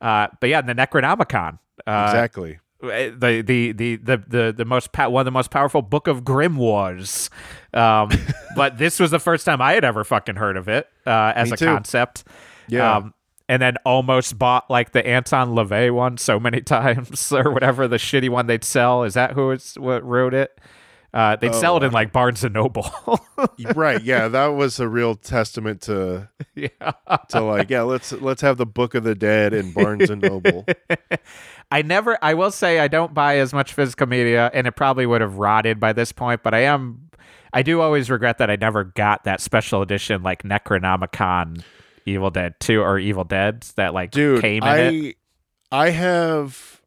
uh, 0.00 0.04
uh, 0.04 0.26
but 0.40 0.48
yeah, 0.50 0.60
the 0.62 0.74
Necronomicon. 0.74 1.58
Uh, 1.86 2.06
Exactly. 2.10 2.58
the 2.80 3.42
the 3.46 3.72
the 3.72 3.96
the 3.96 4.16
the, 4.28 4.54
the 4.56 4.64
most 4.64 4.90
one 4.96 5.20
of 5.20 5.24
the 5.24 5.30
most 5.30 5.50
powerful 5.50 5.82
book 5.82 6.06
of 6.06 6.22
grimoires. 6.24 7.30
Um, 7.72 8.10
but 8.56 8.78
this 8.78 9.00
was 9.00 9.10
the 9.10 9.18
first 9.18 9.44
time 9.44 9.60
I 9.62 9.72
had 9.74 9.84
ever 9.84 10.04
fucking 10.04 10.36
heard 10.36 10.56
of 10.56 10.68
it 10.68 10.86
uh, 11.06 11.32
as 11.34 11.50
Me 11.50 11.54
a 11.54 11.56
too. 11.56 11.66
concept. 11.66 12.24
Yeah. 12.68 12.96
Um, 12.96 13.14
and 13.48 13.60
then 13.60 13.76
almost 13.84 14.38
bought 14.38 14.70
like 14.70 14.92
the 14.92 15.06
Anton 15.06 15.50
LaVey 15.50 15.92
one 15.92 16.16
so 16.16 16.40
many 16.40 16.60
times 16.62 17.32
or 17.32 17.50
whatever 17.50 17.86
the 17.88 17.96
shitty 17.96 18.28
one 18.28 18.46
they'd 18.46 18.64
sell. 18.64 19.04
Is 19.04 19.14
that 19.14 19.32
who 19.32 19.50
it's 19.50 19.78
what 19.78 20.04
wrote 20.04 20.34
it? 20.34 20.58
Uh, 21.12 21.36
they'd 21.36 21.54
sell 21.54 21.76
it 21.76 21.84
Oh, 21.84 21.86
in 21.86 21.92
like 21.92 22.12
Barnes 22.12 22.42
and 22.42 22.54
Noble. 22.54 22.90
right. 23.76 24.02
Yeah, 24.02 24.26
that 24.26 24.46
was 24.48 24.80
a 24.80 24.88
real 24.88 25.14
testament 25.14 25.82
to 25.82 26.28
yeah. 26.56 26.68
to 27.28 27.40
like, 27.40 27.70
yeah, 27.70 27.82
let's 27.82 28.10
let's 28.10 28.42
have 28.42 28.56
the 28.56 28.66
Book 28.66 28.96
of 28.96 29.04
the 29.04 29.14
Dead 29.14 29.54
in 29.54 29.70
Barnes 29.72 30.10
and 30.10 30.20
Noble. 30.20 30.66
I 31.70 31.82
never, 31.82 32.18
I 32.20 32.34
will 32.34 32.50
say, 32.50 32.80
I 32.80 32.88
don't 32.88 33.14
buy 33.14 33.38
as 33.38 33.52
much 33.52 33.72
physical 33.74 34.08
media, 34.08 34.50
and 34.52 34.66
it 34.66 34.72
probably 34.72 35.06
would 35.06 35.20
have 35.20 35.38
rotted 35.38 35.78
by 35.78 35.92
this 35.92 36.10
point. 36.10 36.42
But 36.42 36.52
I 36.52 36.60
am, 36.60 37.08
I 37.52 37.62
do 37.62 37.80
always 37.80 38.10
regret 38.10 38.38
that 38.38 38.50
I 38.50 38.56
never 38.56 38.82
got 38.82 39.22
that 39.22 39.40
special 39.40 39.82
edition, 39.82 40.24
like 40.24 40.42
Necronomicon, 40.42 41.62
Evil 42.06 42.30
Dead 42.30 42.54
Two 42.60 42.80
or 42.82 42.98
Evil 42.98 43.24
Dead 43.24 43.62
that 43.76 43.94
like 43.94 44.10
Dude, 44.10 44.40
came 44.40 44.62
in 44.62 44.68
I 44.68 44.76
it. 44.78 45.16
I 45.72 45.90
have 45.90 46.80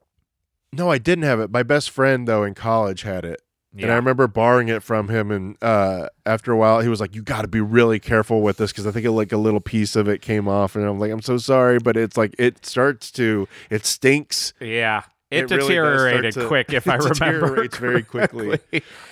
no, 0.74 0.89
I 0.91 0.97
didn't 0.97 1.24
have 1.24 1.39
it. 1.39 1.49
My 1.51 1.63
best 1.63 1.89
friend 1.89 2.28
though 2.28 2.43
in 2.43 2.53
college 2.53 3.01
had 3.03 3.26
it. 3.26 3.41
And 3.80 3.91
I 3.91 3.95
remember 3.95 4.28
borrowing 4.28 4.70
it 4.70 4.82
from 4.82 5.07
him, 5.07 5.30
and 5.30 5.55
uh, 5.61 6.07
after 6.26 6.51
a 6.51 6.57
while, 6.57 6.80
he 6.80 6.89
was 6.89 6.99
like, 6.99 7.13
"You 7.13 7.22
got 7.22 7.43
to 7.43 7.47
be 7.47 7.61
really 7.61 7.99
careful 7.99 8.41
with 8.41 8.57
this 8.57 8.72
because 8.72 8.88
I 8.88 8.91
think 8.91 9.05
it, 9.05 9.11
like 9.11 9.32
a 9.32 9.38
little 9.38 9.59
piece 9.59 9.95
of 9.95 10.07
it 10.07 10.20
came 10.20 10.47
off." 10.47 10.76
And 10.76 10.84
I'm 10.84 10.97
like, 10.99 11.11
"I'm 11.11 11.22
so 11.22 11.38
sorry," 11.38 11.78
but 11.78 11.95
it's 11.95 12.18
like 12.18 12.34
it 12.39 12.65
starts 12.65 13.11
to 13.11 13.47
it 13.70 13.86
stinks. 13.86 14.53
Yeah. 14.59 15.03
It, 15.30 15.43
It 15.43 15.51
really 15.51 15.68
deteriorated 15.68 16.34
to- 16.34 16.47
quick, 16.47 16.74
if 16.74 16.88
I 16.88 16.95
remember. 16.95 17.13
deteriorates 17.13 17.78
very 17.78 18.01
quickly. 18.01 18.59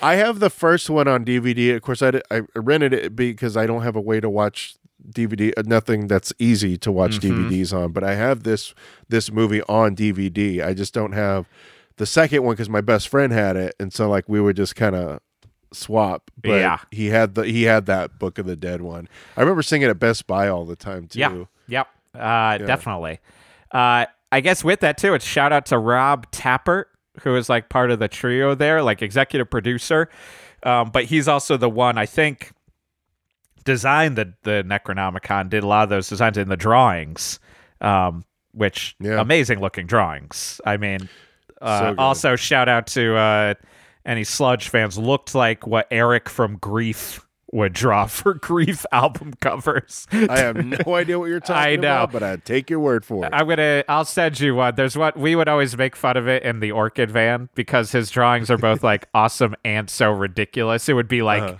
I 0.02 0.16
have 0.16 0.40
the 0.40 0.50
first 0.50 0.90
one 0.90 1.06
on 1.06 1.24
DVD. 1.24 1.76
Of 1.76 1.82
course, 1.82 2.02
I, 2.02 2.20
I 2.32 2.42
rented 2.56 2.92
it 2.92 3.14
because 3.14 3.56
I 3.56 3.66
don't 3.66 3.82
have 3.82 3.94
a 3.94 4.00
way 4.00 4.18
to 4.18 4.28
watch 4.28 4.74
DVD. 5.10 5.52
uh, 5.56 5.62
Nothing 5.66 6.06
that's 6.08 6.32
easy 6.38 6.76
to 6.78 6.90
watch 6.92 7.18
Mhm. 7.20 7.48
DVDs 7.50 7.72
on. 7.72 7.92
But 7.92 8.04
I 8.04 8.14
have 8.14 8.42
this 8.42 8.74
this 9.08 9.30
movie 9.30 9.62
on 9.62 9.94
DVD. 9.94 10.62
I 10.62 10.74
just 10.74 10.94
don't 10.94 11.12
have 11.12 11.48
the 11.96 12.06
second 12.06 12.42
one 12.42 12.54
because 12.54 12.68
my 12.68 12.80
best 12.80 13.08
friend 13.08 13.32
had 13.32 13.56
it, 13.56 13.74
and 13.80 13.92
so 13.92 14.08
like 14.08 14.24
we 14.28 14.40
would 14.40 14.56
just 14.56 14.76
kind 14.76 14.94
of 14.96 15.20
swap. 15.72 16.30
But 16.40 16.50
Yeah. 16.60 16.78
he 16.90 17.06
had 17.08 17.34
the 17.34 17.42
he 17.42 17.64
had 17.64 17.86
that 17.86 18.18
Book 18.18 18.38
of 18.38 18.46
the 18.46 18.56
Dead 18.56 18.80
one. 18.82 19.08
I 19.36 19.40
remember 19.40 19.62
seeing 19.62 19.82
it 19.82 19.90
at 19.90 19.98
Best 19.98 20.26
Buy 20.26 20.48
all 20.48 20.64
the 20.64 20.76
time 20.76 21.06
too. 21.08 21.18
Yeah. 21.18 21.44
Yep. 21.68 21.86
Uh, 22.18 22.58
Definitely. 22.58 23.20
Uh, 23.72 24.06
I 24.32 24.40
guess 24.40 24.64
with 24.64 24.80
that 24.80 24.98
too, 24.98 25.14
it's 25.14 25.24
shout 25.24 25.52
out 25.52 25.66
to 25.66 25.78
Rob 25.78 26.30
Tapert, 26.30 26.84
who 27.22 27.36
is 27.36 27.48
like 27.48 27.68
part 27.68 27.90
of 27.90 27.98
the 27.98 28.08
trio 28.08 28.54
there, 28.54 28.82
like 28.82 29.02
executive 29.02 29.50
producer. 29.50 30.08
Um, 30.62 30.90
but 30.92 31.04
he's 31.04 31.28
also 31.28 31.56
the 31.56 31.68
one 31.68 31.96
I 31.98 32.06
think 32.06 32.52
designed 33.66 34.16
the 34.16 34.32
the 34.44 34.64
Necronomicon, 34.66 35.50
did 35.50 35.62
a 35.62 35.66
lot 35.66 35.82
of 35.82 35.90
those 35.90 36.08
designs 36.08 36.38
in 36.38 36.48
the 36.48 36.56
drawings, 36.56 37.38
um, 37.82 38.24
which 38.52 38.96
Yeah. 39.00 39.20
amazing 39.20 39.60
looking 39.60 39.86
drawings. 39.86 40.58
I 40.64 40.78
mean, 40.78 41.10
uh, 41.60 41.80
So 41.80 41.94
also 41.98 42.36
shout 42.36 42.70
out 42.70 42.86
to 42.88 43.14
uh, 43.16 43.54
any 44.06 44.24
Sludge 44.24 44.70
fans. 44.70 44.96
Looked 44.96 45.34
like 45.34 45.66
what 45.66 45.86
Eric 45.90 46.30
from 46.30 46.56
Grief 46.56 47.20
would 47.52 47.72
draw 47.72 48.06
for 48.18 48.34
Grief 48.34 48.84
album 48.92 49.32
covers. 49.40 50.06
I 50.12 50.38
have 50.40 50.56
no 50.64 50.94
idea 50.96 51.18
what 51.18 51.26
you're 51.26 51.38
talking 51.40 51.78
about, 51.78 52.10
but 52.12 52.22
I 52.22 52.36
take 52.36 52.68
your 52.70 52.80
word 52.80 53.04
for 53.04 53.24
it. 53.24 53.30
I'm 53.32 53.46
gonna. 53.48 53.84
I'll 53.88 54.04
send 54.04 54.40
you 54.40 54.54
one. 54.56 54.74
There's 54.74 54.96
what 54.96 55.16
we 55.16 55.36
would 55.36 55.48
always 55.48 55.76
make 55.76 55.94
fun 55.96 56.16
of 56.16 56.26
it 56.28 56.42
in 56.42 56.60
the 56.60 56.72
Orchid 56.72 57.10
van 57.10 57.48
because 57.54 57.92
his 57.92 58.10
drawings 58.10 58.50
are 58.50 58.58
both 58.58 58.82
like 58.82 59.06
awesome 59.14 59.54
and 59.64 59.88
so 59.88 60.10
ridiculous. 60.10 60.88
It 60.88 60.94
would 60.94 61.08
be 61.08 61.22
like 61.22 61.42
Uh-huh. 61.42 61.56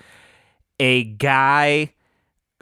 a 0.81 1.05
guy 1.05 1.93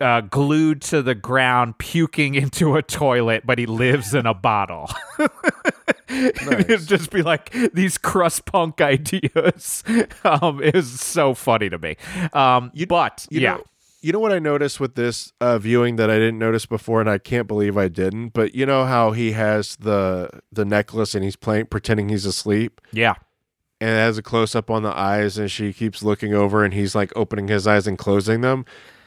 uh, 0.04 0.20
glued 0.20 0.82
to 0.82 1.00
the 1.00 1.14
ground 1.14 1.78
puking 1.78 2.34
into 2.44 2.76
a 2.76 2.82
toilet, 2.82 3.44
but 3.46 3.58
he 3.58 3.64
lives 3.66 4.14
in 4.14 4.26
a 4.26 4.34
bottle. 4.34 4.90
It'd 6.08 6.86
just 6.86 7.10
be 7.10 7.22
like 7.22 7.50
these 7.72 7.96
crust 7.96 8.44
punk 8.44 8.80
ideas. 8.82 9.82
Um, 10.22 10.58
was 10.58 11.00
so 11.00 11.32
funny 11.34 11.70
to 11.70 11.78
me. 11.78 11.96
Um, 12.34 12.70
but 12.88 13.26
You 13.30 13.40
yeah, 13.40 13.54
know, 13.54 13.64
you 14.02 14.12
know 14.12 14.18
what 14.18 14.32
I 14.32 14.38
noticed 14.38 14.78
with 14.78 14.94
this 14.94 15.32
uh, 15.40 15.58
viewing 15.58 15.96
that 15.96 16.10
I 16.10 16.16
didn't 16.18 16.38
notice 16.38 16.66
before, 16.66 17.00
and 17.00 17.08
I 17.08 17.16
can't 17.16 17.48
believe 17.48 17.78
I 17.78 17.88
didn't. 17.88 18.28
But 18.28 18.54
you 18.54 18.66
know 18.66 18.84
how 18.84 19.12
he 19.12 19.32
has 19.32 19.76
the 19.76 20.28
the 20.52 20.66
necklace 20.66 21.14
and 21.14 21.24
he's 21.24 21.36
playing 21.36 21.66
pretending 21.66 22.10
he's 22.10 22.26
asleep, 22.26 22.82
yeah, 22.92 23.14
and 23.80 23.88
it 23.90 23.94
has 23.94 24.18
a 24.18 24.22
close 24.22 24.54
up 24.54 24.70
on 24.70 24.82
the 24.82 24.96
eyes, 24.96 25.38
and 25.38 25.50
she 25.50 25.72
keeps 25.72 26.02
looking 26.02 26.34
over, 26.34 26.62
and 26.62 26.74
he's 26.74 26.94
like 26.94 27.12
opening 27.16 27.48
his 27.48 27.66
eyes 27.66 27.86
and 27.86 27.96
closing 27.96 28.42
them. 28.42 28.66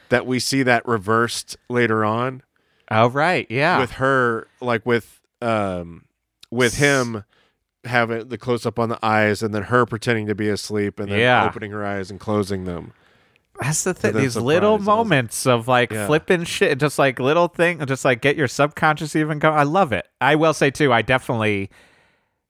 That 0.09 0.25
we 0.25 0.39
see 0.39 0.63
that 0.63 0.87
reversed 0.87 1.57
later 1.69 2.05
on 2.05 2.41
oh 2.89 3.09
right, 3.09 3.45
yeah, 3.49 3.79
with 3.79 3.91
her, 3.93 4.47
like 4.61 4.85
with 4.85 5.19
um 5.41 6.05
with 6.49 6.77
him 6.77 7.23
having 7.83 8.27
the 8.29 8.37
close 8.37 8.65
up 8.65 8.79
on 8.79 8.89
the 8.89 8.99
eyes, 9.05 9.43
and 9.43 9.53
then 9.53 9.63
her 9.63 9.85
pretending 9.85 10.27
to 10.27 10.35
be 10.35 10.49
asleep, 10.49 10.99
and 10.99 11.11
then 11.11 11.19
Yeah. 11.19 11.45
opening 11.45 11.71
her 11.71 11.85
eyes 11.85 12.09
and 12.09 12.19
closing 12.19 12.63
them. 12.65 12.93
That's 13.59 13.83
the 13.83 13.93
thing. 13.93 14.13
These 14.13 14.35
little 14.37 14.77
surprise, 14.77 14.87
I 14.87 14.91
was- 14.91 15.07
moments 15.09 15.47
of 15.47 15.67
like 15.67 15.91
Yeah. 15.91 16.05
flipping 16.07 16.43
shit, 16.43 16.77
just 16.79 16.99
like 16.99 17.19
little 17.19 17.47
thing, 17.47 17.83
just 17.85 18.05
like 18.05 18.21
get 18.21 18.35
your 18.35 18.47
subconscious 18.47 19.15
even 19.15 19.39
going. 19.39 19.57
I 19.57 19.63
love 19.63 19.91
it. 19.91 20.07
I 20.21 20.35
will 20.35 20.53
say 20.53 20.69
too, 20.69 20.93
I 20.93 21.01
definitely 21.01 21.69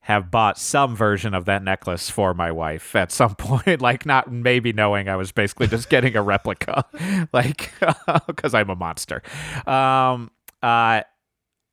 have 0.07 0.31
bought 0.31 0.57
some 0.57 0.95
version 0.95 1.33
of 1.33 1.43
that 1.45 1.61
necklace 1.63 2.09
for 2.09 2.33
my 2.33 2.49
wife 2.51 2.95
at 2.95 3.11
some 3.11 3.35
point. 3.37 3.81
like 3.81 4.05
not 4.05 4.31
maybe 4.31 4.71
knowing 4.73 5.09
I 5.09 5.17
was 5.17 5.31
basically 5.33 5.67
just 5.67 5.89
getting 5.89 6.15
a 6.15 6.21
replica, 6.21 6.85
like 7.33 7.71
because 8.27 8.53
I'm 8.53 8.69
a 8.69 8.75
monster. 8.75 9.21
Um. 9.67 10.31
Uh. 10.63 11.01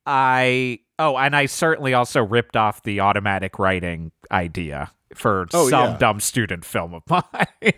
I 0.06 0.80
oh, 0.98 1.16
and 1.16 1.34
I 1.34 1.46
certainly 1.46 1.94
also 1.94 2.22
ripped 2.22 2.56
off 2.56 2.82
the 2.82 3.00
automatic 3.00 3.58
writing 3.58 4.12
idea 4.30 4.90
for 5.14 5.46
Oh, 5.54 5.70
some 5.70 5.92
yeah. 5.92 5.96
dumb 5.96 6.20
student 6.20 6.64
film 6.64 6.92
of 6.92 7.02
mine. 7.08 7.72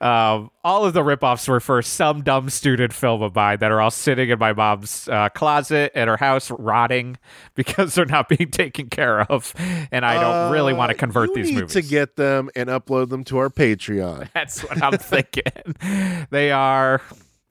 Um, 0.00 0.50
all 0.64 0.84
of 0.84 0.94
the 0.94 1.02
ripoffs 1.02 1.46
were 1.48 1.60
for 1.60 1.82
some 1.82 2.22
dumb 2.22 2.48
student 2.50 2.92
film 2.92 3.22
of 3.22 3.34
mine 3.34 3.58
that 3.60 3.70
are 3.70 3.80
all 3.80 3.90
sitting 3.90 4.30
in 4.30 4.38
my 4.38 4.52
mom's 4.52 5.08
uh, 5.08 5.28
closet 5.30 5.92
at 5.94 6.08
her 6.08 6.16
house, 6.16 6.50
rotting 6.50 7.18
because 7.54 7.94
they're 7.94 8.06
not 8.06 8.28
being 8.28 8.50
taken 8.50 8.88
care 8.88 9.20
of, 9.22 9.52
and 9.92 10.04
I 10.06 10.20
don't 10.20 10.52
really 10.52 10.72
want 10.72 10.90
to 10.90 10.96
Uh, 10.96 10.98
convert 10.98 11.34
these 11.34 11.48
need 11.50 11.56
movies. 11.60 11.72
to 11.74 11.82
get 11.82 12.16
them 12.16 12.50
and 12.56 12.68
upload 12.70 13.08
them 13.10 13.24
to 13.24 13.38
our 13.38 13.50
Patreon. 13.50 14.28
That's 14.34 14.62
what 14.64 14.82
I'm 14.82 14.98
thinking. 14.98 16.26
they 16.30 16.50
are 16.50 17.00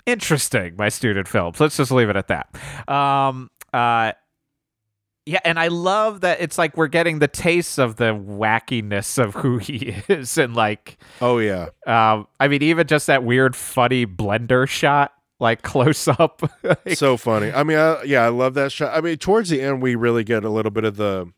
interesting, 0.05 0.75
my 0.77 0.89
student 0.89 1.27
films. 1.27 1.59
Let's 1.59 1.77
just 1.77 1.91
leave 1.91 2.09
it 2.09 2.15
at 2.15 2.27
that. 2.29 2.49
Um, 2.91 3.49
uh, 3.73 4.13
yeah, 5.29 5.39
and 5.45 5.59
I 5.59 5.67
love 5.67 6.21
that 6.21 6.41
it's 6.41 6.57
like 6.57 6.75
we're 6.75 6.87
getting 6.87 7.19
the 7.19 7.27
taste 7.27 7.77
of 7.77 7.97
the 7.97 8.15
wackiness 8.15 9.23
of 9.23 9.35
who 9.35 9.59
he 9.59 9.95
is, 10.09 10.39
and 10.39 10.55
like, 10.55 10.97
Oh 11.21 11.37
yeah, 11.37 11.67
um, 11.85 12.27
I 12.39 12.47
mean, 12.47 12.63
even 12.63 12.87
just 12.87 13.05
that 13.07 13.23
weird, 13.23 13.55
funny 13.55 14.07
blender 14.07 14.67
shot, 14.67 15.13
like 15.39 15.61
close 15.63 16.07
up. 16.07 16.41
Like, 16.63 16.95
so 16.97 17.15
funny. 17.15 17.51
I 17.51 17.61
mean, 17.61 17.77
I, 17.77 18.01
yeah, 18.03 18.23
I 18.23 18.29
love 18.29 18.55
that 18.55 18.71
shot. 18.71 18.97
I 18.97 19.01
mean, 19.01 19.17
towards 19.17 19.49
the 19.49 19.61
end, 19.61 19.83
we 19.83 19.93
really 19.93 20.23
get 20.23 20.43
a 20.43 20.49
little 20.49 20.71
bit 20.71 20.83
of 20.83 20.95
the 20.95 21.31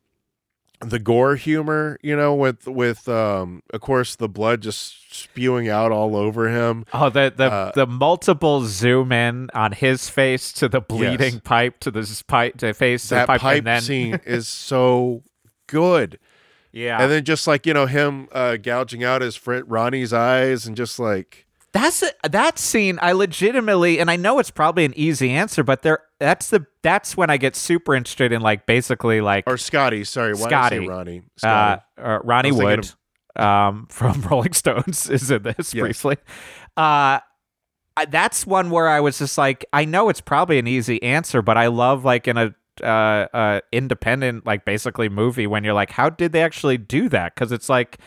the 0.82 1.00
gore 1.00 1.36
humor, 1.36 1.98
you 2.02 2.16
know, 2.16 2.34
with 2.34 2.68
with 2.68 3.08
um, 3.08 3.62
of 3.72 3.82
course, 3.82 4.16
the 4.16 4.28
blood 4.28 4.62
just 4.62 5.14
spewing 5.14 5.70
out 5.70 5.92
all 5.92 6.16
over 6.16 6.50
him. 6.50 6.86
Oh, 6.94 7.10
the 7.10 7.32
the, 7.36 7.52
Uh, 7.52 7.72
the 7.76 7.86
multiple 7.88 8.62
zoom 8.66 9.12
in 9.12 9.50
on 9.54 9.72
his 9.74 10.10
face 10.10 10.52
to 10.54 10.68
the 10.68 10.82
bleeding 10.82 11.34
Yes. 11.36 11.42
pipe 11.44 11.80
to 11.82 11.92
the 11.92 12.00
s- 12.02 12.22
pipe 12.24 12.58
to 12.58 12.74
face 12.74 13.10
That 13.10 13.28
pipe, 13.28 13.42
pipe 13.42 13.58
and 13.60 13.68
then 13.68 13.82
scene 13.82 14.20
is 14.26 14.48
so 14.48 15.24
good. 15.68 16.18
Yeah. 16.72 17.02
And 17.02 17.12
then 17.12 17.26
just 17.26 17.48
like 17.48 17.66
you 17.66 17.74
know 17.74 17.86
him 17.86 18.28
uh, 18.32 18.58
gouging 18.58 19.04
out 19.04 19.22
his 19.22 19.36
friend 19.36 19.64
Ronnie's 19.68 20.14
eyes 20.14 20.66
and 20.66 20.76
just 20.78 20.98
like 21.00 21.46
That's 21.74 22.04
a, 22.04 22.12
that 22.30 22.60
scene. 22.60 23.00
I 23.02 23.14
legitimately, 23.14 24.00
and 24.00 24.12
I 24.12 24.18
know 24.18 24.40
it's 24.40 24.52
probably 24.52 24.84
an 24.84 24.94
easy 24.98 25.30
answer, 25.32 25.64
but 25.64 25.84
there. 25.84 26.00
That's 26.20 26.50
the. 26.50 26.66
That's 26.84 27.16
when 27.16 27.30
I 27.30 27.38
get 27.38 27.56
super 27.56 27.96
interested 27.96 28.32
in 28.34 28.42
like 28.42 28.66
basically 28.66 29.22
like 29.22 29.46
or 29.48 29.58
Scotty. 29.58 30.04
Sorry, 30.04 30.34
why 30.34 30.40
did 30.50 30.54
I 30.54 30.68
Scotty. 30.68 30.78
say 30.80 30.88
Ronnie? 30.88 31.18
uh, 31.20 31.22
Scotty. 31.38 31.82
uh, 31.98 32.20
Ronnie 32.24 32.52
was 32.52 32.60
thinking 32.60 32.90
Wood 33.38 33.44
um, 33.46 33.88
from 33.90 34.22
Rolling 34.24 34.54
Stones 34.54 35.10
is 35.10 35.32
in 35.32 35.44
this 35.44 35.74
Yes. 35.74 35.82
briefly. 35.82 36.18
Uh, 36.76 37.20
I- 37.98 38.06
that's 38.10 38.46
one 38.46 38.70
where 38.70 38.88
I 38.90 39.00
was 39.00 39.20
just 39.20 39.38
like, 39.38 39.66
I 39.74 39.86
know 39.86 40.10
it's 40.10 40.22
probably 40.22 40.60
an 40.60 40.68
easy 40.68 41.02
answer, 41.04 41.42
but 41.42 41.58
I 41.58 41.68
love 41.68 42.04
like 42.04 42.28
in 42.28 42.38
a 42.38 42.54
uh, 42.84 42.86
uh, 43.34 43.60
independent 43.72 44.46
like 44.46 44.66
basically 44.66 45.08
movie 45.10 45.48
when 45.48 45.64
you're 45.64 45.74
like, 45.74 45.92
how 45.92 46.10
did 46.10 46.32
they 46.34 46.42
actually 46.42 46.78
do 46.78 47.08
that? 47.10 47.34
Because 47.36 47.52
it's 47.52 47.70
like 47.70 47.98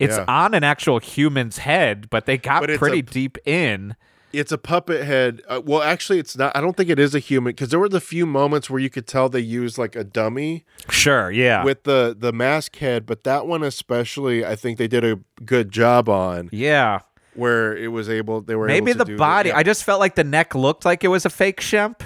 it's 0.00 0.16
Yeah. 0.16 0.24
on 0.26 0.54
an 0.54 0.64
actual 0.64 0.98
human's 0.98 1.58
head, 1.58 2.10
but 2.10 2.26
they 2.26 2.36
got 2.36 2.66
But 2.66 2.76
pretty 2.78 2.98
a- 2.98 3.02
deep 3.02 3.38
in. 3.46 3.94
it's 4.32 4.50
a 4.52 4.58
puppet 4.58 5.04
head. 5.04 5.42
Uh, 5.48 5.60
well, 5.64 5.82
actually, 5.82 6.18
it's 6.18 6.36
not. 6.36 6.56
I 6.56 6.60
don't 6.60 6.76
think 6.76 6.88
it 6.90 6.98
is 6.98 7.14
a 7.14 7.18
human 7.20 7.50
because 7.52 7.68
there 7.70 7.78
were 7.80 7.88
the 7.88 8.00
few 8.00 8.26
moments 8.26 8.68
where 8.70 8.80
you 8.80 8.88
could 8.90 9.06
tell 9.06 9.28
they 9.28 9.40
used 9.40 9.76
like 9.78 9.94
a 9.96 10.02
dummy 10.04 10.64
Sure, 10.88 11.30
yeah, 11.30 11.62
with 11.64 11.82
the 11.84 12.16
the 12.18 12.32
mask 12.32 12.76
head, 12.76 13.06
but 13.06 13.24
that 13.24 13.46
one 13.46 13.62
especially, 13.62 14.44
I 14.44 14.56
think 14.56 14.78
they 14.78 14.88
did 14.88 15.04
a 15.04 15.18
good 15.44 15.70
job 15.72 16.08
on 16.08 16.48
yeah. 16.52 17.00
where 17.34 17.76
it 17.76 17.88
was 17.88 18.08
able. 18.08 18.40
They 18.40 18.54
were 18.54 18.66
Maybe 18.66 18.92
able 18.92 19.04
the 19.04 19.16
body. 19.16 19.48
yeah, 19.50 19.56
I 19.58 19.62
just 19.62 19.84
felt 19.84 20.00
like 20.00 20.14
the 20.14 20.24
neck 20.24 20.54
looked 20.54 20.84
like 20.84 21.02
it 21.04 21.08
was 21.08 21.24
a 21.26 21.30
fake 21.30 21.60
Shemp. 21.60 22.00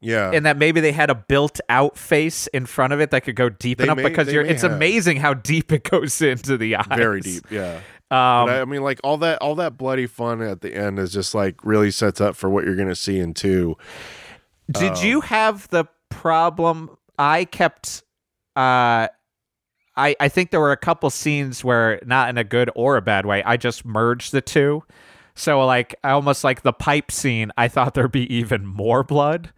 Yeah. 0.00 0.30
and 0.32 0.46
that 0.46 0.56
maybe 0.56 0.80
they 0.80 0.92
had 0.92 1.10
a 1.10 1.14
built-out 1.14 1.96
face 1.98 2.46
in 2.48 2.66
front 2.66 2.92
of 2.92 3.00
it 3.00 3.10
that 3.10 3.24
could 3.24 3.36
go 3.36 3.48
deep 3.48 3.78
They 3.78 3.84
enough 3.84 3.96
may- 3.98 4.04
because 4.04 4.32
you're 4.32 4.44
it's 4.44 4.62
have. 4.62 4.72
amazing 4.72 5.18
how 5.18 5.34
deep 5.34 5.72
it 5.72 5.84
goes 5.84 6.20
into 6.22 6.56
the 6.56 6.76
eyes. 6.76 6.86
very 6.96 7.20
deep. 7.20 7.44
Yeah. 7.50 7.80
Um, 8.12 8.48
I, 8.48 8.60
I 8.62 8.64
mean, 8.64 8.82
like 8.82 8.98
all 9.04 9.18
that, 9.18 9.40
all 9.40 9.54
that 9.56 9.76
bloody 9.78 10.06
fun 10.08 10.42
at 10.42 10.62
the 10.62 10.74
end 10.74 10.98
is 10.98 11.12
just 11.12 11.32
like 11.34 11.64
really 11.64 11.92
sets 11.92 12.20
up 12.20 12.34
for 12.34 12.50
what 12.50 12.64
you're 12.64 12.74
gonna 12.74 12.96
see 12.96 13.20
in 13.20 13.34
two. 13.34 13.76
did 14.70 14.92
um, 14.98 15.04
you 15.04 15.20
have 15.20 15.68
the 15.68 15.84
problem? 16.08 16.90
I 17.18 17.44
kept. 17.44 18.02
Uh, 18.56 19.06
I 19.96 20.16
I 20.18 20.28
think 20.28 20.50
there 20.50 20.58
were 20.60 20.72
a 20.72 20.76
couple 20.76 21.08
scenes 21.10 21.62
where 21.62 22.00
not 22.04 22.28
in 22.30 22.36
a 22.38 22.42
good 22.42 22.68
or 22.74 22.96
a 22.96 23.02
bad 23.02 23.26
way. 23.26 23.44
I 23.44 23.56
just 23.56 23.84
merged 23.84 24.32
the 24.32 24.40
two. 24.40 24.82
So 25.36 25.64
like 25.64 25.94
I 26.02 26.10
almost 26.10 26.42
like 26.42 26.62
the 26.62 26.72
pipe 26.72 27.12
scene. 27.12 27.52
I 27.56 27.68
thought 27.68 27.94
there'd 27.94 28.10
be 28.10 28.32
even 28.34 28.66
more 28.66 29.04
blood. 29.04 29.52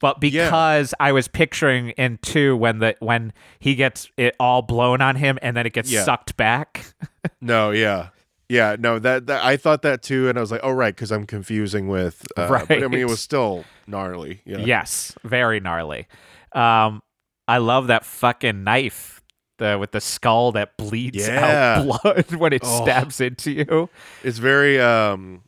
But 0.00 0.22
Yeah. 0.22 0.44
because 0.46 0.94
I 1.00 1.12
was 1.12 1.26
picturing 1.28 1.90
in 1.90 2.18
two 2.22 2.56
when 2.56 2.78
the 2.78 2.94
when 3.00 3.32
he 3.58 3.74
gets 3.74 4.08
it 4.16 4.36
all 4.38 4.62
blown 4.62 5.00
on 5.00 5.16
him 5.16 5.38
and 5.42 5.56
then 5.56 5.66
it 5.66 5.72
gets 5.72 5.90
Yeah. 5.90 6.04
sucked 6.04 6.36
back. 6.36 6.84
No, 7.40 7.70
yeah, 7.72 8.08
yeah, 8.48 8.76
no. 8.78 8.98
That, 8.98 9.26
that 9.26 9.44
I 9.44 9.56
thought 9.56 9.82
that 9.82 10.02
too, 10.02 10.28
and 10.28 10.38
I 10.38 10.40
was 10.40 10.50
like, 10.50 10.60
oh 10.64 10.70
right, 10.72 10.94
because 10.94 11.10
I'm 11.12 11.26
confusing 11.26 11.86
with. 11.88 12.26
Uh, 12.36 12.48
But 12.66 12.70
I 12.82 12.88
mean, 12.88 13.00
it 13.00 13.08
was 13.08 13.20
still 13.20 13.64
gnarly. 13.86 14.40
Yeah. 14.44 14.58
Yes, 14.58 15.14
very 15.24 15.60
gnarly. 15.60 16.06
Um, 16.52 17.02
I 17.46 17.58
love 17.58 17.88
that 17.88 18.04
fucking 18.04 18.64
knife 18.64 19.22
the 19.58 19.76
with 19.78 19.90
the 19.92 20.00
skull 20.00 20.52
that 20.52 20.76
bleeds 20.76 21.26
Yeah. 21.28 21.78
out 21.80 22.02
blood 22.02 22.32
when 22.36 22.52
it 22.52 22.62
Oh. 22.64 22.82
stabs 22.84 23.20
into 23.20 23.50
you. 23.52 23.90
It's 24.22 24.38
very 24.38 24.80
um, 24.80 25.42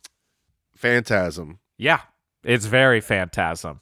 phantasm. 0.76 1.58
Yeah, 1.78 2.00
it's 2.44 2.66
very 2.66 3.00
phantasm. 3.00 3.80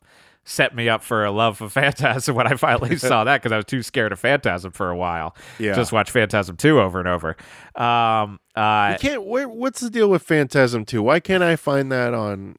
Set 0.49 0.75
me 0.75 0.89
up 0.89 1.03
for 1.03 1.27
a 1.27 1.31
love 1.31 1.61
of 1.61 1.75
Phantasm 1.75 2.35
when 2.35 2.47
I 2.47 2.57
finally 2.57 2.97
saw 2.99 3.23
that 3.25 3.43
because 3.43 3.53
I 3.53 3.57
was 3.57 3.66
too 3.66 3.83
scared 3.83 4.12
of 4.12 4.19
Phantasm 4.19 4.73
for 4.73 4.89
a 4.89 4.97
while. 4.97 5.37
Yeah. 5.59 5.75
Just 5.75 5.93
watch 5.93 6.11
Phantasm 6.11 6.57
2 6.57 6.81
over 6.81 6.99
and 6.99 7.07
over. 7.07 7.37
Um, 7.77 8.41
uh, 8.57 8.93
You 8.93 8.99
can't. 8.99 9.25
Where, 9.27 9.47
what's 9.47 9.81
the 9.81 9.91
deal 9.91 10.09
with 10.09 10.23
Phantasm 10.23 10.87
Two? 10.87 11.03
Why 11.03 11.20
can't 11.20 11.43
I 11.43 11.57
find 11.57 11.93
that 11.93 12.15
on? 12.15 12.57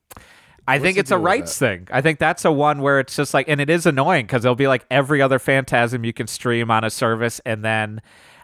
I 0.68 0.76
What's 0.76 0.84
think 0.84 0.98
it's 1.00 1.10
a 1.10 1.18
rights 1.18 1.58
thing. 1.58 1.88
I 1.92 2.02
think 2.02 2.20
that's 2.20 2.46
a 2.46 2.52
one 2.52 2.82
where 2.82 3.00
it's 3.00 3.16
just 3.16 3.34
like, 3.34 3.50
and 3.50 3.60
it 3.60 3.72
is 3.72 3.88
annoying 3.88 4.28
because 4.28 4.46
it'll 4.46 4.54
be 4.54 4.68
like 4.68 4.86
every 4.92 5.20
other 5.20 5.40
Phantasm 5.40 6.06
you 6.06 6.14
can 6.14 6.28
stream 6.28 6.70
on 6.70 6.84
a 6.84 6.92
service, 6.92 7.42
and 7.44 7.66
then 7.66 8.04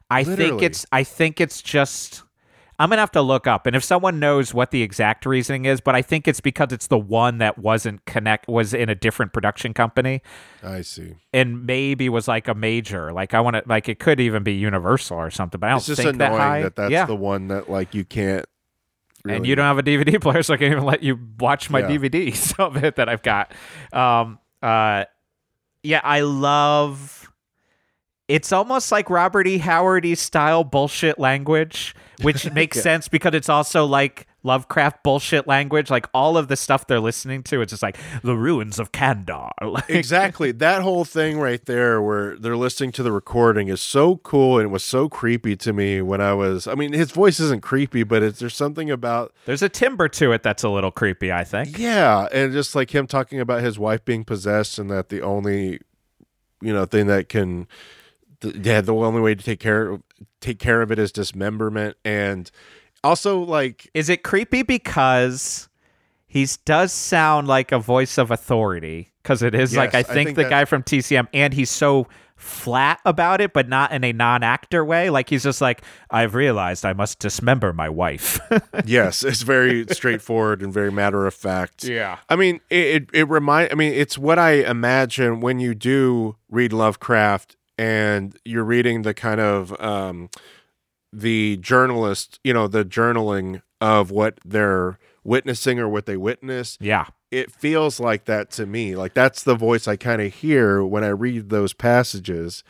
I 0.10 0.24
think 0.24 0.64
it's, 0.64 0.88
I 0.92 1.04
think 1.04 1.40
it's 1.40 1.62
just. 1.62 2.24
I'm 2.78 2.90
gonna 2.90 3.02
have 3.02 3.12
to 3.12 3.22
look 3.22 3.48
up, 3.48 3.66
and 3.68 3.76
if 3.76 3.84
someone 3.84 4.20
knows 4.20 4.54
what 4.54 4.72
the 4.72 4.82
exact 4.82 5.26
reasoning 5.26 5.66
is, 5.66 5.80
but 5.80 5.96
I 5.96 6.02
think 6.02 6.28
it's 6.28 6.42
because 6.42 6.72
it's 6.74 6.88
the 6.88 6.98
one 6.98 7.38
that 7.38 7.58
wasn't 7.58 8.04
connect 8.06 8.48
was 8.50 8.74
in 8.74 8.90
a 8.90 8.96
different 8.96 9.32
production 9.34 9.74
company, 9.74 10.22
I 10.62 10.82
see. 10.82 11.16
and 11.34 11.66
maybe 11.66 12.10
was 12.10 12.28
like 12.28 12.48
a 12.50 12.54
major. 12.54 13.14
Like 13.14 13.34
I 13.34 13.40
want 13.40 13.56
to, 13.56 13.64
like 13.66 13.88
it 13.88 14.00
could 14.00 14.20
even 14.20 14.44
be 14.44 14.54
Universal 14.56 15.18
or 15.18 15.32
something. 15.32 15.60
But 15.60 15.68
I 15.68 15.70
don't 15.70 15.78
It's 15.78 15.86
just 15.88 16.02
think 16.02 16.16
annoying 16.16 16.32
that 16.32 16.38
high. 16.38 16.62
that 16.64 16.76
that's 16.76 16.92
yeah. 16.92 17.06
the 17.06 17.16
one 17.16 17.48
that 17.48 17.70
like 17.70 17.94
you 17.94 18.04
can't. 18.04 18.46
and 19.28 19.48
you 19.48 19.56
don't 19.56 19.66
have 19.66 19.78
a 19.80 19.84
DVD 19.84 20.20
player, 20.22 20.44
so 20.44 20.54
I 20.54 20.58
can't 20.58 20.72
even 20.74 20.84
let 20.86 21.02
you 21.02 21.18
watch 21.40 21.70
my 21.70 21.80
Yeah. 21.80 21.90
DVDs 21.98 22.60
of 22.60 22.84
it 22.84 22.98
that 22.98 23.08
I've 23.10 23.24
got. 23.24 23.54
Um, 23.94 24.38
uh, 24.62 25.06
yeah, 25.82 26.02
I 26.04 26.22
love. 26.22 27.32
It's 28.28 28.52
almost 28.52 28.92
like 28.92 29.10
Robert 29.10 29.46
E. 29.48 29.60
Howard 29.60 30.06
style 30.18 30.64
bullshit 30.64 31.20
language, 31.20 31.94
which 32.22 32.52
makes 32.54 32.78
Yeah. 32.78 32.84
sense 32.84 33.08
because 33.08 33.34
it's 33.34 33.50
also 33.50 33.86
like 33.86 34.28
Lovecraft 34.44 35.02
bullshit 35.04 35.48
language. 35.48 35.90
Like 35.90 36.08
all 36.14 36.38
of 36.38 36.48
the 36.50 36.56
stuff 36.56 36.86
they're 36.86 37.00
listening 37.00 37.42
to, 37.44 37.62
it's 37.62 37.72
just 37.72 37.82
like 37.82 37.98
the 38.24 38.36
ruins 38.38 38.78
of 38.80 38.92
Kandar. 38.92 39.50
Like, 39.62 39.90
exactly 39.90 40.52
that 40.54 40.84
whole 40.84 41.04
thing 41.06 41.40
right 41.40 41.64
there 41.66 42.02
where 42.02 42.38
they're 42.38 42.56
listening 42.58 42.92
to 42.94 43.04
the 43.04 43.12
recording 43.12 43.68
is 43.68 43.82
so 43.82 44.18
cool 44.18 44.60
and 44.60 44.68
it 44.68 44.72
was 44.72 44.84
so 44.84 45.10
creepy 45.10 45.56
to 45.58 45.74
me 45.74 46.02
when 46.02 46.22
i 46.22 46.34
was 46.34 46.68
i 46.68 46.76
mean 46.76 46.94
his 46.94 47.12
voice 47.12 47.40
isn't 47.40 47.62
creepy 47.62 48.04
but 48.04 48.22
it's 48.24 48.40
there's 48.40 48.56
something 48.56 48.90
about 48.92 49.34
There's 49.46 49.64
a 49.64 49.70
timbre 49.70 50.08
to 50.10 50.32
it 50.34 50.44
that's 50.44 50.64
a 50.64 50.70
little 50.70 50.92
creepy. 50.92 51.32
I 51.32 51.44
think. 51.44 51.78
yeah 51.80 52.28
and 52.32 52.54
just 52.54 52.76
like 52.76 52.94
him 52.94 53.08
talking 53.08 53.40
about 53.40 53.62
his 53.64 53.80
wife 53.80 54.06
being 54.06 54.24
possessed 54.24 54.78
and 54.80 54.90
that 54.92 55.10
the 55.10 55.22
only 55.22 55.80
you 56.62 56.72
know 56.74 56.86
thing 56.86 57.08
that 57.08 57.28
can 57.30 57.68
th- 58.42 58.56
yeah 58.56 58.82
the 58.82 58.94
only 58.94 59.22
way 59.22 59.36
to 59.36 59.44
take 59.44 59.60
care 59.60 59.90
of 59.92 60.04
take 60.42 60.60
care 60.60 60.82
of 60.82 60.92
it 60.92 61.00
is 61.00 61.12
dismemberment 61.12 61.98
and 62.06 62.52
also 63.04 63.40
like 63.40 63.90
Is 63.94 64.10
it 64.10 64.24
creepy 64.24 64.64
because 64.64 65.70
he 66.28 66.48
does 66.66 66.92
sound 66.92 67.48
like 67.48 67.72
a 67.72 67.80
voice 67.80 68.18
of 68.18 68.30
authority? 68.32 69.12
Because 69.24 69.42
it 69.42 69.56
is 69.56 69.76
like 69.76 69.94
I 69.96 70.00
Yes, 70.00 70.10
I 70.10 70.14
think, 70.14 70.28
think 70.30 70.36
the 70.38 70.44
that- 70.44 70.50
guy 70.50 70.66
from 70.66 70.84
TCM, 70.84 71.28
and 71.34 71.54
he's 71.54 71.70
so 71.70 72.08
flat 72.36 73.00
about 73.06 73.40
it, 73.40 73.54
but 73.54 73.70
not 73.70 73.92
in 73.94 74.04
a 74.04 74.12
non-actor 74.12 74.84
way. 74.84 75.10
Like 75.10 75.30
he's 75.30 75.44
just 75.44 75.62
like, 75.62 75.82
I've 76.12 76.36
realized 76.36 76.84
I 76.84 76.92
must 76.94 77.20
dismember 77.20 77.72
my 77.72 77.88
wife. 77.90 78.40
yes 78.86 79.24
it's 79.24 79.44
very 79.44 79.86
straightforward 79.92 80.62
and 80.62 80.74
very 80.74 80.92
matter 80.92 81.26
of 81.26 81.34
fact 81.34 81.84
yeah. 81.86 82.18
I 82.28 82.36
mean, 82.36 82.60
it 82.70 82.86
it, 83.04 83.10
it 83.14 83.30
remind. 83.30 83.72
I 83.72 83.76
mean, 83.76 83.94
it's 83.94 84.18
what 84.18 84.38
I 84.38 84.52
imagine 84.70 85.40
when 85.40 85.60
you 85.60 85.74
do 85.76 86.36
read 86.50 86.74
Lovecraft 86.74 87.56
and 87.78 88.38
you're 88.46 88.64
reading 88.64 89.02
the 89.04 89.14
kind 89.14 89.40
of 89.42 89.80
um, 89.82 90.30
the 91.12 91.58
journalist, 91.58 92.40
you 92.44 92.54
know, 92.54 92.68
the 92.68 92.86
journaling 92.86 93.62
of 93.82 94.12
what 94.12 94.40
they're 94.46 94.98
witnessing 95.24 95.80
or 95.80 95.88
what 95.90 96.06
they 96.06 96.18
witness. 96.18 96.78
Yeah. 96.80 97.08
It 97.32 97.52
feels 97.52 98.00
like 98.00 98.26
that 98.26 98.52
to 98.52 98.66
me. 98.66 98.96
Like 98.96 99.14
that's 99.14 99.44
the 99.44 99.56
voice 99.56 99.88
I 99.88 99.96
kind 99.98 100.22
of 100.22 100.34
hear 100.34 100.84
when 100.84 101.04
I 101.04 101.10
read 101.10 101.50
those 101.50 101.74
passages. 101.74 102.64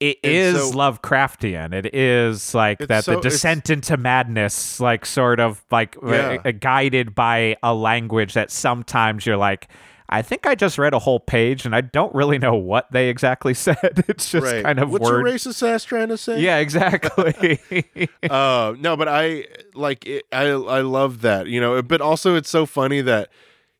It 0.00 0.18
And 0.22 0.32
is 0.34 0.56
so- 0.70 0.72
Lovecraftian. 0.76 1.72
It 1.72 1.94
is 1.94 2.54
like 2.54 2.78
that 2.80 3.04
so- 3.04 3.14
the 3.16 3.20
descent 3.22 3.70
into 3.70 3.96
madness, 3.96 4.78
like 4.80 5.06
sort 5.06 5.40
of 5.40 5.64
like 5.70 5.96
Yeah. 6.06 6.38
uh, 6.44 6.50
guided 6.50 7.14
by 7.14 7.56
a 7.62 7.72
language 7.72 8.34
that 8.34 8.50
sometimes 8.50 9.24
you're 9.24 9.38
like, 9.38 9.68
I 10.08 10.22
think 10.22 10.46
I 10.46 10.54
just 10.54 10.78
read 10.78 10.94
a 10.94 10.98
whole 10.98 11.20
page 11.20 11.66
and 11.66 11.74
I 11.74 11.80
don't 11.80 12.14
really 12.14 12.38
know 12.38 12.54
what 12.54 12.90
they 12.92 13.08
exactly 13.08 13.54
said. 13.66 14.04
It's 14.08 14.30
just 14.30 14.44
right. 14.44 14.64
kind 14.64 14.78
of 14.78 14.90
What's 14.90 15.04
word. 15.04 15.26
your 15.26 15.34
racist 15.34 15.66
ass 15.66 15.84
trying 15.84 16.08
to 16.08 16.16
say? 16.16 16.40
Yeah, 16.40 16.58
exactly. 16.58 17.58
uh 18.30 18.74
no 18.78 18.96
but 18.96 19.08
i 19.08 19.44
like 19.74 20.06
it, 20.06 20.24
i 20.32 20.44
i 20.44 20.80
love 20.80 21.22
that 21.22 21.46
you 21.46 21.60
know 21.60 21.80
but 21.82 22.00
also 22.00 22.34
it's 22.34 22.48
so 22.50 22.66
funny 22.66 23.00
that 23.00 23.28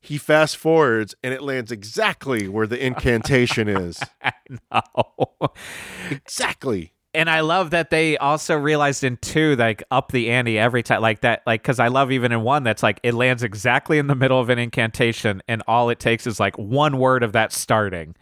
he 0.01 0.19
fast 0.19 0.57
forwards 0.57 1.15
and 1.23 1.35
it 1.35 1.43
lands 1.43 1.73
exactly 1.73 2.48
where 2.48 2.66
the 2.66 2.85
incantation 2.85 3.69
is 3.69 4.01
no. 4.73 5.53
exactly 6.11 6.93
And 7.16 7.30
I 7.30 7.40
love 7.40 7.70
that 7.70 7.88
they 7.88 8.18
also 8.18 8.55
realized 8.56 9.02
in 9.02 9.16
two, 9.16 9.56
like 9.56 9.82
up 9.90 10.12
the 10.12 10.30
ante 10.30 10.59
every 10.59 10.82
time, 10.82 11.01
like 11.01 11.22
that, 11.22 11.43
like 11.47 11.62
because 11.62 11.80
I 11.80 11.88
love 11.88 12.12
even 12.12 12.30
in 12.30 12.43
one 12.43 12.62
that's 12.62 12.82
like 12.82 13.01
it 13.02 13.14
lands 13.14 13.43
exactly 13.43 13.97
in 13.97 14.06
the 14.06 14.14
middle 14.14 14.38
of 14.38 14.51
an 14.51 14.59
incantation, 14.59 15.43
and 15.48 15.62
all 15.66 15.88
it 15.88 15.98
takes 15.98 16.26
is 16.26 16.38
like 16.38 16.59
one 16.59 16.98
word 16.98 17.22
of 17.22 17.32
that 17.32 17.55
starting, 17.55 18.16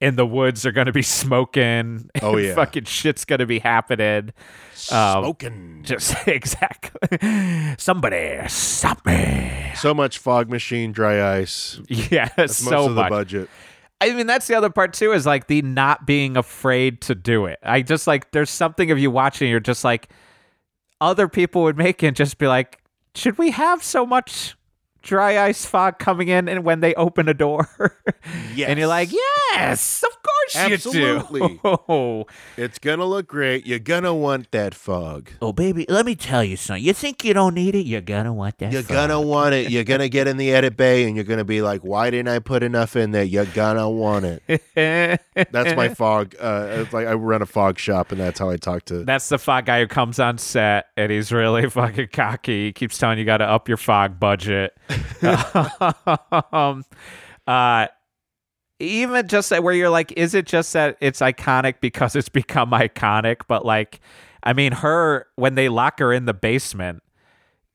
and 0.00 0.16
the 0.16 0.26
woods 0.26 0.66
are 0.66 0.72
going 0.72 0.86
to 0.86 0.92
be 0.92 1.02
smoking. 1.02 2.10
Oh, 2.20 2.36
yeah. 2.36 2.56
fucking 2.56 2.86
shit's 2.86 3.24
going 3.24 3.38
to 3.38 3.46
be 3.46 3.60
happening. 3.60 4.32
Um, 4.90 5.22
smoking 5.22 5.80
Just 5.84 6.16
exactly. 6.26 7.76
Somebody 7.78 8.40
stop 8.48 9.06
me. 9.06 9.70
so 9.76 9.94
much 9.94 10.18
fog 10.18 10.50
machine 10.50 10.90
dry 10.90 11.38
ice 11.38 11.80
Yeah, 11.88 12.28
That's 12.36 12.56
so 12.56 12.70
most 12.72 12.88
of 12.88 12.94
the 12.96 13.08
budget 13.08 13.48
I 14.02 14.12
mean, 14.14 14.26
that's 14.26 14.48
the 14.48 14.54
other 14.54 14.70
part 14.70 14.92
too. 14.94 15.12
Is 15.12 15.26
like 15.26 15.46
the 15.46 15.62
not 15.62 16.06
being 16.06 16.36
afraid 16.36 17.00
to 17.02 17.14
do 17.14 17.46
it. 17.46 17.58
I 17.62 17.82
just 17.82 18.06
like 18.06 18.32
there's 18.32 18.50
something 18.50 18.90
of 18.90 18.98
you 18.98 19.10
watching. 19.10 19.48
You're 19.48 19.60
just 19.60 19.84
like 19.84 20.08
other 21.00 21.28
people 21.28 21.62
would 21.62 21.76
make 21.76 22.02
it 22.02 22.08
and 22.08 22.16
just 22.16 22.38
be 22.38 22.48
like, 22.48 22.80
should 23.14 23.38
we 23.38 23.52
have 23.52 23.82
so 23.82 24.04
much 24.04 24.56
dry 25.02 25.38
ice 25.44 25.64
fog 25.66 25.98
coming 25.98 26.28
in 26.28 26.48
and 26.48 26.64
when 26.64 26.80
they 26.80 26.94
open 26.94 27.28
a 27.28 27.34
door? 27.34 27.68
yes. 28.54 28.68
and 28.70 28.78
you're 28.78 28.88
like, 28.88 29.10
yes, 29.12 30.02
of 30.02 30.10
course 30.22 30.56
Absolutely. 30.56 31.40
you 31.42 31.48
do. 31.48 31.60
Oh, 31.64 32.26
It's 32.56 32.78
gonna 32.78 33.04
look 33.04 33.26
great. 33.26 33.66
You're 33.66 33.78
gonna 33.78 34.14
want 34.14 34.50
that 34.52 34.74
fog. 34.74 35.30
Oh, 35.40 35.52
baby, 35.52 35.84
let 35.88 36.06
me 36.06 36.14
tell 36.14 36.42
you 36.44 36.56
something. 36.56 36.82
You 36.84 36.92
think 36.92 37.24
you 37.24 37.34
don't 37.34 37.54
need 37.54 37.74
it? 37.74 37.86
You're 37.86 38.00
gonna 38.00 38.32
want 38.32 38.58
that. 38.58 38.72
You're 38.72 38.82
gonna 38.82 39.20
want 39.20 39.54
it. 39.54 39.70
You're 39.70 39.84
gonna 39.84 40.08
get 40.08 40.26
in 40.28 40.36
the 40.36 40.52
edit 40.52 40.76
bay 40.76 41.04
and 41.04 41.14
you're 41.16 41.24
gonna 41.24 41.44
be 41.44 41.62
like, 41.62 41.82
why 41.82 42.10
didn't 42.10 42.28
I 42.28 42.38
put 42.38 42.62
enough 42.62 42.96
in 42.96 43.10
there? 43.10 43.24
You're 43.24 43.46
gonna 43.46 43.88
want 43.90 44.24
it. 44.24 44.62
That's 44.74 45.76
my 45.76 45.88
fog. 45.94 46.34
Uh, 46.40 46.66
it's 46.70 46.92
like 46.92 47.06
I 47.06 47.14
run 47.14 47.42
a 47.42 47.46
fog 47.46 47.78
shop 47.78 48.12
and 48.12 48.20
that's 48.20 48.38
how 48.38 48.50
I 48.50 48.56
talk 48.56 48.84
to. 48.86 49.04
That's 49.04 49.28
the 49.28 49.38
fog 49.38 49.66
guy 49.66 49.80
who 49.80 49.86
comes 49.86 50.18
on 50.18 50.38
set 50.38 50.86
and 50.96 51.10
he's 51.10 51.32
really 51.32 51.68
fucking 51.68 52.08
cocky. 52.12 52.66
He 52.66 52.72
keeps 52.72 52.98
telling 52.98 53.18
you 53.18 53.24
got 53.24 53.38
to 53.38 53.44
up 53.48 53.68
your 53.68 53.76
fog 53.76 54.18
budget. 54.20 54.76
um, 56.52 56.84
uh, 57.46 57.86
even 58.78 59.28
just 59.28 59.50
that 59.50 59.62
where 59.62 59.74
you're 59.74 59.90
like, 59.90 60.12
is 60.12 60.34
it 60.34 60.46
just 60.46 60.72
that 60.72 60.96
it's 61.00 61.20
iconic 61.20 61.76
because 61.80 62.16
it's 62.16 62.28
become 62.28 62.70
iconic? 62.70 63.42
But 63.48 63.64
like, 63.64 64.00
I 64.42 64.52
mean, 64.52 64.72
her 64.72 65.26
when 65.36 65.54
they 65.54 65.68
lock 65.68 65.98
her 66.00 66.12
in 66.12 66.24
the 66.24 66.34
basement 66.34 67.02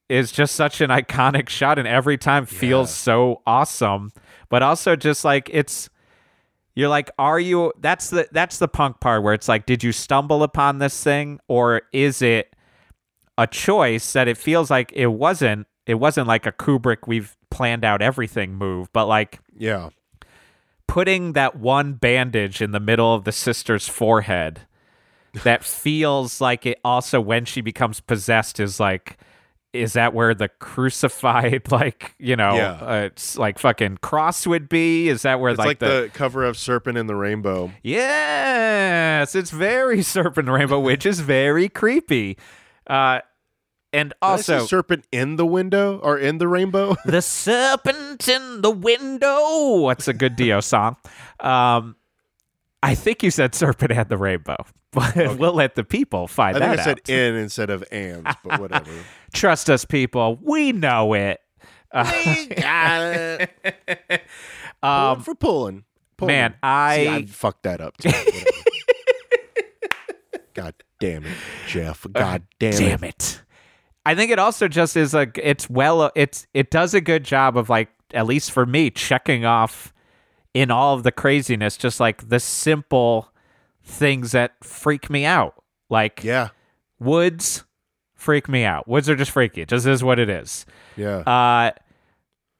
is 0.09 0.31
just 0.31 0.55
such 0.55 0.81
an 0.81 0.89
iconic 0.89 1.49
shot, 1.49 1.79
and 1.79 1.87
every 1.87 2.17
time 2.17 2.45
feels 2.45 2.93
so 2.93 3.41
awesome. 3.45 4.11
But 4.49 4.63
also 4.63 4.95
just 4.95 5.25
like 5.25 5.49
it's 5.51 5.89
you're 6.77 6.89
like 6.89 7.09
are 7.17 7.39
you 7.39 7.73
that's 7.79 8.11
the 8.11 8.27
that's 8.31 8.59
the 8.59 8.67
punk 8.67 8.99
part 8.99 9.23
where 9.23 9.33
it's 9.33 9.47
like 9.47 9.65
did 9.65 9.83
you 9.83 9.91
stumble 9.91 10.43
upon 10.43 10.77
this 10.77 11.03
thing 11.03 11.39
or 11.47 11.81
is 11.91 12.21
it 12.21 12.55
a 13.35 13.47
choice 13.47 14.13
that 14.13 14.27
it 14.27 14.37
feels 14.37 14.69
like 14.69 14.93
it 14.93 15.07
wasn't 15.07 15.65
it 15.87 15.95
wasn't 15.95 16.27
like 16.27 16.45
a 16.45 16.51
kubrick 16.51 17.07
we've 17.07 17.35
planned 17.49 17.83
out 17.83 18.01
everything 18.01 18.53
move 18.55 18.91
but 18.93 19.05
like 19.07 19.39
Yeah. 19.57 19.89
putting 20.87 21.33
that 21.33 21.55
one 21.57 21.93
bandage 21.93 22.61
in 22.61 22.71
the 22.71 22.79
middle 22.79 23.13
of 23.15 23.23
the 23.23 23.31
sister's 23.31 23.87
forehead 23.87 24.61
that 25.43 25.63
feels 25.63 26.39
like 26.41 26.65
it 26.65 26.79
also 26.83 27.19
when 27.21 27.45
she 27.45 27.61
becomes 27.61 27.99
possessed 27.99 28.59
is 28.59 28.79
like 28.79 29.17
is 29.73 29.93
that 29.93 30.13
where 30.13 30.33
the 30.33 30.47
crucified 30.47 31.69
like 31.71 32.15
you 32.17 32.35
know 32.35 32.55
Yeah. 32.55 32.71
uh, 32.81 33.01
it's 33.05 33.37
like 33.37 33.59
fucking 33.59 33.97
cross 34.01 34.47
would 34.47 34.69
be 34.69 35.09
is 35.09 35.21
that 35.23 35.39
where 35.39 35.51
It's 35.51 35.59
like, 35.59 35.67
like, 35.67 35.79
the, 35.79 36.09
cover 36.13 36.43
of 36.45 36.57
Serpent 36.57 36.97
in 36.97 37.05
the 37.07 37.15
Rainbow. 37.15 37.71
Yes, 37.83 39.35
it's 39.35 39.51
very 39.51 40.01
Serpent 40.15 40.47
Rainbow, 40.49 40.79
which 40.79 41.05
is 41.05 41.19
very 41.19 41.69
creepy. 41.69 42.37
Uh, 42.87 43.19
and 43.93 44.13
also, 44.21 44.65
Serpent 44.65 45.05
in 45.11 45.37
the 45.37 45.45
window 45.45 45.97
or 45.99 46.17
in 46.17 46.37
the 46.39 46.47
rainbow. 46.47 46.95
the 47.05 47.21
serpent 47.21 48.27
in 48.27 48.61
the 48.61 48.69
window. 48.71 49.77
What's 49.77 50.07
a 50.07 50.13
good 50.13 50.35
Dio 50.35 50.59
song? 50.59 50.97
Um, 51.39 51.95
I 52.83 52.95
think 52.95 53.23
you 53.23 53.31
said 53.31 53.55
Serpent 53.55 53.91
and 53.91 54.07
the 54.09 54.17
Rainbow, 54.17 54.57
but 54.91 55.37
we'll 55.37 55.53
let 55.53 55.75
the 55.75 55.83
people 55.83 56.27
find 56.27 56.57
I 56.57 56.59
think 56.59 56.71
that 56.75 56.79
I 56.79 56.83
said 56.83 56.99
out. 56.99 57.09
in 57.09 57.35
instead 57.35 57.69
of 57.69 57.83
ands, 57.91 58.29
but 58.43 58.59
whatever. 58.59 58.91
Trust 59.33 59.69
us, 59.69 59.85
people. 59.85 60.37
We 60.41 60.73
know 60.73 61.13
it. 61.13 61.39
we 61.93 62.45
got 62.47 63.01
it. 63.01 64.21
Um, 64.83 65.21
for 65.21 65.33
pulling. 65.33 65.85
pulling. 66.17 66.35
man, 66.35 66.51
See, 66.51 66.57
I- 66.63 67.15
I 67.15 67.25
fucked 67.25 67.63
that 67.63 67.81
up. 67.81 67.97
Too. 67.97 68.11
God 70.53 70.73
damn 70.99 71.25
it, 71.25 71.37
Geoff. 71.67 72.05
God 72.11 72.43
damn, 72.59 72.71
damn 72.73 73.03
it. 73.03 73.09
it 73.09 73.41
i 74.07 74.15
think 74.15 74.31
it 74.31 74.39
also 74.39 74.67
just 74.67 74.95
is 74.97 75.13
like 75.13 75.39
it's 75.41 75.69
well 75.69 76.11
it's 76.15 76.47
it 76.53 76.71
does 76.71 76.93
a 76.93 77.01
good 77.01 77.23
job 77.23 77.57
of 77.57 77.69
like 77.69 77.89
at 78.13 78.25
least 78.25 78.51
for 78.51 78.65
me 78.65 78.89
checking 78.89 79.45
off 79.45 79.93
in 80.53 80.71
all 80.71 80.95
of 80.95 81.03
the 81.03 81.11
craziness 81.11 81.77
just 81.77 81.99
like 81.99 82.29
the 82.29 82.39
simple 82.39 83.31
things 83.83 84.31
that 84.31 84.53
freak 84.63 85.09
me 85.09 85.25
out 85.25 85.55
like 85.89 86.23
Yeah. 86.23 86.49
woods 86.99 87.63
freak 88.15 88.49
me 88.49 88.63
out 88.63 88.87
woods 88.87 89.09
are 89.09 89.15
just 89.15 89.31
freaky 89.31 89.61
it 89.61 89.69
just 89.69 89.85
is 89.85 90.03
what 90.03 90.19
it 90.19 90.29
is 90.29 90.65
Yeah. 90.95 91.17
uh 91.19 91.71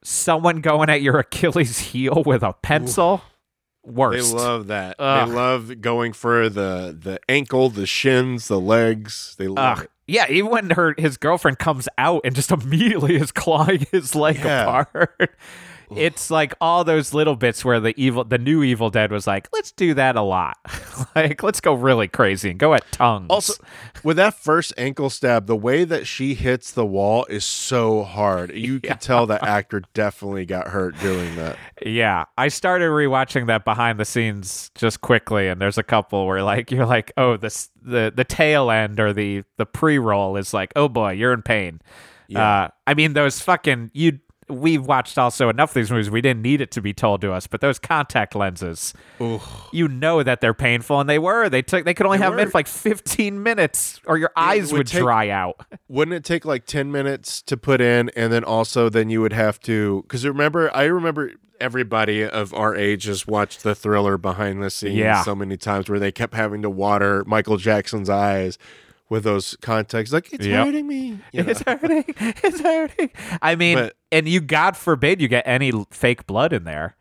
someone 0.04 0.60
going 0.60 0.88
at 0.88 1.02
your 1.02 1.18
achilles 1.18 1.78
heel 1.78 2.22
with 2.24 2.42
a 2.42 2.52
pencil 2.52 3.22
worse. 3.84 4.30
They 4.30 4.36
love 4.38 4.66
that. 4.68 4.96
Ugh. 4.98 5.28
They 5.28 5.34
love 5.34 5.80
going 5.80 6.12
for 6.12 6.48
the 6.48 6.96
the 6.98 7.18
ankle, 7.28 7.70
the 7.70 7.86
shins, 7.86 8.46
the 8.48 8.60
legs. 8.60 9.34
They 9.38 9.48
love 9.48 9.78
Ugh. 9.78 9.84
it. 9.84 9.90
Yeah, 10.08 10.26
even 10.30 10.50
when 10.50 10.70
her 10.70 10.94
his 10.98 11.16
girlfriend 11.18 11.58
comes 11.58 11.88
out 11.98 12.22
and 12.24 12.34
just 12.34 12.50
immediately 12.50 13.14
is 13.16 13.30
clawing 13.30 13.86
his 13.92 14.14
leg 14.16 14.36
Yeah. 14.38 14.62
apart. 14.80 15.30
It's 15.96 16.30
like 16.30 16.54
all 16.60 16.84
those 16.84 17.14
little 17.14 17.36
bits 17.36 17.64
where 17.64 17.80
the 17.80 17.94
evil 18.00 18.24
the 18.24 18.38
new 18.38 18.62
Evil 18.62 18.90
Dead 18.90 19.10
was 19.10 19.26
like, 19.26 19.48
let's 19.52 19.72
do 19.72 19.94
that 19.94 20.16
a 20.16 20.22
lot. 20.22 20.56
like, 21.16 21.42
let's 21.42 21.60
go 21.60 21.74
really 21.74 22.08
crazy 22.08 22.50
and 22.50 22.58
go 22.58 22.74
at 22.74 22.90
tongues. 22.92 23.26
Also, 23.30 23.54
with 24.02 24.16
that 24.16 24.34
first 24.34 24.72
ankle 24.76 25.10
stab, 25.10 25.46
the 25.46 25.56
way 25.56 25.84
that 25.84 26.06
she 26.06 26.34
hits 26.34 26.72
the 26.72 26.86
wall 26.86 27.24
is 27.26 27.44
so 27.44 28.02
hard. 28.02 28.54
You 28.54 28.80
can 28.82 28.98
tell 28.98 29.26
the 29.26 29.42
actor 29.44 29.82
definitely 29.94 30.46
got 30.46 30.68
hurt 30.68 30.98
doing 31.00 31.36
that. 31.36 31.56
yeah. 31.84 32.24
I 32.36 32.48
started 32.48 32.86
rewatching 32.86 33.46
that 33.46 33.64
behind 33.64 33.98
the 33.98 34.04
scenes 34.04 34.70
just 34.74 35.00
quickly, 35.00 35.48
and 35.48 35.60
there's 35.60 35.78
a 35.78 35.82
couple 35.82 36.26
where 36.26 36.42
like 36.42 36.70
you're 36.70 36.86
like, 36.86 37.12
oh, 37.16 37.36
this 37.36 37.70
the 37.82 38.12
the 38.14 38.24
tail 38.24 38.70
end 38.70 39.00
or 39.00 39.12
the 39.12 39.44
the 39.56 39.66
pre 39.66 39.98
roll 39.98 40.36
is 40.36 40.52
like, 40.52 40.72
oh 40.76 40.88
boy, 40.88 41.12
you're 41.12 41.32
in 41.32 41.42
pain. 41.42 41.80
Uh, 42.34 42.68
I 42.86 42.94
mean, 42.94 43.14
those 43.14 43.40
fucking 43.40 43.90
you. 43.94 44.20
We've 44.48 44.84
watched 44.84 45.18
also 45.18 45.48
enough 45.48 45.70
of 45.70 45.74
these 45.74 45.90
movies. 45.90 46.10
We 46.10 46.20
didn't 46.20 46.42
need 46.42 46.60
it 46.60 46.70
to 46.72 46.80
be 46.80 46.92
told 46.94 47.20
to 47.20 47.32
us, 47.32 47.46
but 47.46 47.60
those 47.60 47.78
contact 47.78 48.34
lenses, 48.34 48.94
you 49.72 49.88
know 49.88 50.22
that 50.22 50.40
they're 50.40 50.54
painful, 50.54 51.00
and 51.00 51.08
they 51.08 51.18
were. 51.18 51.48
They 51.48 51.62
took. 51.62 51.84
They 51.84 51.94
could 51.94 52.06
only 52.06 52.18
They 52.18 52.24
have 52.24 52.32
them 52.32 52.40
in 52.40 52.50
for 52.50 52.58
like 52.58 52.66
15 52.68 53.42
minutes, 53.42 54.00
or 54.06 54.16
your 54.18 54.30
eyes 54.36 54.72
would 54.72 54.78
would 54.78 54.86
take- 54.86 55.02
dry 55.02 55.28
out. 55.28 55.60
Wouldn't 55.88 56.14
it 56.14 56.24
take 56.24 56.44
like 56.44 56.66
10 56.66 56.90
minutes 56.92 57.40
to 57.42 57.56
put 57.56 57.80
in 57.80 58.10
and 58.16 58.32
then 58.32 58.44
also 58.44 58.88
then 58.88 59.08
you 59.10 59.20
would 59.22 59.32
have 59.32 59.58
to 59.60 60.04
cuz 60.08 60.26
remember 60.26 60.70
I 60.76 60.84
remember 60.84 61.32
everybody 61.60 62.22
of 62.24 62.52
our 62.54 62.76
age 62.76 63.04
has 63.04 63.26
watched 63.26 63.62
the 63.64 63.74
thriller 63.74 64.16
behind 64.18 64.62
the 64.62 64.70
scenes 64.70 64.94
Yeah. 64.96 65.22
so 65.22 65.34
many 65.34 65.56
times 65.56 65.88
where 65.90 65.98
they 65.98 66.12
kept 66.12 66.34
having 66.34 66.62
to 66.62 66.70
water 66.70 67.24
Michael 67.26 67.56
Jackson's 67.56 68.08
eyes 68.10 68.58
with 69.10 69.24
those 69.24 69.56
contacts 69.60 70.12
like 70.12 70.32
it's 70.32 70.44
Yep. 70.46 70.66
hurting 70.66 70.86
me. 70.86 71.18
you 71.32 71.42
know? 71.42 71.50
It's 71.50 71.62
hurting. 71.62 72.04
It's 72.18 72.60
hurting. 72.60 73.10
I 73.42 73.54
mean, 73.54 73.78
But- 73.78 73.96
and 74.10 74.28
you, 74.28 74.40
God 74.40 74.76
forbid, 74.76 75.20
you 75.20 75.28
get 75.28 75.44
any 75.46 75.72
fake 75.90 76.26
blood 76.26 76.52
in 76.52 76.64
there. 76.64 76.96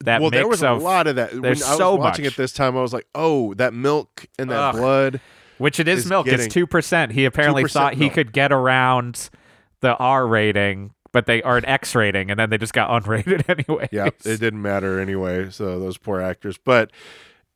That 0.00 0.20
well, 0.20 0.30
there 0.30 0.48
was 0.48 0.62
a 0.62 0.72
lot 0.72 1.06
of 1.06 1.16
that. 1.16 1.32
When 1.32 1.38
I 1.38 1.42
there's 1.48 1.60
was 1.60 1.78
so 1.78 1.94
watching 1.94 2.24
much. 2.24 2.34
it 2.34 2.36
this 2.36 2.52
time, 2.52 2.76
I 2.76 2.82
was 2.82 2.92
like, 2.92 3.06
"Oh, 3.14 3.54
that 3.54 3.72
milk 3.72 4.26
and 4.38 4.50
that 4.50 4.58
Ugh. 4.58 4.74
blood." 4.74 5.20
which 5.56 5.78
it 5.78 5.86
is, 5.86 6.00
is 6.00 6.06
milk. 6.06 6.26
it's 6.26 6.52
two 6.52 6.66
percent. 6.66 7.12
He 7.12 7.24
apparently 7.24 7.62
2% 7.62 7.70
thought 7.70 7.94
he 7.94 8.10
could 8.10 8.32
get 8.32 8.52
around 8.52 9.30
the 9.80 9.94
R 9.96 10.26
rating, 10.26 10.92
but 11.12 11.26
they 11.26 11.40
are 11.42 11.56
an 11.56 11.64
X 11.64 11.94
rating, 11.94 12.30
and 12.30 12.38
then 12.38 12.50
they 12.50 12.58
just 12.58 12.74
got 12.74 12.90
unrated 12.90 13.48
anyway. 13.68 13.88
Yeah, 13.92 14.06
it 14.06 14.40
didn't 14.40 14.60
matter 14.60 14.98
anyway. 15.00 15.48
So 15.50 15.78
those 15.78 15.96
poor 15.96 16.20
actors, 16.20 16.58
but 16.58 16.90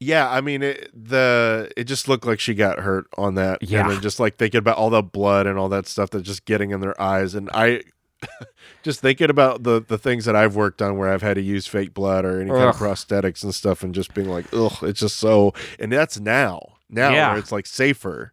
yeah, 0.00 0.28
I 0.30 0.40
mean, 0.40 0.62
it, 0.62 0.90
the 0.94 1.70
it 1.76 1.84
just 1.84 2.08
looked 2.08 2.26
like 2.26 2.40
she 2.40 2.54
got 2.54 2.78
hurt 2.78 3.06
on 3.16 3.34
that. 3.34 3.62
Yeah. 3.62 3.80
and 3.82 3.90
then 3.90 4.00
just 4.00 4.20
like 4.20 4.36
thinking 4.36 4.58
about 4.58 4.76
all 4.76 4.90
the 4.90 5.02
blood 5.02 5.46
and 5.46 5.58
all 5.58 5.68
that 5.70 5.86
stuff 5.86 6.10
that's 6.10 6.26
just 6.26 6.44
getting 6.44 6.70
in 6.70 6.80
their 6.80 7.00
eyes, 7.00 7.34
and 7.34 7.50
I. 7.52 7.82
just 8.82 9.00
thinking 9.00 9.30
about 9.30 9.62
the 9.62 9.80
the 9.80 9.96
things 9.96 10.24
that 10.24 10.34
I've 10.34 10.56
worked 10.56 10.82
on 10.82 10.98
where 10.98 11.08
I've 11.12 11.22
had 11.22 11.34
to 11.34 11.40
use 11.40 11.68
fake 11.68 11.94
blood 11.94 12.24
or 12.24 12.40
any 12.40 12.50
kind 12.50 12.64
of 12.64 12.74
prosthetics 12.74 13.44
and 13.44 13.54
stuff 13.54 13.84
and 13.84 13.94
just 13.94 14.12
being 14.12 14.28
like, 14.28 14.46
ugh, 14.52 14.76
it's 14.82 14.98
just 14.98 15.18
so 15.18 15.54
and 15.78 15.92
that's 15.92 16.18
now. 16.18 16.60
Now 16.90 17.12
Yeah. 17.12 17.30
where 17.30 17.38
it's 17.38 17.52
like 17.52 17.64
safer. 17.66 18.32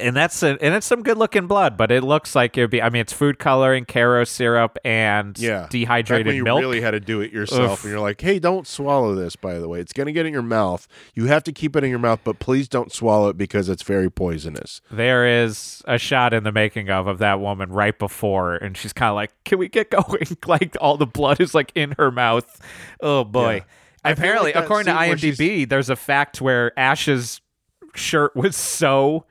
And 0.00 0.16
that's 0.16 0.42
a, 0.42 0.56
and 0.60 0.74
it's 0.74 0.86
some 0.86 1.02
good 1.02 1.18
looking 1.18 1.46
blood, 1.46 1.76
but 1.76 1.90
it 1.92 2.02
looks 2.02 2.34
like 2.34 2.56
it 2.58 2.62
would 2.62 2.70
be. 2.70 2.80
I 2.82 2.88
mean, 2.90 3.00
it's 3.02 3.12
food 3.12 3.38
coloring, 3.38 3.84
Karo 3.84 4.24
syrup, 4.24 4.78
and 4.84 5.38
Yeah. 5.38 5.60
Back 5.62 5.70
dehydrated 5.70 6.26
when 6.26 6.36
you 6.36 6.44
milk. 6.44 6.60
really 6.60 6.80
had 6.80 6.92
to 6.92 7.00
do 7.00 7.20
it 7.20 7.32
yourself, 7.32 7.72
Oof. 7.80 7.84
and 7.84 7.90
you're 7.92 8.00
like, 8.00 8.20
"Hey, 8.20 8.38
don't 8.38 8.66
swallow 8.66 9.14
this." 9.14 9.36
By 9.36 9.58
the 9.58 9.68
way, 9.68 9.80
it's 9.80 9.92
gonna 9.92 10.12
get 10.12 10.26
in 10.26 10.32
your 10.32 10.42
mouth. 10.42 10.88
You 11.14 11.26
have 11.26 11.44
to 11.44 11.52
keep 11.52 11.76
it 11.76 11.84
in 11.84 11.90
your 11.90 11.98
mouth, 11.98 12.20
but 12.24 12.38
please 12.38 12.68
don't 12.68 12.92
swallow 12.92 13.28
it 13.28 13.36
because 13.36 13.68
it's 13.68 13.82
very 13.82 14.10
poisonous. 14.10 14.80
there 14.90 15.26
is 15.26 15.82
a 15.86 15.98
shot 15.98 16.32
in 16.34 16.44
the 16.44 16.52
making 16.52 16.90
of 16.90 17.06
of 17.06 17.18
that 17.18 17.40
woman 17.40 17.70
right 17.70 17.98
before, 17.98 18.54
and 18.56 18.76
she's 18.76 18.92
kind 18.92 19.10
of 19.10 19.14
like, 19.16 19.30
"Can 19.44 19.58
we 19.58 19.68
get 19.68 19.90
going?" 20.08 20.26
like 20.46 20.76
all 20.80 20.96
the 20.96 21.06
blood 21.06 21.40
is 21.40 21.54
like 21.54 21.72
in 21.74 21.94
her 21.98 22.10
mouth. 22.10 22.60
Oh 23.00 23.24
boy! 23.24 23.64
Yeah. 24.04 24.12
Apparently, 24.12 24.52
like 24.54 24.64
according 24.64 24.86
to 24.94 24.98
scene 24.98 25.08
where 25.08 25.18
she's- 25.18 25.36
IMDb, 25.38 25.68
there's 25.68 25.90
a 25.90 25.96
fact 25.96 26.40
where 26.40 26.72
Ash's 26.78 27.40
shirt 27.94 28.34
was 28.36 28.56
so 28.56 29.24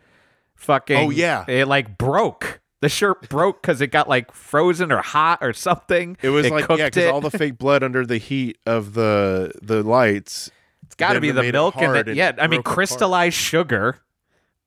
fucking. 0.59 0.97
Oh, 0.97 1.09
yeah. 1.09 1.45
it 1.47 1.67
like 1.67 1.97
broke 1.97 2.61
The 2.81 2.89
shirt 2.89 3.27
broke 3.29 3.61
because 3.61 3.81
it 3.81 3.87
got 3.87 4.07
like 4.07 4.31
frozen 4.33 4.91
or 4.91 5.01
hot 5.01 5.39
or 5.41 5.53
something. 5.53 6.17
It 6.21 6.29
was 6.29 6.49
like 6.49 6.65
cooked 6.65 6.79
yeah, 6.79 6.87
because 6.87 7.11
all 7.11 7.21
the 7.21 7.31
fake 7.31 7.57
blood 7.57 7.83
under 7.83 8.05
the 8.05 8.17
heat 8.17 8.57
of 8.65 8.93
the 8.93 9.51
the 9.61 9.83
lights. 9.83 10.51
it's 10.85 10.95
got 10.95 11.13
to 11.13 11.21
be 11.21 11.31
the 11.31 11.51
milk 11.51 11.75
and 11.77 11.93
the, 11.93 11.99
and 11.99 12.15
yeah. 12.15 12.33
I 12.37 12.47
mean, 12.47 12.63
crystallized 12.63 13.35
sugar. 13.35 13.99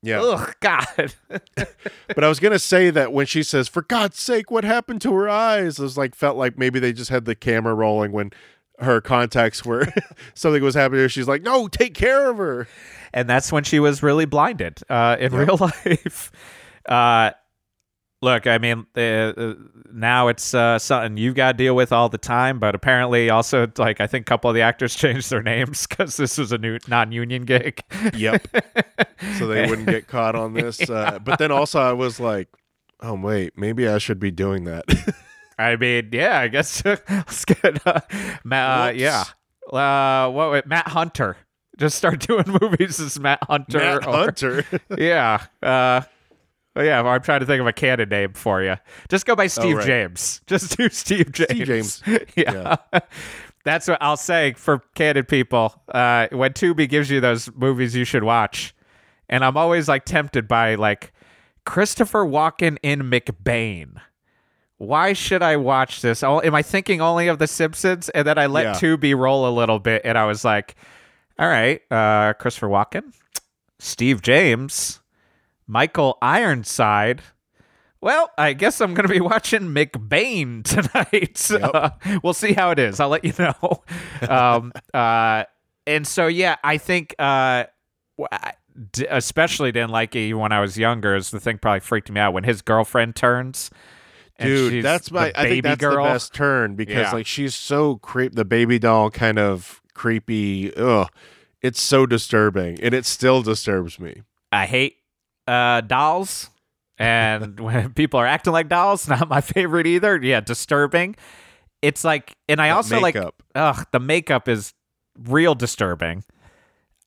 Yeah, 0.05 0.20
Ugh, 0.20 0.55
God. 0.59 1.14
but 1.55 2.24
I 2.24 2.28
was 2.28 2.40
gonna 2.40 2.59
say 2.59 2.90
that 2.90 3.12
when 3.12 3.24
she 3.24 3.44
says, 3.44 3.69
"For 3.69 3.82
God's 3.82 4.19
sake, 4.19 4.51
what 4.51 4.64
happened 4.64 5.01
to 5.02 5.14
her 5.14 5.28
eyes?" 5.28 5.78
It 5.78 5.82
was 5.82 5.97
like 5.97 6.16
felt 6.16 6.36
like 6.36 6.59
maybe 6.59 6.81
they 6.81 6.93
just 6.93 7.10
had 7.10 7.24
the 7.24 7.36
camera 7.36 7.73
rolling 7.73 8.10
when 8.10 8.32
her 8.78 9.00
contacts 9.00 9.64
were 9.64 9.86
something 10.34 10.62
was 10.62 10.74
happening. 10.74 11.08
She's 11.08 11.28
like, 11.28 11.42
"No, 11.42 11.68
take 11.68 11.94
care 11.94 12.30
of 12.30 12.38
her." 12.38 12.66
and 13.12 13.28
that's 13.28 13.52
when 13.52 13.64
she 13.64 13.78
was 13.78 14.02
really 14.02 14.24
blinded 14.24 14.80
uh, 14.88 15.16
in 15.18 15.34
real 15.34 15.56
life. 15.86 16.32
Uh, 16.86 17.30
look, 18.20 18.46
I 18.46 18.58
mean, 18.58 18.86
uh, 18.96 19.00
uh, 19.00 19.54
now 19.92 20.28
it's 20.28 20.54
uh, 20.54 20.78
something 20.78 21.16
you've 21.16 21.34
got 21.34 21.52
to 21.52 21.58
deal 21.58 21.76
with 21.76 21.92
all 21.92 22.08
the 22.08 22.18
time. 22.18 22.58
But 22.58 22.74
apparently, 22.74 23.30
also, 23.30 23.70
like 23.76 24.00
I 24.00 24.06
think 24.06 24.22
a 24.22 24.30
couple 24.30 24.50
of 24.50 24.54
the 24.54 24.62
actors 24.62 24.94
changed 24.96 25.30
their 25.30 25.42
names 25.42 25.86
because 25.86 26.16
this 26.16 26.38
was 26.38 26.52
a 26.52 26.58
new 26.58 26.78
non-union 26.88 27.44
gig. 27.44 27.80
Yep. 28.14 28.46
so 29.38 29.46
they 29.46 29.68
wouldn't 29.68 29.88
get 29.88 30.08
caught 30.08 30.34
on 30.34 30.54
this. 30.54 30.88
Uh, 30.88 31.18
but 31.18 31.38
then 31.38 31.50
also, 31.50 31.80
I 31.80 31.92
was 31.92 32.18
like, 32.18 32.48
"Oh 33.00 33.14
wait, 33.14 33.58
maybe 33.58 33.86
I 33.86 33.98
should 33.98 34.18
be 34.18 34.30
doing 34.30 34.64
that." 34.64 34.84
I 35.58 35.76
mean, 35.76 36.10
yeah, 36.12 36.38
I 36.40 36.48
guess 36.48 36.84
let's 36.84 37.44
get 37.44 37.86
uh, 37.86 38.00
Matt. 38.44 38.88
Uh, 38.88 38.92
yeah, 38.96 39.24
uh, 39.72 40.30
what? 40.30 40.50
wait, 40.52 40.66
Matt 40.66 40.88
Hunter. 40.88 41.36
Just 41.78 41.96
start 41.98 42.20
doing 42.26 42.44
movies 42.60 43.00
as 43.00 43.18
Matt 43.18 43.40
Hunter. 43.44 43.78
Matt 43.78 44.06
or- 44.06 44.12
Hunter. 44.12 44.64
yeah. 44.98 45.44
Uh, 45.62 46.02
yeah, 46.76 47.02
I'm 47.02 47.20
trying 47.22 47.40
to 47.40 47.46
think 47.46 47.60
of 47.60 47.66
a 47.66 47.72
Cannon 47.72 48.08
name 48.08 48.32
for 48.32 48.62
you. 48.62 48.76
Just 49.10 49.26
go 49.26 49.36
by 49.36 49.46
Steve 49.46 49.74
Oh, 49.74 49.78
right. 49.78 49.86
James. 49.86 50.40
Just 50.46 50.76
do 50.76 50.88
Steve 50.88 51.30
James. 51.32 52.00
James. 52.00 52.02
yeah. 52.34 52.76
That's 53.64 53.86
what 53.88 53.98
I'll 54.00 54.16
say 54.16 54.54
for 54.54 54.78
Cannon 54.94 55.24
people. 55.24 55.74
Uh, 55.88 56.28
when 56.32 56.52
Tubi 56.52 56.88
gives 56.88 57.10
you 57.10 57.20
those 57.20 57.50
movies 57.54 57.94
you 57.94 58.04
should 58.04 58.24
watch, 58.24 58.74
and 59.28 59.44
I'm 59.44 59.56
always 59.56 59.86
like 59.88 60.04
tempted 60.06 60.48
by 60.48 60.74
like 60.76 61.12
Christopher 61.66 62.24
Walken 62.24 62.78
in 62.82 63.02
McBain. 63.02 64.00
Why 64.82 65.12
should 65.12 65.42
I 65.42 65.56
watch 65.56 66.00
this? 66.02 66.24
Oh, 66.24 66.40
am 66.42 66.56
I 66.56 66.62
thinking 66.62 67.00
only 67.00 67.28
of 67.28 67.38
The 67.38 67.46
Simpsons? 67.46 68.09
And 68.09 68.26
then 68.26 68.36
I 68.36 68.46
let 68.46 68.64
Yeah. 68.64 68.72
Tubi 68.74 69.16
roll 69.16 69.48
a 69.48 69.52
little 69.54 69.78
bit, 69.78 70.02
and 70.04 70.18
I 70.18 70.24
was 70.24 70.44
like, 70.44 70.74
all 71.38 71.46
right, 71.48 71.80
uh, 71.90 72.32
Christopher 72.32 72.66
Walken, 72.68 73.12
Steve 73.78 74.22
James, 74.22 75.00
Michael 75.68 76.18
Ironside. 76.20 77.22
Well, 78.00 78.30
I 78.36 78.54
guess 78.54 78.80
I'm 78.80 78.94
going 78.94 79.06
to 79.06 79.12
be 79.14 79.20
watching 79.32 79.72
McBain 79.72 80.64
tonight. 80.64 81.48
Uh, 81.62 81.90
we'll 82.24 82.34
see 82.34 82.52
how 82.52 82.70
it 82.70 82.80
is. 82.80 82.98
I'll 82.98 83.09
let 83.09 83.24
you 83.24 83.32
know. 83.38 83.82
um, 84.28 84.72
uh, 84.92 85.44
and 85.86 86.04
so, 86.04 86.26
yeah, 86.26 86.56
I 86.64 86.78
think, 86.78 87.14
uh, 87.20 87.64
w- 88.18 88.28
I 88.32 88.54
d- 88.90 89.06
especially 89.09 89.70
didn't 89.70 89.90
like 89.90 90.16
it 90.16 90.34
when 90.34 90.50
I 90.50 90.60
was 90.60 90.76
younger. 90.76 91.14
Is 91.14 91.30
the 91.30 91.38
thing 91.38 91.59
probably 91.59 91.78
freaked 91.80 92.10
me 92.10 92.18
out 92.20 92.32
when 92.32 92.42
his 92.42 92.62
girlfriend 92.62 93.14
turns. 93.14 93.70
Dude, 94.44 94.85
that's 94.85 95.10
my. 95.10 95.28
the 95.31 95.39
I 95.40 95.43
baby 95.44 95.55
think 95.55 95.64
that's 95.64 95.81
girl. 95.81 96.05
the 96.05 96.10
best 96.12 96.35
turn 96.35 96.74
because 96.74 96.94
Yeah. 96.97 97.12
like 97.12 97.27
she's 97.27 97.55
so 97.55 97.97
creep. 97.97 98.35
The 98.35 98.44
baby 98.44 98.78
doll 98.78 99.10
kind 99.10 99.39
of 99.39 99.81
creepy. 99.94 100.74
Ugh, 100.77 101.09
it's 101.60 101.81
so 101.81 102.06
disturbing, 102.06 102.81
and 102.82 102.94
it 102.94 103.06
still 103.06 103.43
disturbs 103.43 103.98
me. 104.01 104.23
I 104.51 104.66
hate 104.66 104.97
uh, 105.47 105.81
dolls, 105.82 106.51
and 106.98 107.59
when 107.60 107.93
people 107.94 108.19
are 108.20 108.27
acting 108.27 108.52
like 108.52 108.69
dolls, 108.69 109.09
not 109.09 109.28
my 109.28 109.40
favorite 109.40 109.86
either. 109.86 110.20
Yeah, 110.23 110.40
disturbing. 110.40 111.16
It's 111.82 112.05
like, 112.05 112.36
and 112.48 112.60
I 112.60 112.69
That 112.69 112.77
also 112.77 113.01
like, 113.01 113.16
ugh, 113.56 113.86
the 113.90 113.98
makeup 113.98 114.48
is 114.48 114.73
real 115.19 115.56
disturbing. 115.56 116.23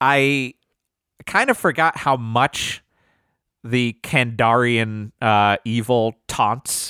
I 0.02 0.56
kind 1.26 1.50
of 1.50 1.58
forgot 1.58 1.96
how 1.98 2.18
much 2.18 2.84
the 3.64 3.96
Kandarian 4.04 5.12
uh, 5.22 5.58
evil 5.64 6.16
taunts. 6.28 6.85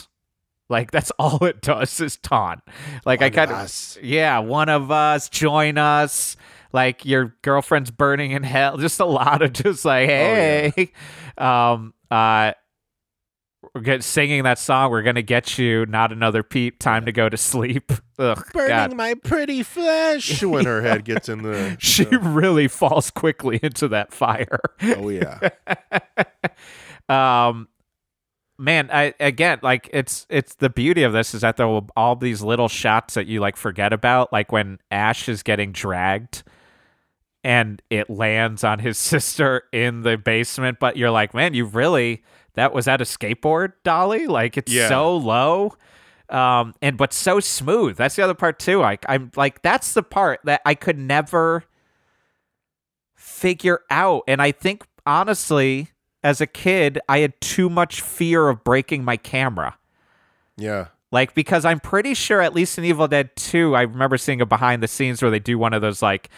Like 0.69 0.91
that's 0.91 1.11
all 1.19 1.43
it 1.45 1.61
does 1.61 1.99
is 1.99 2.17
taunt. 2.17 2.61
Like 3.05 3.21
I 3.21 3.25
One 3.25 3.29
of 3.31 3.35
kind 3.35 3.51
of 3.51 3.57
us. 3.57 3.97
yeah, 4.01 4.39
one 4.39 4.69
of 4.69 4.91
us, 4.91 5.29
join 5.29 5.77
us. 5.77 6.35
Like 6.73 7.05
your 7.05 7.35
girlfriend's 7.41 7.91
burning 7.91 8.31
in 8.31 8.43
hell. 8.43 8.77
Just 8.79 8.99
a 8.99 9.05
lot 9.05 9.41
of 9.41 9.53
just 9.53 9.85
like, 9.85 10.09
yeah. 10.09 10.69
hey, 10.75 10.91
um, 11.37 11.93
uh, 12.11 12.51
we're 13.73 13.81
get, 13.81 14.03
singing 14.03 14.43
that 14.43 14.59
song. 14.59 14.91
We're 14.91 15.01
gonna 15.01 15.21
get 15.21 15.57
you. 15.57 15.85
Not 15.85 16.11
another 16.11 16.43
peep. 16.43 16.79
Time 16.79 17.05
to 17.05 17.11
go 17.11 17.29
to 17.29 17.37
sleep. 17.37 17.91
Ugh, 18.19 18.45
burning 18.53 18.69
God. 18.69 18.93
my 18.95 19.13
pretty 19.15 19.63
flesh 19.63 20.41
when 20.43 20.65
her 20.65 20.81
head 20.81 21.03
gets 21.05 21.27
in 21.29 21.43
the. 21.43 21.75
She 21.79 22.03
the- 22.05 22.19
really 22.19 22.67
falls 22.67 23.09
quickly 23.11 23.59
into 23.63 23.87
that 23.89 24.13
fire. 24.13 24.59
oh 24.81 25.09
yeah, 25.09 25.49
um 27.09 27.67
man 28.57 28.89
i 28.93 29.13
again 29.19 29.59
like 29.61 29.89
it's 29.91 30.25
it's 30.29 30.55
the 30.55 30.69
beauty 30.69 31.03
of 31.03 31.11
this 31.11 31.33
is 31.33 31.41
that 31.41 31.57
there 31.57 31.67
will 31.67 31.87
all 31.97 32.15
these 32.15 32.41
little 32.41 32.69
shots 32.69 33.15
that 33.15 33.27
you 33.27 33.39
like 33.41 33.57
forget 33.57 33.91
about 33.91 34.31
like 34.31 34.51
when 34.51 34.79
ash 34.91 35.27
is 35.27 35.43
getting 35.43 35.71
dragged 35.73 36.41
and 37.43 37.81
it 37.89 38.09
lands 38.09 38.63
on 38.63 38.79
his 38.79 38.97
sister 39.11 39.63
in 39.73 40.01
the 40.03 40.17
basement 40.17 40.77
but 40.79 40.95
you're 40.95 41.11
like 41.11 41.33
man 41.33 41.53
you 41.53 41.65
really 41.65 42.23
that 42.53 42.73
was 42.73 42.85
that 42.85 43.01
a 43.01 43.03
skateboard 43.03 43.73
dolly? 43.83 44.27
Like 44.27 44.55
it's 44.55 44.71
Yeah. 44.71 44.87
so 44.87 45.17
low 45.17 45.73
um 46.29 46.73
and 46.81 46.97
but 46.97 47.11
so 47.11 47.41
smooth. 47.41 47.97
That's 47.97 48.15
the 48.15 48.23
other 48.23 48.33
part 48.33 48.59
too. 48.59 48.79
Like 48.79 49.03
i'm 49.09 49.29
like 49.35 49.61
that's 49.61 49.93
the 49.93 50.01
part 50.03 50.39
that 50.45 50.61
i 50.65 50.73
could 50.73 50.97
never 50.97 51.65
figure 53.15 53.81
out 53.89 54.23
and 54.27 54.41
i 54.41 54.51
think 54.51 54.85
honestly 55.05 55.89
as 56.25 56.41
a 56.41 56.47
kid 56.47 56.99
i 57.07 57.19
had 57.19 57.39
too 57.39 57.69
much 57.69 58.01
fear 58.01 58.49
of 58.49 58.63
breaking 58.63 59.03
my 59.05 59.15
camera 59.15 59.77
yeah. 60.57 60.87
like 61.11 61.33
because 61.35 61.63
i'm 61.63 61.79
pretty 61.79 62.13
sure 62.13 62.41
at 62.41 62.53
least 62.53 62.77
in 62.77 62.83
evil 62.83 63.07
dead 63.07 63.29
2 63.35 63.75
i 63.75 63.81
remember 63.83 64.17
seeing 64.17 64.41
a 64.41 64.45
behind 64.45 64.81
the 64.83 64.87
scenes 64.87 65.21
where 65.21 65.29
they 65.31 65.39
do 65.39 65.57
one 65.57 65.73
of 65.73 65.81
those 65.81 66.01
like 66.01 66.29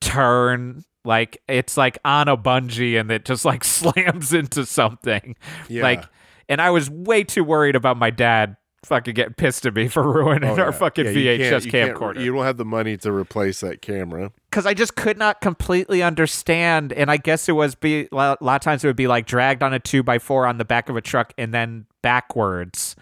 turn 0.00 0.84
like 1.04 1.40
it's 1.48 1.76
like 1.76 1.98
on 2.04 2.28
a 2.28 2.36
bungee 2.36 2.98
and 2.98 3.10
it 3.10 3.24
just 3.24 3.44
like 3.44 3.64
slams 3.78 4.32
into 4.32 4.66
something 4.66 5.36
Yeah. 5.68 5.82
like 5.82 6.04
and 6.48 6.60
i 6.60 6.70
was 6.70 6.90
way 6.90 7.24
too 7.24 7.44
worried 7.44 7.76
about 7.76 7.96
my 7.96 8.10
dad 8.10 8.56
fucking 8.84 9.14
getting 9.14 9.34
pissed 9.34 9.66
at 9.66 9.74
me 9.74 9.88
for 9.88 10.02
ruining 10.12 10.50
Oh, 10.50 10.62
our 10.62 10.72
fucking 10.72 11.06
Yeah, 11.06 11.12
vhs 11.12 11.64
you 11.66 11.72
camcorder 11.72 12.20
You 12.22 12.32
don't 12.32 12.44
have 12.44 12.56
the 12.56 12.64
money 12.64 12.96
to 12.98 13.12
replace 13.12 13.60
that 13.60 13.82
camera. 13.82 14.30
because 14.50 14.66
I 14.66 14.74
just 14.74 14.94
could 14.96 15.18
not 15.18 15.40
completely 15.40 16.02
understand. 16.02 16.92
And 16.92 17.10
I 17.10 17.16
guess 17.16 17.48
it 17.48 17.52
was 17.52 17.74
be 17.74 18.08
a 18.12 18.14
lot 18.14 18.40
of 18.42 18.60
times 18.60 18.84
it 18.84 18.86
would 18.86 18.96
be 18.96 19.08
like 19.08 19.26
dragged 19.26 19.62
on 19.62 19.74
a 19.74 19.78
two 19.78 20.02
by 20.02 20.18
four 20.18 20.46
on 20.46 20.58
the 20.58 20.64
back 20.64 20.88
of 20.88 20.96
a 20.96 21.00
truck 21.00 21.32
and 21.36 21.52
then 21.52 21.86
backwards. 22.02 22.94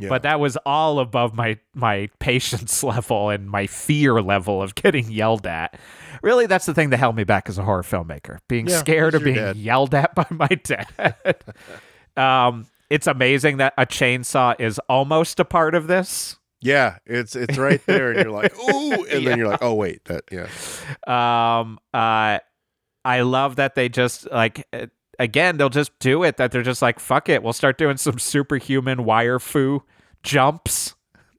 Yeah. 0.00 0.10
But 0.10 0.22
that 0.22 0.38
was 0.38 0.56
all 0.64 1.00
above 1.00 1.34
my 1.34 1.58
my 1.74 2.08
patience 2.20 2.82
level 2.84 3.30
and 3.30 3.50
my 3.50 3.66
fear 3.66 4.22
level 4.22 4.62
of 4.62 4.76
getting 4.76 5.10
yelled 5.10 5.44
at. 5.44 5.76
Really, 6.22 6.46
that's 6.46 6.66
the 6.66 6.74
thing 6.74 6.90
that 6.90 6.98
held 6.98 7.16
me 7.16 7.24
back 7.24 7.48
as 7.48 7.58
a 7.58 7.64
horror 7.64 7.82
filmmaker: 7.82 8.38
being 8.46 8.68
Yeah, 8.68 8.78
scared 8.78 9.14
it's 9.14 9.16
of 9.16 9.24
being 9.24 9.34
dad. 9.36 9.56
yelled 9.56 9.94
at 9.96 10.14
by 10.14 10.26
my 10.30 10.46
dad. 10.46 11.14
um, 12.16 12.66
it's 12.90 13.06
amazing 13.06 13.58
that 13.58 13.74
a 13.78 13.86
chainsaw 13.86 14.54
is 14.58 14.78
almost 14.88 15.38
a 15.40 15.44
part 15.44 15.74
of 15.74 15.86
this. 15.86 16.36
Yeah, 16.60 16.98
it's 17.06 17.36
it's 17.36 17.56
right 17.56 17.80
there, 17.86 18.10
and 18.10 18.20
you're 18.20 18.32
like, 18.32 18.58
ooh, 18.68 19.04
and 19.04 19.22
Yeah. 19.22 19.28
then 19.30 19.38
you're 19.38 19.48
like, 19.48 19.62
oh 19.62 19.74
wait, 19.74 20.04
that 20.06 20.24
yeah, 20.32 20.48
um 21.06 21.78
uh 21.94 22.38
i 23.04 23.20
love 23.20 23.56
that 23.56 23.76
they 23.76 23.88
just 23.88 24.28
like 24.32 24.66
uh, 24.72 24.86
again 25.20 25.56
they'll 25.56 25.68
just 25.68 25.96
do 26.00 26.24
it 26.24 26.36
that 26.36 26.50
they're 26.50 26.64
just 26.64 26.82
like 26.82 26.98
fuck 26.98 27.28
it 27.28 27.44
we'll 27.44 27.52
start 27.52 27.78
doing 27.78 27.96
some 27.96 28.18
superhuman 28.18 29.04
wire 29.04 29.38
foo 29.38 29.84
jumps 30.24 30.96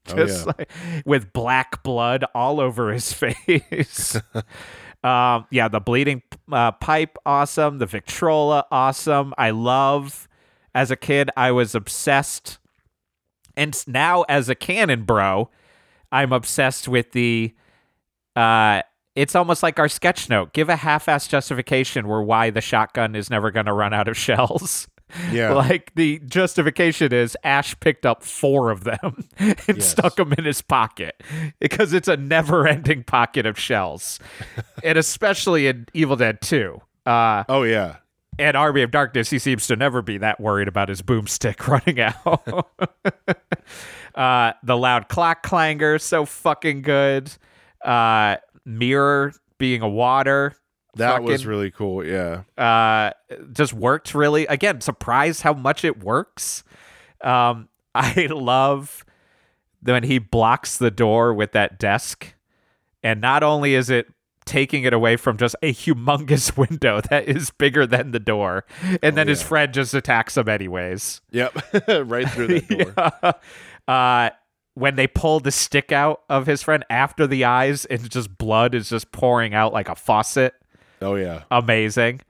Oh, 0.10 0.16
just 0.16 0.46
yeah. 0.48 0.54
like 0.58 0.72
with 1.06 1.34
black 1.34 1.84
blood 1.84 2.24
all 2.34 2.62
over 2.62 2.94
his 2.94 3.12
face 3.44 4.16
um 5.04 5.46
yeah 5.52 5.68
the 5.68 5.82
bleeding 5.82 6.24
uh, 6.50 6.72
pipe 6.72 7.18
awesome 7.26 7.78
the 7.78 7.86
victrola 7.86 8.66
awesome 8.72 9.34
i 9.38 9.50
love 9.50 10.29
as 10.76 10.92
a 10.92 10.96
kid 10.96 11.30
i 11.38 11.52
was 11.52 11.74
obsessed 11.76 12.58
and 13.58 13.84
now 13.88 14.24
as 14.30 14.50
a 14.50 14.56
Cannon 14.56 15.04
bro 15.04 15.50
i'm 16.12 16.32
obsessed 16.32 16.88
with 16.88 17.12
the 17.12 17.54
uh 18.36 18.82
it's 19.16 19.36
almost 19.36 19.64
like 19.64 19.80
our 19.80 19.90
sketch 19.90 20.30
note. 20.30 20.54
Give 20.54 20.70
a 20.70 20.78
half-ass 20.78 21.28
justification 21.28 22.08
where 22.08 22.22
why 22.22 22.52
the 22.52 22.62
shotgun 22.62 23.16
is 23.16 23.30
never 23.30 23.52
going 23.52 23.66
to 23.66 23.74
run 23.74 23.92
out 23.94 24.08
of 24.08 24.16
shells. 24.26 24.88
yeah, 25.32 25.52
Like 25.52 25.92
the 25.96 26.20
justification 26.20 27.12
is 27.12 27.36
Ash 27.44 27.78
picked 27.82 28.06
up 28.06 28.24
four 28.24 28.70
of 28.72 28.86
them 28.86 29.28
and 29.40 29.58
Yes. 29.68 29.90
stuck 29.90 30.16
them 30.16 30.32
in 30.38 30.46
his 30.46 30.62
pocket 30.62 31.22
because 31.60 31.92
it's 31.92 32.08
a 32.08 32.16
never-ending 32.16 33.04
pocket 33.04 33.46
of 33.46 33.60
shells, 33.60 34.20
and 34.84 34.98
especially 34.98 35.68
in 35.68 35.88
Evil 35.94 36.16
Dead 36.16 36.40
2. 36.40 36.80
Uh, 37.06 37.44
oh 37.50 37.64
yeah, 37.64 37.98
and 38.40 38.56
Army 38.56 38.82
of 38.82 38.92
Darkness, 38.92 39.30
he 39.30 39.38
seems 39.38 39.68
to 39.68 39.76
never 39.76 40.02
be 40.02 40.18
that 40.18 40.40
worried 40.40 40.68
about 40.68 40.90
his 40.90 41.02
boomstick 41.02 41.68
running 41.68 42.00
out. 42.00 42.68
uh, 44.16 44.54
the 44.64 44.78
loud 44.78 45.10
clock 45.10 45.44
clanger, 45.44 46.00
so 46.00 46.26
fucking 46.26 46.82
good. 46.82 47.32
Uh, 47.84 48.38
mirror 48.66 49.34
being 49.58 49.82
a 49.82 49.90
water. 49.90 50.56
That 50.96 51.24
was 51.24 51.46
really 51.46 51.70
cool. 51.72 52.06
Yeah. 52.06 52.44
uh, 52.58 53.12
just 53.52 53.74
worked 53.74 54.16
really. 54.16 54.48
Again, 54.48 54.82
surprised 54.82 55.42
how 55.42 55.54
much 55.54 55.84
it 55.84 56.04
works. 56.04 56.64
Um, 57.22 57.70
I 57.96 58.28
love 58.30 59.06
when 59.82 60.04
he 60.04 60.20
blocks 60.20 60.78
the 60.78 60.92
door 60.92 61.34
with 61.34 61.52
that 61.54 61.80
desk, 61.80 62.34
and 63.04 63.22
not 63.22 63.44
only 63.44 63.76
is 63.76 63.90
it 63.90 64.08
taking 64.50 64.84
it 64.84 64.92
away 64.92 65.16
from 65.16 65.38
just 65.38 65.56
a 65.62 65.72
humongous 65.72 66.58
window 66.70 67.00
that 67.10 67.28
is 67.30 67.52
bigger 67.52 67.86
than 67.88 68.12
the 68.12 68.20
door, 68.20 68.66
and 69.02 69.16
then 69.16 69.28
his 69.30 69.42
friend 69.42 69.74
just 69.74 69.94
attacks 69.94 70.36
him 70.36 70.50
anyways. 70.50 71.22
Yep. 71.32 71.54
right 72.06 72.28
through 72.30 72.48
that 72.60 73.16
door. 73.22 73.34
uh, 73.88 74.30
when 74.74 74.96
they 74.96 75.08
pull 75.08 75.40
the 75.40 75.52
stick 75.52 75.92
out 75.92 76.22
of 76.30 76.46
his 76.48 76.64
friend 76.64 76.84
after 76.90 77.28
the 77.28 77.46
eyes, 77.46 77.86
and 77.86 78.10
just 78.10 78.38
blood 78.38 78.74
is 78.76 78.90
just 78.90 79.12
pouring 79.12 79.54
out 79.54 79.72
like 79.74 79.88
a 79.90 79.96
faucet 79.96 80.54
Oh 81.02 81.16
yeah. 81.16 81.44
amazing. 81.52 82.22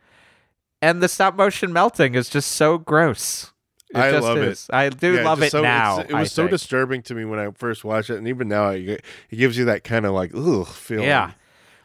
And 0.82 1.02
the 1.02 1.08
stop 1.10 1.36
motion 1.36 1.74
melting 1.74 2.16
is 2.16 2.30
just 2.30 2.52
so 2.52 2.78
gross. 2.78 3.52
It 3.91 3.98
I 3.98 4.12
just 4.12 4.24
love 4.24 4.38
it. 4.38 4.44
is. 4.50 4.68
I 4.72 4.90
do 4.90 5.16
Yeah, 5.16 5.24
love 5.24 5.41
it 5.41 5.52
so- 5.52 5.62
now. 5.64 6.00
It 6.00 6.14
was 6.14 6.32
so 6.32 6.48
disturbing 6.48 7.02
to 7.04 7.16
me 7.16 7.26
when 7.26 7.40
I 7.40 7.50
first 7.52 7.84
watched 7.84 8.10
it, 8.12 8.18
and 8.18 8.28
even 8.28 8.48
now, 8.48 8.70
it, 8.70 9.04
it 9.30 9.36
gives 9.36 9.58
you 9.58 9.66
that 9.66 9.84
kind 9.84 10.06
of 10.06 10.14
like 10.14 10.32
ugh 10.36 10.68
feeling. 10.68 11.06
Yeah. 11.08 11.32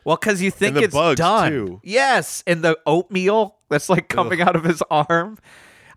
Well, 0.04 0.16
because 0.16 0.42
you 0.42 0.50
think 0.50 0.76
it's 0.76 0.94
bugs, 0.94 1.18
done. 1.18 1.50
too. 1.50 1.80
Yes, 1.82 2.44
and 2.46 2.62
the 2.62 2.78
oatmeal 2.86 3.56
that's 3.68 3.88
like 3.88 4.08
coming 4.08 4.40
out 4.40 4.54
of 4.56 4.64
his 4.64 4.82
arm. 4.90 5.38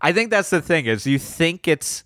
I 0.00 0.12
think 0.12 0.30
that's 0.30 0.50
the 0.50 0.62
thing 0.62 0.86
is 0.86 1.06
you 1.06 1.18
think 1.18 1.68
it's. 1.68 2.04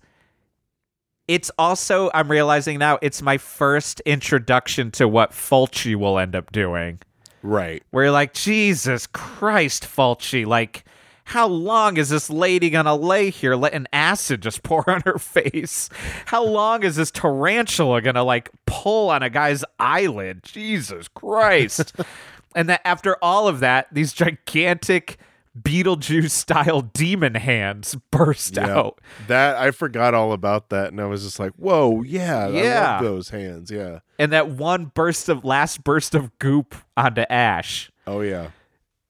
It's 1.25 1.49
also 1.57 2.11
I'm 2.13 2.29
realizing 2.29 2.79
now 2.79 2.99
it's 3.01 3.21
my 3.21 3.37
first 3.37 4.01
introduction 4.01 4.91
to 4.91 5.07
what 5.07 5.31
Fulci 5.31 5.95
will 5.95 6.19
end 6.19 6.35
up 6.35 6.51
doing. 6.51 6.99
Right. 7.43 7.83
where 7.91 8.05
you're 8.05 8.11
like, 8.11 8.33
Jesus 8.33 9.05
Christ, 9.07 9.83
Fulci, 9.83 10.45
like, 10.45 10.85
how 11.25 11.47
long 11.47 11.97
is 11.97 12.09
this 12.09 12.29
lady 12.29 12.69
gonna 12.69 12.95
lay 12.95 13.29
here 13.29 13.55
letting 13.55 13.87
acid 13.93 14.41
just 14.41 14.63
pour 14.63 14.89
on 14.89 15.01
her 15.05 15.17
face? 15.17 15.89
How 16.25 16.43
long 16.43 16.83
is 16.83 16.95
this 16.95 17.11
tarantula 17.11 18.01
gonna 18.01 18.23
like 18.23 18.49
pull 18.65 19.09
on 19.09 19.23
a 19.23 19.29
guy's 19.29 19.63
eyelid? 19.79 20.43
Jesus 20.43 21.07
Christ. 21.07 21.93
and 22.55 22.69
that 22.69 22.81
after 22.85 23.15
all 23.21 23.47
of 23.47 23.59
that, 23.61 23.87
these 23.91 24.13
gigantic 24.13 25.17
Beetlejuice 25.61 26.31
style 26.31 26.81
demon 26.81 27.35
hands 27.35 27.95
burst 28.09 28.55
Yeah. 28.55 28.75
out. 28.75 28.99
That 29.27 29.55
I 29.55 29.69
forgot 29.69 30.15
all 30.15 30.31
about 30.33 30.69
that, 30.69 30.87
and 30.91 30.99
I 30.99 31.05
was 31.05 31.23
just 31.23 31.37
like, 31.39 31.51
"Whoa, 31.57 32.01
yeah, 32.01 32.47
Yeah. 32.47 32.99
those 32.99 33.29
hands." 33.29 33.69
Yeah. 33.69 33.99
And 34.17 34.31
that 34.31 34.49
one 34.49 34.85
burst 34.85 35.29
of 35.29 35.45
last 35.45 35.83
burst 35.83 36.15
of 36.15 36.35
goop 36.39 36.73
onto 36.97 37.21
Ash. 37.29 37.91
Oh 38.07 38.21
yeah. 38.21 38.47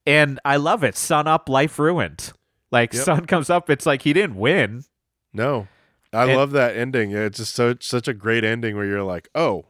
And 0.06 0.38
I 0.44 0.56
love 0.56 0.84
it. 0.84 0.96
Sun 0.96 1.26
up, 1.26 1.48
life 1.48 1.78
ruined. 1.78 2.32
Like 2.70 2.92
Yep. 2.92 3.04
sun 3.04 3.26
comes 3.26 3.48
up, 3.50 3.70
it's 3.70 3.86
like 3.86 4.02
he 4.02 4.12
didn't 4.12 4.36
win. 4.36 4.84
No, 5.32 5.68
I 6.12 6.24
And- 6.24 6.36
love 6.36 6.50
that 6.52 6.76
ending. 6.76 7.12
It's 7.12 7.38
just 7.38 7.54
so 7.54 7.74
such 7.80 8.08
a 8.08 8.14
great 8.14 8.44
ending 8.44 8.76
where 8.76 8.84
you're 8.86 9.02
like, 9.02 9.28
"Oh, 9.34 9.64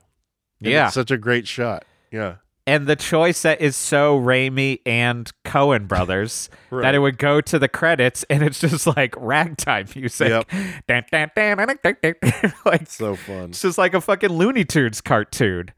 Yeah. 0.60 0.86
it's 0.86 0.94
such 0.94 1.10
a 1.10 1.16
great 1.18 1.46
shot." 1.46 1.84
Yeah. 2.10 2.36
And 2.66 2.86
the 2.86 2.96
choice 2.96 3.42
that 3.42 3.60
is 3.60 3.76
so 3.76 4.18
Raimi 4.18 4.80
and 4.86 5.30
Coen 5.44 5.86
brothers 5.88 6.48
that 6.70 6.94
it 6.94 6.98
would 7.00 7.18
go 7.18 7.42
to 7.42 7.58
the 7.58 7.68
credits 7.68 8.24
and 8.30 8.42
it's 8.42 8.58
just 8.60 8.86
like 8.86 9.14
ragtime 9.18 9.86
music. 9.94 10.28
Yep. 10.30 10.48
Dun, 10.88 11.04
dun, 11.12 11.30
dun. 11.36 11.76
like 12.64 12.86
So 12.88 13.16
fun. 13.16 13.50
it's 13.50 13.60
just 13.60 13.76
like 13.76 13.92
a 13.92 14.00
fucking 14.00 14.30
Looney 14.32 14.64
Tunes 14.64 15.02
cartoon. 15.02 15.72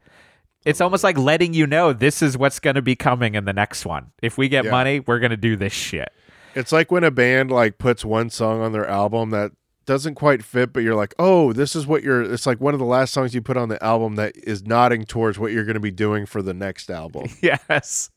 It's 0.67 0.81
almost 0.81 1.03
like 1.03 1.17
letting 1.17 1.53
you 1.53 1.65
know 1.65 1.93
this 1.93 2.21
is 2.21 2.37
what's 2.37 2.59
going 2.59 2.75
to 2.75 2.81
be 2.81 2.95
coming 2.95 3.35
in 3.35 3.45
the 3.45 3.53
next 3.53 3.85
one. 3.85 4.11
If 4.21 4.37
we 4.37 4.49
get 4.49 4.65
Yeah. 4.65 4.71
money, 4.71 4.99
we're 4.99 5.19
going 5.19 5.31
to 5.31 5.37
do 5.37 5.55
this 5.55 5.73
shit. 5.73 6.09
It's 6.55 6.71
like 6.71 6.91
when 6.91 7.03
a 7.03 7.11
band 7.11 7.51
like 7.51 7.77
puts 7.77 8.03
one 8.03 8.29
song 8.29 8.61
on 8.61 8.71
their 8.73 8.87
album 8.87 9.29
that 9.29 9.51
doesn't 9.85 10.15
quite 10.15 10.43
fit, 10.43 10.73
but 10.73 10.81
you're 10.83 10.95
like, 10.95 11.15
oh, 11.17 11.53
this 11.53 11.75
is 11.75 11.87
what 11.87 12.03
you're. 12.03 12.21
It's 12.21 12.45
like 12.45 12.59
one 12.59 12.73
of 12.73 12.79
the 12.79 12.85
last 12.85 13.13
songs 13.13 13.33
you 13.33 13.41
put 13.41 13.55
on 13.57 13.69
the 13.69 13.81
album 13.83 14.15
that 14.15 14.35
is 14.35 14.65
nodding 14.65 15.05
towards 15.05 15.39
what 15.39 15.51
you're 15.53 15.63
going 15.63 15.75
to 15.75 15.79
be 15.79 15.91
doing 15.91 16.25
for 16.25 16.41
the 16.41 16.53
next 16.53 16.89
album. 16.91 17.29
Yes. 17.41 18.09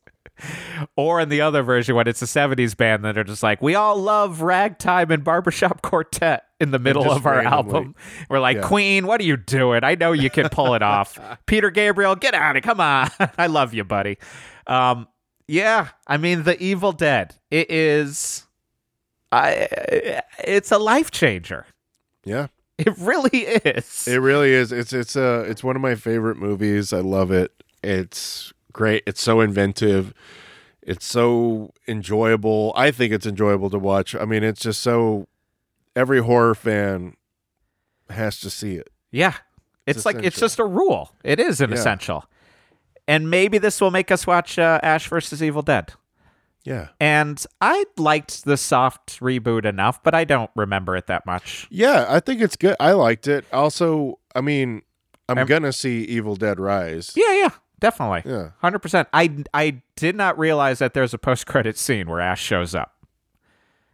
Or 0.97 1.21
in 1.21 1.29
the 1.29 1.43
other 1.43 1.63
version, 1.63 1.95
when 1.95 2.09
it's 2.09 2.23
a 2.23 2.27
70s 2.27 2.77
band 2.77 3.05
that 3.05 3.17
are 3.19 3.25
just 3.25 3.43
like, 3.43 3.61
we 3.63 3.75
all 3.75 3.97
love 3.97 4.41
ragtime 4.41 5.11
and 5.11 5.23
barbershop 5.23 5.83
quartet 5.83 6.45
in 6.61 6.71
the 6.71 6.79
middle 6.79 7.11
of 7.11 7.27
our 7.27 7.37
randomly. 7.39 7.75
album. 7.75 7.95
We're 8.29 8.41
like, 8.41 8.57
Yeah. 8.59 8.63
Queen, 8.69 9.07
what 9.07 9.21
are 9.21 9.25
you 9.25 9.37
doing? 9.37 9.83
I 9.85 9.95
know 9.95 10.13
you 10.13 10.31
can 10.31 10.49
pull 10.51 10.75
it 10.75 10.83
off. 10.83 11.19
Peter 11.47 11.71
Gabriel, 11.71 12.15
get 12.17 12.35
out 12.35 12.57
of 12.57 12.63
Come 12.63 12.81
on. 12.81 13.11
I 13.39 13.47
love 13.47 13.73
you, 13.75 13.85
buddy. 13.85 14.19
Um, 14.67 15.09
yeah, 15.49 15.89
I 16.07 16.17
mean, 16.17 16.45
The 16.45 16.61
Evil 16.63 16.93
Dead. 16.93 17.35
It 17.51 17.71
is. 17.71 18.47
I, 19.33 20.21
it's 20.45 20.71
a 20.73 20.79
life 20.79 21.11
changer. 21.11 21.67
Yeah, 22.25 22.49
It 22.79 22.97
really 22.99 23.39
is. 23.41 24.07
it 24.07 24.19
really 24.19 24.53
is. 24.53 24.73
It's 24.73 24.93
it's 24.93 25.17
uh 25.17 25.45
it's 25.49 25.65
one 25.65 25.75
of 25.77 25.83
my 25.83 25.95
favorite 25.95 26.37
movies. 26.37 26.93
I 26.93 27.01
love 27.01 27.31
it. 27.31 27.51
It's 27.83 28.53
great. 28.73 29.03
It's 29.07 29.23
so 29.23 29.41
inventive. 29.41 30.13
It's 30.83 31.07
so 31.07 31.73
enjoyable. 31.89 32.73
I 32.77 32.91
think 32.91 33.13
it's 33.13 33.27
enjoyable 33.27 33.71
to 33.71 33.79
watch. 33.79 34.15
I 34.15 34.25
mean, 34.25 34.43
it's 34.43 34.61
just 34.61 34.81
so 34.83 35.29
every 35.97 36.21
horror 36.21 36.55
fan 36.55 37.17
has 38.09 38.41
to 38.41 38.51
see 38.51 38.75
it. 38.75 38.91
Yeah. 39.11 39.35
It's, 39.87 39.99
It's 39.99 40.07
like 40.07 40.17
it's 40.23 40.39
just 40.39 40.59
a 40.59 40.65
rule. 40.65 41.13
It 41.25 41.41
is 41.41 41.61
an 41.61 41.71
Yeah. 41.71 41.77
essential. 41.77 42.25
And 43.09 43.29
maybe 43.31 43.59
this 43.59 43.81
will 43.81 43.91
make 43.91 44.11
us 44.11 44.27
watch 44.27 44.59
uh, 44.59 44.79
Ash 44.83 45.09
versus 45.09 45.43
Evil 45.43 45.63
Dead. 45.63 45.93
Yeah. 46.65 46.89
And 47.01 47.43
I 47.61 47.85
liked 47.97 48.45
the 48.45 48.57
soft 48.57 49.19
reboot 49.21 49.65
enough, 49.65 50.03
but 50.03 50.15
I 50.15 50.25
don't 50.25 50.51
remember 50.55 50.95
it 50.97 51.07
that 51.07 51.25
much. 51.27 51.67
Yeah, 51.71 52.05
I 52.09 52.21
think 52.21 52.41
it's 52.43 52.55
good. 52.57 52.77
I 52.79 52.93
liked 52.93 53.27
it. 53.27 53.47
Also, 53.53 54.19
I 54.35 54.43
mean, 54.43 54.83
I'm 55.29 55.39
I'm- 55.39 55.47
gonna 55.47 55.73
see 55.73 56.03
Evil 56.05 56.37
Dead 56.37 56.61
Rise. 56.61 57.15
Yeah, 57.17 57.33
yeah, 57.35 57.49
definitely. 57.81 58.31
Yeah. 58.31 58.51
100%. 58.63 59.07
I 59.13 59.43
I 59.55 59.81
did 59.97 60.15
not 60.15 60.39
realize 60.39 60.79
that 60.81 60.93
there's 60.95 61.15
a 61.15 61.19
post-credit 61.19 61.79
scene 61.79 62.09
where 62.09 62.21
Ash 62.21 62.43
shows 62.43 62.75
up. 62.75 62.95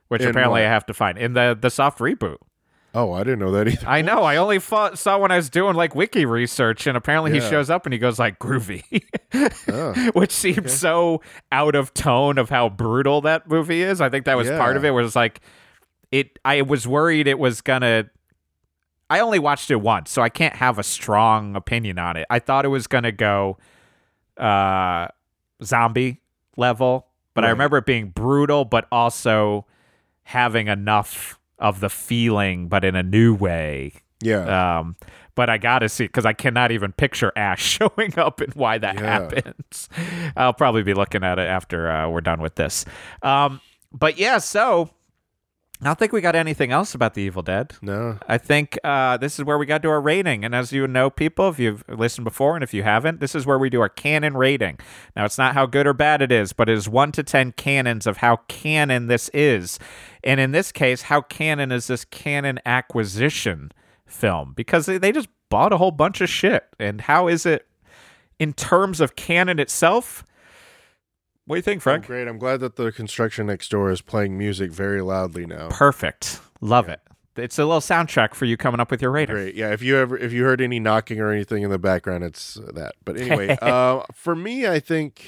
Which 0.09 0.23
In 0.23 0.29
apparently 0.29 0.61
what? 0.61 0.67
I 0.67 0.71
have 0.71 0.87
to 0.87 0.95
find 0.95 1.19
in 1.19 1.33
the 1.33 1.57
the 1.61 1.71
soft 1.71 1.99
reboot. 1.99 2.37
Oh, 2.95 3.13
I 3.13 3.25
didn't 3.25 3.41
know 3.41 3.51
that 3.53 3.69
either. 3.69 3.87
I 3.87 4.01
know. 4.01 4.23
I 4.23 4.37
only 4.37 4.59
fought, 4.59 4.99
saw 4.99 5.19
when 5.19 5.31
I 5.31 5.37
was 5.37 5.51
doing 5.51 5.75
like 5.77 5.95
wiki 5.95 6.25
research, 6.25 6.87
and 6.87 6.97
apparently 6.97 7.31
he 7.31 7.41
shows 7.41 7.69
up 7.69 7.85
and 7.85 7.93
he 7.93 7.99
goes 7.99 8.19
like 8.19 8.39
groovy, 8.39 8.83
Oh. 9.69 9.93
which 10.15 10.33
seems 10.33 10.73
so 10.73 11.21
out 11.53 11.75
of 11.75 11.93
tone 11.93 12.39
of 12.39 12.49
how 12.49 12.71
brutal 12.71 13.21
that 13.21 13.51
movie 13.51 13.83
is. 13.83 14.01
I 14.01 14.09
think 14.09 14.25
that 14.25 14.37
was 14.39 14.49
part 14.49 14.79
of 14.79 14.85
it. 14.87 14.93
Was 14.93 15.15
like 15.15 15.41
it. 16.11 16.39
I 16.43 16.63
was 16.63 16.87
worried 16.89 17.27
it 17.27 17.39
was 17.39 17.61
gonna. 17.61 18.09
I 19.11 19.21
only 19.21 19.41
watched 19.41 19.71
it 19.71 19.77
once, 19.77 20.11
so 20.11 20.23
I 20.23 20.31
can't 20.31 20.57
have 20.57 20.79
a 20.79 20.83
strong 20.83 21.55
opinion 21.55 21.99
on 21.99 22.17
it. 22.17 22.27
I 22.31 22.39
thought 22.39 22.65
it 22.65 22.69
was 22.69 22.87
gonna 22.87 23.13
go 23.13 23.59
uh, 24.39 25.09
zombie 25.63 26.23
level, 26.57 27.09
but 27.35 27.45
I 27.45 27.51
remember 27.51 27.77
it 27.77 27.85
being 27.85 28.09
brutal, 28.09 28.65
but 28.65 28.89
also 28.91 29.67
having 30.27 30.67
enough 30.69 31.39
of 31.59 31.81
the 31.81 31.89
feeling, 31.89 32.69
but 32.69 32.85
in 32.85 32.95
a 32.97 33.03
new 33.03 33.33
way. 33.35 33.93
Yeah. 34.21 34.79
Um, 34.81 34.97
but 35.35 35.49
I 35.49 35.57
gotta 35.59 35.89
see 35.89 36.05
because 36.05 36.27
I 36.27 36.33
cannot 36.33 36.73
even 36.73 36.93
picture 36.93 37.33
Ash 37.37 37.63
showing 37.79 38.19
up 38.19 38.41
and 38.41 38.53
why 38.55 38.79
that 38.79 38.97
Yeah. 38.97 39.03
happens. 39.03 39.89
I'll 40.37 40.53
probably 40.53 40.83
be 40.83 40.95
looking 40.95 41.23
at 41.23 41.39
it 41.39 41.47
after 41.47 41.91
uh, 41.91 42.09
we're 42.09 42.21
done 42.23 42.41
with 42.41 42.57
this. 42.57 42.85
Um, 43.23 43.61
but 43.93 44.19
yeah, 44.19 44.39
so 44.39 44.91
I 45.83 45.85
don't 45.85 45.99
think 45.99 46.13
we 46.13 46.23
got 46.23 46.35
anything 46.35 46.73
else 46.73 46.95
about 46.95 47.13
the 47.13 47.21
Evil 47.21 47.43
Dead. 47.43 47.75
no. 47.83 48.19
I 48.27 48.39
think 48.39 48.79
uh, 48.83 49.19
this 49.19 49.39
is 49.39 49.45
where 49.45 49.59
we 49.59 49.67
got 49.67 49.83
to 49.83 49.91
our 49.91 50.01
rating. 50.01 50.43
And 50.43 50.55
as 50.55 50.73
you 50.73 50.89
know, 50.89 51.11
people, 51.11 51.51
if 51.51 51.59
you've 51.59 51.85
listened 51.87 52.25
before 52.25 52.55
and 52.57 52.65
if 52.65 52.73
you 52.73 52.83
haven't, 52.83 53.21
this 53.21 53.35
is 53.35 53.45
where 53.45 53.59
we 53.59 53.69
do 53.69 53.83
our 53.83 53.91
Cannon 53.91 54.39
rating. 54.39 54.79
Now, 55.15 55.27
it's 55.27 55.37
not 55.37 55.53
how 55.53 55.67
good 55.67 55.87
or 55.87 55.93
bad 55.93 56.23
it 56.23 56.33
is, 56.33 56.55
but 56.55 56.71
it 56.71 56.79
is 56.79 56.89
1 56.89 57.13
to 57.13 57.23
10 57.23 57.53
Cannons 57.53 58.07
of 58.07 58.17
how 58.19 58.37
Cannon 58.49 59.09
this 59.09 59.29
is. 59.35 59.79
And 60.27 60.41
in 60.41 60.51
this 60.53 60.73
case, 60.73 61.03
how 61.03 61.21
Cannon 61.23 61.71
is 61.73 61.87
this 61.87 62.05
Cannon 62.05 62.59
acquisition 62.67 63.71
film? 64.07 64.53
Because 64.57 64.87
they, 64.87 64.99
they 64.99 65.13
just 65.13 65.29
bought 65.49 65.73
a 65.73 65.79
whole 65.79 65.93
bunch 65.93 66.21
of 66.21 66.29
shit. 66.29 66.65
And 66.79 67.03
how 67.03 67.29
is 67.29 67.47
it 67.47 67.67
in 68.39 68.53
terms 68.53 69.01
of 69.01 69.15
Cannon 69.17 69.59
itself? 69.59 70.25
What 71.47 71.55
do 71.55 71.59
you 71.59 71.63
think, 71.63 71.79
Oh, 71.79 71.85
Frank? 71.85 72.07
great. 72.07 72.27
I'm 72.27 72.39
glad 72.39 72.59
that 72.61 72.75
the 72.77 72.91
construction 72.91 73.47
next 73.47 73.71
door 73.71 73.91
is 73.91 74.01
playing 74.01 74.37
music 74.37 74.73
very 74.73 75.01
loudly 75.01 75.47
now. 75.47 75.69
Perfect. 75.69 76.41
Love 76.61 76.89
it. 76.89 77.01
It's 77.37 77.59
a 77.59 77.65
little 77.65 77.81
soundtrack 77.81 78.35
for 78.35 78.47
you 78.47 78.57
coming 78.57 78.81
up 78.81 78.91
with 78.91 79.01
your 79.01 79.11
rating. 79.13 79.37
Great. 79.37 79.55
Yeah. 79.55 79.71
If 79.71 79.81
you 79.83 79.97
ever 79.99 80.17
if 80.17 80.33
you 80.33 80.43
heard 80.43 80.61
any 80.61 80.81
knocking 80.81 81.21
or 81.21 81.31
anything 81.31 81.63
in 81.63 81.71
the 81.71 81.79
background, 81.79 82.25
it's 82.25 82.55
that. 82.73 82.95
But 83.05 83.19
anyway, 83.19 83.57
uh, 83.63 84.03
for 84.13 84.35
me, 84.35 84.67
I 84.67 84.81
think 84.81 85.23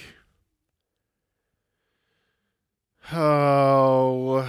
Oh, 3.12 4.46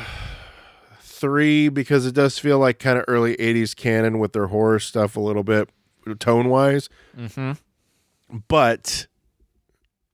three 1.20 1.70
because 1.70 2.06
it 2.06 2.14
does 2.16 2.40
feel 2.40 2.60
like 2.60 2.80
kind 2.80 2.98
of 2.98 3.06
early 3.08 3.36
'80s 3.38 3.76
Cannon 3.76 4.20
with 4.20 4.34
their 4.34 4.48
horror 4.48 4.80
stuff 4.80 5.16
a 5.16 5.20
little 5.20 5.44
bit 5.44 5.70
tone 6.20 6.50
wise. 6.50 6.90
Mm-hmm. 7.18 7.52
But 8.48 9.08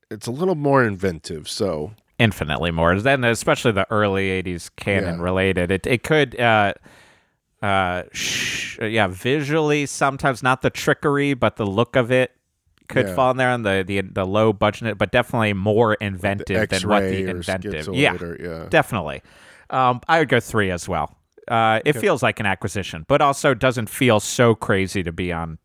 it's 0.09 0.27
a 0.27 0.31
little 0.31 0.55
more 0.55 0.83
inventive. 0.83 1.49
So 1.49 1.91
Infinitely 2.17 2.71
more, 2.71 2.97
than 2.99 3.25
especially 3.25 3.73
the 3.73 3.85
early 3.91 4.29
'80s 4.41 4.69
Cannon 4.77 5.17
Yeah. 5.17 5.23
related. 5.23 5.69
It 5.71 5.85
it 5.85 6.03
could, 6.03 6.39
uh, 6.39 6.73
uh, 7.61 8.03
sh- 8.13 8.79
yeah, 8.81 9.07
visually 9.07 9.85
sometimes 9.85 10.41
not 10.41 10.61
the 10.61 10.69
trickery, 10.69 11.33
but 11.33 11.57
the 11.57 11.65
look 11.65 11.97
of 11.97 12.11
it 12.13 12.31
could 12.87 13.07
Yeah. 13.07 13.15
fall 13.15 13.31
in 13.31 13.37
there 13.37 13.49
on 13.49 13.63
the, 13.63 13.83
the 13.85 13.99
the 13.99 14.25
low 14.25 14.53
budget, 14.53 14.97
but 14.97 15.11
definitely 15.11 15.51
more 15.53 15.95
inventive 15.95 16.69
than 16.69 16.87
what 16.87 17.01
the 17.01 17.25
inventive. 17.29 17.89
Yeah, 17.93 18.13
or- 18.15 18.37
yeah. 18.41 18.67
definitely. 18.69 19.21
Um, 19.69 20.01
I 20.07 20.19
would 20.19 20.29
go 20.29 20.39
three 20.39 20.71
as 20.71 20.87
well. 20.87 21.15
Uh, 21.47 21.79
it 21.85 21.93
feels 21.93 22.23
like 22.23 22.39
an 22.39 22.45
acquisition, 22.45 23.05
but 23.07 23.21
also 23.21 23.53
doesn't 23.53 23.87
feel 23.89 24.19
so 24.19 24.55
crazy 24.55 25.03
to 25.03 25.11
be 25.11 25.31
on 25.31 25.59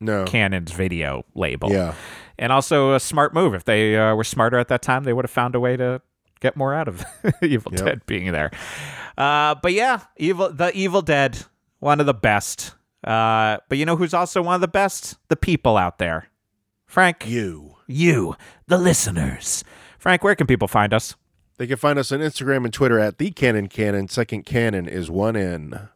No. 0.00 0.24
Cannon's 0.24 0.72
video 0.72 1.24
label. 1.34 1.70
Yeah. 1.70 1.94
And 2.38 2.50
also 2.50 2.94
a 2.94 3.00
smart 3.00 3.34
move. 3.34 3.54
If 3.54 3.64
they 3.64 3.96
uh, 3.96 4.14
were 4.14 4.24
smarter 4.24 4.58
at 4.58 4.68
that 4.68 4.80
time, 4.82 5.04
they 5.04 5.12
would 5.12 5.24
have 5.24 5.30
found 5.30 5.54
a 5.54 5.60
way 5.60 5.76
to 5.76 6.00
get 6.40 6.56
more 6.56 6.72
out 6.74 6.88
of 6.88 7.04
Evil 7.42 7.72
Yep. 7.74 7.84
Dead 7.84 8.06
being 8.06 8.32
there. 8.32 8.50
Uh, 9.18 9.54
but 9.62 9.72
yeah, 9.74 10.00
Evil 10.16 10.50
the 10.50 10.72
Evil 10.74 11.02
Dead, 11.02 11.38
one 11.80 12.00
of 12.00 12.06
the 12.06 12.14
best. 12.14 12.74
Uh, 13.04 13.58
but 13.68 13.76
you 13.78 13.84
know 13.84 13.96
who's 13.96 14.14
also 14.14 14.40
one 14.42 14.54
of 14.54 14.60
the 14.62 14.68
best? 14.68 15.16
The 15.28 15.36
people 15.36 15.76
out 15.76 15.98
there. 15.98 16.28
Frank, 16.86 17.28
You. 17.28 17.76
you, 17.86 18.34
the 18.66 18.78
listeners. 18.78 19.62
Frank, 19.98 20.24
where 20.24 20.34
can 20.34 20.46
people 20.46 20.68
find 20.68 20.92
us? 20.94 21.16
They 21.58 21.66
can 21.66 21.76
find 21.76 21.98
us 21.98 22.10
on 22.12 22.20
Instagram 22.20 22.64
and 22.64 22.72
Twitter 22.72 22.98
at 22.98 23.18
the 23.18 23.30
Cannon 23.30 23.68
Canon. 23.68 24.08
Second 24.08 24.44
Canon 24.44 24.88
is 24.88 25.10
one 25.10 25.36
N. 25.36 25.88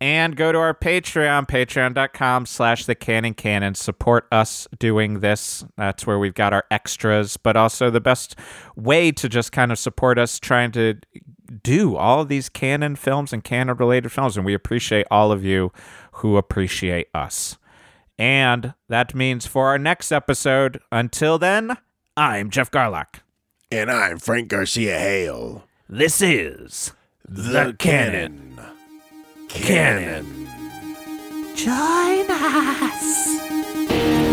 and 0.00 0.36
go 0.36 0.50
to 0.52 0.58
our 0.58 0.74
patreon 0.74 1.46
patreon.com 1.48 2.46
slash 2.46 2.84
the 2.86 2.94
Cannon 2.94 3.34
canon. 3.34 3.74
Support 3.74 4.26
us 4.32 4.66
doing 4.78 5.20
this. 5.20 5.64
That's 5.76 6.06
where 6.06 6.18
we've 6.18 6.34
got 6.34 6.52
our 6.52 6.64
extras 6.70 7.36
but 7.36 7.56
also 7.56 7.90
the 7.90 8.00
best 8.00 8.36
way 8.76 9.12
to 9.12 9.28
just 9.28 9.52
kind 9.52 9.70
of 9.72 9.78
support 9.78 10.18
us 10.18 10.38
trying 10.38 10.72
to 10.72 10.94
do 11.62 11.96
all 11.96 12.24
these 12.24 12.48
Cannon 12.48 12.96
films 12.96 13.32
and 13.32 13.44
Cannon 13.44 13.76
related 13.76 14.10
films. 14.10 14.36
And 14.36 14.46
we 14.46 14.54
appreciate 14.54 15.06
all 15.10 15.30
of 15.32 15.44
you 15.44 15.72
who 16.12 16.36
appreciate 16.36 17.08
us. 17.14 17.58
And 18.18 18.74
that 18.88 19.14
means 19.14 19.46
for 19.46 19.66
our 19.68 19.78
next 19.78 20.12
episode 20.12 20.80
until 20.92 21.36
then 21.38 21.76
i'm 22.16 22.48
geoff 22.48 22.70
garlock 22.70 23.23
And 23.74 23.90
I'm 23.90 24.20
Frank 24.20 24.50
Garcia 24.50 24.96
Hale. 25.00 25.64
This 25.88 26.22
is 26.22 26.92
The, 27.28 27.74
Cannon. 27.76 28.56
Canon. 29.48 30.48
Join 31.56 32.30
us. 32.30 34.23